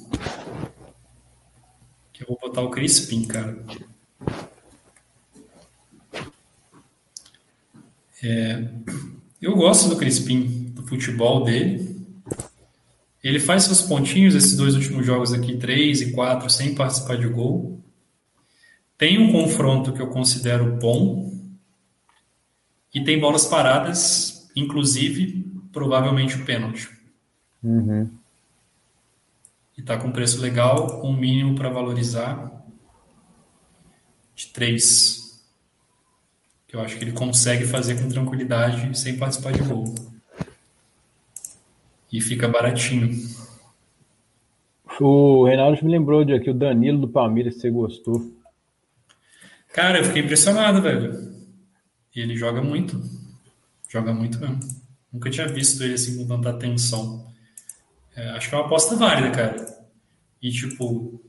que 2.14 2.24
eu 2.24 2.28
vou 2.28 2.40
botar 2.40 2.62
o 2.62 2.70
Crispim, 2.70 3.26
cara. 3.26 3.58
É, 8.24 8.68
eu 9.42 9.56
gosto 9.56 9.90
do 9.90 9.98
Crispim, 9.98 10.72
do 10.74 10.84
futebol 10.84 11.44
dele. 11.44 11.98
Ele 13.24 13.40
faz 13.40 13.64
seus 13.64 13.82
pontinhos, 13.82 14.36
esses 14.36 14.56
dois 14.56 14.76
últimos 14.76 15.06
jogos 15.06 15.34
aqui, 15.34 15.58
3 15.58 16.02
e 16.02 16.12
4, 16.12 16.50
sem 16.50 16.76
participar 16.76 17.18
de 17.18 17.28
gol. 17.28 17.84
Tem 18.98 19.18
um 19.18 19.32
confronto 19.32 19.94
que 19.94 20.02
eu 20.02 20.08
considero 20.08 20.78
bom. 20.78 21.34
E 22.94 23.04
tem 23.04 23.20
bolas 23.20 23.46
paradas, 23.46 24.50
inclusive, 24.56 25.46
provavelmente 25.72 26.36
o 26.36 26.46
pênalti. 26.46 26.90
E 29.78 29.82
tá 29.82 29.98
com 29.98 30.12
preço 30.12 30.42
legal, 30.42 31.06
um 31.06 31.16
mínimo 31.16 31.56
para 31.56 31.70
valorizar 31.70 32.52
de 34.36 34.48
3. 34.48 35.19
Que 36.70 36.76
eu 36.76 36.82
acho 36.82 36.98
que 36.98 37.04
ele 37.04 37.12
consegue 37.12 37.66
fazer 37.66 38.02
com 38.02 38.08
tranquilidade, 38.08 38.98
sem 38.98 39.18
participar 39.18 39.52
de 39.52 39.64
gol. 39.64 39.94
E 42.12 42.22
fica 42.22 42.48
baratinho. 42.48 43.10
O 45.02 45.46
Reinaldo 45.46 45.84
me 45.84 45.92
lembrou 45.92 46.24
de 46.24 46.34
aqui, 46.34 46.50
o 46.50 46.54
Danilo 46.54 47.00
do 47.00 47.08
Palmeiras, 47.08 47.56
se 47.56 47.62
você 47.62 47.72
gostou. 47.72 48.32
Cara, 49.74 49.98
eu 49.98 50.06
fiquei 50.06 50.22
impressionado, 50.22 50.82
velho. 50.82 51.34
E 52.16 52.22
ele 52.22 52.38
joga 52.38 52.62
muito. 52.62 53.02
Joga 53.88 54.14
muito 54.14 54.40
mesmo. 54.40 54.60
Nunca 55.12 55.30
tinha 55.30 55.48
visto 55.48 55.84
ele 55.84 55.96
assim 55.96 56.18
com 56.18 56.28
tanta 56.28 56.52
atenção. 56.52 57.28
É, 58.16 58.30
acho 58.30 58.48
que 58.48 58.56
é 58.56 58.58
uma 58.58 58.68
aposta 58.68 58.96
válida, 58.96 59.32
cara. 59.32 59.80
E 60.42 60.52
tipo, 60.52 61.20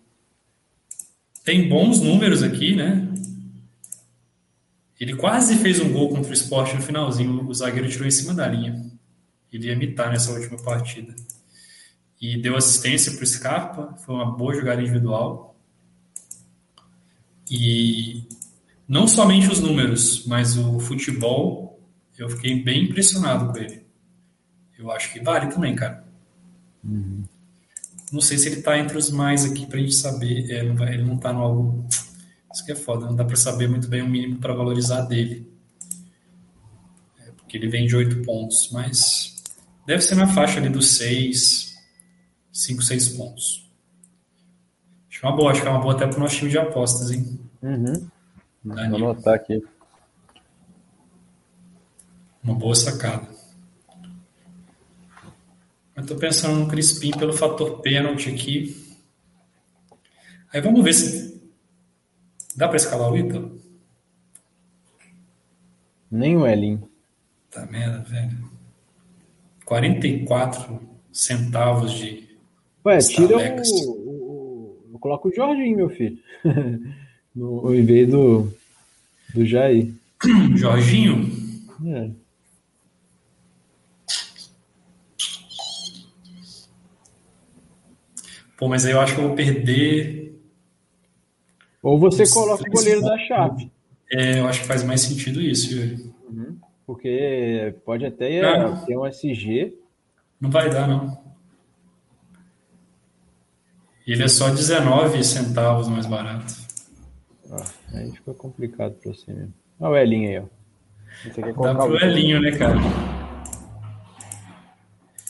tem 1.45 1.69
bons 1.69 2.01
números 2.01 2.43
aqui, 2.43 2.77
né? 2.77 3.09
Ele 5.01 5.17
quase 5.17 5.57
fez 5.57 5.81
um 5.81 5.91
gol 5.91 6.11
contra 6.11 6.31
o 6.31 6.35
Sport 6.35 6.75
no 6.75 6.83
finalzinho. 6.83 7.49
O 7.49 7.55
zagueiro 7.55 7.89
tirou 7.89 8.07
em 8.07 8.11
cima 8.11 8.35
da 8.35 8.47
linha. 8.47 8.85
Ele 9.51 9.67
ia 9.67 9.73
imitar 9.73 10.13
nessa 10.13 10.31
última 10.31 10.59
partida. 10.59 11.17
E 12.21 12.37
deu 12.37 12.55
assistência 12.55 13.11
para 13.13 13.25
o 13.25 13.27
Scarpa. 13.27 13.95
Foi 14.05 14.15
uma 14.15 14.31
boa 14.31 14.55
jogada 14.55 14.83
individual. 14.83 15.57
E 17.51 18.25
não 18.87 19.09
somente 19.09 19.51
os 19.51 19.59
números, 19.61 20.27
mas 20.27 20.59
o 20.59 20.79
futebol, 20.79 21.81
eu 22.19 22.29
fiquei 22.29 22.63
bem 22.63 22.85
impressionado 22.85 23.51
com 23.51 23.57
ele. 23.57 23.83
Eu 24.79 24.91
acho 24.93 25.13
que 25.13 25.21
vale 25.21 25.51
também, 25.51 25.75
cara. 25.75 26.05
Não 28.13 28.21
sei 28.21 28.37
se 28.37 28.49
ele 28.49 28.61
tá 28.61 28.79
entre 28.79 28.99
os 28.99 29.11
mais 29.11 29.45
aqui 29.45 29.65
pra 29.65 29.79
gente 29.79 29.95
saber. 29.95 30.51
É, 30.51 30.59
ele 30.59 31.05
não 31.05 31.17
tá 31.17 31.33
no 31.33 31.41
algo. 31.41 31.89
Isso 32.53 32.65
que 32.65 32.73
é 32.73 32.77
foda, 32.77 33.07
não 33.07 33.15
dá 33.15 33.25
pra 33.25 33.37
saber 33.37 33.69
muito 33.69 33.87
bem 33.89 34.03
o 34.03 34.09
mínimo 34.09 34.39
pra 34.39 34.53
valorizar 34.53 35.03
dele. 35.03 35.49
É, 37.21 37.31
porque 37.33 37.57
ele 37.57 37.69
vem 37.69 37.87
de 37.87 37.95
8 37.95 38.23
pontos, 38.23 38.71
mas 38.73 39.43
deve 39.87 40.03
ser 40.03 40.17
na 40.17 40.27
faixa 40.27 40.59
ali 40.59 40.69
dos 40.69 40.97
6, 40.97 41.77
5, 42.53 42.83
6 42.83 43.09
pontos. 43.11 43.71
Acho 45.09 45.21
que 45.21 45.27
é 45.27 45.29
uma 45.29 45.37
boa, 45.37 45.53
acho 45.53 45.63
que 45.63 45.69
é 45.69 45.71
uma 45.71 45.81
boa 45.81 45.95
até 45.95 46.07
pro 46.07 46.19
nosso 46.19 46.37
time 46.37 46.51
de 46.51 46.59
apostas, 46.59 47.11
hein? 47.11 47.39
Uhum. 47.63 48.09
Vou 48.65 48.79
anotar 48.79 49.35
aqui. 49.35 49.63
Uma 52.43 52.55
boa 52.55 52.75
sacada. 52.75 53.29
Eu 55.95 56.07
tô 56.07 56.17
pensando 56.17 56.59
no 56.59 56.67
Crispim 56.67 57.11
pelo 57.11 57.33
fator 57.33 57.81
pênalti 57.81 58.31
aqui. 58.31 58.97
Aí 60.53 60.61
vamos 60.61 60.83
ver 60.83 60.95
se 60.95 61.30
dá 62.61 62.69
para 62.69 62.77
escalar 62.77 63.11
o 63.11 63.17
Ítalo. 63.17 63.59
Nem 66.11 66.37
o 66.37 66.47
Elinho. 66.47 66.89
Tá 67.51 67.65
merda, 67.67 68.01
velho. 68.01 68.51
44 69.65 70.79
centavos 71.13 71.93
de 71.93 72.29
Ué, 72.85 72.99
tira 72.99 73.37
o, 73.37 73.91
o- 73.91 74.89
Eu 74.93 74.99
coloco 74.99 75.29
o 75.29 75.35
Jorginho, 75.35 75.77
meu 75.77 75.89
filho. 75.91 76.19
no, 77.35 77.75
em 77.75 77.85
vez 77.85 78.09
do, 78.11 78.53
do 79.35 79.47
Jair. 79.47 79.93
Jorginho. 80.57 81.31
É. 81.87 82.11
Pô, 88.57 88.69
mas 88.69 88.85
aí 88.85 88.93
eu 88.93 89.01
acho 89.01 89.15
que 89.15 89.21
eu 89.21 89.29
vou 89.29 89.37
perder. 89.37 90.30
Ou 91.83 91.99
você 91.99 92.29
coloca 92.31 92.63
o 92.67 92.71
goleiro 92.73 93.01
da 93.01 93.19
chave. 93.27 93.71
É, 94.13 94.41
eu 94.41 94.47
acho 94.49 94.61
que 94.63 94.67
faz 94.67 94.83
mais 94.85 95.01
sentido 95.03 95.41
isso, 95.41 95.75
Yuri. 95.75 96.13
Porque 96.87 97.75
pode 97.85 98.05
até 98.05 98.41
Ah. 98.45 98.77
ter 98.87 98.97
um 98.97 99.07
SG. 99.07 99.75
Não 100.41 100.51
vai 100.51 100.69
dar, 100.69 100.87
não. 100.89 101.19
Ele 104.07 104.23
é 104.25 104.29
só 104.29 104.51
19 104.51 105.23
centavos 105.23 105.89
mais 105.89 106.07
barato. 106.07 106.53
Ah, 107.51 107.65
aí 107.95 108.11
fica 108.13 108.35
complicado 108.35 108.95
pra 108.95 109.13
você 109.13 109.33
mesmo. 109.33 109.55
Olha 109.79 109.91
o 109.93 109.97
Elinho 109.97 110.29
aí, 110.31 110.39
ó. 110.39 110.45
Você 111.23 111.43
quer 111.43 111.55
Dá 111.55 111.75
pro 111.75 111.93
o- 111.93 111.97
Elinho, 111.97 112.41
né, 112.41 112.51
cara? 112.53 112.77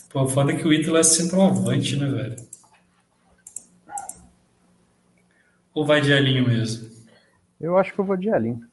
Pô, 0.09 0.27
foda 0.27 0.53
que 0.55 0.67
o 0.67 0.73
Ítalo 0.73 0.97
é 0.97 1.03
centroavante, 1.03 1.95
né, 1.95 2.07
velho? 2.07 2.35
Ou 5.73 5.85
vai 5.85 6.01
de 6.01 6.11
Elinho 6.11 6.47
mesmo? 6.47 6.89
Eu 7.59 7.77
acho 7.77 7.93
que 7.93 7.99
eu 7.99 8.05
vou 8.05 8.17
de 8.17 8.29
Elinho. 8.29 8.67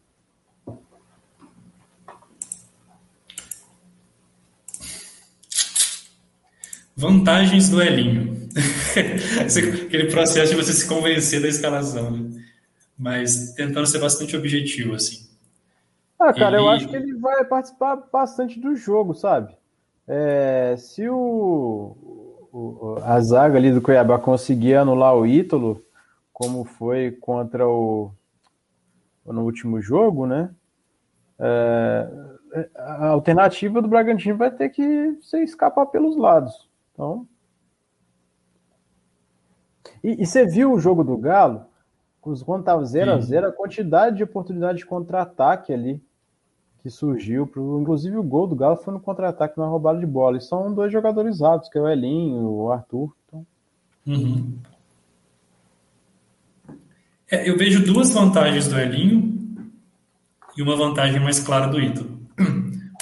Vantagens 6.97 7.69
do 7.69 7.81
Elinho. 7.81 8.49
Aquele 9.87 10.11
processo 10.11 10.51
de 10.51 10.61
você 10.61 10.73
se 10.73 10.89
convencer 10.89 11.41
da 11.41 11.47
escalação, 11.47 12.11
né? 12.11 12.43
Mas 12.99 13.53
tentando 13.55 13.87
ser 13.87 14.01
bastante 14.01 14.37
objetivo, 14.37 14.95
assim. 14.95 15.29
Ah, 16.19 16.33
cara, 16.33 16.57
ele... 16.57 16.65
eu 16.65 16.69
acho 16.69 16.89
que 16.89 16.97
ele 16.97 17.15
vai 17.15 17.45
participar 17.45 18.03
bastante 18.13 18.59
do 18.59 18.75
jogo, 18.75 19.15
sabe? 19.15 19.55
É, 20.09 20.75
se 20.77 21.09
o, 21.09 21.97
o, 22.53 22.97
a 23.05 23.21
zaga 23.21 23.57
ali 23.57 23.71
do 23.71 23.81
Cuiabá 23.81 24.19
conseguir 24.19 24.75
anular 24.75 25.15
o 25.15 25.25
Ítalo, 25.25 25.81
como 26.39 26.65
foi 26.65 27.11
contra 27.11 27.69
o 27.69 28.13
no 29.27 29.43
último 29.43 29.83
jogo, 29.83 30.25
né? 30.25 30.55
É, 31.37 32.09
a 32.77 33.09
alternativa 33.09 33.83
do 33.83 33.89
Bragantino 33.89 34.39
vai 34.39 34.51
ter 34.51 34.69
que 34.69 35.19
ser 35.21 35.43
escapar 35.43 35.87
pelos 35.87 36.17
lados. 36.17 36.69
Então. 36.93 37.27
E, 40.03 40.23
e 40.23 40.25
você 40.25 40.47
viu 40.47 40.73
o 40.73 40.79
jogo 40.79 41.03
do 41.03 41.17
Galo? 41.17 41.67
Quando 42.21 42.61
estava 42.61 42.85
0 42.85 43.13
a 43.13 43.21
0 43.21 43.49
a 43.49 43.53
quantidade 43.53 44.17
de 44.17 44.23
oportunidade 44.23 44.79
de 44.79 44.87
contra-ataque 44.87 45.73
ali 45.73 46.01
que 46.83 46.89
surgiu. 46.89 47.49
Pro, 47.49 47.81
inclusive 47.81 48.17
o 48.17 48.23
gol 48.23 48.47
do 48.47 48.55
Galo 48.55 48.77
foi 48.77 48.95
no 48.95 49.01
contra-ataque, 49.01 49.59
numa 49.59 49.69
roubada 49.69 49.99
de 49.99 50.07
bola. 50.07 50.37
E 50.37 50.41
são 50.41 50.73
dois 50.73 50.93
jogadores 50.93 51.43
altos, 51.43 51.69
que 51.69 51.77
é 51.77 51.81
o 51.81 51.89
Elinho, 51.89 52.49
o 52.49 52.71
Arthur. 52.71 53.13
Então... 53.27 53.47
Uhum. 54.07 54.57
É, 57.31 57.49
eu 57.49 57.57
vejo 57.57 57.85
duas 57.85 58.11
vantagens 58.11 58.69
do 58.69 58.79
Elinho 58.79 59.63
e 60.57 60.63
uma 60.63 60.77
vantagem 60.77 61.21
mais 61.21 61.39
clara 61.41 61.67
do 61.67 61.81
Ítalo. 61.81 62.19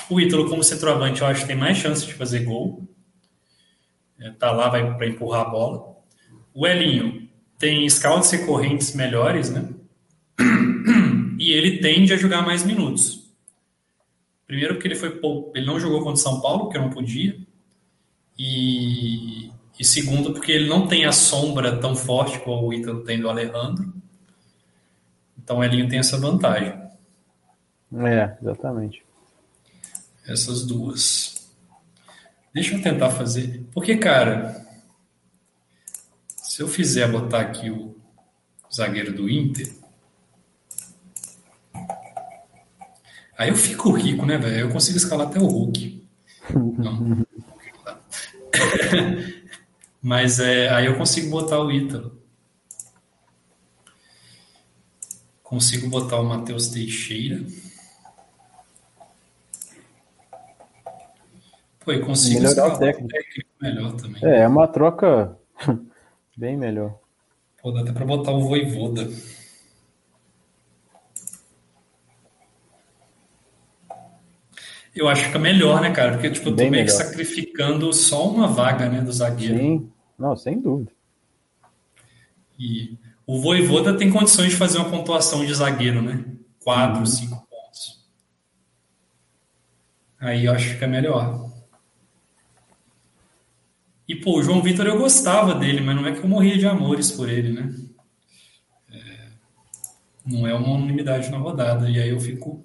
O 0.09 0.21
Ítalo, 0.21 0.49
como 0.49 0.63
centroavante, 0.63 1.21
eu 1.21 1.27
acho 1.27 1.43
que 1.43 1.49
tem 1.49 1.57
mais 1.57 1.77
chance 1.79 2.07
de 2.07 2.15
fazer 2.15 2.45
gol 2.45 2.87
é, 4.19 4.31
tá 4.31 4.51
lá 4.51 4.69
vai 4.69 4.97
para 4.97 5.07
empurrar 5.07 5.43
a 5.43 5.51
bola. 5.51 5.97
O 6.55 6.67
Elinho 6.67 7.29
tem 7.59 7.89
scouts 7.89 8.33
e 8.33 8.47
correntes 8.47 8.95
melhores, 8.95 9.51
né? 9.51 9.69
E 11.39 11.53
ele 11.53 11.81
tende 11.81 12.15
a 12.15 12.17
jogar 12.17 12.41
mais 12.41 12.65
minutos. 12.65 13.31
Primeiro 14.47 14.75
porque 14.75 14.89
ele 14.89 14.95
foi 14.95 15.21
ele 15.55 15.67
não 15.67 15.79
jogou 15.79 15.99
contra 15.99 16.15
o 16.15 16.17
São 16.17 16.41
Paulo, 16.41 16.65
porque 16.65 16.79
não 16.79 16.89
podia. 16.89 17.39
E, 18.39 19.51
e 19.79 19.85
segundo 19.85 20.33
porque 20.33 20.51
ele 20.51 20.67
não 20.67 20.87
tem 20.87 21.05
a 21.05 21.13
sombra 21.13 21.77
tão 21.77 21.95
forte 21.95 22.39
como 22.41 22.67
o 22.67 22.73
Ítalo 22.73 23.05
tem 23.05 23.21
do 23.21 23.29
Alejandro. 23.29 23.93
Então 25.47 25.59
o 25.59 25.65
Elinho 25.65 25.89
tem 25.89 26.01
essa 26.01 26.19
vantagem. 26.19 26.77
É, 27.95 28.37
exatamente. 28.43 29.01
Essas 30.27 30.67
duas. 30.67 31.53
Deixa 32.53 32.75
eu 32.75 32.83
tentar 32.83 33.11
fazer. 33.11 33.65
Porque, 33.73 33.97
cara, 33.97 34.61
se 36.27 36.61
eu 36.61 36.67
fizer 36.67 37.09
botar 37.09 37.43
aqui 37.43 37.71
o 37.71 37.97
zagueiro 38.75 39.15
do 39.15 39.31
Inter, 39.31 39.73
aí 43.39 43.49
eu 43.49 43.57
fico 43.57 43.93
rico, 43.93 44.27
né, 44.27 44.37
velho? 44.39 44.63
Eu 44.63 44.71
consigo 44.71 44.99
escalar 44.99 45.29
até 45.29 45.39
o 45.39 45.47
Hulk. 45.47 46.09
Não. 46.53 47.25
Mas 50.03 50.41
é, 50.41 50.69
aí 50.71 50.87
eu 50.87 50.99
consigo 50.99 51.31
botar 51.31 51.61
o 51.61 51.71
Ítalo. 51.71 52.16
Consigo 55.57 55.89
botar 55.89 56.21
o 56.21 56.23
Matheus 56.23 56.69
Teixeira. 56.69 57.43
Foi, 61.81 61.99
consigo 62.01 62.43
melhorar 62.43 62.75
o 62.75 62.79
técnico. 62.79 63.09
melhor 63.59 63.93
também. 63.93 64.23
É, 64.23 64.41
é 64.41 64.49
uma 64.49 64.69
troca 64.69 65.35
bem 66.37 66.59
melhor. 66.59 66.99
Pô, 67.63 67.71
dá 67.71 67.81
até 67.81 67.91
pra 67.91 68.05
botar 68.05 68.33
o 68.33 68.43
Voivoda. 68.43 69.09
Eu 74.95 75.09
acho 75.09 75.23
que 75.23 75.29
fica 75.29 75.39
melhor, 75.39 75.81
né, 75.81 75.91
cara? 75.91 76.13
Porque, 76.13 76.29
tipo, 76.29 76.49
eu 76.49 76.53
tô 76.53 76.57
bem 76.59 76.71
meio 76.71 76.85
que 76.85 76.93
sacrificando 76.93 77.91
só 77.95 78.29
uma 78.29 78.47
vaga, 78.47 78.91
né, 78.91 79.01
do 79.01 79.11
zagueiro. 79.11 79.57
Sim, 79.57 79.91
não, 80.19 80.37
sem 80.37 80.61
dúvida. 80.61 80.93
E 82.59 82.97
o 83.27 83.41
Voivoda 83.41 83.97
tem 83.97 84.11
condições 84.11 84.51
de 84.51 84.57
fazer 84.57 84.79
uma 84.79 84.91
pontuação 84.91 85.45
de 85.45 85.53
zagueiro, 85.53 86.01
né? 86.01 86.25
Quatro, 86.61 87.01
uhum. 87.01 87.07
cinco 87.07 87.47
pontos. 87.49 88.05
Aí 90.19 90.45
eu 90.45 90.53
acho 90.53 90.67
que 90.67 90.75
fica 90.75 90.87
melhor. 90.87 91.51
E, 94.09 94.15
pô, 94.15 94.39
o 94.39 94.43
João 94.43 94.63
Vitor 94.63 94.87
eu 94.87 94.99
gostava 94.99 95.55
dele, 95.55 95.81
mas 95.81 95.97
não 95.97 96.07
é 96.07 96.13
que 96.13 96.21
eu 96.21 96.29
morria 96.29 96.57
de 96.57 96.67
amores 96.67 97.11
por 97.11 97.29
ele, 97.29 97.53
né? 97.53 97.75
É, 98.93 99.29
não 100.25 100.47
é 100.47 100.55
uma 100.55 100.75
unanimidade 100.75 101.29
na 101.29 101.39
rodada. 101.39 101.91
E 101.91 102.01
aí 102.01 102.11
eu 102.11 102.21
fico 102.21 102.65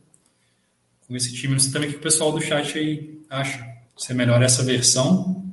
com 1.08 1.16
esse 1.16 1.34
time. 1.34 1.54
Não 1.54 1.60
sei 1.60 1.72
também 1.72 1.90
o 1.90 1.94
que 1.94 1.98
o 1.98 2.02
pessoal 2.02 2.32
do 2.32 2.40
chat 2.40 2.78
aí 2.78 3.20
acha. 3.30 3.68
Se 3.98 4.12
é 4.12 4.16
melhor 4.16 4.42
essa 4.44 4.64
versão 4.64 5.52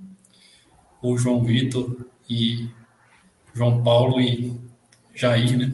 ou 1.00 1.16
João 1.16 1.42
Vitor 1.42 2.06
e 2.28 2.68
João 3.54 3.82
Paulo 3.82 4.20
e 4.20 4.58
Jair, 5.14 5.58
né? 5.58 5.72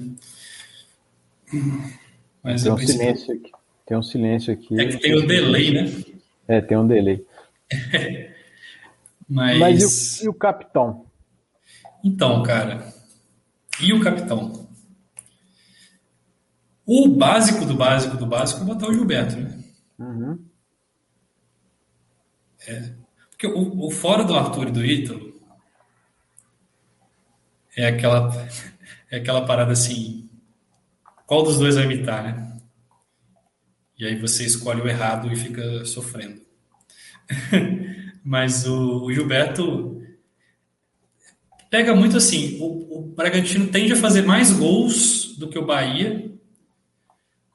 Mas 2.43 2.63
tem 2.63 2.73
um 2.73 2.79
silêncio 2.79 3.35
aqui. 3.35 3.53
Tem 3.87 3.97
um 3.97 4.03
silêncio 4.03 4.53
aqui. 4.53 4.81
É 4.81 4.87
que 4.87 4.97
tem 4.99 5.19
um 5.19 5.27
delay, 5.27 5.71
né? 5.73 6.05
É, 6.49 6.61
tem 6.61 6.77
um 6.77 6.87
delay. 6.87 7.25
Mas, 9.29 9.59
Mas 9.59 10.21
e, 10.21 10.23
o, 10.23 10.27
e 10.27 10.29
o 10.29 10.35
capitão? 10.35 11.07
Então, 12.03 12.43
cara, 12.43 12.93
e 13.81 13.93
o 13.93 14.01
capitão? 14.01 14.69
O 16.87 17.09
básico 17.09 17.65
do 17.65 17.75
básico 17.75 18.17
do 18.17 18.27
básico 18.27 18.61
é 18.61 18.65
botar 18.65 18.89
o 18.89 18.93
Gilberto, 18.93 19.37
né? 19.37 19.59
Uhum. 19.99 20.39
É, 22.67 22.93
porque 23.31 23.47
o, 23.47 23.87
o, 23.87 23.91
fora 23.91 24.23
do 24.23 24.35
Arthur 24.35 24.69
e 24.69 24.73
do 24.73 24.85
Ítalo 24.85 25.34
é 27.77 27.87
aquela, 27.87 28.49
é 29.11 29.17
aquela 29.17 29.45
parada 29.47 29.73
assim: 29.73 30.29
qual 31.27 31.43
dos 31.43 31.59
dois 31.59 31.75
vai 31.75 31.85
imitar, 31.85 32.23
né? 32.23 32.57
E 33.99 34.07
aí 34.07 34.19
você 34.19 34.45
escolhe 34.45 34.81
o 34.81 34.89
errado 34.89 35.33
e 35.33 35.37
fica 35.37 35.85
sofrendo. 35.85 36.41
Mas 38.25 38.67
o, 38.67 39.05
o 39.05 39.13
Gilberto 39.13 40.03
pega 41.71 41.95
muito 41.95 42.17
assim. 42.17 42.59
O, 42.61 42.99
o 42.99 43.03
Bragantino 43.03 43.67
tende 43.69 43.93
a 43.93 43.97
fazer 43.97 44.23
mais 44.23 44.53
gols 44.53 45.37
do 45.37 45.49
que 45.49 45.59
o 45.59 45.67
Bahia, 45.67 46.31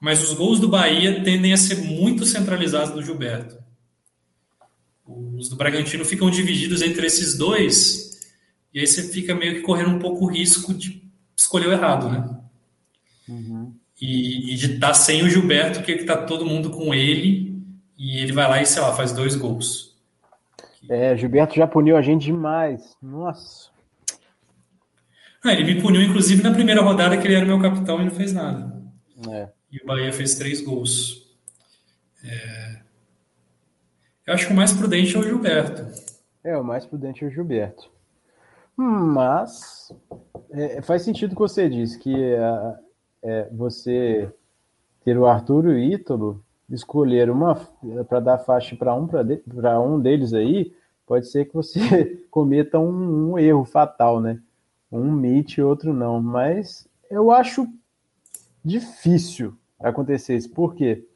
mas 0.00 0.22
os 0.22 0.32
gols 0.32 0.58
do 0.58 0.68
Bahia 0.68 1.22
tendem 1.22 1.52
a 1.52 1.56
ser 1.56 1.76
muito 1.76 2.24
centralizados 2.24 2.94
no 2.94 3.02
Gilberto. 3.02 3.56
Os 5.06 5.48
do 5.48 5.56
Bragantino 5.56 6.04
ficam 6.04 6.30
divididos 6.30 6.82
entre 6.82 7.06
esses 7.06 7.36
dois, 7.36 8.09
e 8.72 8.80
aí 8.80 8.86
você 8.86 9.02
fica 9.02 9.34
meio 9.34 9.56
que 9.56 9.60
correndo 9.62 9.90
um 9.90 9.98
pouco 9.98 10.24
o 10.24 10.28
risco 10.28 10.72
de 10.72 11.02
escolher 11.36 11.68
o 11.68 11.72
errado, 11.72 12.08
né? 12.08 12.40
Uhum. 13.28 13.74
E, 14.00 14.52
e, 14.52 14.56
de 14.56 14.74
estar 14.74 14.88
tá 14.88 14.94
sem 14.94 15.22
o 15.22 15.28
Gilberto, 15.28 15.82
que 15.82 15.92
está 15.92 16.16
todo 16.16 16.46
mundo 16.46 16.70
com 16.70 16.94
ele, 16.94 17.62
e 17.98 18.18
ele 18.18 18.32
vai 18.32 18.48
lá 18.48 18.62
e, 18.62 18.66
sei 18.66 18.80
lá, 18.80 18.94
faz 18.94 19.12
dois 19.12 19.36
gols. 19.36 19.96
É, 20.88 21.16
Gilberto 21.16 21.54
já 21.54 21.66
puniu 21.66 21.96
a 21.96 22.02
gente 22.02 22.24
demais. 22.24 22.96
Nossa. 23.02 23.70
Ah, 25.44 25.52
ele 25.52 25.74
me 25.74 25.80
puniu, 25.80 26.02
inclusive, 26.02 26.42
na 26.42 26.52
primeira 26.52 26.82
rodada, 26.82 27.16
que 27.16 27.26
ele 27.26 27.34
era 27.34 27.46
meu 27.46 27.60
capitão 27.60 28.00
e 28.00 28.04
não 28.04 28.10
fez 28.10 28.32
nada. 28.32 28.82
É. 29.30 29.48
E 29.70 29.82
o 29.82 29.86
Bahia 29.86 30.12
fez 30.12 30.34
três 30.34 30.60
gols. 30.60 31.30
É... 32.24 32.80
Eu 34.26 34.34
acho 34.34 34.46
que 34.46 34.52
o 34.52 34.56
mais 34.56 34.72
prudente 34.72 35.16
é 35.16 35.18
o 35.18 35.22
Gilberto. 35.22 35.86
É, 36.44 36.56
o 36.56 36.64
mais 36.64 36.86
prudente 36.86 37.24
é 37.24 37.26
o 37.26 37.30
Gilberto. 37.30 37.90
Mas 38.82 39.92
é, 40.50 40.80
faz 40.80 41.02
sentido 41.02 41.32
o 41.32 41.34
que 41.34 41.40
você 41.42 41.68
disse, 41.68 41.98
que 41.98 42.14
é, 42.14 42.78
é, 43.22 43.48
você 43.52 44.32
ter 45.04 45.18
o 45.18 45.26
Arthur 45.26 45.66
e 45.66 45.68
o 45.68 45.78
Ítalo 45.78 46.42
escolher 46.70 47.30
uma 47.30 47.56
para 48.08 48.20
dar 48.20 48.38
faixa 48.38 48.74
para 48.76 48.94
um 48.94 49.06
para 49.06 49.80
um 49.80 50.00
deles 50.00 50.32
aí, 50.32 50.72
pode 51.06 51.28
ser 51.28 51.44
que 51.44 51.54
você 51.54 52.24
cometa 52.30 52.78
um, 52.78 53.32
um 53.32 53.38
erro 53.38 53.66
fatal, 53.66 54.18
né? 54.18 54.40
Um 54.90 55.12
mite 55.12 55.60
e 55.60 55.62
outro 55.62 55.92
não. 55.92 56.22
Mas 56.22 56.88
eu 57.10 57.30
acho 57.30 57.66
difícil 58.64 59.54
acontecer 59.78 60.36
isso. 60.36 60.50
Por 60.50 60.74
quê? 60.74 61.06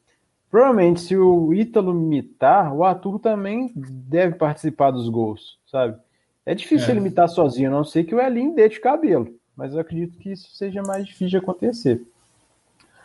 Provavelmente, 0.51 1.01
se 1.01 1.17
o 1.17 1.51
Ítalo 1.51 1.91
imitar, 1.91 2.73
o 2.75 2.83
Arthur 2.83 3.17
também 3.17 3.73
deve 3.75 4.35
participar 4.35 4.91
dos 4.91 5.09
gols, 5.09 5.57
sabe? 5.65 5.97
É 6.45 6.53
difícil 6.53 6.89
é. 6.89 6.91
ele 6.91 6.99
imitar 6.99 7.27
sozinho, 7.27 7.69
a 7.69 7.73
não 7.73 7.83
ser 7.83 8.03
que 8.03 8.13
o 8.13 8.21
Elinho 8.21 8.53
dê 8.53 8.69
de 8.69 8.79
cabelo. 8.79 9.33
mas 9.55 9.73
eu 9.73 9.79
acredito 9.79 10.17
que 10.17 10.31
isso 10.31 10.53
seja 10.55 10.81
mais 10.83 11.05
difícil 11.05 11.29
de 11.29 11.37
acontecer. 11.37 12.05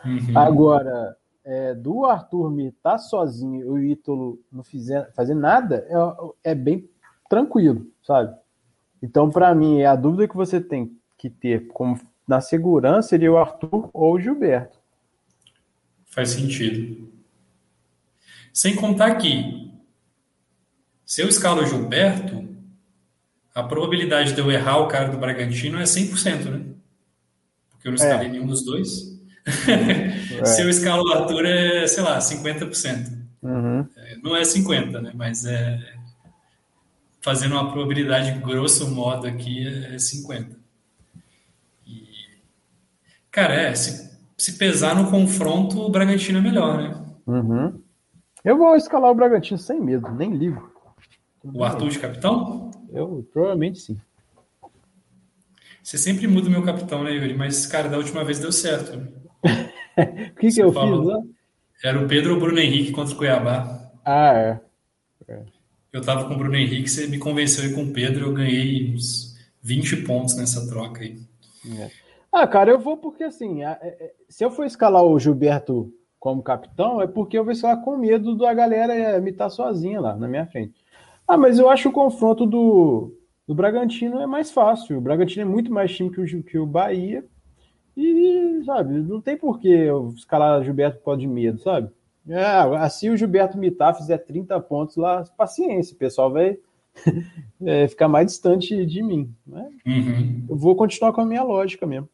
Uhum. 0.05 0.37
Agora, 0.37 1.17
é, 1.43 1.73
do 1.73 2.05
Arthur 2.05 2.51
me 2.51 2.67
estar 2.67 2.91
tá 2.91 2.97
sozinho 2.97 3.61
e 3.61 3.69
o 3.69 3.79
Ítalo 3.79 4.39
não 4.51 4.63
fizer, 4.63 5.11
fazer 5.13 5.33
nada, 5.33 5.87
é, 6.43 6.51
é 6.51 6.55
bem 6.55 6.87
tranquilo, 7.29 7.87
sabe? 8.03 8.35
Então, 9.01 9.29
para 9.29 9.55
mim, 9.55 9.83
a 9.83 9.95
dúvida 9.95 10.27
que 10.27 10.35
você 10.35 10.61
tem 10.61 10.95
que 11.17 11.29
ter 11.29 11.67
como 11.69 11.99
na 12.27 12.41
segurança 12.41 13.09
seria 13.09 13.31
o 13.31 13.37
Arthur 13.37 13.89
ou 13.93 14.13
o 14.13 14.19
Gilberto. 14.19 14.79
Faz 16.05 16.29
sentido. 16.31 17.09
Sem 18.53 18.75
contar 18.75 19.15
que, 19.15 19.71
se 21.05 21.21
eu 21.21 21.27
escalo 21.27 21.61
o 21.61 21.65
Gilberto, 21.65 22.50
a 23.53 23.63
probabilidade 23.63 24.33
de 24.33 24.39
eu 24.39 24.49
errar 24.51 24.77
o 24.77 24.87
cara 24.87 25.09
do 25.09 25.17
Bragantino 25.17 25.79
é 25.79 25.83
100%, 25.83 26.45
né? 26.45 26.65
Porque 27.71 27.87
eu 27.87 27.91
não 27.91 27.95
escalei 27.95 28.27
é. 28.27 28.31
nenhum 28.31 28.47
dos 28.47 28.63
dois. 28.63 29.19
É. 29.67 30.45
se 30.45 30.61
eu 30.61 30.69
escalo 30.69 31.03
o 31.03 31.13
Arthur, 31.13 31.45
é, 31.45 31.87
sei 31.87 32.03
lá, 32.03 32.19
50%. 32.19 33.21
Uhum. 33.41 33.87
É, 33.97 34.17
não 34.23 34.35
é 34.35 34.41
50%, 34.41 35.01
né? 35.01 35.11
Mas 35.13 35.45
é. 35.45 35.79
Fazendo 37.23 37.51
uma 37.51 37.71
probabilidade 37.71 38.31
grosso 38.39 38.89
modo 38.89 39.27
aqui, 39.27 39.67
é 39.67 39.95
50%. 39.95 40.55
E, 41.85 42.07
cara, 43.29 43.53
é. 43.53 43.75
Se, 43.75 44.17
se 44.37 44.53
pesar 44.53 44.95
no 44.95 45.11
confronto, 45.11 45.81
o 45.81 45.89
Bragantino 45.89 46.39
é 46.39 46.41
melhor, 46.41 46.77
né? 46.77 47.03
Uhum. 47.27 47.81
Eu 48.43 48.57
vou 48.57 48.75
escalar 48.75 49.11
o 49.11 49.15
Bragantino 49.15 49.59
sem 49.59 49.79
medo, 49.79 50.09
nem 50.11 50.35
ligo. 50.35 50.71
O 51.43 51.63
Arthur 51.63 51.89
de 51.89 51.99
capitão? 51.99 52.70
Eu 52.91 53.27
provavelmente 53.31 53.79
sim. 53.79 53.97
Você 55.81 55.97
sempre 55.97 56.27
muda 56.27 56.47
o 56.47 56.51
meu 56.51 56.63
capitão, 56.63 57.03
né, 57.03 57.11
Yuri? 57.11 57.35
Mas, 57.35 57.65
cara, 57.65 57.89
da 57.89 57.97
última 57.97 58.23
vez 58.23 58.39
deu 58.39 58.51
certo. 58.51 58.99
o 59.43 60.35
que, 60.39 60.49
que 60.49 60.61
eu 60.61 60.71
falou, 60.71 60.99
fiz 60.99 61.07
lá? 61.07 61.21
Era 61.83 62.03
o 62.03 62.07
Pedro 62.07 62.31
ou 62.31 62.37
o 62.37 62.39
Bruno 62.39 62.59
Henrique 62.59 62.91
contra 62.91 63.13
o 63.13 63.17
Cuiabá. 63.17 63.91
Ah, 64.05 64.33
é. 64.33 64.59
é. 65.27 65.41
Eu 65.91 66.01
tava 66.01 66.25
com 66.25 66.35
o 66.35 66.37
Bruno 66.37 66.55
Henrique, 66.55 66.89
você 66.89 67.07
me 67.07 67.17
convenceu 67.17 67.63
aí 67.63 67.73
com 67.73 67.83
o 67.83 67.91
Pedro, 67.91 68.27
eu 68.27 68.33
ganhei 68.33 68.93
uns 68.93 69.35
20 69.61 70.03
pontos 70.03 70.35
nessa 70.37 70.67
troca 70.69 71.01
aí. 71.01 71.19
É. 71.79 71.89
Ah, 72.31 72.47
cara, 72.47 72.71
eu 72.71 72.79
vou 72.79 72.95
porque 72.95 73.23
assim, 73.23 73.63
é, 73.63 73.77
é, 73.81 74.13
se 74.29 74.45
eu 74.45 74.51
for 74.51 74.65
escalar 74.65 75.03
o 75.03 75.19
Gilberto 75.19 75.91
como 76.19 76.41
capitão, 76.41 77.01
é 77.01 77.07
porque 77.07 77.37
eu 77.37 77.43
vou 77.43 77.51
escalar 77.51 77.83
com 77.83 77.97
medo 77.97 78.37
da 78.37 78.53
galera 78.53 79.19
me 79.19 79.31
estar 79.31 79.49
sozinha 79.49 79.99
lá 79.99 80.15
na 80.15 80.27
minha 80.27 80.45
frente. 80.45 80.80
Ah, 81.31 81.37
mas 81.37 81.57
eu 81.57 81.69
acho 81.69 81.87
o 81.87 81.93
confronto 81.93 82.45
do, 82.45 83.17
do 83.47 83.55
Bragantino 83.55 84.19
é 84.19 84.27
mais 84.27 84.51
fácil. 84.51 84.97
O 84.97 85.01
Bragantino 85.01 85.43
é 85.43 85.45
muito 85.45 85.71
mais 85.71 85.95
time 85.95 86.11
que 86.11 86.19
o, 86.19 86.43
que 86.43 86.57
o 86.57 86.65
Bahia. 86.65 87.23
E, 87.95 88.61
sabe, 88.65 88.95
não 88.95 89.21
tem 89.21 89.37
porquê 89.37 89.69
eu 89.69 90.13
escalar 90.13 90.61
Gilberto 90.61 90.99
pode 90.99 91.25
medo, 91.25 91.57
sabe? 91.61 91.89
É, 92.27 92.43
assim 92.79 93.09
o 93.09 93.15
Gilberto 93.15 93.57
Mitar 93.57 93.95
fizer 93.95 94.17
30 94.17 94.59
pontos 94.59 94.97
lá, 94.97 95.23
paciência, 95.37 95.95
o 95.95 95.97
pessoal 95.97 96.33
vai 96.33 96.57
é, 97.63 97.87
ficar 97.87 98.09
mais 98.09 98.25
distante 98.25 98.85
de 98.85 99.01
mim. 99.01 99.33
Né? 99.47 99.69
Uhum. 99.85 100.45
Eu 100.49 100.57
vou 100.57 100.75
continuar 100.75 101.13
com 101.13 101.21
a 101.21 101.25
minha 101.25 101.43
lógica 101.43 101.85
mesmo. 101.85 102.09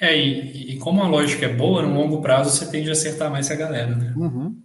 É, 0.00 0.18
e, 0.18 0.74
e, 0.74 0.78
como 0.78 1.04
a 1.04 1.06
lógica 1.06 1.46
é 1.46 1.54
boa, 1.54 1.82
no 1.82 1.94
longo 1.94 2.20
prazo 2.20 2.50
você 2.50 2.68
tende 2.68 2.88
a 2.88 2.94
acertar 2.94 3.30
mais 3.30 3.46
que 3.46 3.52
a 3.52 3.56
galera, 3.56 3.94
né? 3.94 4.12
Uhum. 4.16 4.56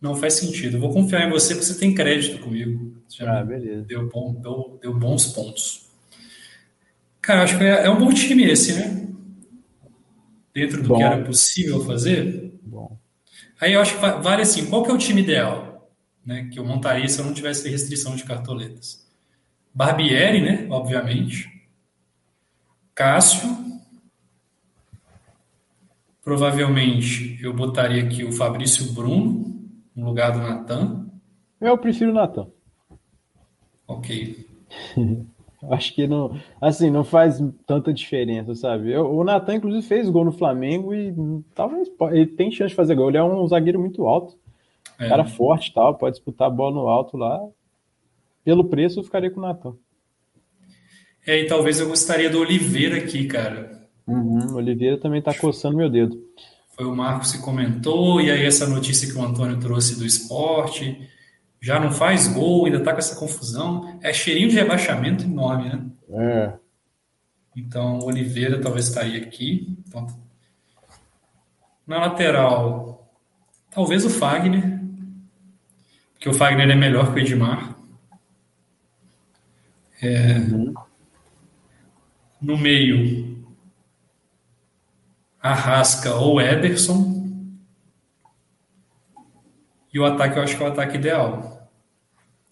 Não 0.00 0.14
faz 0.14 0.34
sentido. 0.34 0.76
Eu 0.76 0.80
vou 0.80 0.92
confiar 0.92 1.26
em 1.26 1.30
você 1.30 1.54
porque 1.54 1.66
você 1.66 1.78
tem 1.78 1.94
crédito 1.94 2.38
comigo. 2.40 2.96
Você 3.08 3.24
ah, 3.24 3.44
beleza. 3.44 3.82
Deu, 3.82 4.08
bom, 4.08 4.34
deu, 4.34 4.78
deu 4.80 4.94
bons 4.96 5.26
pontos. 5.26 5.88
Cara, 7.20 7.42
acho 7.42 7.58
que 7.58 7.64
é, 7.64 7.86
é, 7.86 7.90
um 7.90 7.98
bom 7.98 8.12
time 8.12 8.44
esse, 8.44 8.74
né? 8.74 9.08
Dentro 10.54 10.82
do 10.82 10.88
bom. 10.88 10.96
que 10.96 11.02
era 11.02 11.22
possível 11.24 11.84
fazer. 11.84 12.54
Bom. 12.62 12.96
Aí 13.60 13.72
eu 13.72 13.80
acho 13.80 13.94
que 13.94 14.00
vale 14.00 14.42
assim, 14.42 14.66
qual 14.66 14.84
que 14.84 14.90
é 14.90 14.94
o 14.94 14.98
time 14.98 15.22
ideal? 15.22 15.90
Né, 16.24 16.48
que 16.52 16.58
eu 16.58 16.64
montaria 16.64 17.08
se 17.08 17.18
eu 17.18 17.24
não 17.24 17.32
tivesse 17.32 17.68
restrição 17.68 18.14
de 18.14 18.22
cartoletas. 18.22 19.06
Barbieri, 19.74 20.42
né? 20.42 20.66
Obviamente. 20.70 21.48
Cássio. 22.94 23.48
Provavelmente 26.22 27.38
eu 27.42 27.54
botaria 27.54 28.02
aqui 28.04 28.22
o 28.22 28.32
Fabrício 28.32 28.92
Bruno 28.92 29.57
no 29.98 30.06
lugar 30.06 30.30
do 30.30 30.38
Natan? 30.38 31.10
Eu 31.60 31.76
prefiro 31.76 32.12
o 32.12 32.14
Natan. 32.14 32.46
Ok. 33.86 34.46
Acho 35.70 35.92
que 35.92 36.06
não, 36.06 36.40
assim, 36.60 36.88
não 36.88 37.02
faz 37.02 37.42
tanta 37.66 37.92
diferença, 37.92 38.54
sabe? 38.54 38.92
Eu, 38.92 39.10
o 39.12 39.24
Natan, 39.24 39.56
inclusive, 39.56 39.84
fez 39.84 40.08
gol 40.08 40.24
no 40.24 40.30
Flamengo 40.30 40.94
e 40.94 41.12
talvez 41.52 41.90
ele 42.12 42.26
tem 42.26 42.52
chance 42.52 42.68
de 42.68 42.76
fazer 42.76 42.94
gol. 42.94 43.08
Ele 43.08 43.18
é 43.18 43.24
um 43.24 43.46
zagueiro 43.48 43.80
muito 43.80 44.06
alto, 44.06 44.38
é. 45.00 45.08
cara 45.08 45.24
forte 45.24 45.74
tal, 45.74 45.96
pode 45.96 46.14
disputar 46.14 46.46
a 46.46 46.50
bola 46.50 46.76
no 46.76 46.88
alto 46.88 47.16
lá. 47.16 47.40
Pelo 48.44 48.66
preço, 48.66 49.00
eu 49.00 49.04
ficaria 49.04 49.32
com 49.32 49.40
o 49.40 49.42
Natan. 49.42 49.74
É, 51.26 51.40
e 51.40 51.46
talvez 51.48 51.80
eu 51.80 51.88
gostaria 51.88 52.30
do 52.30 52.38
Oliveira 52.38 52.98
aqui, 52.98 53.26
cara. 53.26 53.82
Uhum, 54.06 54.54
Oliveira 54.54 54.96
também 54.96 55.20
tá 55.20 55.34
coçando 55.34 55.76
meu 55.76 55.90
dedo 55.90 56.16
foi 56.78 56.86
o 56.86 56.94
Marcos 56.94 57.32
que 57.32 57.42
comentou, 57.42 58.20
e 58.20 58.30
aí 58.30 58.46
essa 58.46 58.64
notícia 58.64 59.10
que 59.10 59.18
o 59.18 59.24
Antônio 59.24 59.58
trouxe 59.58 59.98
do 59.98 60.06
esporte, 60.06 61.10
já 61.60 61.80
não 61.80 61.90
faz 61.90 62.28
gol, 62.28 62.66
ainda 62.66 62.78
tá 62.78 62.92
com 62.92 63.00
essa 63.00 63.16
confusão. 63.16 63.98
É 64.00 64.12
cheirinho 64.12 64.48
de 64.48 64.54
rebaixamento 64.54 65.24
enorme, 65.24 65.70
né? 65.70 65.84
É. 66.08 66.52
Então, 67.56 67.98
Oliveira 67.98 68.60
talvez 68.60 68.86
estaria 68.86 69.20
aqui. 69.20 69.76
Então, 69.88 70.06
na 71.84 71.98
lateral, 71.98 73.12
talvez 73.72 74.04
o 74.04 74.10
Fagner, 74.10 74.78
porque 76.12 76.28
o 76.28 76.34
Fagner 76.34 76.70
é 76.70 76.76
melhor 76.76 77.12
que 77.12 77.18
o 77.18 77.22
Edmar. 77.22 77.76
É, 80.00 80.38
uhum. 80.38 80.74
No 82.40 82.56
meio, 82.56 83.27
Arrasca 85.40 86.14
ou 86.14 86.40
Ederson. 86.40 87.18
E 89.92 89.98
o 89.98 90.04
ataque 90.04 90.38
eu 90.38 90.42
acho 90.42 90.56
que 90.56 90.62
é 90.62 90.66
o 90.66 90.70
ataque 90.70 90.96
ideal 90.96 91.70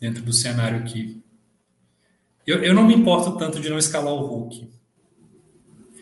dentro 0.00 0.22
do 0.22 0.32
cenário 0.32 0.78
aqui. 0.78 1.22
Eu, 2.46 2.62
eu 2.62 2.74
não 2.74 2.84
me 2.84 2.94
importo 2.94 3.36
tanto 3.36 3.60
de 3.60 3.68
não 3.68 3.78
escalar 3.78 4.14
o 4.14 4.26
Hulk. 4.26 4.70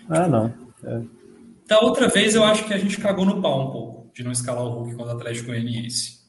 Ah, 0.09 0.29
não. 0.29 0.53
É. 0.85 1.03
Da 1.67 1.81
outra 1.81 2.09
vez 2.09 2.35
eu 2.35 2.45
acho 2.45 2.67
que 2.67 2.75
a 2.75 2.79
gente 2.79 3.01
cagou 3.01 3.25
no 3.25 3.41
pau 3.41 3.69
um 3.69 3.73
pouco 3.73 4.11
de 4.15 4.23
não 4.23 4.31
escalar 4.31 4.63
o 4.63 4.71
Hulk 4.71 4.95
contra 4.95 5.15
o 5.15 5.17
Atlético 5.17 5.47
Goianiense. 5.47 6.23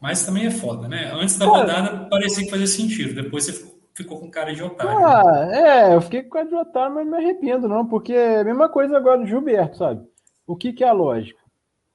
Mas 0.00 0.24
também 0.24 0.46
é 0.46 0.50
foda, 0.50 0.88
né? 0.88 1.12
Antes 1.12 1.36
da 1.36 1.46
rodada 1.46 2.08
parecia 2.08 2.44
que 2.44 2.50
fazia 2.50 2.66
sentido. 2.66 3.14
Depois 3.14 3.44
você 3.44 3.52
ficou 3.52 3.71
com 4.06 4.30
cara 4.30 4.54
de 4.54 4.62
otário. 4.62 5.06
Ah, 5.06 5.46
né? 5.46 5.90
é, 5.90 5.94
eu 5.94 6.00
fiquei 6.00 6.22
com 6.22 6.30
cara 6.30 6.48
de 6.48 6.54
otário, 6.54 6.94
mas 6.94 7.06
não 7.06 7.12
me 7.12 7.24
arrependo, 7.24 7.68
não, 7.68 7.86
porque 7.86 8.12
é 8.12 8.40
a 8.40 8.44
mesma 8.44 8.68
coisa 8.68 8.96
agora 8.96 9.18
do 9.18 9.26
Gilberto, 9.26 9.76
sabe? 9.76 10.06
O 10.46 10.56
que, 10.56 10.72
que 10.72 10.82
é 10.82 10.88
a 10.88 10.92
lógica? 10.92 11.40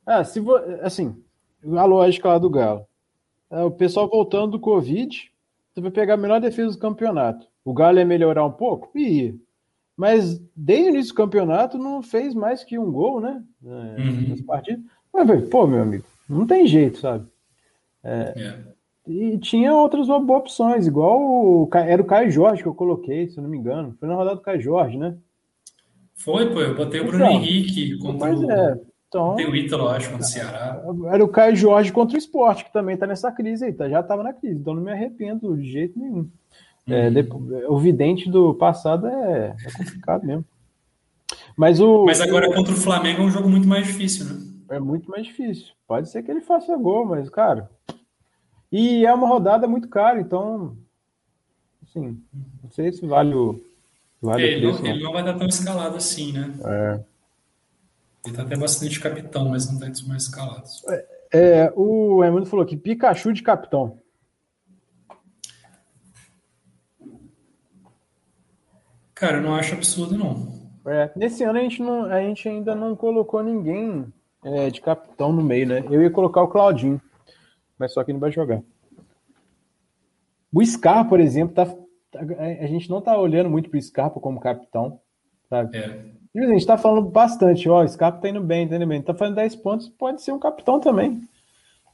Ah, 0.06 0.24
se 0.24 0.40
vo... 0.40 0.56
assim, 0.82 1.22
a 1.76 1.86
lógica 1.86 2.30
lá 2.30 2.38
do 2.38 2.50
Galo. 2.50 2.86
É, 3.50 3.64
o 3.64 3.72
pessoal 3.72 4.08
voltando 4.08 4.52
do 4.52 4.60
Covid, 4.60 5.32
você 5.74 5.82
vai 5.82 5.92
pegar 5.92 6.14
a 6.14 6.18
melhor 6.18 6.40
defesa 6.40 6.74
do 6.74 6.80
campeonato. 6.80 7.48
O 7.66 7.74
Galo 7.74 8.00
ia 8.00 8.06
melhorar 8.06 8.46
um 8.46 8.52
pouco? 8.52 8.96
Ia. 8.98 9.36
Mas 9.96 10.40
desde 10.56 10.90
o 10.90 10.94
início 10.94 11.14
do 11.14 11.18
campeonato 11.18 11.78
não 11.78 12.04
fez 12.04 12.36
mais 12.36 12.64
que 12.64 12.78
um 12.78 12.92
gol, 12.92 13.20
né? 13.20 13.44
É, 13.66 14.02
uhum. 14.02 14.30
Nas 14.30 14.42
partidas. 14.42 14.86
Mas, 15.12 15.50
pô, 15.50 15.66
meu 15.66 15.82
amigo, 15.82 16.06
não 16.30 16.46
tem 16.46 16.68
jeito, 16.68 17.00
sabe? 17.00 17.26
É, 18.04 18.34
yeah. 18.38 18.77
É. 19.08 19.12
E 19.12 19.38
tinha 19.38 19.74
outras 19.74 20.10
opções, 20.10 20.88
igual 20.88 21.20
o, 21.20 21.70
era 21.74 22.02
o 22.02 22.06
Caio 22.06 22.32
Jorge 22.32 22.62
que 22.62 22.68
eu 22.68 22.76
coloquei, 22.76 23.30
se 23.30 23.38
eu 23.38 23.44
não 23.44 23.50
me 23.50 23.58
engano. 23.58 23.96
Foi 24.00 24.08
na 24.08 24.16
rodada 24.16 24.36
do 24.36 24.42
Caio 24.42 24.62
Jorge, 24.62 24.98
né? 24.98 25.16
Foi, 26.16 26.52
pô. 26.52 26.62
Eu 26.62 26.76
botei 26.76 27.00
o 27.00 27.06
Bruno 27.06 27.24
então, 27.24 27.36
Henrique 27.36 27.98
contra 28.00 28.36
o... 28.36 28.52
É. 28.52 28.80
Então, 29.08 29.36
Tem 29.36 29.50
o 29.50 29.56
Ítalo, 29.56 29.88
acho, 29.88 30.10
contra 30.10 30.26
o 30.26 30.30
Ceará. 30.30 30.84
Era 31.10 31.24
o 31.24 31.30
Caio 31.30 31.56
Jorge 31.56 31.94
contra 31.94 32.16
o 32.16 32.18
esporte, 32.18 32.66
que 32.66 32.74
também 32.74 32.96
está 32.96 33.08
nessa 33.08 33.32
crise 33.32 33.64
aí, 33.64 33.74
tá, 33.74 33.88
já 33.88 34.02
estava 34.02 34.22
na 34.22 34.34
crise, 34.34 34.60
então 34.60 34.74
não 34.74 34.82
me 34.82 34.92
arrependo 34.92 35.56
de 35.56 35.72
jeito 35.72 35.98
nenhum. 35.98 36.30
É, 36.86 37.08
uhum. 37.08 37.14
depois, 37.14 37.44
o 37.70 37.78
vidente 37.78 38.30
do 38.30 38.54
passado 38.54 39.08
é, 39.08 39.56
é, 39.66 39.78
complicado 39.78 40.26
mesmo. 40.26 40.46
Mas, 41.56 41.80
o, 41.80 42.06
mas 42.06 42.20
agora 42.20 42.54
contra 42.54 42.74
o 42.74 42.78
Flamengo 42.78 43.22
é 43.22 43.26
um 43.26 43.32
jogo 43.32 43.50
muito 43.50 43.68
mais 43.68 43.88
difícil, 43.88 44.26
né? 44.26 44.42
É 44.70 44.80
muito 44.80 45.10
mais 45.10 45.26
difícil. 45.26 45.68
Pode 45.88 46.10
ser 46.10 46.22
que 46.22 46.30
ele 46.30 46.42
faça 46.42 46.76
gol, 46.76 47.06
mas, 47.06 47.30
cara, 47.30 47.70
e 48.72 49.06
é 49.06 49.14
uma 49.14 49.28
rodada 49.28 49.68
muito 49.68 49.88
cara, 49.88 50.20
então, 50.20 50.78
assim, 51.84 52.22
não 52.64 52.72
sei 52.72 52.92
se 52.92 53.06
vale 53.06 53.34
o. 53.34 53.64
Vale 54.22 54.44
é, 54.44 54.52
ele, 54.54 54.72
não, 54.72 54.86
ele 54.86 55.04
não 55.04 55.14
vai 55.14 55.24
dar 55.24 55.38
tão 55.38 55.48
escalado 55.48 55.96
assim, 55.96 56.34
né? 56.34 56.54
É. 56.66 57.00
Ele 58.26 58.36
tá 58.36 58.42
até 58.42 58.58
bastante 58.58 59.00
capitão, 59.00 59.50
mas 59.50 59.72
não 59.72 59.80
tá 59.80 59.88
entre 59.88 60.02
os 60.02 60.08
mais 60.08 60.24
escalados. 60.24 60.84
É, 60.88 61.06
é, 61.32 61.74
o 61.76 62.20
Raimundo 62.20 62.46
falou 62.46 62.66
que 62.66 62.76
Pikachu 62.76 63.32
de 63.32 63.44
capitão. 63.44 64.00
Cara, 69.14 69.38
eu 69.38 69.44
não 69.44 69.56
acho 69.56 69.74
absurdo, 69.74 70.18
não. 70.18 70.58
É, 70.86 71.12
nesse 71.16 71.44
ano 71.44 71.58
a 71.58 71.62
gente, 71.62 71.82
não, 71.82 72.06
a 72.06 72.22
gente 72.22 72.48
ainda 72.48 72.76
não 72.76 72.96
colocou 72.96 73.42
ninguém 73.42 74.06
é, 74.44 74.70
de 74.70 74.80
capitão 74.80 75.34
no 75.34 75.44
meio, 75.44 75.68
né? 75.68 75.84
Eu 75.90 76.02
ia 76.02 76.12
colocar 76.12 76.42
o 76.42 76.48
Claudinho, 76.48 77.02
mas 77.78 77.94
só 77.94 78.04
que 78.04 78.14
não 78.14 78.20
vai 78.20 78.32
jogar. 78.32 78.62
O 80.54 80.66
Scar, 80.66 81.08
por 81.08 81.20
exemplo, 81.20 81.54
tá, 81.54 81.66
tá 81.66 82.20
a 82.20 82.68
gente 82.68 82.90
não 82.90 83.02
tá 83.02 83.18
olhando 83.18 83.50
muito 83.50 83.70
pro 83.70 83.82
Scarpa 83.82 84.20
como 84.20 84.40
capitão. 84.40 85.00
Sabe? 85.50 85.78
É. 85.78 86.06
E 86.36 86.40
a 86.40 86.48
gente 86.48 86.66
tá 86.66 86.78
falando 86.78 87.10
bastante, 87.10 87.68
ó, 87.70 87.84
o 87.84 87.88
Scarpa 87.88 88.22
tá 88.22 88.30
indo 88.30 88.42
bem, 88.42 88.68
tá 88.68 88.76
indo 88.76 88.88
bem. 88.88 89.02
Tá 89.02 89.14
fazendo 89.14 89.36
10 89.36 89.56
pontos, 89.58 89.90
pode 89.90 90.22
ser 90.22 90.32
um 90.32 90.40
capitão 90.40 90.80
também. 90.80 91.22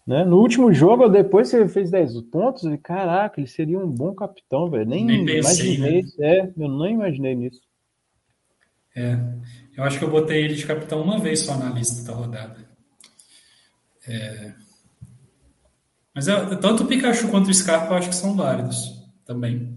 Né? 0.05 0.25
No 0.25 0.37
último 0.37 0.73
jogo, 0.73 1.07
depois 1.07 1.49
que 1.49 1.55
ele 1.55 1.69
fez 1.69 1.89
10 1.89 2.21
pontos, 2.23 2.63
e 2.65 2.77
caraca, 2.77 3.39
ele 3.39 3.47
seria 3.47 3.79
um 3.79 3.89
bom 3.89 4.13
capitão, 4.13 4.69
velho. 4.69 4.85
Nem, 4.85 5.05
nem 5.05 5.25
pensei, 5.25 5.75
imaginei. 5.75 6.01
Né? 6.01 6.09
É, 6.19 6.53
eu 6.57 6.69
nem 6.69 6.93
imaginei 6.93 7.35
nisso. 7.35 7.61
É, 8.95 9.17
eu 9.75 9.83
acho 9.83 9.97
que 9.97 10.05
eu 10.05 10.11
botei 10.11 10.43
ele 10.43 10.55
de 10.55 10.67
capitão 10.67 11.01
uma 11.01 11.19
vez 11.19 11.39
só 11.39 11.57
na 11.57 11.69
lista 11.69 12.05
da 12.05 12.17
rodada. 12.17 12.57
É, 14.07 14.53
mas 16.13 16.27
é, 16.27 16.55
tanto 16.57 16.83
o 16.83 16.87
Pikachu 16.87 17.27
quanto 17.29 17.49
o 17.49 17.53
Scarpa 17.53 17.93
eu 17.93 17.97
acho 17.97 18.09
que 18.09 18.15
são 18.15 18.35
válidos 18.35 19.03
também. 19.25 19.75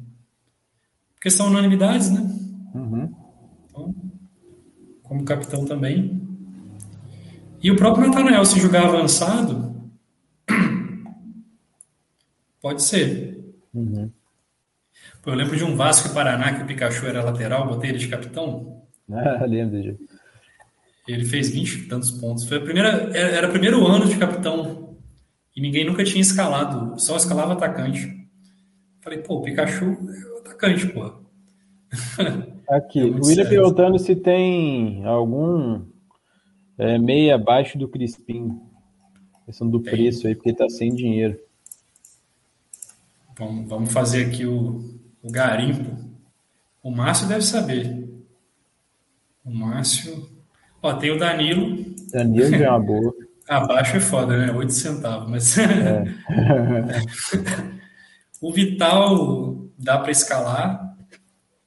Porque 1.15 1.31
são 1.31 1.49
unanimidades, 1.49 2.11
né? 2.11 2.21
Uhum. 2.75 3.15
Então, 3.65 3.95
como 5.03 5.25
capitão 5.25 5.65
também. 5.65 6.21
E 7.63 7.71
o 7.71 7.77
próprio 7.77 8.07
Nathanael, 8.07 8.45
se 8.45 8.61
jogar 8.61 8.85
avançado, 8.85 9.75
Pode 12.61 12.83
ser. 12.83 13.55
Uhum. 13.73 14.11
eu 15.25 15.35
lembro 15.35 15.57
de 15.57 15.63
um 15.63 15.77
Vasco 15.77 16.09
e 16.09 16.15
Paraná 16.15 16.55
que 16.55 16.63
o 16.63 16.67
Pikachu 16.67 17.07
era 17.07 17.23
lateral, 17.23 17.69
botei 17.69 17.91
ele 17.91 17.99
de 17.99 18.09
capitão. 18.09 18.75
Ah, 19.09 19.45
lembro. 19.47 19.97
Ele 21.07 21.25
fez 21.25 21.49
20 21.51 21.73
e 21.75 21.83
tantos 21.87 22.11
pontos. 22.11 22.43
Foi 22.43 22.57
a 22.57 22.61
primeira, 22.61 23.17
era 23.17 23.47
o 23.47 23.53
primeiro 23.53 23.87
ano 23.87 24.05
de 24.07 24.17
capitão 24.17 24.86
e 25.57 25.61
ninguém 25.61 25.87
nunca 25.87 26.05
tinha 26.05 26.21
escalado, 26.21 27.01
só 27.01 27.17
escalava 27.17 27.55
atacante. 27.55 28.29
Falei, 29.01 29.21
pô, 29.21 29.37
o 29.37 29.43
Pikachu 29.43 29.85
é 29.85 30.35
o 30.35 30.39
atacante, 30.39 30.87
pô. 30.89 31.11
Aqui, 32.69 33.01
é 33.01 33.05
o 33.05 33.25
William 33.25 33.49
perguntando 33.49 33.99
se 33.99 34.15
tem 34.15 35.05
algum 35.07 35.83
é, 36.77 36.99
meia 36.99 37.37
abaixo 37.37 37.79
do 37.79 37.89
Crispim. 37.89 38.61
Questão 39.47 39.71
do 39.71 39.81
tem. 39.81 39.93
preço 39.93 40.27
aí, 40.27 40.35
porque 40.35 40.53
tá 40.53 40.69
sem 40.69 40.95
dinheiro. 40.95 41.39
Vamos, 43.39 43.69
vamos 43.69 43.93
fazer 43.93 44.27
aqui 44.27 44.45
o, 44.45 44.99
o 45.23 45.31
garimpo. 45.31 45.97
O 46.83 46.91
Márcio 46.91 47.29
deve 47.29 47.43
saber. 47.43 48.09
O 49.45 49.51
Márcio. 49.51 50.29
Ó, 50.83 50.93
tem 50.95 51.13
o 51.13 51.19
Danilo. 51.19 51.95
Danilo 52.13 52.55
é 52.55 52.69
uma 52.69 52.81
boa. 52.81 53.15
Abaixo 53.49 53.97
é 53.97 54.01
foda, 54.01 54.37
né? 54.37 54.53
8 54.53 54.73
centavos, 54.73 55.31
mas. 55.31 55.57
É. 55.59 56.05
o 58.41 58.53
Vital 58.53 59.57
dá 59.79 59.99
para 59.99 60.11
escalar, 60.11 60.97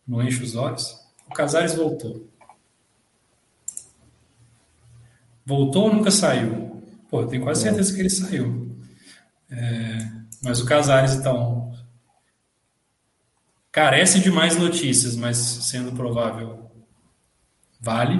não 0.07 0.22
enche 0.22 0.43
os 0.43 0.56
olhos. 0.56 0.99
O 1.27 1.34
Casares 1.34 1.76
voltou. 1.76 2.27
Voltou 5.45 5.85
ou 5.85 5.93
nunca 5.93 6.11
saiu? 6.11 6.84
Pô, 7.10 7.22
eu 7.22 7.27
tenho 7.27 7.43
quase 7.43 7.61
é. 7.61 7.69
certeza 7.69 7.93
que 7.93 7.99
ele 8.01 8.10
saiu. 8.10 8.76
É, 9.49 10.07
mas 10.43 10.61
o 10.61 10.65
Casares, 10.65 11.14
então, 11.15 11.73
carece 13.72 14.19
de 14.19 14.30
mais 14.30 14.56
notícias, 14.57 15.15
mas 15.15 15.38
sendo 15.38 15.91
provável, 15.93 16.69
vale. 17.80 18.19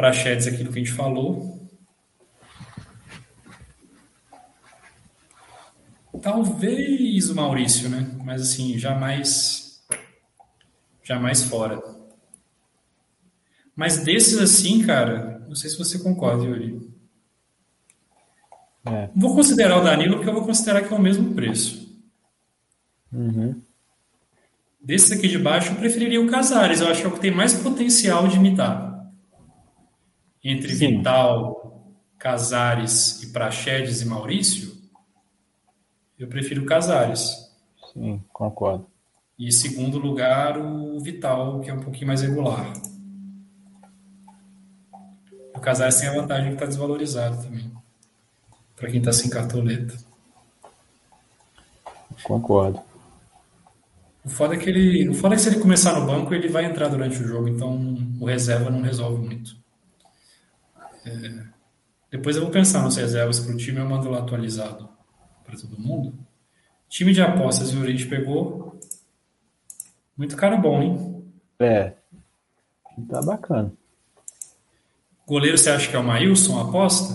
Para 0.00 0.14
Sheds, 0.14 0.46
aquilo 0.46 0.72
que 0.72 0.78
a 0.78 0.82
gente 0.82 0.94
falou. 0.96 1.68
Talvez 6.22 7.28
o 7.28 7.34
Maurício, 7.34 7.90
né? 7.90 8.10
Mas 8.24 8.40
assim, 8.40 8.78
jamais, 8.78 9.84
jamais 11.02 11.42
fora. 11.42 11.82
Mas 13.76 14.02
desses 14.02 14.38
assim, 14.38 14.86
cara, 14.86 15.44
não 15.46 15.54
sei 15.54 15.68
se 15.68 15.76
você 15.76 15.98
concorda, 15.98 16.44
Yuri. 16.44 16.90
É. 18.86 19.10
Vou 19.14 19.34
considerar 19.34 19.82
o 19.82 19.84
Danilo 19.84 20.14
porque 20.14 20.30
eu 20.30 20.34
vou 20.34 20.46
considerar 20.46 20.80
que 20.80 20.94
é 20.94 20.96
o 20.96 21.02
mesmo 21.02 21.34
preço. 21.34 22.02
Uhum. 23.12 23.60
Desses 24.80 25.12
aqui 25.12 25.28
de 25.28 25.38
baixo, 25.38 25.72
eu 25.72 25.76
preferiria 25.76 26.22
o 26.22 26.30
Casares. 26.30 26.80
Eu 26.80 26.88
acho 26.88 27.02
que 27.02 27.06
é 27.06 27.10
o 27.10 27.12
que 27.12 27.20
tem 27.20 27.30
mais 27.30 27.52
potencial 27.52 28.26
de 28.26 28.36
imitar. 28.36 28.89
Entre 30.42 30.74
Sim. 30.74 30.98
Vital, 30.98 31.94
Casares 32.18 33.22
e 33.22 33.32
Praxedes 33.32 34.00
e 34.00 34.06
Maurício, 34.06 34.74
eu 36.18 36.28
prefiro 36.28 36.64
Casares. 36.64 37.50
Sim, 37.92 38.22
concordo. 38.32 38.86
E 39.38 39.48
em 39.48 39.50
segundo 39.50 39.98
lugar, 39.98 40.58
o 40.58 41.00
Vital, 41.00 41.60
que 41.60 41.70
é 41.70 41.74
um 41.74 41.80
pouquinho 41.80 42.08
mais 42.08 42.22
regular. 42.22 42.72
O 45.54 45.60
Casares 45.60 45.96
tem 45.96 46.08
a 46.08 46.14
vantagem 46.14 46.48
de 46.48 46.54
estar 46.54 46.66
desvalorizado 46.66 47.42
também 47.42 47.70
para 48.80 48.90
quem 48.90 48.98
está 48.98 49.12
sem 49.12 49.28
cartoleta. 49.28 49.94
Concordo. 52.22 52.80
O 54.24 54.28
foda 54.28 54.54
é 54.54 54.58
que 54.58 54.70
ele, 54.70 55.08
o 55.08 55.14
foda 55.14 55.34
é 55.34 55.36
que 55.36 55.42
se 55.42 55.50
ele 55.50 55.60
começar 55.60 55.98
no 55.98 56.06
banco, 56.06 56.34
ele 56.34 56.48
vai 56.48 56.64
entrar 56.64 56.88
durante 56.88 57.22
o 57.22 57.26
jogo, 57.26 57.48
então 57.48 57.96
o 58.18 58.24
reserva 58.24 58.70
não 58.70 58.80
resolve 58.80 59.22
muito. 59.22 59.59
É, 61.04 61.46
depois 62.10 62.36
eu 62.36 62.42
vou 62.42 62.50
pensar 62.50 62.82
nos 62.82 62.96
reservas 62.96 63.40
para 63.40 63.54
o 63.54 63.56
time, 63.56 63.78
eu 63.78 63.88
mando 63.88 64.10
lá 64.10 64.18
atualizado 64.18 64.88
para 65.44 65.56
todo 65.56 65.80
mundo. 65.80 66.14
Time 66.88 67.12
de 67.12 67.22
apostas, 67.22 67.72
o 67.72 67.86
gente 67.86 68.06
pegou 68.06 68.78
muito 70.16 70.36
cara 70.36 70.56
bom, 70.56 70.82
hein? 70.82 71.24
É, 71.58 71.94
tá 73.08 73.22
bacana. 73.22 73.72
Goleiro, 75.26 75.56
você 75.56 75.70
acha 75.70 75.88
que 75.88 75.96
é 75.96 75.98
o 75.98 76.04
Maílson, 76.04 76.58
aposta? 76.60 77.14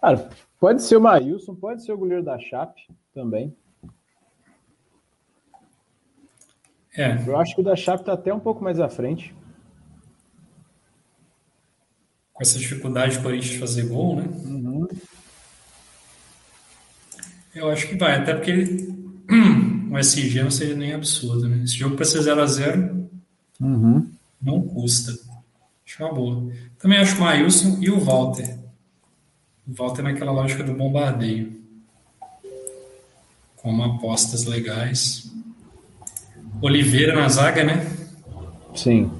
Cara, 0.00 0.30
Pode 0.58 0.82
ser 0.82 0.96
o 0.96 1.00
Maílson, 1.00 1.54
pode 1.54 1.84
ser 1.84 1.92
o 1.92 1.98
goleiro 1.98 2.24
da 2.24 2.38
Chape 2.38 2.88
também. 3.12 3.54
É. 6.96 7.22
Eu 7.26 7.36
acho 7.36 7.54
que 7.54 7.60
o 7.60 7.64
da 7.64 7.76
Chape 7.76 8.02
está 8.02 8.14
até 8.14 8.32
um 8.32 8.40
pouco 8.40 8.64
mais 8.64 8.80
à 8.80 8.88
frente. 8.88 9.34
Com 12.36 12.42
essa 12.42 12.58
dificuldade 12.58 13.16
do 13.16 13.22
Corinthians 13.22 13.58
fazer 13.58 13.86
gol, 13.86 14.16
né? 14.16 14.28
Uhum. 14.44 14.86
Eu 17.54 17.70
acho 17.70 17.88
que 17.88 17.96
vai, 17.96 18.14
até 18.18 18.34
porque 18.34 18.52
o 19.90 19.98
SG 19.98 20.42
não 20.42 20.50
seria 20.50 20.76
nem 20.76 20.92
absurdo, 20.92 21.48
né? 21.48 21.62
Esse 21.64 21.78
jogo 21.78 21.96
para 21.96 22.04
ser 22.04 22.18
0x0 22.18 23.08
uhum. 23.58 24.10
não 24.42 24.60
custa. 24.60 25.12
Acho 25.86 26.04
uma 26.04 26.12
boa. 26.12 26.52
Também 26.78 26.98
acho 26.98 27.16
o 27.16 27.20
Maílson 27.20 27.78
e 27.80 27.90
o 27.90 27.98
Walter. 27.98 28.58
Volta 29.66 30.02
naquela 30.02 30.30
lógica 30.30 30.62
do 30.62 30.74
bombardeio. 30.74 31.58
Com 33.56 33.82
apostas 33.82 34.44
legais. 34.44 35.32
Oliveira 36.60 37.14
na 37.14 37.28
zaga, 37.30 37.64
né? 37.64 37.90
Sim. 38.74 39.10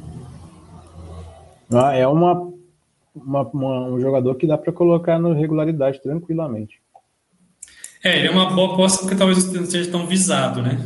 Ah, 1.72 1.94
é 1.94 2.06
uma, 2.06 2.45
uma, 3.16 3.42
uma 3.42 3.86
um 3.86 4.00
jogador 4.00 4.34
que 4.34 4.46
dá 4.46 4.58
para 4.58 4.72
colocar 4.72 5.18
no 5.18 5.32
regularidade 5.32 6.00
tranquilamente. 6.02 6.80
É, 8.04 8.18
ele 8.18 8.28
é 8.28 8.30
uma 8.30 8.50
boa 8.50 8.74
aposta 8.74 9.00
porque 9.00 9.16
talvez 9.16 9.52
não 9.52 9.64
seja 9.66 9.90
tão 9.90 10.06
visado, 10.06 10.62
né? 10.62 10.78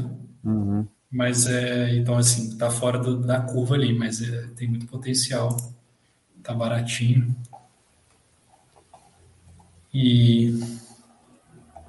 Uhum. 0.44 0.86
Mas 1.10 1.46
é, 1.46 1.96
então 1.96 2.16
assim, 2.16 2.56
tá 2.56 2.70
fora 2.70 2.98
do, 2.98 3.18
da 3.18 3.40
curva 3.40 3.74
ali, 3.74 3.92
mas 3.92 4.22
é, 4.22 4.46
tem 4.56 4.68
muito 4.68 4.86
potencial. 4.86 5.56
Tá 6.42 6.54
baratinho. 6.54 7.34
E. 9.92 10.58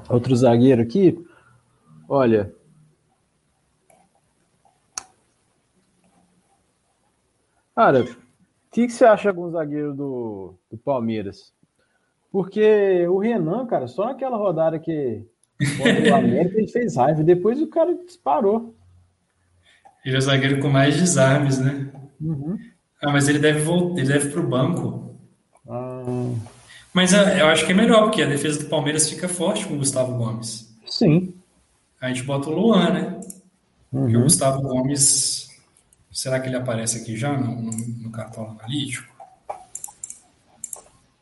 Outro 0.10 0.36
zagueiro 0.36 0.82
aqui. 0.82 1.18
Olha. 2.10 2.54
Cara, 7.74 8.06
o 8.72 8.74
que, 8.74 8.88
que, 8.88 8.94
você 8.94 9.04
acha 9.04 9.24
de 9.24 9.28
algum 9.28 9.52
zagueiro 9.52 9.94
do, 9.94 10.56
do 10.72 10.78
Palmeiras? 10.78 11.54
Porque 12.32 13.06
o 13.10 13.18
Renan, 13.18 13.66
cara, 13.66 13.86
só 13.86 14.06
naquela 14.06 14.38
rodada 14.38 14.80
que 14.80 15.28
o 15.60 16.16
América 16.16 16.58
ele 16.58 16.70
fez 16.70 16.96
raiva, 16.96 17.22
depois 17.22 17.62
o 17.62 17.68
cara 17.68 17.94
disparou. 17.94 18.74
Ele 20.06 20.16
é 20.16 20.18
o 20.18 20.22
zagueiro 20.22 20.62
com 20.62 20.70
mais 20.70 20.96
desarmes, 20.96 21.60
né? 21.60 21.92
Uhum. 22.22 22.58
Ah, 23.04 23.12
mas 23.12 23.28
ele 23.28 23.40
deve 23.40 23.60
voltar, 23.60 24.00
ele 24.00 24.08
deve 24.08 24.30
pro 24.30 24.48
banco. 24.48 25.18
Ah. 25.68 26.34
Mas 26.94 27.14
ah, 27.14 27.38
eu 27.38 27.48
acho 27.48 27.66
que 27.66 27.74
é 27.74 27.76
melhor, 27.76 28.04
porque 28.04 28.22
a 28.22 28.30
defesa 28.30 28.64
do 28.64 28.70
Palmeiras 28.70 29.10
fica 29.10 29.28
forte 29.28 29.68
com 29.68 29.74
o 29.74 29.80
Gustavo 29.80 30.18
Gomes. 30.18 30.74
Sim. 30.86 31.34
A 32.00 32.08
gente 32.08 32.24
bota 32.24 32.50
o 32.50 32.54
Luan, 32.54 32.90
né? 32.90 33.20
Uhum. 33.92 34.20
o 34.20 34.24
Gustavo 34.24 34.62
Gomes, 34.62 35.51
será 36.12 36.40
que 36.40 36.48
ele 36.48 36.58
aparece 36.58 36.98
aqui 37.00 37.16
já 37.16 37.38
no, 37.38 37.62
no, 37.62 37.72
no 37.72 38.18
analítico? 38.50 39.12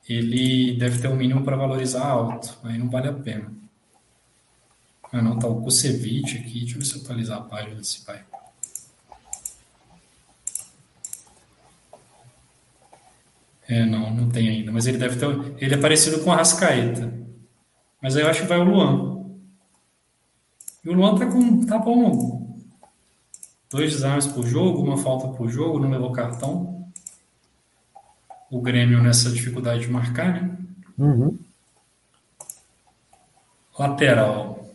Ele 0.08 0.76
deve 0.78 1.00
ter 1.00 1.08
um 1.08 1.16
mínimo 1.16 1.44
para 1.44 1.56
valorizar 1.56 2.06
alto, 2.06 2.58
aí 2.64 2.78
não 2.78 2.90
vale 2.90 3.10
a 3.10 3.14
pena. 3.14 3.52
Ah, 5.12 5.22
não, 5.22 5.38
tá 5.40 5.48
o 5.48 5.62
Kusevich 5.62 6.38
aqui. 6.38 6.60
Deixa 6.60 6.76
eu 6.76 6.80
ver 6.80 6.86
se 6.86 6.96
eu 6.96 7.02
atualizar 7.02 7.38
a 7.40 7.42
página 7.42 7.76
desse 7.76 8.02
pai. 8.06 8.24
É, 13.68 13.86
não, 13.86 14.12
não 14.12 14.30
tem 14.30 14.50
ainda. 14.50 14.72
Mas 14.72 14.88
ele 14.88 14.98
deve 14.98 15.18
ter. 15.20 15.64
Ele 15.64 15.76
é 15.76 15.78
parecido 15.78 16.24
com 16.24 16.32
a 16.32 16.38
Rascaeta. 16.38 17.14
Mas 18.02 18.16
aí 18.16 18.24
eu 18.24 18.30
acho 18.30 18.42
que 18.42 18.48
vai 18.48 18.60
o 18.60 18.64
Luan. 18.64 19.26
E 20.84 20.90
o 20.90 20.94
Luan 20.94 21.18
tá 21.18 21.26
com. 21.26 21.66
tá 21.66 21.78
bom. 21.78 22.49
Dois 23.70 23.92
desarmes 23.92 24.26
por 24.26 24.46
jogo, 24.48 24.82
uma 24.82 24.98
falta 24.98 25.28
por 25.28 25.48
jogo, 25.48 25.80
não 25.80 25.92
levou 25.92 26.12
cartão. 26.12 26.90
O 28.50 28.60
Grêmio 28.60 29.02
nessa 29.02 29.30
dificuldade 29.30 29.82
de 29.82 29.92
marcar, 29.92 30.42
né? 30.42 30.58
Uhum. 30.98 31.38
Lateral. 33.78 34.68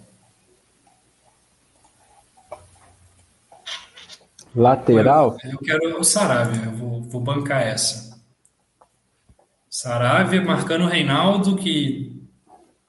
Lateral? 4.54 5.36
Eu, 5.42 5.50
eu 5.50 5.58
quero 5.58 5.98
o 5.98 6.04
Saravia, 6.04 6.66
eu 6.66 6.72
vou, 6.72 7.02
vou 7.02 7.20
bancar 7.20 7.62
essa. 7.62 8.16
Saravia 9.68 10.40
marcando 10.40 10.84
o 10.84 10.88
Reinaldo, 10.88 11.56
que 11.56 12.23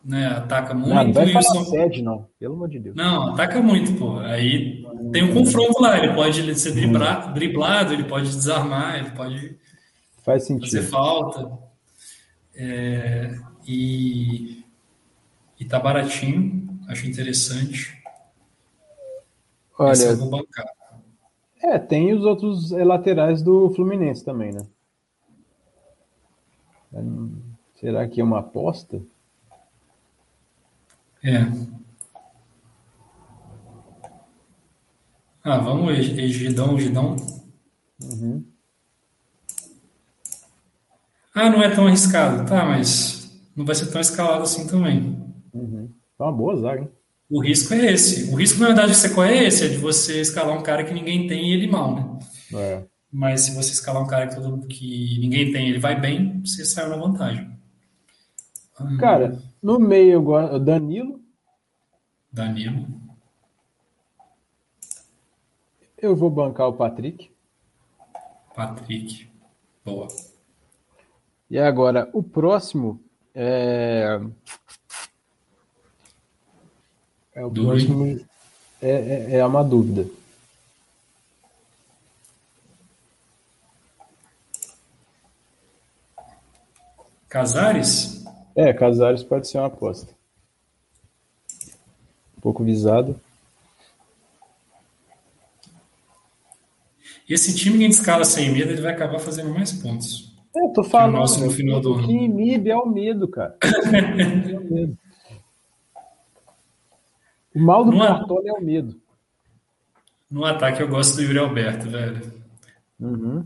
né, 0.05 0.27
ataca 0.27 0.73
muito. 0.75 0.93
Não, 0.93 1.03
não 1.03 1.13
vai 1.13 1.27
falar 1.29 1.41
só... 1.41 1.63
sede, 1.63 2.03
não. 2.03 2.29
Pelo 2.39 2.53
amor 2.53 2.69
de 2.69 2.79
Deus. 2.79 2.95
Não, 2.95 3.33
ataca 3.33 3.59
muito, 3.59 3.97
pô. 3.97 4.19
Aí 4.19 4.85
tem 5.11 5.23
um 5.23 5.33
confronto 5.33 5.81
lá. 5.81 5.97
Ele 5.97 6.13
pode 6.13 6.55
ser 6.55 6.73
driblar, 6.73 7.33
driblado, 7.33 7.91
ele 7.91 8.03
pode 8.03 8.27
desarmar, 8.27 8.99
ele 8.99 9.09
pode 9.11 9.57
Faz 10.23 10.45
sentido. 10.45 10.69
fazer 10.69 10.83
falta. 10.83 11.57
É, 12.55 13.35
e, 13.67 14.63
e 15.59 15.65
tá 15.65 15.79
baratinho, 15.79 16.79
acho 16.87 17.07
interessante. 17.07 17.97
Olha. 19.77 20.17
É, 21.61 21.79
tem 21.79 22.13
os 22.13 22.23
outros 22.23 22.71
eh, 22.71 22.83
laterais 22.83 23.41
do 23.41 23.71
Fluminense 23.71 24.23
também, 24.23 24.53
né? 24.53 24.61
Será 27.79 28.07
que 28.07 28.21
é 28.21 28.23
uma 28.23 28.39
aposta? 28.39 29.01
É. 31.25 31.43
Ah, 35.43 35.57
vamos, 35.57 35.97
Egidão, 35.97 36.77
Egidão. 36.77 37.15
Uhum. 38.03 38.45
Ah, 41.33 41.49
não 41.49 41.63
é 41.63 41.69
tão 41.73 41.87
arriscado. 41.87 42.47
Tá, 42.47 42.63
mas 42.63 43.35
não 43.55 43.65
vai 43.65 43.73
ser 43.73 43.87
tão 43.87 43.99
escalado 43.99 44.43
assim 44.43 44.67
também. 44.67 45.19
Uhum. 45.51 45.89
É 46.19 46.23
uma 46.23 46.31
boa 46.31 46.55
zaga, 46.57 46.81
hein? 46.81 46.91
O 47.27 47.41
risco 47.41 47.73
é 47.73 47.91
esse. 47.91 48.31
O 48.31 48.35
risco, 48.35 48.59
na 48.59 48.67
verdade, 48.67 48.91
de 48.91 48.97
você 48.97 49.09
qual 49.09 49.25
é 49.25 49.45
esse? 49.45 49.65
É 49.65 49.69
de 49.69 49.77
você 49.77 50.21
escalar 50.21 50.55
um 50.55 50.61
cara 50.61 50.83
que 50.83 50.93
ninguém 50.93 51.27
tem 51.27 51.49
e 51.49 51.53
ele 51.53 51.67
mal, 51.67 51.95
né? 51.95 52.19
É. 52.53 52.83
Mas 53.11 53.41
se 53.41 53.55
você 53.55 53.71
escalar 53.71 54.03
um 54.03 54.07
cara 54.07 54.27
que, 54.27 54.35
todo, 54.35 54.67
que 54.67 55.17
ninguém 55.19 55.51
tem 55.51 55.67
e 55.67 55.69
ele 55.71 55.79
vai 55.79 55.99
bem, 55.99 56.41
você 56.45 56.63
saiu 56.63 56.89
na 56.89 56.97
vantagem. 56.97 57.49
Cara, 58.99 59.41
no 59.65 59.79
meio 59.79 60.21
gosto. 60.21 60.59
Danilo. 60.59 61.19
Danilo. 62.31 62.85
Eu 65.97 66.15
vou 66.15 66.29
bancar 66.29 66.67
o 66.67 66.73
Patrick. 66.73 67.31
Patrick. 68.53 69.27
Boa. 69.83 70.07
E 71.49 71.57
agora, 71.57 72.07
o 72.13 72.21
próximo 72.21 73.01
é. 73.33 74.21
É 77.33 77.43
o 77.43 77.49
próximo. 77.49 78.23
É, 78.79 78.91
é, 78.91 79.35
é 79.37 79.45
uma 79.45 79.63
dúvida. 79.63 80.07
Casares? 87.27 88.14
É, 88.55 88.73
Casares 88.73 89.23
pode 89.23 89.47
ser 89.47 89.57
uma 89.57 89.67
aposta. 89.67 90.13
Um 92.37 92.41
pouco 92.41 92.63
visado. 92.63 93.19
Esse 97.27 97.55
time 97.55 97.77
que 97.77 97.83
a 97.83 97.87
gente 97.87 97.99
escala 97.99 98.23
sem 98.23 98.51
medo, 98.51 98.71
ele 98.71 98.81
vai 98.81 98.93
acabar 98.93 99.19
fazendo 99.19 99.49
mais 99.53 99.73
pontos. 99.73 100.33
É, 100.55 100.65
eu 100.65 100.73
tô 100.73 100.83
falando. 100.83 101.15
O 101.15 101.17
nosso 101.17 101.43
no 101.43 101.51
final 101.51 101.81
do 101.81 101.95
ano. 101.95 102.07
Que 102.07 102.13
inibe 102.13 102.69
é 102.69 102.77
o 102.77 102.85
medo, 102.85 103.27
cara. 103.27 103.57
é 103.63 104.57
o 104.57 104.73
medo. 104.73 104.97
O 107.53 107.59
mal 107.59 107.83
do 107.83 107.97
Cartola 107.97 108.43
é 108.45 108.53
o 108.53 108.61
medo. 108.61 108.99
No 110.29 110.45
ataque 110.45 110.81
eu 110.81 110.87
gosto 110.87 111.15
do 111.15 111.23
Yuri 111.23 111.39
Alberto, 111.39 111.89
velho. 111.89 112.33
Uhum. 112.99 113.45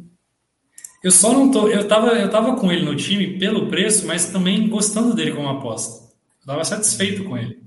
Eu 1.04 1.12
só 1.12 1.32
não 1.32 1.50
tô. 1.50 1.68
Eu 1.68 1.88
tava, 1.88 2.10
eu 2.10 2.30
tava 2.30 2.56
com 2.58 2.72
ele 2.72 2.84
no 2.84 2.96
time 2.96 3.40
pelo 3.40 3.68
preço, 3.68 4.06
mas 4.06 4.32
também 4.32 4.68
gostando 4.68 5.16
dele 5.16 5.34
como 5.34 5.48
aposta. 5.48 6.14
Eu 6.42 6.48
tava 6.48 6.64
satisfeito 6.66 7.24
com 7.24 7.38
ele. 7.38 7.64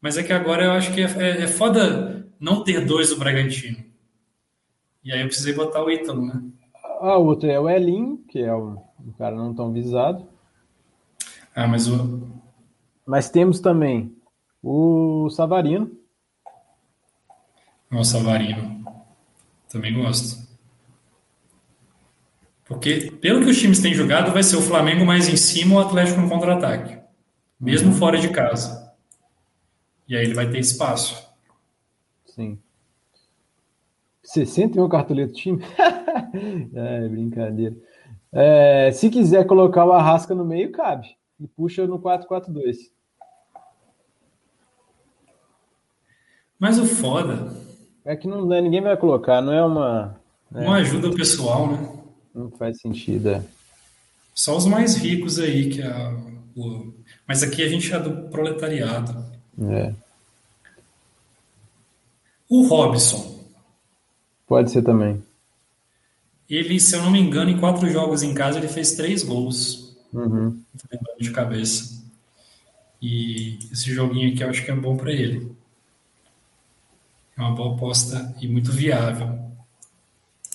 Mas 0.00 0.16
é 0.16 0.22
que 0.22 0.32
agora 0.32 0.64
eu 0.64 0.72
acho 0.72 0.94
que 0.94 1.02
é, 1.02 1.04
é, 1.04 1.42
é 1.42 1.46
foda 1.46 2.26
não 2.40 2.64
ter 2.64 2.84
dois 2.84 3.10
do 3.10 3.16
Bragantino. 3.16 3.84
E 5.04 5.12
aí 5.12 5.20
eu 5.20 5.26
precisei 5.26 5.52
botar 5.52 5.84
o 5.84 5.90
Ítalo, 5.90 6.24
né? 6.24 6.42
A 7.00 7.16
outra 7.16 7.52
é 7.52 7.60
o 7.60 7.68
Elin, 7.68 8.16
que 8.28 8.40
é 8.40 8.54
um, 8.54 8.78
um 9.06 9.12
cara 9.12 9.36
não 9.36 9.54
tão 9.54 9.72
visado. 9.72 10.26
Ah, 11.54 11.66
mas 11.66 11.86
o. 11.86 12.28
Mas 13.06 13.28
temos 13.30 13.60
também 13.60 14.14
o 14.62 15.28
Savarino. 15.30 15.90
O 17.90 18.04
Savarino. 18.04 18.84
Também 19.68 19.94
gosto. 19.94 20.47
Porque, 22.68 23.10
pelo 23.22 23.42
que 23.42 23.50
os 23.50 23.58
times 23.58 23.80
têm 23.80 23.94
jogado, 23.94 24.30
vai 24.30 24.42
ser 24.42 24.56
o 24.56 24.62
Flamengo 24.62 25.04
mais 25.04 25.26
em 25.26 25.36
cima 25.36 25.76
ou 25.76 25.80
o 25.80 25.86
Atlético 25.86 26.20
no 26.20 26.28
contra-ataque. 26.28 26.98
Mesmo 27.58 27.88
uhum. 27.88 27.94
fora 27.94 28.18
de 28.18 28.28
casa. 28.28 28.92
E 30.06 30.14
aí 30.14 30.22
ele 30.24 30.34
vai 30.34 30.50
ter 30.50 30.58
espaço. 30.58 31.26
Sim. 32.26 32.58
61 34.22 34.86
cartoletas 34.88 35.32
do 35.32 35.38
time? 35.38 35.64
é, 36.74 37.08
brincadeira. 37.08 37.74
É, 38.30 38.90
se 38.92 39.08
quiser 39.08 39.46
colocar 39.46 39.86
o 39.86 39.92
Arrasca 39.92 40.34
no 40.34 40.44
meio, 40.44 40.70
cabe. 40.70 41.16
E 41.40 41.48
puxa 41.48 41.86
no 41.86 41.98
4-4-2. 41.98 42.76
Mas 46.58 46.78
o 46.78 46.84
foda. 46.84 47.50
É 48.04 48.14
que 48.14 48.28
não, 48.28 48.44
né, 48.46 48.60
ninguém 48.60 48.82
vai 48.82 48.96
colocar, 48.96 49.40
não 49.40 49.52
é 49.52 49.64
uma. 49.64 50.20
Né? 50.50 50.64
Não 50.64 50.74
ajuda 50.74 51.08
o 51.08 51.14
pessoal, 51.14 51.68
né? 51.68 51.97
Não 52.38 52.52
faz 52.52 52.80
sentido, 52.80 53.30
é. 53.30 53.44
Só 54.32 54.56
os 54.56 54.64
mais 54.64 54.94
ricos 54.94 55.40
aí, 55.40 55.70
que 55.70 55.82
é 55.82 56.14
o... 56.56 56.94
Mas 57.26 57.42
aqui 57.42 57.64
a 57.64 57.68
gente 57.68 57.92
é 57.92 57.98
do 57.98 58.28
proletariado. 58.28 59.24
É. 59.60 59.92
O 62.48 62.64
Robson. 62.68 63.44
Pode 64.46 64.70
ser 64.70 64.82
também. 64.82 65.20
Ele, 66.48 66.78
se 66.78 66.94
eu 66.94 67.02
não 67.02 67.10
me 67.10 67.18
engano, 67.18 67.50
em 67.50 67.58
quatro 67.58 67.90
jogos 67.90 68.22
em 68.22 68.32
casa, 68.32 68.58
ele 68.58 68.68
fez 68.68 68.92
três 68.92 69.24
gols. 69.24 69.96
Uhum. 70.12 70.62
De 71.18 71.32
cabeça. 71.32 72.00
E 73.02 73.58
esse 73.72 73.92
joguinho 73.92 74.32
aqui 74.32 74.44
eu 74.44 74.48
acho 74.48 74.64
que 74.64 74.70
é 74.70 74.76
bom 74.76 74.96
para 74.96 75.12
ele. 75.12 75.50
É 77.36 77.40
uma 77.40 77.50
boa 77.50 77.74
aposta 77.74 78.32
e 78.40 78.46
muito 78.46 78.70
viável. 78.70 79.47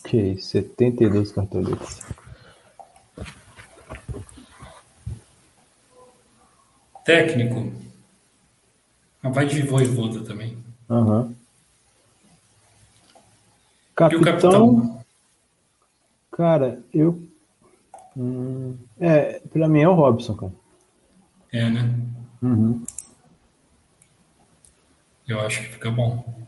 Ok, 0.05 0.37
72 0.37 1.31
cartoletas. 1.31 2.01
Técnico. 7.05 7.71
Ah, 9.21 9.29
vai 9.29 9.45
de 9.45 9.61
voivoda 9.61 10.23
também. 10.25 10.57
Uhum. 10.89 11.33
Capitão, 13.95 14.19
e 14.19 14.21
o 14.21 14.25
capitão? 14.25 15.05
Cara, 16.31 16.83
eu. 16.93 17.23
Hum, 18.17 18.75
é, 18.99 19.39
pra 19.39 19.67
mim 19.67 19.81
é 19.81 19.87
o 19.87 19.93
Robson, 19.93 20.35
cara. 20.35 20.53
É, 21.51 21.69
né? 21.69 21.95
Uhum. 22.41 22.83
Eu 25.27 25.39
acho 25.41 25.61
que 25.61 25.69
fica 25.69 25.89
bom. 25.89 26.42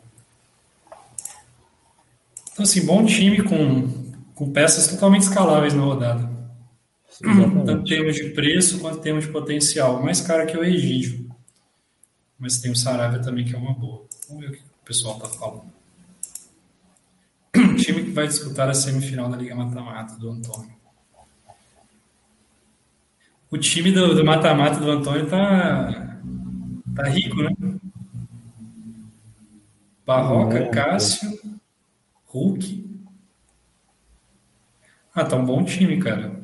Então, 2.56 2.64
assim, 2.64 2.86
bom 2.86 3.06
time 3.06 3.44
com, 3.44 4.14
com 4.34 4.50
peças 4.50 4.88
totalmente 4.88 5.24
escaláveis 5.24 5.74
na 5.74 5.84
rodada. 5.84 6.30
Exatamente. 7.12 7.66
Tanto 7.66 7.82
em 7.82 7.84
termos 7.84 8.16
de 8.16 8.30
preço 8.30 8.80
quanto 8.80 9.00
em 9.00 9.02
termos 9.02 9.26
de 9.26 9.32
potencial. 9.34 10.00
O 10.00 10.04
mais 10.06 10.22
caro 10.22 10.48
que 10.48 10.56
é 10.56 10.60
o 10.60 10.64
Egídio. 10.64 11.30
Mas 12.40 12.62
tem 12.62 12.72
o 12.72 12.76
Saravia 12.76 13.20
também, 13.20 13.44
que 13.44 13.54
é 13.54 13.58
uma 13.58 13.74
boa. 13.74 14.06
Vamos 14.30 14.46
ver 14.46 14.52
o 14.52 14.54
que 14.54 14.60
o 14.60 14.86
pessoal 14.86 15.18
está 15.18 15.28
falando. 15.28 15.66
o 17.58 17.76
time 17.76 18.06
que 18.06 18.12
vai 18.12 18.26
disputar 18.26 18.70
a 18.70 18.74
semifinal 18.74 19.30
da 19.30 19.36
Liga 19.36 19.54
Mata-Mata 19.54 20.16
do 20.16 20.30
Antônio. 20.30 20.74
O 23.52 23.58
time 23.58 23.92
do 23.92 24.24
mata-mata 24.24 24.80
do, 24.80 24.86
do, 24.86 24.92
Antônio 24.92 25.30
tá, 25.30 26.22
tá 26.96 27.04
rico, 27.10 27.36
né? 27.36 27.52
Barroca, 30.06 30.58
é, 30.58 30.70
Cássio, 30.70 31.38
Hulk. 32.36 32.86
Ah, 35.14 35.24
tá 35.24 35.38
um 35.38 35.46
bom 35.46 35.64
time, 35.64 35.98
cara. 36.02 36.44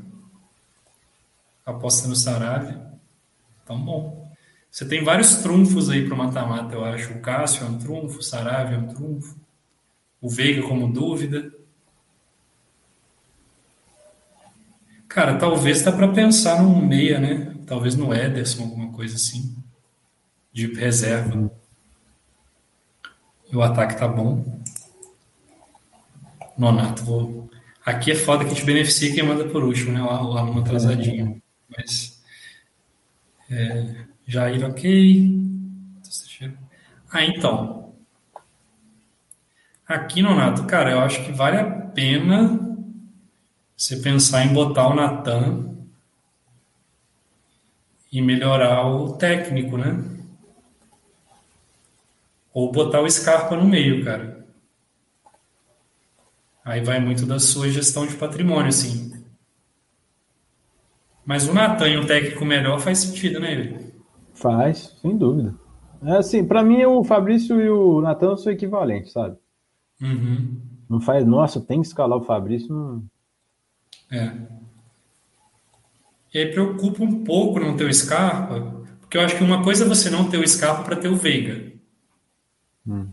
Aposta 1.66 2.08
no 2.08 2.16
Saravia. 2.16 2.82
Tá 3.66 3.76
bom. 3.76 4.32
Você 4.70 4.88
tem 4.88 5.04
vários 5.04 5.36
trunfos 5.38 5.90
aí 5.90 6.06
pro 6.06 6.16
mata-mata, 6.16 6.74
eu 6.76 6.86
acho. 6.86 7.12
O 7.12 7.20
Cássio 7.20 7.66
é 7.66 7.70
um 7.70 7.78
trunfo, 7.78 8.20
o 8.20 8.24
Saravia 8.24 8.78
é 8.78 8.80
um 8.80 8.88
trunfo. 8.88 9.36
O 10.22 10.30
Veiga 10.30 10.66
como 10.66 10.94
dúvida. 10.94 11.52
Cara, 15.10 15.38
talvez 15.38 15.82
dá 15.82 15.92
para 15.92 16.08
pensar 16.14 16.64
num 16.64 16.88
meia, 16.88 17.20
né? 17.20 17.54
Talvez 17.68 17.96
no 17.98 18.14
Ederson, 18.14 18.64
alguma 18.64 18.94
coisa 18.94 19.18
assim. 19.18 19.58
De 20.54 20.74
reserva. 20.74 21.52
E 23.52 23.56
o 23.58 23.62
ataque 23.62 23.98
tá 23.98 24.08
bom. 24.08 24.61
Nonato, 26.62 27.04
vou. 27.04 27.50
Aqui 27.84 28.12
é 28.12 28.16
foda 28.16 28.46
que 28.46 28.52
a 28.52 28.54
gente 28.54 28.64
beneficia 28.64 29.12
quem 29.12 29.24
manda 29.24 29.46
por 29.46 29.64
último, 29.64 29.92
né? 29.92 30.00
O 30.00 30.38
aluno 30.38 30.60
atrasadinho. 30.60 31.42
Mas. 31.68 32.24
É, 33.50 34.06
Jair, 34.28 34.64
ok. 34.64 35.42
Ah, 37.12 37.26
então. 37.26 37.96
Aqui, 39.88 40.22
Nonato, 40.22 40.68
cara, 40.68 40.92
eu 40.92 41.00
acho 41.00 41.26
que 41.26 41.32
vale 41.32 41.58
a 41.58 41.66
pena 41.66 42.60
você 43.76 43.98
pensar 43.98 44.46
em 44.46 44.54
botar 44.54 44.88
o 44.88 44.94
Natan 44.94 45.76
e 48.12 48.22
melhorar 48.22 48.86
o 48.86 49.14
técnico, 49.14 49.78
né? 49.78 50.00
Ou 52.54 52.72
botar 52.72 53.02
o 53.02 53.10
Scarpa 53.10 53.56
no 53.56 53.66
meio, 53.66 54.06
cara. 54.06 54.41
Aí 56.64 56.82
vai 56.82 57.00
muito 57.00 57.26
da 57.26 57.40
sua 57.40 57.70
gestão 57.70 58.06
de 58.06 58.16
patrimônio, 58.16 58.70
assim. 58.70 59.12
Mas 61.26 61.48
o 61.48 61.54
Natan 61.54 61.88
e 61.88 61.98
um 61.98 62.06
técnico 62.06 62.46
melhor 62.46 62.80
faz 62.80 63.00
sentido, 63.00 63.40
né, 63.40 63.52
ele? 63.52 63.94
Faz, 64.34 64.96
sem 65.02 65.18
dúvida. 65.18 65.56
É 66.04 66.18
assim, 66.18 66.44
para 66.44 66.64
mim 66.64 66.84
o 66.86 67.04
Fabrício 67.04 67.62
e 67.62 67.70
o 67.70 68.02
Natan 68.02 68.36
são 68.36 68.52
equivalentes, 68.52 69.12
sabe? 69.12 69.38
Uhum. 70.02 70.60
Não 70.90 71.00
faz, 71.00 71.26
nossa, 71.26 71.62
tem 71.62 71.82
que 71.82 71.88
escalar 71.88 72.18
o 72.18 72.26
Fabrício, 72.26 72.74
não, 72.74 73.04
é. 74.12 74.30
E 76.34 76.40
aí 76.40 76.52
preocupa 76.52 77.04
um 77.04 77.24
pouco 77.24 77.60
não 77.60 77.78
ter 77.78 77.86
o 77.86 77.94
Scarpa, 77.94 78.84
porque 79.00 79.18
eu 79.18 79.22
acho 79.22 79.38
que 79.38 79.44
uma 79.44 79.64
coisa 79.64 79.86
é 79.86 79.88
você 79.88 80.10
não 80.10 80.30
ter 80.30 80.38
o 80.38 80.48
Scarpa 80.48 80.84
para 80.84 80.98
ter 80.98 81.08
o 81.08 81.16
Veiga. 81.16 81.72
Hum. 82.86 83.10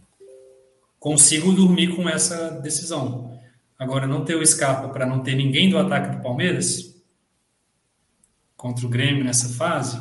Consigo 0.98 1.52
dormir 1.52 1.94
com 1.94 2.08
essa 2.08 2.50
decisão. 2.60 3.37
Agora, 3.78 4.06
não 4.06 4.24
ter 4.24 4.34
o 4.34 4.44
Scarpa 4.44 4.88
para 4.88 5.06
não 5.06 5.22
ter 5.22 5.34
ninguém 5.34 5.70
do 5.70 5.78
ataque 5.78 6.16
do 6.16 6.22
Palmeiras 6.22 7.00
contra 8.56 8.84
o 8.84 8.88
Grêmio 8.88 9.24
nessa 9.24 9.48
fase, 9.50 9.96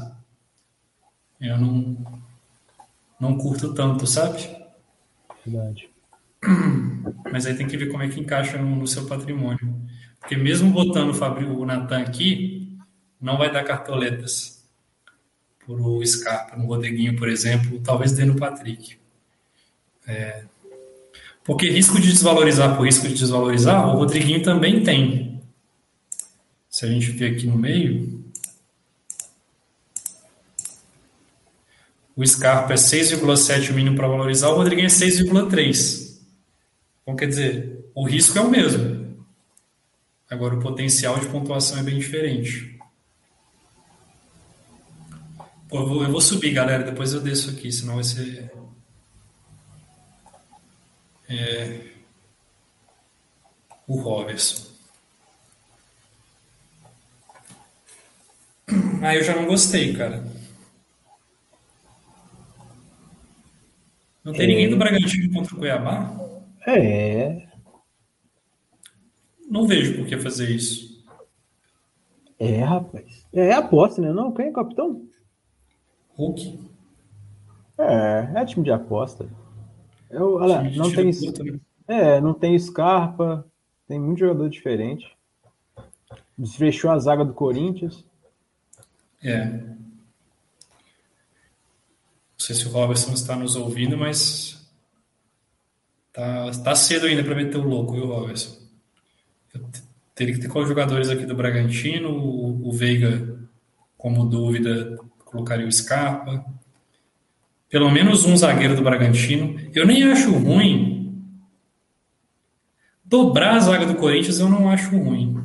eu 1.39 1.57
não, 1.59 2.21
não 3.19 3.37
curto 3.37 3.73
tanto, 3.75 4.07
sabe? 4.07 4.39
Verdade. 5.45 5.89
Mas 7.31 7.45
aí 7.45 7.55
tem 7.55 7.67
que 7.67 7.77
ver 7.77 7.91
como 7.91 8.01
é 8.01 8.09
que 8.09 8.19
encaixa 8.19 8.57
no, 8.57 8.75
no 8.75 8.87
seu 8.87 9.05
patrimônio. 9.05 9.75
Porque 10.19 10.35
mesmo 10.35 10.71
botando 10.71 11.11
o 11.11 11.13
Fabio, 11.13 11.59
o 11.59 11.65
Natan 11.65 12.01
aqui, 12.01 12.77
não 13.21 13.37
vai 13.37 13.51
dar 13.51 13.63
cartoletas 13.63 14.67
por 15.65 15.79
o 15.79 16.05
Scarpa 16.05 16.55
no 16.55 16.65
Rodriguinho, 16.65 17.15
por 17.15 17.29
exemplo, 17.29 17.79
talvez 17.81 18.13
dê 18.13 18.25
no 18.25 18.35
Patrick. 18.35 18.97
É, 20.07 20.45
porque 21.47 21.69
risco 21.69 21.97
de 21.97 22.11
desvalorizar 22.11 22.75
por 22.75 22.85
risco 22.85 23.07
de 23.07 23.13
desvalorizar, 23.13 23.87
o 23.87 23.99
Rodriguinho 23.99 24.43
também 24.43 24.83
tem. 24.83 25.41
Se 26.69 26.85
a 26.85 26.89
gente 26.89 27.09
ver 27.11 27.35
aqui 27.35 27.47
no 27.47 27.57
meio, 27.57 28.21
o 32.17 32.27
Scarpa 32.27 32.73
é 32.73 32.75
6,7 32.75 33.71
o 33.71 33.73
mínimo 33.73 33.95
para 33.95 34.09
valorizar, 34.09 34.49
o 34.49 34.57
Rodriguinho 34.57 34.87
é 34.87 34.89
6,3. 34.89 36.19
Então, 37.01 37.15
quer 37.15 37.27
dizer, 37.27 37.85
o 37.95 38.05
risco 38.05 38.37
é 38.37 38.41
o 38.41 38.51
mesmo. 38.51 39.15
Agora, 40.29 40.55
o 40.55 40.59
potencial 40.59 41.17
de 41.17 41.27
pontuação 41.27 41.79
é 41.79 41.83
bem 41.83 41.97
diferente. 41.97 42.77
Pô, 45.69 45.77
eu, 45.77 45.87
vou, 45.87 46.03
eu 46.03 46.11
vou 46.11 46.19
subir, 46.19 46.51
galera. 46.51 46.83
Depois 46.83 47.13
eu 47.13 47.21
desço 47.21 47.51
aqui, 47.51 47.71
senão 47.71 47.95
vai 47.95 48.03
ser. 48.03 48.51
É... 51.29 51.81
O 53.87 53.99
Robertson. 53.99 54.67
Ah, 59.01 59.15
eu 59.15 59.23
já 59.23 59.35
não 59.35 59.45
gostei, 59.45 59.93
cara. 59.93 60.25
Não 64.23 64.33
tem 64.33 64.43
é... 64.43 64.47
ninguém 64.47 64.69
do 64.69 64.77
Bragantino 64.77 65.33
contra 65.33 65.55
o 65.55 65.57
Cuiabá? 65.57 66.13
É. 66.67 67.47
Não 69.49 69.65
vejo 69.65 69.95
por 69.95 70.05
que 70.05 70.17
fazer 70.17 70.49
isso. 70.49 71.05
É, 72.37 72.61
rapaz. 72.61 73.25
É 73.33 73.53
aposta, 73.53 74.01
né? 74.01 74.11
Não, 74.11 74.33
quem 74.33 74.47
é 74.47 74.51
capitão? 74.51 75.07
Hulk. 76.15 76.59
É, 77.77 78.41
é 78.41 78.45
time 78.45 78.65
de 78.65 78.71
aposta. 78.71 79.29
Eu, 80.09 80.35
olha, 80.35 80.63
não 80.75 80.91
tem. 80.91 81.11
Puta, 81.13 81.43
né? 81.43 81.59
É, 81.87 82.21
não 82.21 82.33
tem 82.33 82.57
Scarpa, 82.57 83.45
tem 83.87 83.99
muito 83.99 84.19
jogador 84.19 84.49
diferente. 84.49 85.15
Desfechou 86.37 86.91
a 86.91 86.99
zaga 86.99 87.25
do 87.25 87.33
Corinthians. 87.33 88.05
É. 89.23 89.45
Não 89.45 89.77
sei 92.37 92.55
se 92.55 92.67
o 92.67 92.71
Robertson 92.71 93.13
está 93.13 93.35
nos 93.35 93.55
ouvindo, 93.55 93.97
mas 93.97 94.69
tá, 96.13 96.51
tá 96.63 96.75
cedo 96.75 97.07
ainda 97.07 97.23
para 97.23 97.35
meter 97.35 97.57
o 97.57 97.67
louco, 97.67 97.93
viu, 97.93 98.05
Robertson? 98.05 98.67
teria 100.17 100.33
que 100.33 100.41
ter 100.41 100.49
quais 100.49 100.67
jogadores 100.67 101.09
aqui 101.09 101.25
do 101.25 101.35
Bragantino, 101.35 102.09
o, 102.09 102.67
o 102.67 102.71
Veiga 102.71 103.37
como 103.95 104.25
dúvida, 104.25 104.97
colocaria 105.23 105.67
o 105.67 105.71
Scarpa. 105.71 106.43
Pelo 107.69 107.91
menos 107.91 108.25
um 108.25 108.35
zagueiro 108.35 108.75
do 108.75 108.81
Bragantino. 108.81 109.59
Eu 109.73 109.85
nem 109.85 110.03
acho 110.03 110.31
ruim. 110.31 111.23
Dobrar 113.03 113.55
a 113.55 113.59
zaga 113.59 113.85
do 113.85 113.95
Corinthians 113.95 114.39
eu 114.39 114.49
não 114.49 114.69
acho 114.69 114.97
ruim. 114.97 115.37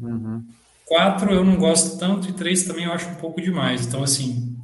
Uhum. 0.00 0.44
Quatro 0.84 1.32
eu 1.32 1.44
não 1.44 1.56
gosto 1.56 1.98
tanto 1.98 2.28
e 2.28 2.32
três 2.32 2.64
também 2.64 2.84
eu 2.84 2.92
acho 2.92 3.08
um 3.08 3.14
pouco 3.16 3.40
demais. 3.40 3.86
Então, 3.86 4.02
assim. 4.02 4.56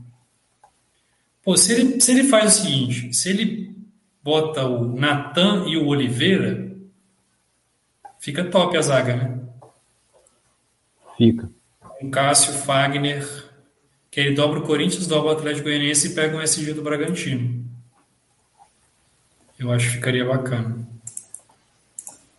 Pô, 1.45 1.57
se 1.57 1.73
ele, 1.73 2.01
se 2.01 2.11
ele 2.11 2.25
faz 2.25 2.59
o 2.59 2.63
seguinte: 2.63 3.13
se 3.13 3.29
ele 3.29 3.77
bota 4.23 4.65
o 4.65 4.97
Natan 4.97 5.67
e 5.69 5.77
o 5.77 5.87
Oliveira, 5.87 6.65
Fica 8.25 8.43
top 8.43 8.75
a 8.75 8.81
zaga, 8.81 9.17
né? 9.17 9.39
Fica. 11.19 11.51
Com 11.79 12.11
Cássio, 12.11 12.55
Fagner, 12.55 13.23
que 14.15 14.21
ele 14.21 14.33
dobra 14.33 14.61
o 14.61 14.63
Corinthians, 14.63 15.09
dobra 15.09 15.31
o 15.31 15.33
Atlético 15.33 15.65
Goianiense 15.65 16.07
e 16.07 16.15
pega 16.15 16.37
um 16.37 16.41
SG 16.41 16.73
do 16.73 16.83
Bragantino. 16.83 17.69
Eu 19.59 19.73
acho 19.73 19.89
que 19.89 19.95
ficaria 19.95 20.25
bacana. 20.25 20.87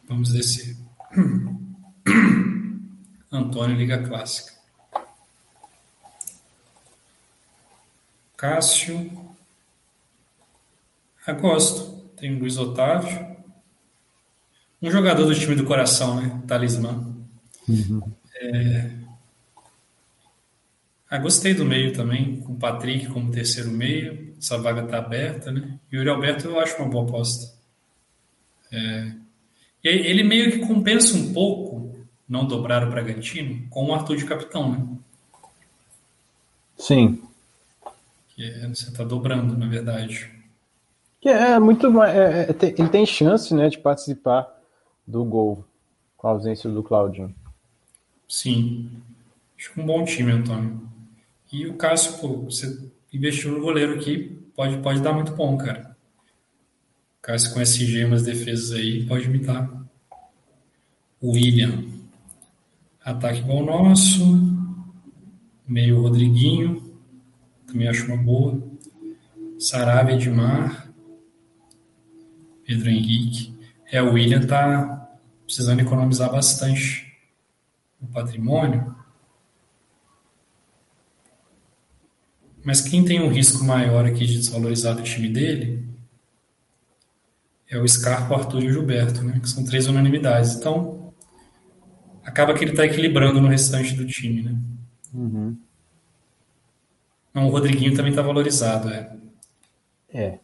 Vamos 0.07 0.31
descer. 0.31 0.77
Antônio 3.29 3.75
Liga 3.75 4.01
Clássica. 4.07 4.53
Cássio. 8.37 9.35
Ah, 11.27 11.33
gosto. 11.33 12.05
Tem 12.15 12.39
Luiz 12.39 12.57
Otávio. 12.57 13.35
Um 14.81 14.89
jogador 14.89 15.25
do 15.25 15.35
time 15.35 15.55
do 15.55 15.65
coração, 15.65 16.21
né? 16.21 16.41
Talismã. 16.47 17.13
Uhum. 17.67 18.01
É... 18.35 19.04
Ah, 21.15 21.17
gostei 21.17 21.53
do 21.53 21.63
meio 21.63 21.93
também, 21.93 22.41
com 22.41 22.51
o 22.51 22.57
Patrick 22.57 23.07
como 23.07 23.31
terceiro 23.31 23.71
meio. 23.71 24.35
Essa 24.37 24.57
vaga 24.57 24.83
está 24.83 24.97
aberta, 24.97 25.49
né? 25.49 25.79
E 25.89 25.95
o 25.95 25.99
Yuri 25.99 26.09
Alberto 26.09 26.49
eu 26.49 26.59
acho 26.59 26.75
uma 26.77 26.89
boa 26.89 27.05
aposta. 27.05 27.55
É... 28.69 29.13
E 29.81 29.87
ele 29.87 30.23
meio 30.23 30.51
que 30.51 30.67
compensa 30.67 31.15
um 31.15 31.31
pouco 31.31 31.95
não 32.27 32.45
dobrar 32.45 32.85
o 32.85 32.91
Bragantino 32.91 33.65
com 33.69 33.85
o 33.85 33.93
Arthur 33.93 34.17
de 34.17 34.25
capitão, 34.25 34.73
né? 34.73 34.85
Sim. 36.77 37.23
Que 38.35 38.43
é, 38.43 38.67
você 38.67 38.89
está 38.89 39.05
dobrando, 39.05 39.57
na 39.57 39.67
verdade. 39.67 40.29
Que 41.21 41.29
é 41.29 41.57
muito. 41.59 41.87
É, 42.03 42.41
é, 42.41 42.55
ele 42.77 42.89
tem 42.89 43.05
chance 43.05 43.53
né, 43.53 43.69
de 43.69 43.77
participar 43.77 44.53
do 45.07 45.23
gol, 45.23 45.63
com 46.17 46.27
a 46.27 46.31
ausência 46.31 46.69
do 46.69 46.83
Claudinho. 46.83 47.33
Sim. 48.27 48.91
Acho 49.57 49.71
que 49.71 49.79
um 49.79 49.85
bom 49.85 50.03
time, 50.03 50.33
Antônio. 50.33 50.93
E 51.51 51.67
o 51.67 51.75
Cássio, 51.75 52.17
pô, 52.19 52.43
você 52.43 52.91
investiu 53.13 53.51
no 53.51 53.61
goleiro 53.61 53.95
aqui, 53.95 54.41
pode, 54.55 54.77
pode 54.79 55.01
dar 55.01 55.13
muito 55.13 55.33
bom, 55.33 55.57
cara. 55.57 55.95
O 57.19 57.21
Cássio 57.21 57.53
com 57.53 57.61
SG, 57.61 58.05
umas 58.05 58.23
defesas 58.23 58.71
aí, 58.71 59.05
pode 59.05 59.25
imitar. 59.25 59.69
O 61.21 61.31
William. 61.31 61.85
Ataque 63.03 63.39
igual 63.39 63.59
o 63.59 63.65
nosso. 63.65 64.21
Meio 65.67 66.01
Rodriguinho. 66.01 66.95
Também 67.67 67.87
acho 67.87 68.05
uma 68.05 68.17
boa. 68.17 68.61
Sarabia 69.57 70.15
Edmar. 70.15 70.91
Pedro 72.65 72.89
Henrique. 72.89 73.53
É, 73.91 74.01
o 74.01 74.13
William 74.13 74.45
tá 74.45 75.17
precisando 75.45 75.79
economizar 75.79 76.31
bastante 76.31 77.15
no 78.01 78.07
patrimônio. 78.07 78.95
Mas 82.65 82.81
quem 82.81 83.05
tem 83.05 83.21
um 83.21 83.29
risco 83.29 83.63
maior 83.63 84.05
aqui 84.05 84.25
de 84.25 84.37
desvalorizar 84.39 84.95
do 84.95 85.03
time 85.03 85.29
dele 85.29 85.87
é 87.69 87.77
o 87.77 87.87
Scarpa, 87.87 88.33
o 88.33 88.37
Arthur 88.37 88.63
e 88.63 88.67
o 88.67 88.73
Gilberto, 88.73 89.21
né? 89.21 89.39
Que 89.39 89.47
são 89.47 89.63
três 89.63 89.85
unanimidades. 89.85 90.55
Então, 90.55 91.13
acaba 92.23 92.55
que 92.55 92.63
ele 92.63 92.71
está 92.71 92.83
equilibrando 92.83 93.39
no 93.39 93.47
restante 93.47 93.93
do 93.93 94.07
time, 94.07 94.41
né? 94.41 94.59
Uhum. 95.13 95.55
Não, 97.31 97.47
o 97.47 97.51
Rodriguinho 97.51 97.95
também 97.95 98.09
está 98.09 98.23
valorizado, 98.23 98.89
é. 98.89 99.15
É. 100.09 100.39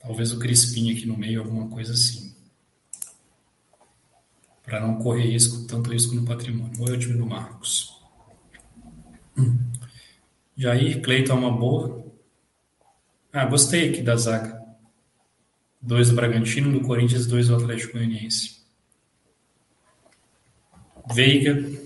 Talvez 0.00 0.32
o 0.32 0.38
Crispim 0.40 0.90
aqui 0.90 1.06
no 1.06 1.16
meio, 1.16 1.42
alguma 1.42 1.68
coisa 1.68 1.92
assim. 1.92 2.34
Para 4.64 4.80
não 4.80 4.96
correr 4.96 5.30
risco, 5.30 5.64
tanto 5.68 5.92
risco 5.92 6.16
no 6.16 6.24
patrimônio. 6.24 6.80
Ou 6.80 6.88
é 6.88 6.92
o 6.92 6.98
time 6.98 7.16
do 7.16 7.24
Marcos. 7.24 7.91
Jair, 10.56 11.00
Cleiton 11.00 11.32
é 11.32 11.36
uma 11.36 11.50
boa. 11.50 12.04
Ah, 13.32 13.46
gostei 13.46 13.90
aqui 13.90 14.02
da 14.02 14.16
zaga. 14.16 14.60
Dois 15.80 16.10
do 16.10 16.16
Bragantino, 16.16 16.72
do 16.72 16.86
Corinthians, 16.86 17.26
dois 17.26 17.48
do 17.48 17.56
Atlético 17.56 17.94
Goianiense. 17.94 18.62
Veiga. 21.12 21.80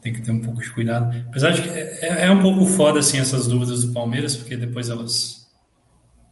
Tem 0.00 0.12
que 0.12 0.22
ter 0.22 0.30
um 0.30 0.40
pouco 0.40 0.62
de 0.62 0.70
cuidado. 0.70 1.16
Apesar 1.28 1.50
de 1.50 1.62
que 1.62 1.68
é, 1.68 2.26
é 2.26 2.30
um 2.30 2.40
pouco 2.40 2.64
foda 2.64 3.00
assim, 3.00 3.18
essas 3.18 3.46
dúvidas 3.48 3.84
do 3.84 3.92
Palmeiras, 3.92 4.36
porque 4.36 4.56
depois 4.56 4.88
elas 4.88 5.50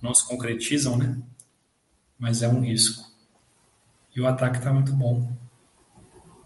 não 0.00 0.14
se 0.14 0.26
concretizam, 0.26 0.96
né? 0.96 1.18
Mas 2.18 2.42
é 2.42 2.48
um 2.48 2.60
risco. 2.60 3.12
E 4.14 4.20
o 4.20 4.26
ataque 4.26 4.58
está 4.58 4.72
muito 4.72 4.92
bom. 4.92 5.36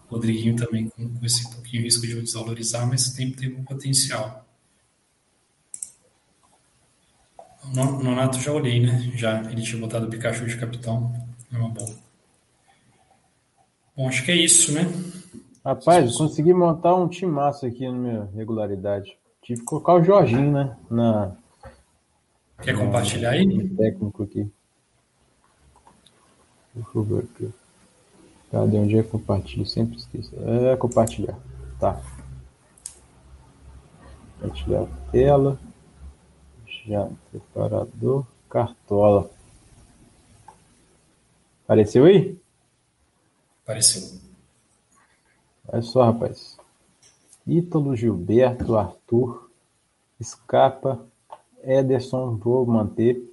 Rodriguinho 0.09 0.55
também 0.55 0.89
com, 0.89 1.07
com 1.07 1.25
esse 1.25 1.49
pouquinho 1.51 1.83
risco 1.83 2.05
de 2.05 2.19
desvalorizar, 2.21 2.87
mas 2.87 3.13
tem, 3.13 3.31
tem 3.31 3.53
um 3.53 3.63
potencial. 3.63 4.45
O 7.63 8.03
Nonato 8.03 8.39
já 8.39 8.51
olhei, 8.51 8.79
né? 8.79 9.11
Já 9.15 9.41
ele 9.51 9.61
tinha 9.61 9.79
botado 9.79 10.07
o 10.07 10.09
Pikachu 10.09 10.45
de 10.45 10.57
capitão. 10.57 11.13
É 11.51 11.57
uma 11.57 11.69
boa. 11.69 11.95
Bom, 13.95 14.07
acho 14.07 14.23
que 14.23 14.31
é 14.31 14.35
isso, 14.35 14.71
né? 14.71 14.81
Rapaz, 15.63 16.15
consegui 16.17 16.53
montar 16.53 16.95
um 16.95 17.07
time 17.07 17.31
massa 17.31 17.67
aqui 17.67 17.85
na 17.85 17.93
minha 17.93 18.29
regularidade. 18.35 19.17
Tive 19.41 19.59
que 19.59 19.65
colocar 19.65 19.93
o 19.93 20.03
Jorginho, 20.03 20.51
né? 20.51 20.77
Na, 20.89 21.35
Quer 22.61 22.77
compartilhar 22.77 23.31
aí? 23.31 23.69
Técnico 23.69 24.23
aqui. 24.23 24.51
Deixa 26.75 26.89
eu 26.95 27.03
ver 27.03 27.19
aqui. 27.19 27.53
Cadê 28.51 28.77
onde 28.77 28.97
é 28.97 29.03
compartilho? 29.03 29.65
Sempre 29.65 29.97
esqueço. 29.97 30.33
É 30.35 30.75
compartilhar. 30.75 31.37
Tá. 31.79 32.01
Compartilhar 34.39 34.83
a 34.83 35.11
tela. 35.11 35.59
Já 36.85 37.09
preparador. 37.31 38.25
Cartola. 38.49 39.29
Apareceu 41.63 42.05
aí? 42.05 42.35
Apareceu. 43.63 44.19
Olha 45.67 45.81
só, 45.83 46.03
rapaz. 46.03 46.57
Ítalo, 47.45 47.95
Gilberto, 47.95 48.75
Arthur, 48.75 49.51
Escapa, 50.19 51.05
Ederson, 51.63 52.35
vou 52.37 52.65
manter. 52.65 53.28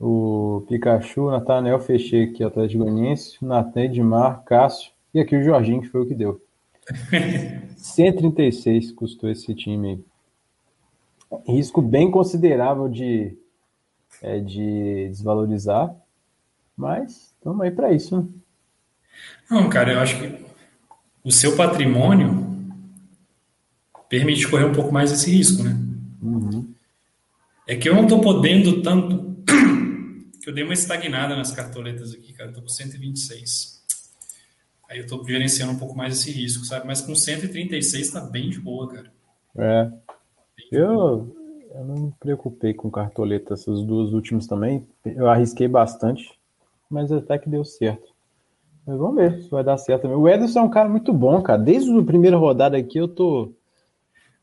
O 0.00 0.64
Pikachu, 0.66 1.30
Nathanael 1.30 1.78
Fechê, 1.78 2.22
aqui, 2.22 2.42
Atlético 2.42 2.84
Goianiense, 2.84 3.36
Natan 3.44 3.82
Edmar, 3.82 4.42
Cássio, 4.44 4.92
e 5.12 5.20
aqui 5.20 5.36
o 5.36 5.42
Jorginho, 5.42 5.82
que 5.82 5.88
foi 5.88 6.00
o 6.00 6.06
que 6.06 6.14
deu. 6.14 6.40
136 7.76 8.92
custou 8.92 9.28
esse 9.28 9.54
time 9.54 9.88
aí. 9.90 11.54
Risco 11.54 11.82
bem 11.82 12.10
considerável 12.10 12.88
de, 12.88 13.36
é, 14.22 14.40
de 14.40 15.08
desvalorizar, 15.08 15.94
mas 16.74 17.34
estamos 17.36 17.60
aí 17.60 17.70
para 17.70 17.92
isso, 17.92 18.16
né? 18.16 18.26
Não, 19.50 19.68
cara, 19.68 19.92
eu 19.92 20.00
acho 20.00 20.18
que 20.18 20.44
o 21.22 21.30
seu 21.30 21.56
patrimônio 21.56 22.48
permite 24.08 24.48
correr 24.48 24.64
um 24.64 24.72
pouco 24.72 24.92
mais 24.92 25.12
esse 25.12 25.30
risco, 25.30 25.62
né? 25.62 25.76
Uhum. 26.22 26.72
É 27.68 27.76
que 27.76 27.88
eu 27.88 27.94
não 27.94 28.04
estou 28.04 28.20
podendo 28.20 28.82
tanto 28.82 29.30
eu 30.50 30.54
dei 30.54 30.64
uma 30.64 30.74
estagnada 30.74 31.36
nas 31.36 31.52
cartoletas 31.52 32.12
aqui, 32.12 32.32
cara. 32.32 32.50
Eu 32.50 32.54
tô 32.54 32.62
com 32.62 32.68
126. 32.68 33.80
Aí 34.88 34.98
eu 34.98 35.06
tô 35.06 35.24
gerenciando 35.24 35.72
um 35.72 35.78
pouco 35.78 35.96
mais 35.96 36.18
esse 36.18 36.32
risco, 36.32 36.64
sabe? 36.64 36.88
Mas 36.88 37.00
com 37.00 37.14
136 37.14 38.10
tá 38.10 38.20
bem 38.20 38.50
de 38.50 38.58
boa, 38.58 38.88
cara. 38.88 39.12
É. 39.56 39.90
Eu, 40.72 41.36
eu 41.72 41.84
não 41.84 42.06
me 42.06 42.12
preocupei 42.18 42.74
com 42.74 42.90
cartoleta 42.90 43.54
essas 43.54 43.84
duas 43.84 44.12
últimas 44.12 44.48
também. 44.48 44.84
Eu 45.04 45.28
arrisquei 45.28 45.68
bastante, 45.68 46.28
mas 46.90 47.12
até 47.12 47.38
que 47.38 47.48
deu 47.48 47.64
certo. 47.64 48.10
Mas 48.84 48.98
vamos 48.98 49.16
ver 49.16 49.42
se 49.42 49.50
vai 49.50 49.62
dar 49.62 49.76
certo 49.76 50.02
também. 50.02 50.16
O 50.16 50.28
Ederson 50.28 50.58
é 50.58 50.62
um 50.62 50.70
cara 50.70 50.88
muito 50.88 51.12
bom, 51.12 51.40
cara. 51.42 51.62
Desde 51.62 51.96
a 51.96 52.02
primeira 52.02 52.36
rodada 52.36 52.76
aqui 52.76 52.98
eu 52.98 53.06
tô. 53.06 53.52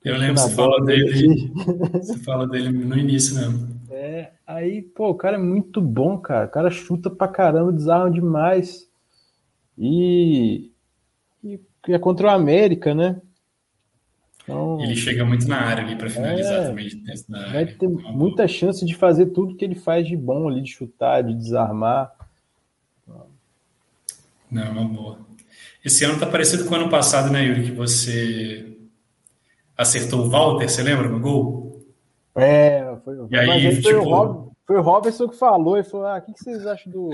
Eu 0.06 0.18
lembro 0.18 0.36
que 0.36 0.42
você 0.42 0.56
fala 0.56 0.86
dele. 0.86 1.52
Você 1.92 2.18
fala 2.20 2.48
dele 2.48 2.70
no 2.70 2.98
início 2.98 3.36
mesmo. 3.36 3.77
É, 3.99 4.32
aí, 4.45 4.84
pô, 4.84 5.10
o 5.10 5.15
cara 5.15 5.38
é 5.38 5.40
muito 5.40 5.82
bom, 5.82 6.19
cara. 6.19 6.45
O 6.45 6.52
cara 6.52 6.69
chuta 6.69 7.10
pra 7.10 7.28
caramba, 7.28 7.72
desarma 7.72 8.11
demais. 8.11 8.88
E, 9.76 10.72
e 11.44 11.60
é 11.88 11.98
contra 11.98 12.28
o 12.28 12.30
América, 12.30 12.94
né? 12.94 13.19
Então, 14.44 14.80
ele 14.82 14.95
chega 14.95 15.26
muito 15.26 15.48
na 15.48 15.57
área 15.60 15.84
ali 15.84 15.95
para 15.95 16.11
finalizar 16.11 16.61
é, 16.61 16.68
também. 16.68 16.90
Vai 17.52 17.65
ter 17.65 17.88
muita 17.88 18.48
chance 18.48 18.86
de 18.86 18.95
fazer 18.95 19.28
tudo 19.28 19.56
que 19.56 19.65
ele 19.65 19.76
faz 19.76 20.07
de 20.07 20.15
bom 20.15 20.48
ali, 20.48 20.61
de 20.61 20.69
chutar, 20.69 21.24
de 21.24 21.34
desarmar. 21.34 22.14
Não, 24.49 24.61
é 24.61 24.69
uma 24.69 24.86
boa. 24.86 25.19
Esse 25.84 26.06
ano 26.06 26.19
tá 26.19 26.28
parecido 26.28 26.65
com 26.65 26.76
o 26.76 26.78
ano 26.78 26.90
passado, 26.90 27.32
né, 27.32 27.44
Yuri? 27.44 27.64
Que 27.64 27.72
você 27.72 28.78
acertou 29.76 30.26
o 30.26 30.30
Walter, 30.30 30.69
você 30.69 30.84
lembra 30.84 31.10
no 31.10 31.19
gol? 31.19 31.84
É, 32.36 32.87
foi, 33.08 33.28
e 33.30 33.38
aí, 33.38 33.50
aí 33.50 33.82
foi, 33.82 33.94
tipo... 33.94 34.00
o 34.00 34.04
Rob, 34.04 34.52
foi 34.66 34.76
o 34.76 34.82
Robertson 34.82 35.30
que 35.30 35.38
falou, 35.38 35.78
ele 35.78 35.88
falou, 35.88 36.08
ah, 36.08 36.18
o 36.18 36.22
que, 36.22 36.34
que 36.34 36.44
vocês 36.44 36.68
acham 36.68 36.92
do, 36.92 37.10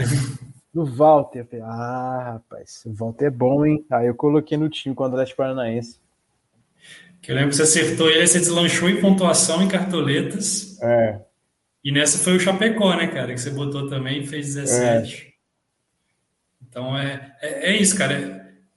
do 0.74 0.86
Walter? 0.86 1.42
Eu 1.42 1.46
falei, 1.46 1.62
ah, 1.64 2.32
rapaz, 2.34 2.82
o 2.88 2.94
Walter 2.94 3.26
é 3.26 3.30
bom, 3.30 3.64
hein? 3.64 3.86
Aí 3.92 4.08
eu 4.08 4.16
coloquei 4.16 4.58
no 4.58 4.70
time 4.70 4.96
com 4.96 5.04
o 5.04 5.06
Atlético 5.06 5.38
Paranaense. 5.38 6.00
Que 7.22 7.32
eu 7.32 7.36
lembro 7.36 7.52
que 7.52 7.58
você 7.58 7.62
acertou 7.62 8.10
ele, 8.10 8.26
você 8.26 8.40
deslanchou 8.40 8.90
em 8.90 9.00
pontuação 9.00 9.62
em 9.62 9.68
cartoletas. 9.68 10.82
É. 10.82 11.22
E 11.84 11.92
nessa 11.92 12.18
foi 12.18 12.38
o 12.38 12.40
Chapecó, 12.40 12.96
né, 12.96 13.06
cara? 13.08 13.32
Que 13.32 13.40
você 13.40 13.52
botou 13.52 13.88
também 13.88 14.22
e 14.22 14.26
fez 14.26 14.56
17. 14.56 15.28
É. 15.28 15.34
Então 16.68 16.98
é, 16.98 17.36
é, 17.40 17.70
é, 17.72 17.78
isso, 17.78 17.96
cara. 17.96 18.14
É, 18.16 18.30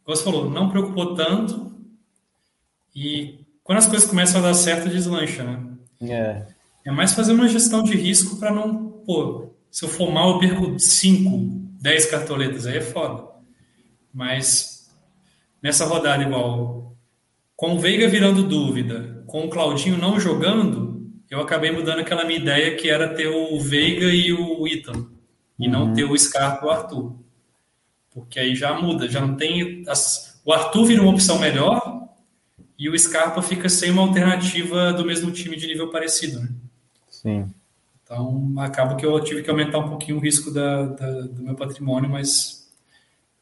como 0.05 0.15
você 0.17 0.23
falou, 0.23 0.51
não 0.51 0.69
preocupou 0.69 1.15
tanto. 1.15 1.75
E 2.95 3.41
quando 3.65 3.79
as 3.79 3.87
coisas 3.87 4.07
começam 4.07 4.39
a 4.41 4.49
dar 4.49 4.55
certo, 4.55 4.91
deslancha, 4.91 5.43
né? 5.43 5.77
É. 6.03 6.56
É 6.87 6.91
mais 6.93 7.13
fazer 7.13 7.33
uma 7.33 7.49
gestão 7.49 7.83
de 7.83 7.97
risco 7.97 8.37
para 8.37 8.53
não, 8.53 9.03
pô, 9.05 9.51
se 9.73 9.85
eu 9.85 9.89
for 9.89 10.09
mal, 10.09 10.35
eu 10.35 10.39
perco 10.39 10.79
5, 10.79 11.29
10 11.81 12.07
cartoletas, 12.07 12.65
aí 12.65 12.77
é 12.77 12.81
foda. 12.81 13.25
Mas 14.15 14.89
nessa 15.61 15.85
rodada, 15.85 16.23
igual, 16.23 16.97
com 17.57 17.75
o 17.75 17.81
Veiga 17.81 18.09
virando 18.09 18.45
dúvida, 18.45 19.25
com 19.27 19.45
o 19.45 19.51
Claudinho 19.51 19.99
não 19.99 20.21
jogando, 20.21 21.11
eu 21.29 21.41
acabei 21.41 21.73
mudando 21.73 21.99
aquela 21.99 22.25
minha 22.25 22.39
ideia 22.39 22.77
que 22.77 22.89
era 22.89 23.13
ter 23.15 23.27
o 23.27 23.59
Veiga 23.59 24.07
e 24.07 24.33
o 24.33 24.65
Ítalo, 24.69 25.11
e 25.59 25.67
uhum. 25.67 25.73
não 25.73 25.93
ter 25.93 26.05
o 26.05 26.17
Scarpa 26.17 26.67
e 26.67 26.69
o 26.69 26.71
Arthur. 26.71 27.17
Porque 28.13 28.39
aí 28.39 28.55
já 28.55 28.81
muda, 28.81 29.09
já 29.09 29.21
não 29.21 29.35
tem. 29.35 29.83
As... 29.89 30.41
O 30.45 30.53
Arthur 30.53 30.85
vira 30.85 31.03
uma 31.03 31.11
opção 31.11 31.41
melhor 31.41 32.07
e 32.79 32.89
o 32.89 32.97
Scarpa 32.97 33.43
fica 33.43 33.69
sem 33.69 33.91
uma 33.91 34.03
alternativa 34.03 34.93
do 34.93 35.05
mesmo 35.05 35.33
time 35.33 35.57
de 35.57 35.67
nível 35.67 35.91
parecido, 35.91 36.39
né? 36.39 36.49
Sim. 37.27 37.53
Então, 38.05 38.55
acaba 38.59 38.95
que 38.95 39.05
eu 39.05 39.21
tive 39.21 39.43
que 39.43 39.51
aumentar 39.51 39.81
um 39.81 39.89
pouquinho 39.89 40.19
o 40.19 40.21
risco 40.21 40.53
da, 40.53 40.85
da, 40.87 41.23
do 41.23 41.43
meu 41.43 41.57
patrimônio, 41.57 42.09
mas 42.09 42.73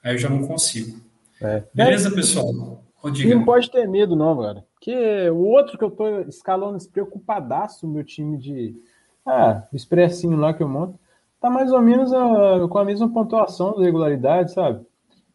aí 0.02 0.14
eu 0.14 0.18
já 0.18 0.30
não 0.30 0.46
consigo. 0.46 0.98
É. 1.38 1.62
Beleza, 1.74 2.10
pessoal? 2.10 2.82
Diga. 3.12 3.34
Não 3.34 3.44
pode 3.44 3.70
ter 3.70 3.86
medo, 3.86 4.16
não, 4.16 4.40
cara. 4.40 4.64
Porque 4.72 5.28
o 5.28 5.40
outro 5.40 5.76
que 5.76 5.84
eu 5.84 5.90
tô 5.90 6.20
escalando 6.20 6.78
preocupadaço, 6.90 7.86
meu 7.86 8.02
time 8.02 8.38
de. 8.38 8.74
Ah, 9.26 9.64
o 9.70 9.76
expressinho 9.76 10.38
lá 10.38 10.54
que 10.54 10.62
eu 10.62 10.68
monto, 10.68 10.98
tá 11.38 11.50
mais 11.50 11.70
ou 11.70 11.82
menos 11.82 12.10
a, 12.14 12.66
com 12.66 12.78
a 12.78 12.84
mesma 12.84 13.12
pontuação 13.12 13.76
da 13.76 13.84
regularidade, 13.84 14.52
sabe? 14.52 14.86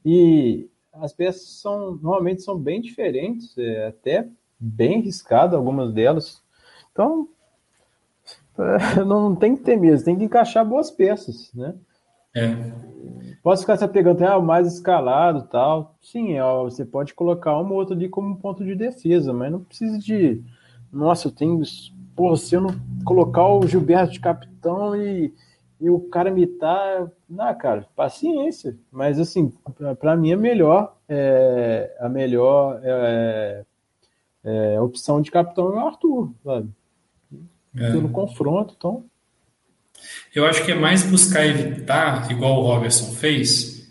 E 0.04 0.68
as 0.94 1.14
peças 1.14 1.62
são 1.62 1.96
normalmente 2.02 2.42
são 2.42 2.58
bem 2.58 2.82
diferentes, 2.82 3.56
é, 3.60 3.88
até 3.88 4.28
bem 4.60 5.02
riscado 5.02 5.56
algumas 5.56 5.94
delas. 5.94 6.42
Então, 6.92 7.30
é, 9.00 9.04
não 9.04 9.36
tem 9.36 9.56
que 9.56 9.64
ter 9.64 9.78
medo, 9.78 10.04
tem 10.04 10.18
que 10.18 10.26
encaixar 10.26 10.66
boas 10.66 10.92
peças, 10.92 11.52
né? 11.54 11.76
É. 12.36 12.56
Posso 13.42 13.62
ficar 13.62 13.78
se 13.78 13.88
pegando, 13.88 14.22
ah, 14.24 14.38
o 14.38 14.44
mais 14.44 14.68
escalado 14.68 15.48
tal. 15.50 15.96
Sim, 16.02 16.38
ó, 16.40 16.64
você 16.64 16.86
pode 16.86 17.14
colocar 17.14 17.58
uma 17.58 17.72
ou 17.72 17.78
outra 17.78 17.96
ali 17.96 18.10
como 18.10 18.38
ponto 18.38 18.64
de 18.64 18.76
defesa, 18.76 19.34
mas 19.34 19.52
não 19.52 19.64
precisa 19.64 19.98
de. 19.98 20.44
Nossa, 20.92 21.28
eu 21.28 21.32
tenho. 21.32 21.62
Porra, 22.16 22.36
se 22.36 22.54
eu 22.56 22.62
não 22.62 22.76
colocar 23.06 23.48
o 23.48 23.66
Gilberto 23.66 24.12
de 24.12 24.20
capitão 24.20 24.96
e, 24.96 25.34
e 25.80 25.90
o 25.90 26.00
cara 26.02 26.30
me 26.30 26.46
tá. 26.46 27.10
Não, 27.30 27.58
cara, 27.58 27.88
paciência. 27.96 28.78
Mas 28.92 29.20
assim, 29.20 29.54
para 30.00 30.16
mim 30.18 30.32
é 30.32 30.36
melhor. 30.36 30.96
É, 31.08 31.96
a 32.00 32.10
melhor 32.10 32.80
é, 32.84 33.66
é, 34.44 34.82
opção 34.82 35.22
de 35.22 35.32
capitão 35.32 35.74
é 35.74 35.76
o 35.76 35.88
Arthur, 35.88 36.32
sabe? 36.44 36.70
É. 37.76 37.92
Pelo 37.92 38.10
confronto, 38.10 38.74
então. 38.78 39.06
Eu 40.34 40.46
acho 40.46 40.64
que 40.64 40.72
é 40.72 40.76
mais 40.76 41.04
buscar 41.04 41.46
evitar, 41.46 42.32
igual 42.32 42.62
o 42.62 42.66
Robertson 42.66 43.12
fez, 43.14 43.90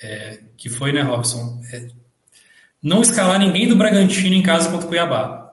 é, 0.00 0.40
que 0.56 0.68
foi, 0.68 0.92
né, 0.92 1.02
Robertson? 1.02 1.60
É, 1.72 1.88
não 2.82 3.02
escalar 3.02 3.38
ninguém 3.38 3.68
do 3.68 3.76
Bragantino 3.76 4.34
em 4.34 4.42
casa 4.42 4.70
contra 4.70 4.86
o 4.86 4.88
Cuiabá. 4.88 5.52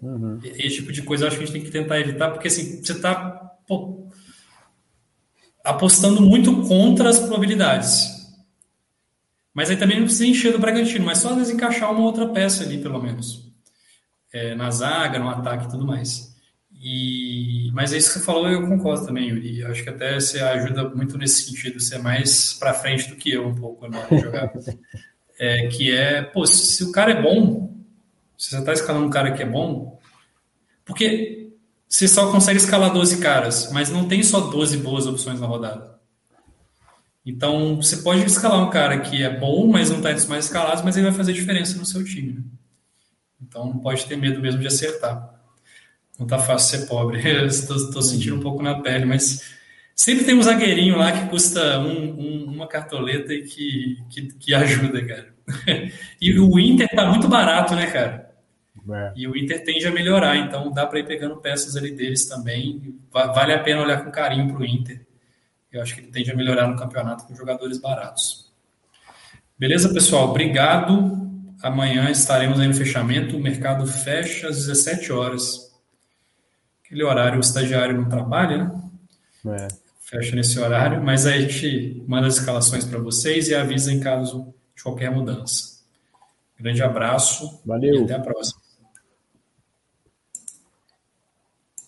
Uhum. 0.00 0.40
Esse 0.42 0.76
tipo 0.76 0.92
de 0.92 1.02
coisa 1.02 1.24
eu 1.24 1.28
acho 1.28 1.36
que 1.36 1.44
a 1.44 1.46
gente 1.46 1.54
tem 1.54 1.64
que 1.64 1.70
tentar 1.70 2.00
evitar, 2.00 2.30
porque 2.30 2.48
assim, 2.48 2.82
você 2.82 2.92
está 2.92 3.52
apostando 5.64 6.20
muito 6.20 6.62
contra 6.66 7.08
as 7.08 7.18
probabilidades. 7.18 8.22
Mas 9.54 9.70
aí 9.70 9.76
também 9.76 9.98
não 9.98 10.06
precisa 10.06 10.26
encher 10.26 10.52
do 10.52 10.58
Bragantino, 10.58 11.04
mas 11.04 11.18
só 11.18 11.30
às 11.30 11.36
vezes 11.36 11.54
encaixar 11.54 11.92
uma 11.92 12.00
outra 12.00 12.26
peça 12.28 12.64
ali, 12.64 12.78
pelo 12.78 13.00
menos. 13.00 13.50
É, 14.32 14.54
na 14.54 14.70
zaga, 14.70 15.18
no 15.18 15.28
ataque 15.28 15.66
e 15.66 15.68
tudo 15.68 15.86
mais. 15.86 16.31
E, 16.84 17.70
mas 17.72 17.92
é 17.92 17.98
isso 17.98 18.12
que 18.12 18.18
você 18.18 18.24
falou, 18.24 18.48
eu 18.48 18.66
concordo 18.66 19.06
também, 19.06 19.28
Yuri. 19.28 19.64
Acho 19.66 19.84
que 19.84 19.88
até 19.88 20.18
você 20.18 20.40
ajuda 20.40 20.88
muito 20.88 21.16
nesse 21.16 21.44
sentido, 21.44 21.78
você 21.78 21.94
é 21.94 21.98
mais 21.98 22.54
para 22.54 22.74
frente 22.74 23.08
do 23.08 23.14
que 23.14 23.30
eu 23.30 23.46
um 23.46 23.54
pouco 23.54 23.86
na 23.86 24.00
hora 24.00 24.08
de 24.08 24.18
jogar. 24.20 24.52
é, 25.38 25.68
que 25.68 25.94
é, 25.94 26.22
pô, 26.22 26.44
se 26.44 26.82
o 26.82 26.90
cara 26.90 27.12
é 27.12 27.22
bom, 27.22 27.72
se 28.36 28.50
você 28.50 28.58
está 28.58 28.72
escalando 28.72 29.06
um 29.06 29.10
cara 29.10 29.30
que 29.30 29.44
é 29.44 29.46
bom, 29.46 30.00
porque 30.84 31.52
você 31.88 32.08
só 32.08 32.32
consegue 32.32 32.58
escalar 32.58 32.92
12 32.92 33.20
caras, 33.20 33.70
mas 33.70 33.88
não 33.88 34.08
tem 34.08 34.20
só 34.24 34.40
12 34.40 34.78
boas 34.78 35.06
opções 35.06 35.40
na 35.40 35.46
rodada. 35.46 36.00
Então, 37.24 37.76
você 37.76 37.98
pode 37.98 38.24
escalar 38.24 38.60
um 38.60 38.70
cara 38.70 38.98
que 38.98 39.22
é 39.22 39.30
bom, 39.30 39.68
mas 39.68 39.88
não 39.88 39.98
está 39.98 40.10
entre 40.10 40.24
os 40.24 40.28
mais 40.28 40.46
escalados, 40.46 40.82
mas 40.82 40.96
ele 40.96 41.06
vai 41.06 41.14
fazer 41.14 41.32
diferença 41.32 41.78
no 41.78 41.86
seu 41.86 42.02
time. 42.04 42.32
Né? 42.32 42.42
Então, 43.40 43.66
não 43.66 43.78
pode 43.78 44.04
ter 44.04 44.16
medo 44.16 44.40
mesmo 44.40 44.60
de 44.60 44.66
acertar 44.66 45.31
não 46.18 46.26
tá 46.26 46.38
fácil 46.38 46.80
ser 46.80 46.86
pobre. 46.86 47.20
Estou 47.46 48.02
sentindo 48.02 48.36
um 48.36 48.40
pouco 48.40 48.62
na 48.62 48.80
pele, 48.80 49.04
mas 49.04 49.54
sempre 49.94 50.24
tem 50.24 50.34
um 50.34 50.42
zagueirinho 50.42 50.96
lá 50.96 51.12
que 51.12 51.28
custa 51.28 51.78
um, 51.78 52.20
um, 52.20 52.44
uma 52.46 52.66
cartoleta 52.66 53.32
e 53.32 53.42
que, 53.42 54.02
que, 54.10 54.22
que, 54.34 54.54
ajuda, 54.54 55.04
cara. 55.04 55.32
E 56.20 56.38
o 56.38 56.58
Inter 56.58 56.88
tá 56.88 57.06
muito 57.06 57.28
barato, 57.28 57.74
né, 57.74 57.86
cara? 57.86 58.32
É. 58.90 59.12
E 59.16 59.28
o 59.28 59.36
Inter 59.36 59.62
tende 59.64 59.86
a 59.86 59.90
melhorar, 59.90 60.36
então 60.36 60.72
dá 60.72 60.86
para 60.86 61.00
ir 61.00 61.06
pegando 61.06 61.36
peças 61.36 61.76
ali 61.76 61.90
deles 61.90 62.26
também. 62.26 62.96
Vale 63.12 63.52
a 63.52 63.58
pena 63.58 63.82
olhar 63.82 64.04
com 64.04 64.10
carinho 64.10 64.48
para 64.52 64.60
o 64.60 64.64
Inter. 64.64 65.04
Eu 65.72 65.82
acho 65.82 65.94
que 65.94 66.00
ele 66.00 66.10
tende 66.10 66.30
a 66.30 66.36
melhorar 66.36 66.68
no 66.68 66.76
campeonato 66.76 67.24
com 67.24 67.34
jogadores 67.34 67.78
baratos. 67.78 68.52
Beleza, 69.58 69.92
pessoal? 69.92 70.30
Obrigado. 70.30 71.30
Amanhã 71.62 72.10
estaremos 72.10 72.60
aí 72.60 72.68
no 72.68 72.74
fechamento. 72.74 73.36
O 73.36 73.40
mercado 73.40 73.86
fecha 73.86 74.48
às 74.48 74.56
17 74.66 75.12
horas 75.12 75.71
aquele 76.92 77.04
horário 77.04 77.38
o 77.38 77.40
estagiário 77.40 77.96
não 77.96 78.06
trabalha, 78.06 78.70
né? 79.44 79.56
É. 79.56 79.68
Fecha 79.98 80.36
nesse 80.36 80.60
horário, 80.60 81.02
mas 81.02 81.24
aí 81.24 81.38
a 81.38 81.48
gente 81.48 82.04
manda 82.06 82.26
as 82.26 82.36
escalações 82.36 82.84
para 82.84 82.98
vocês 82.98 83.48
e 83.48 83.54
avisa 83.54 83.90
em 83.90 83.98
caso 83.98 84.52
de 84.76 84.82
qualquer 84.82 85.10
mudança. 85.10 85.80
Grande 86.60 86.82
abraço 86.82 87.60
Valeu. 87.64 88.02
e 88.02 88.04
até 88.04 88.14
a 88.14 88.20
próxima. 88.20 88.60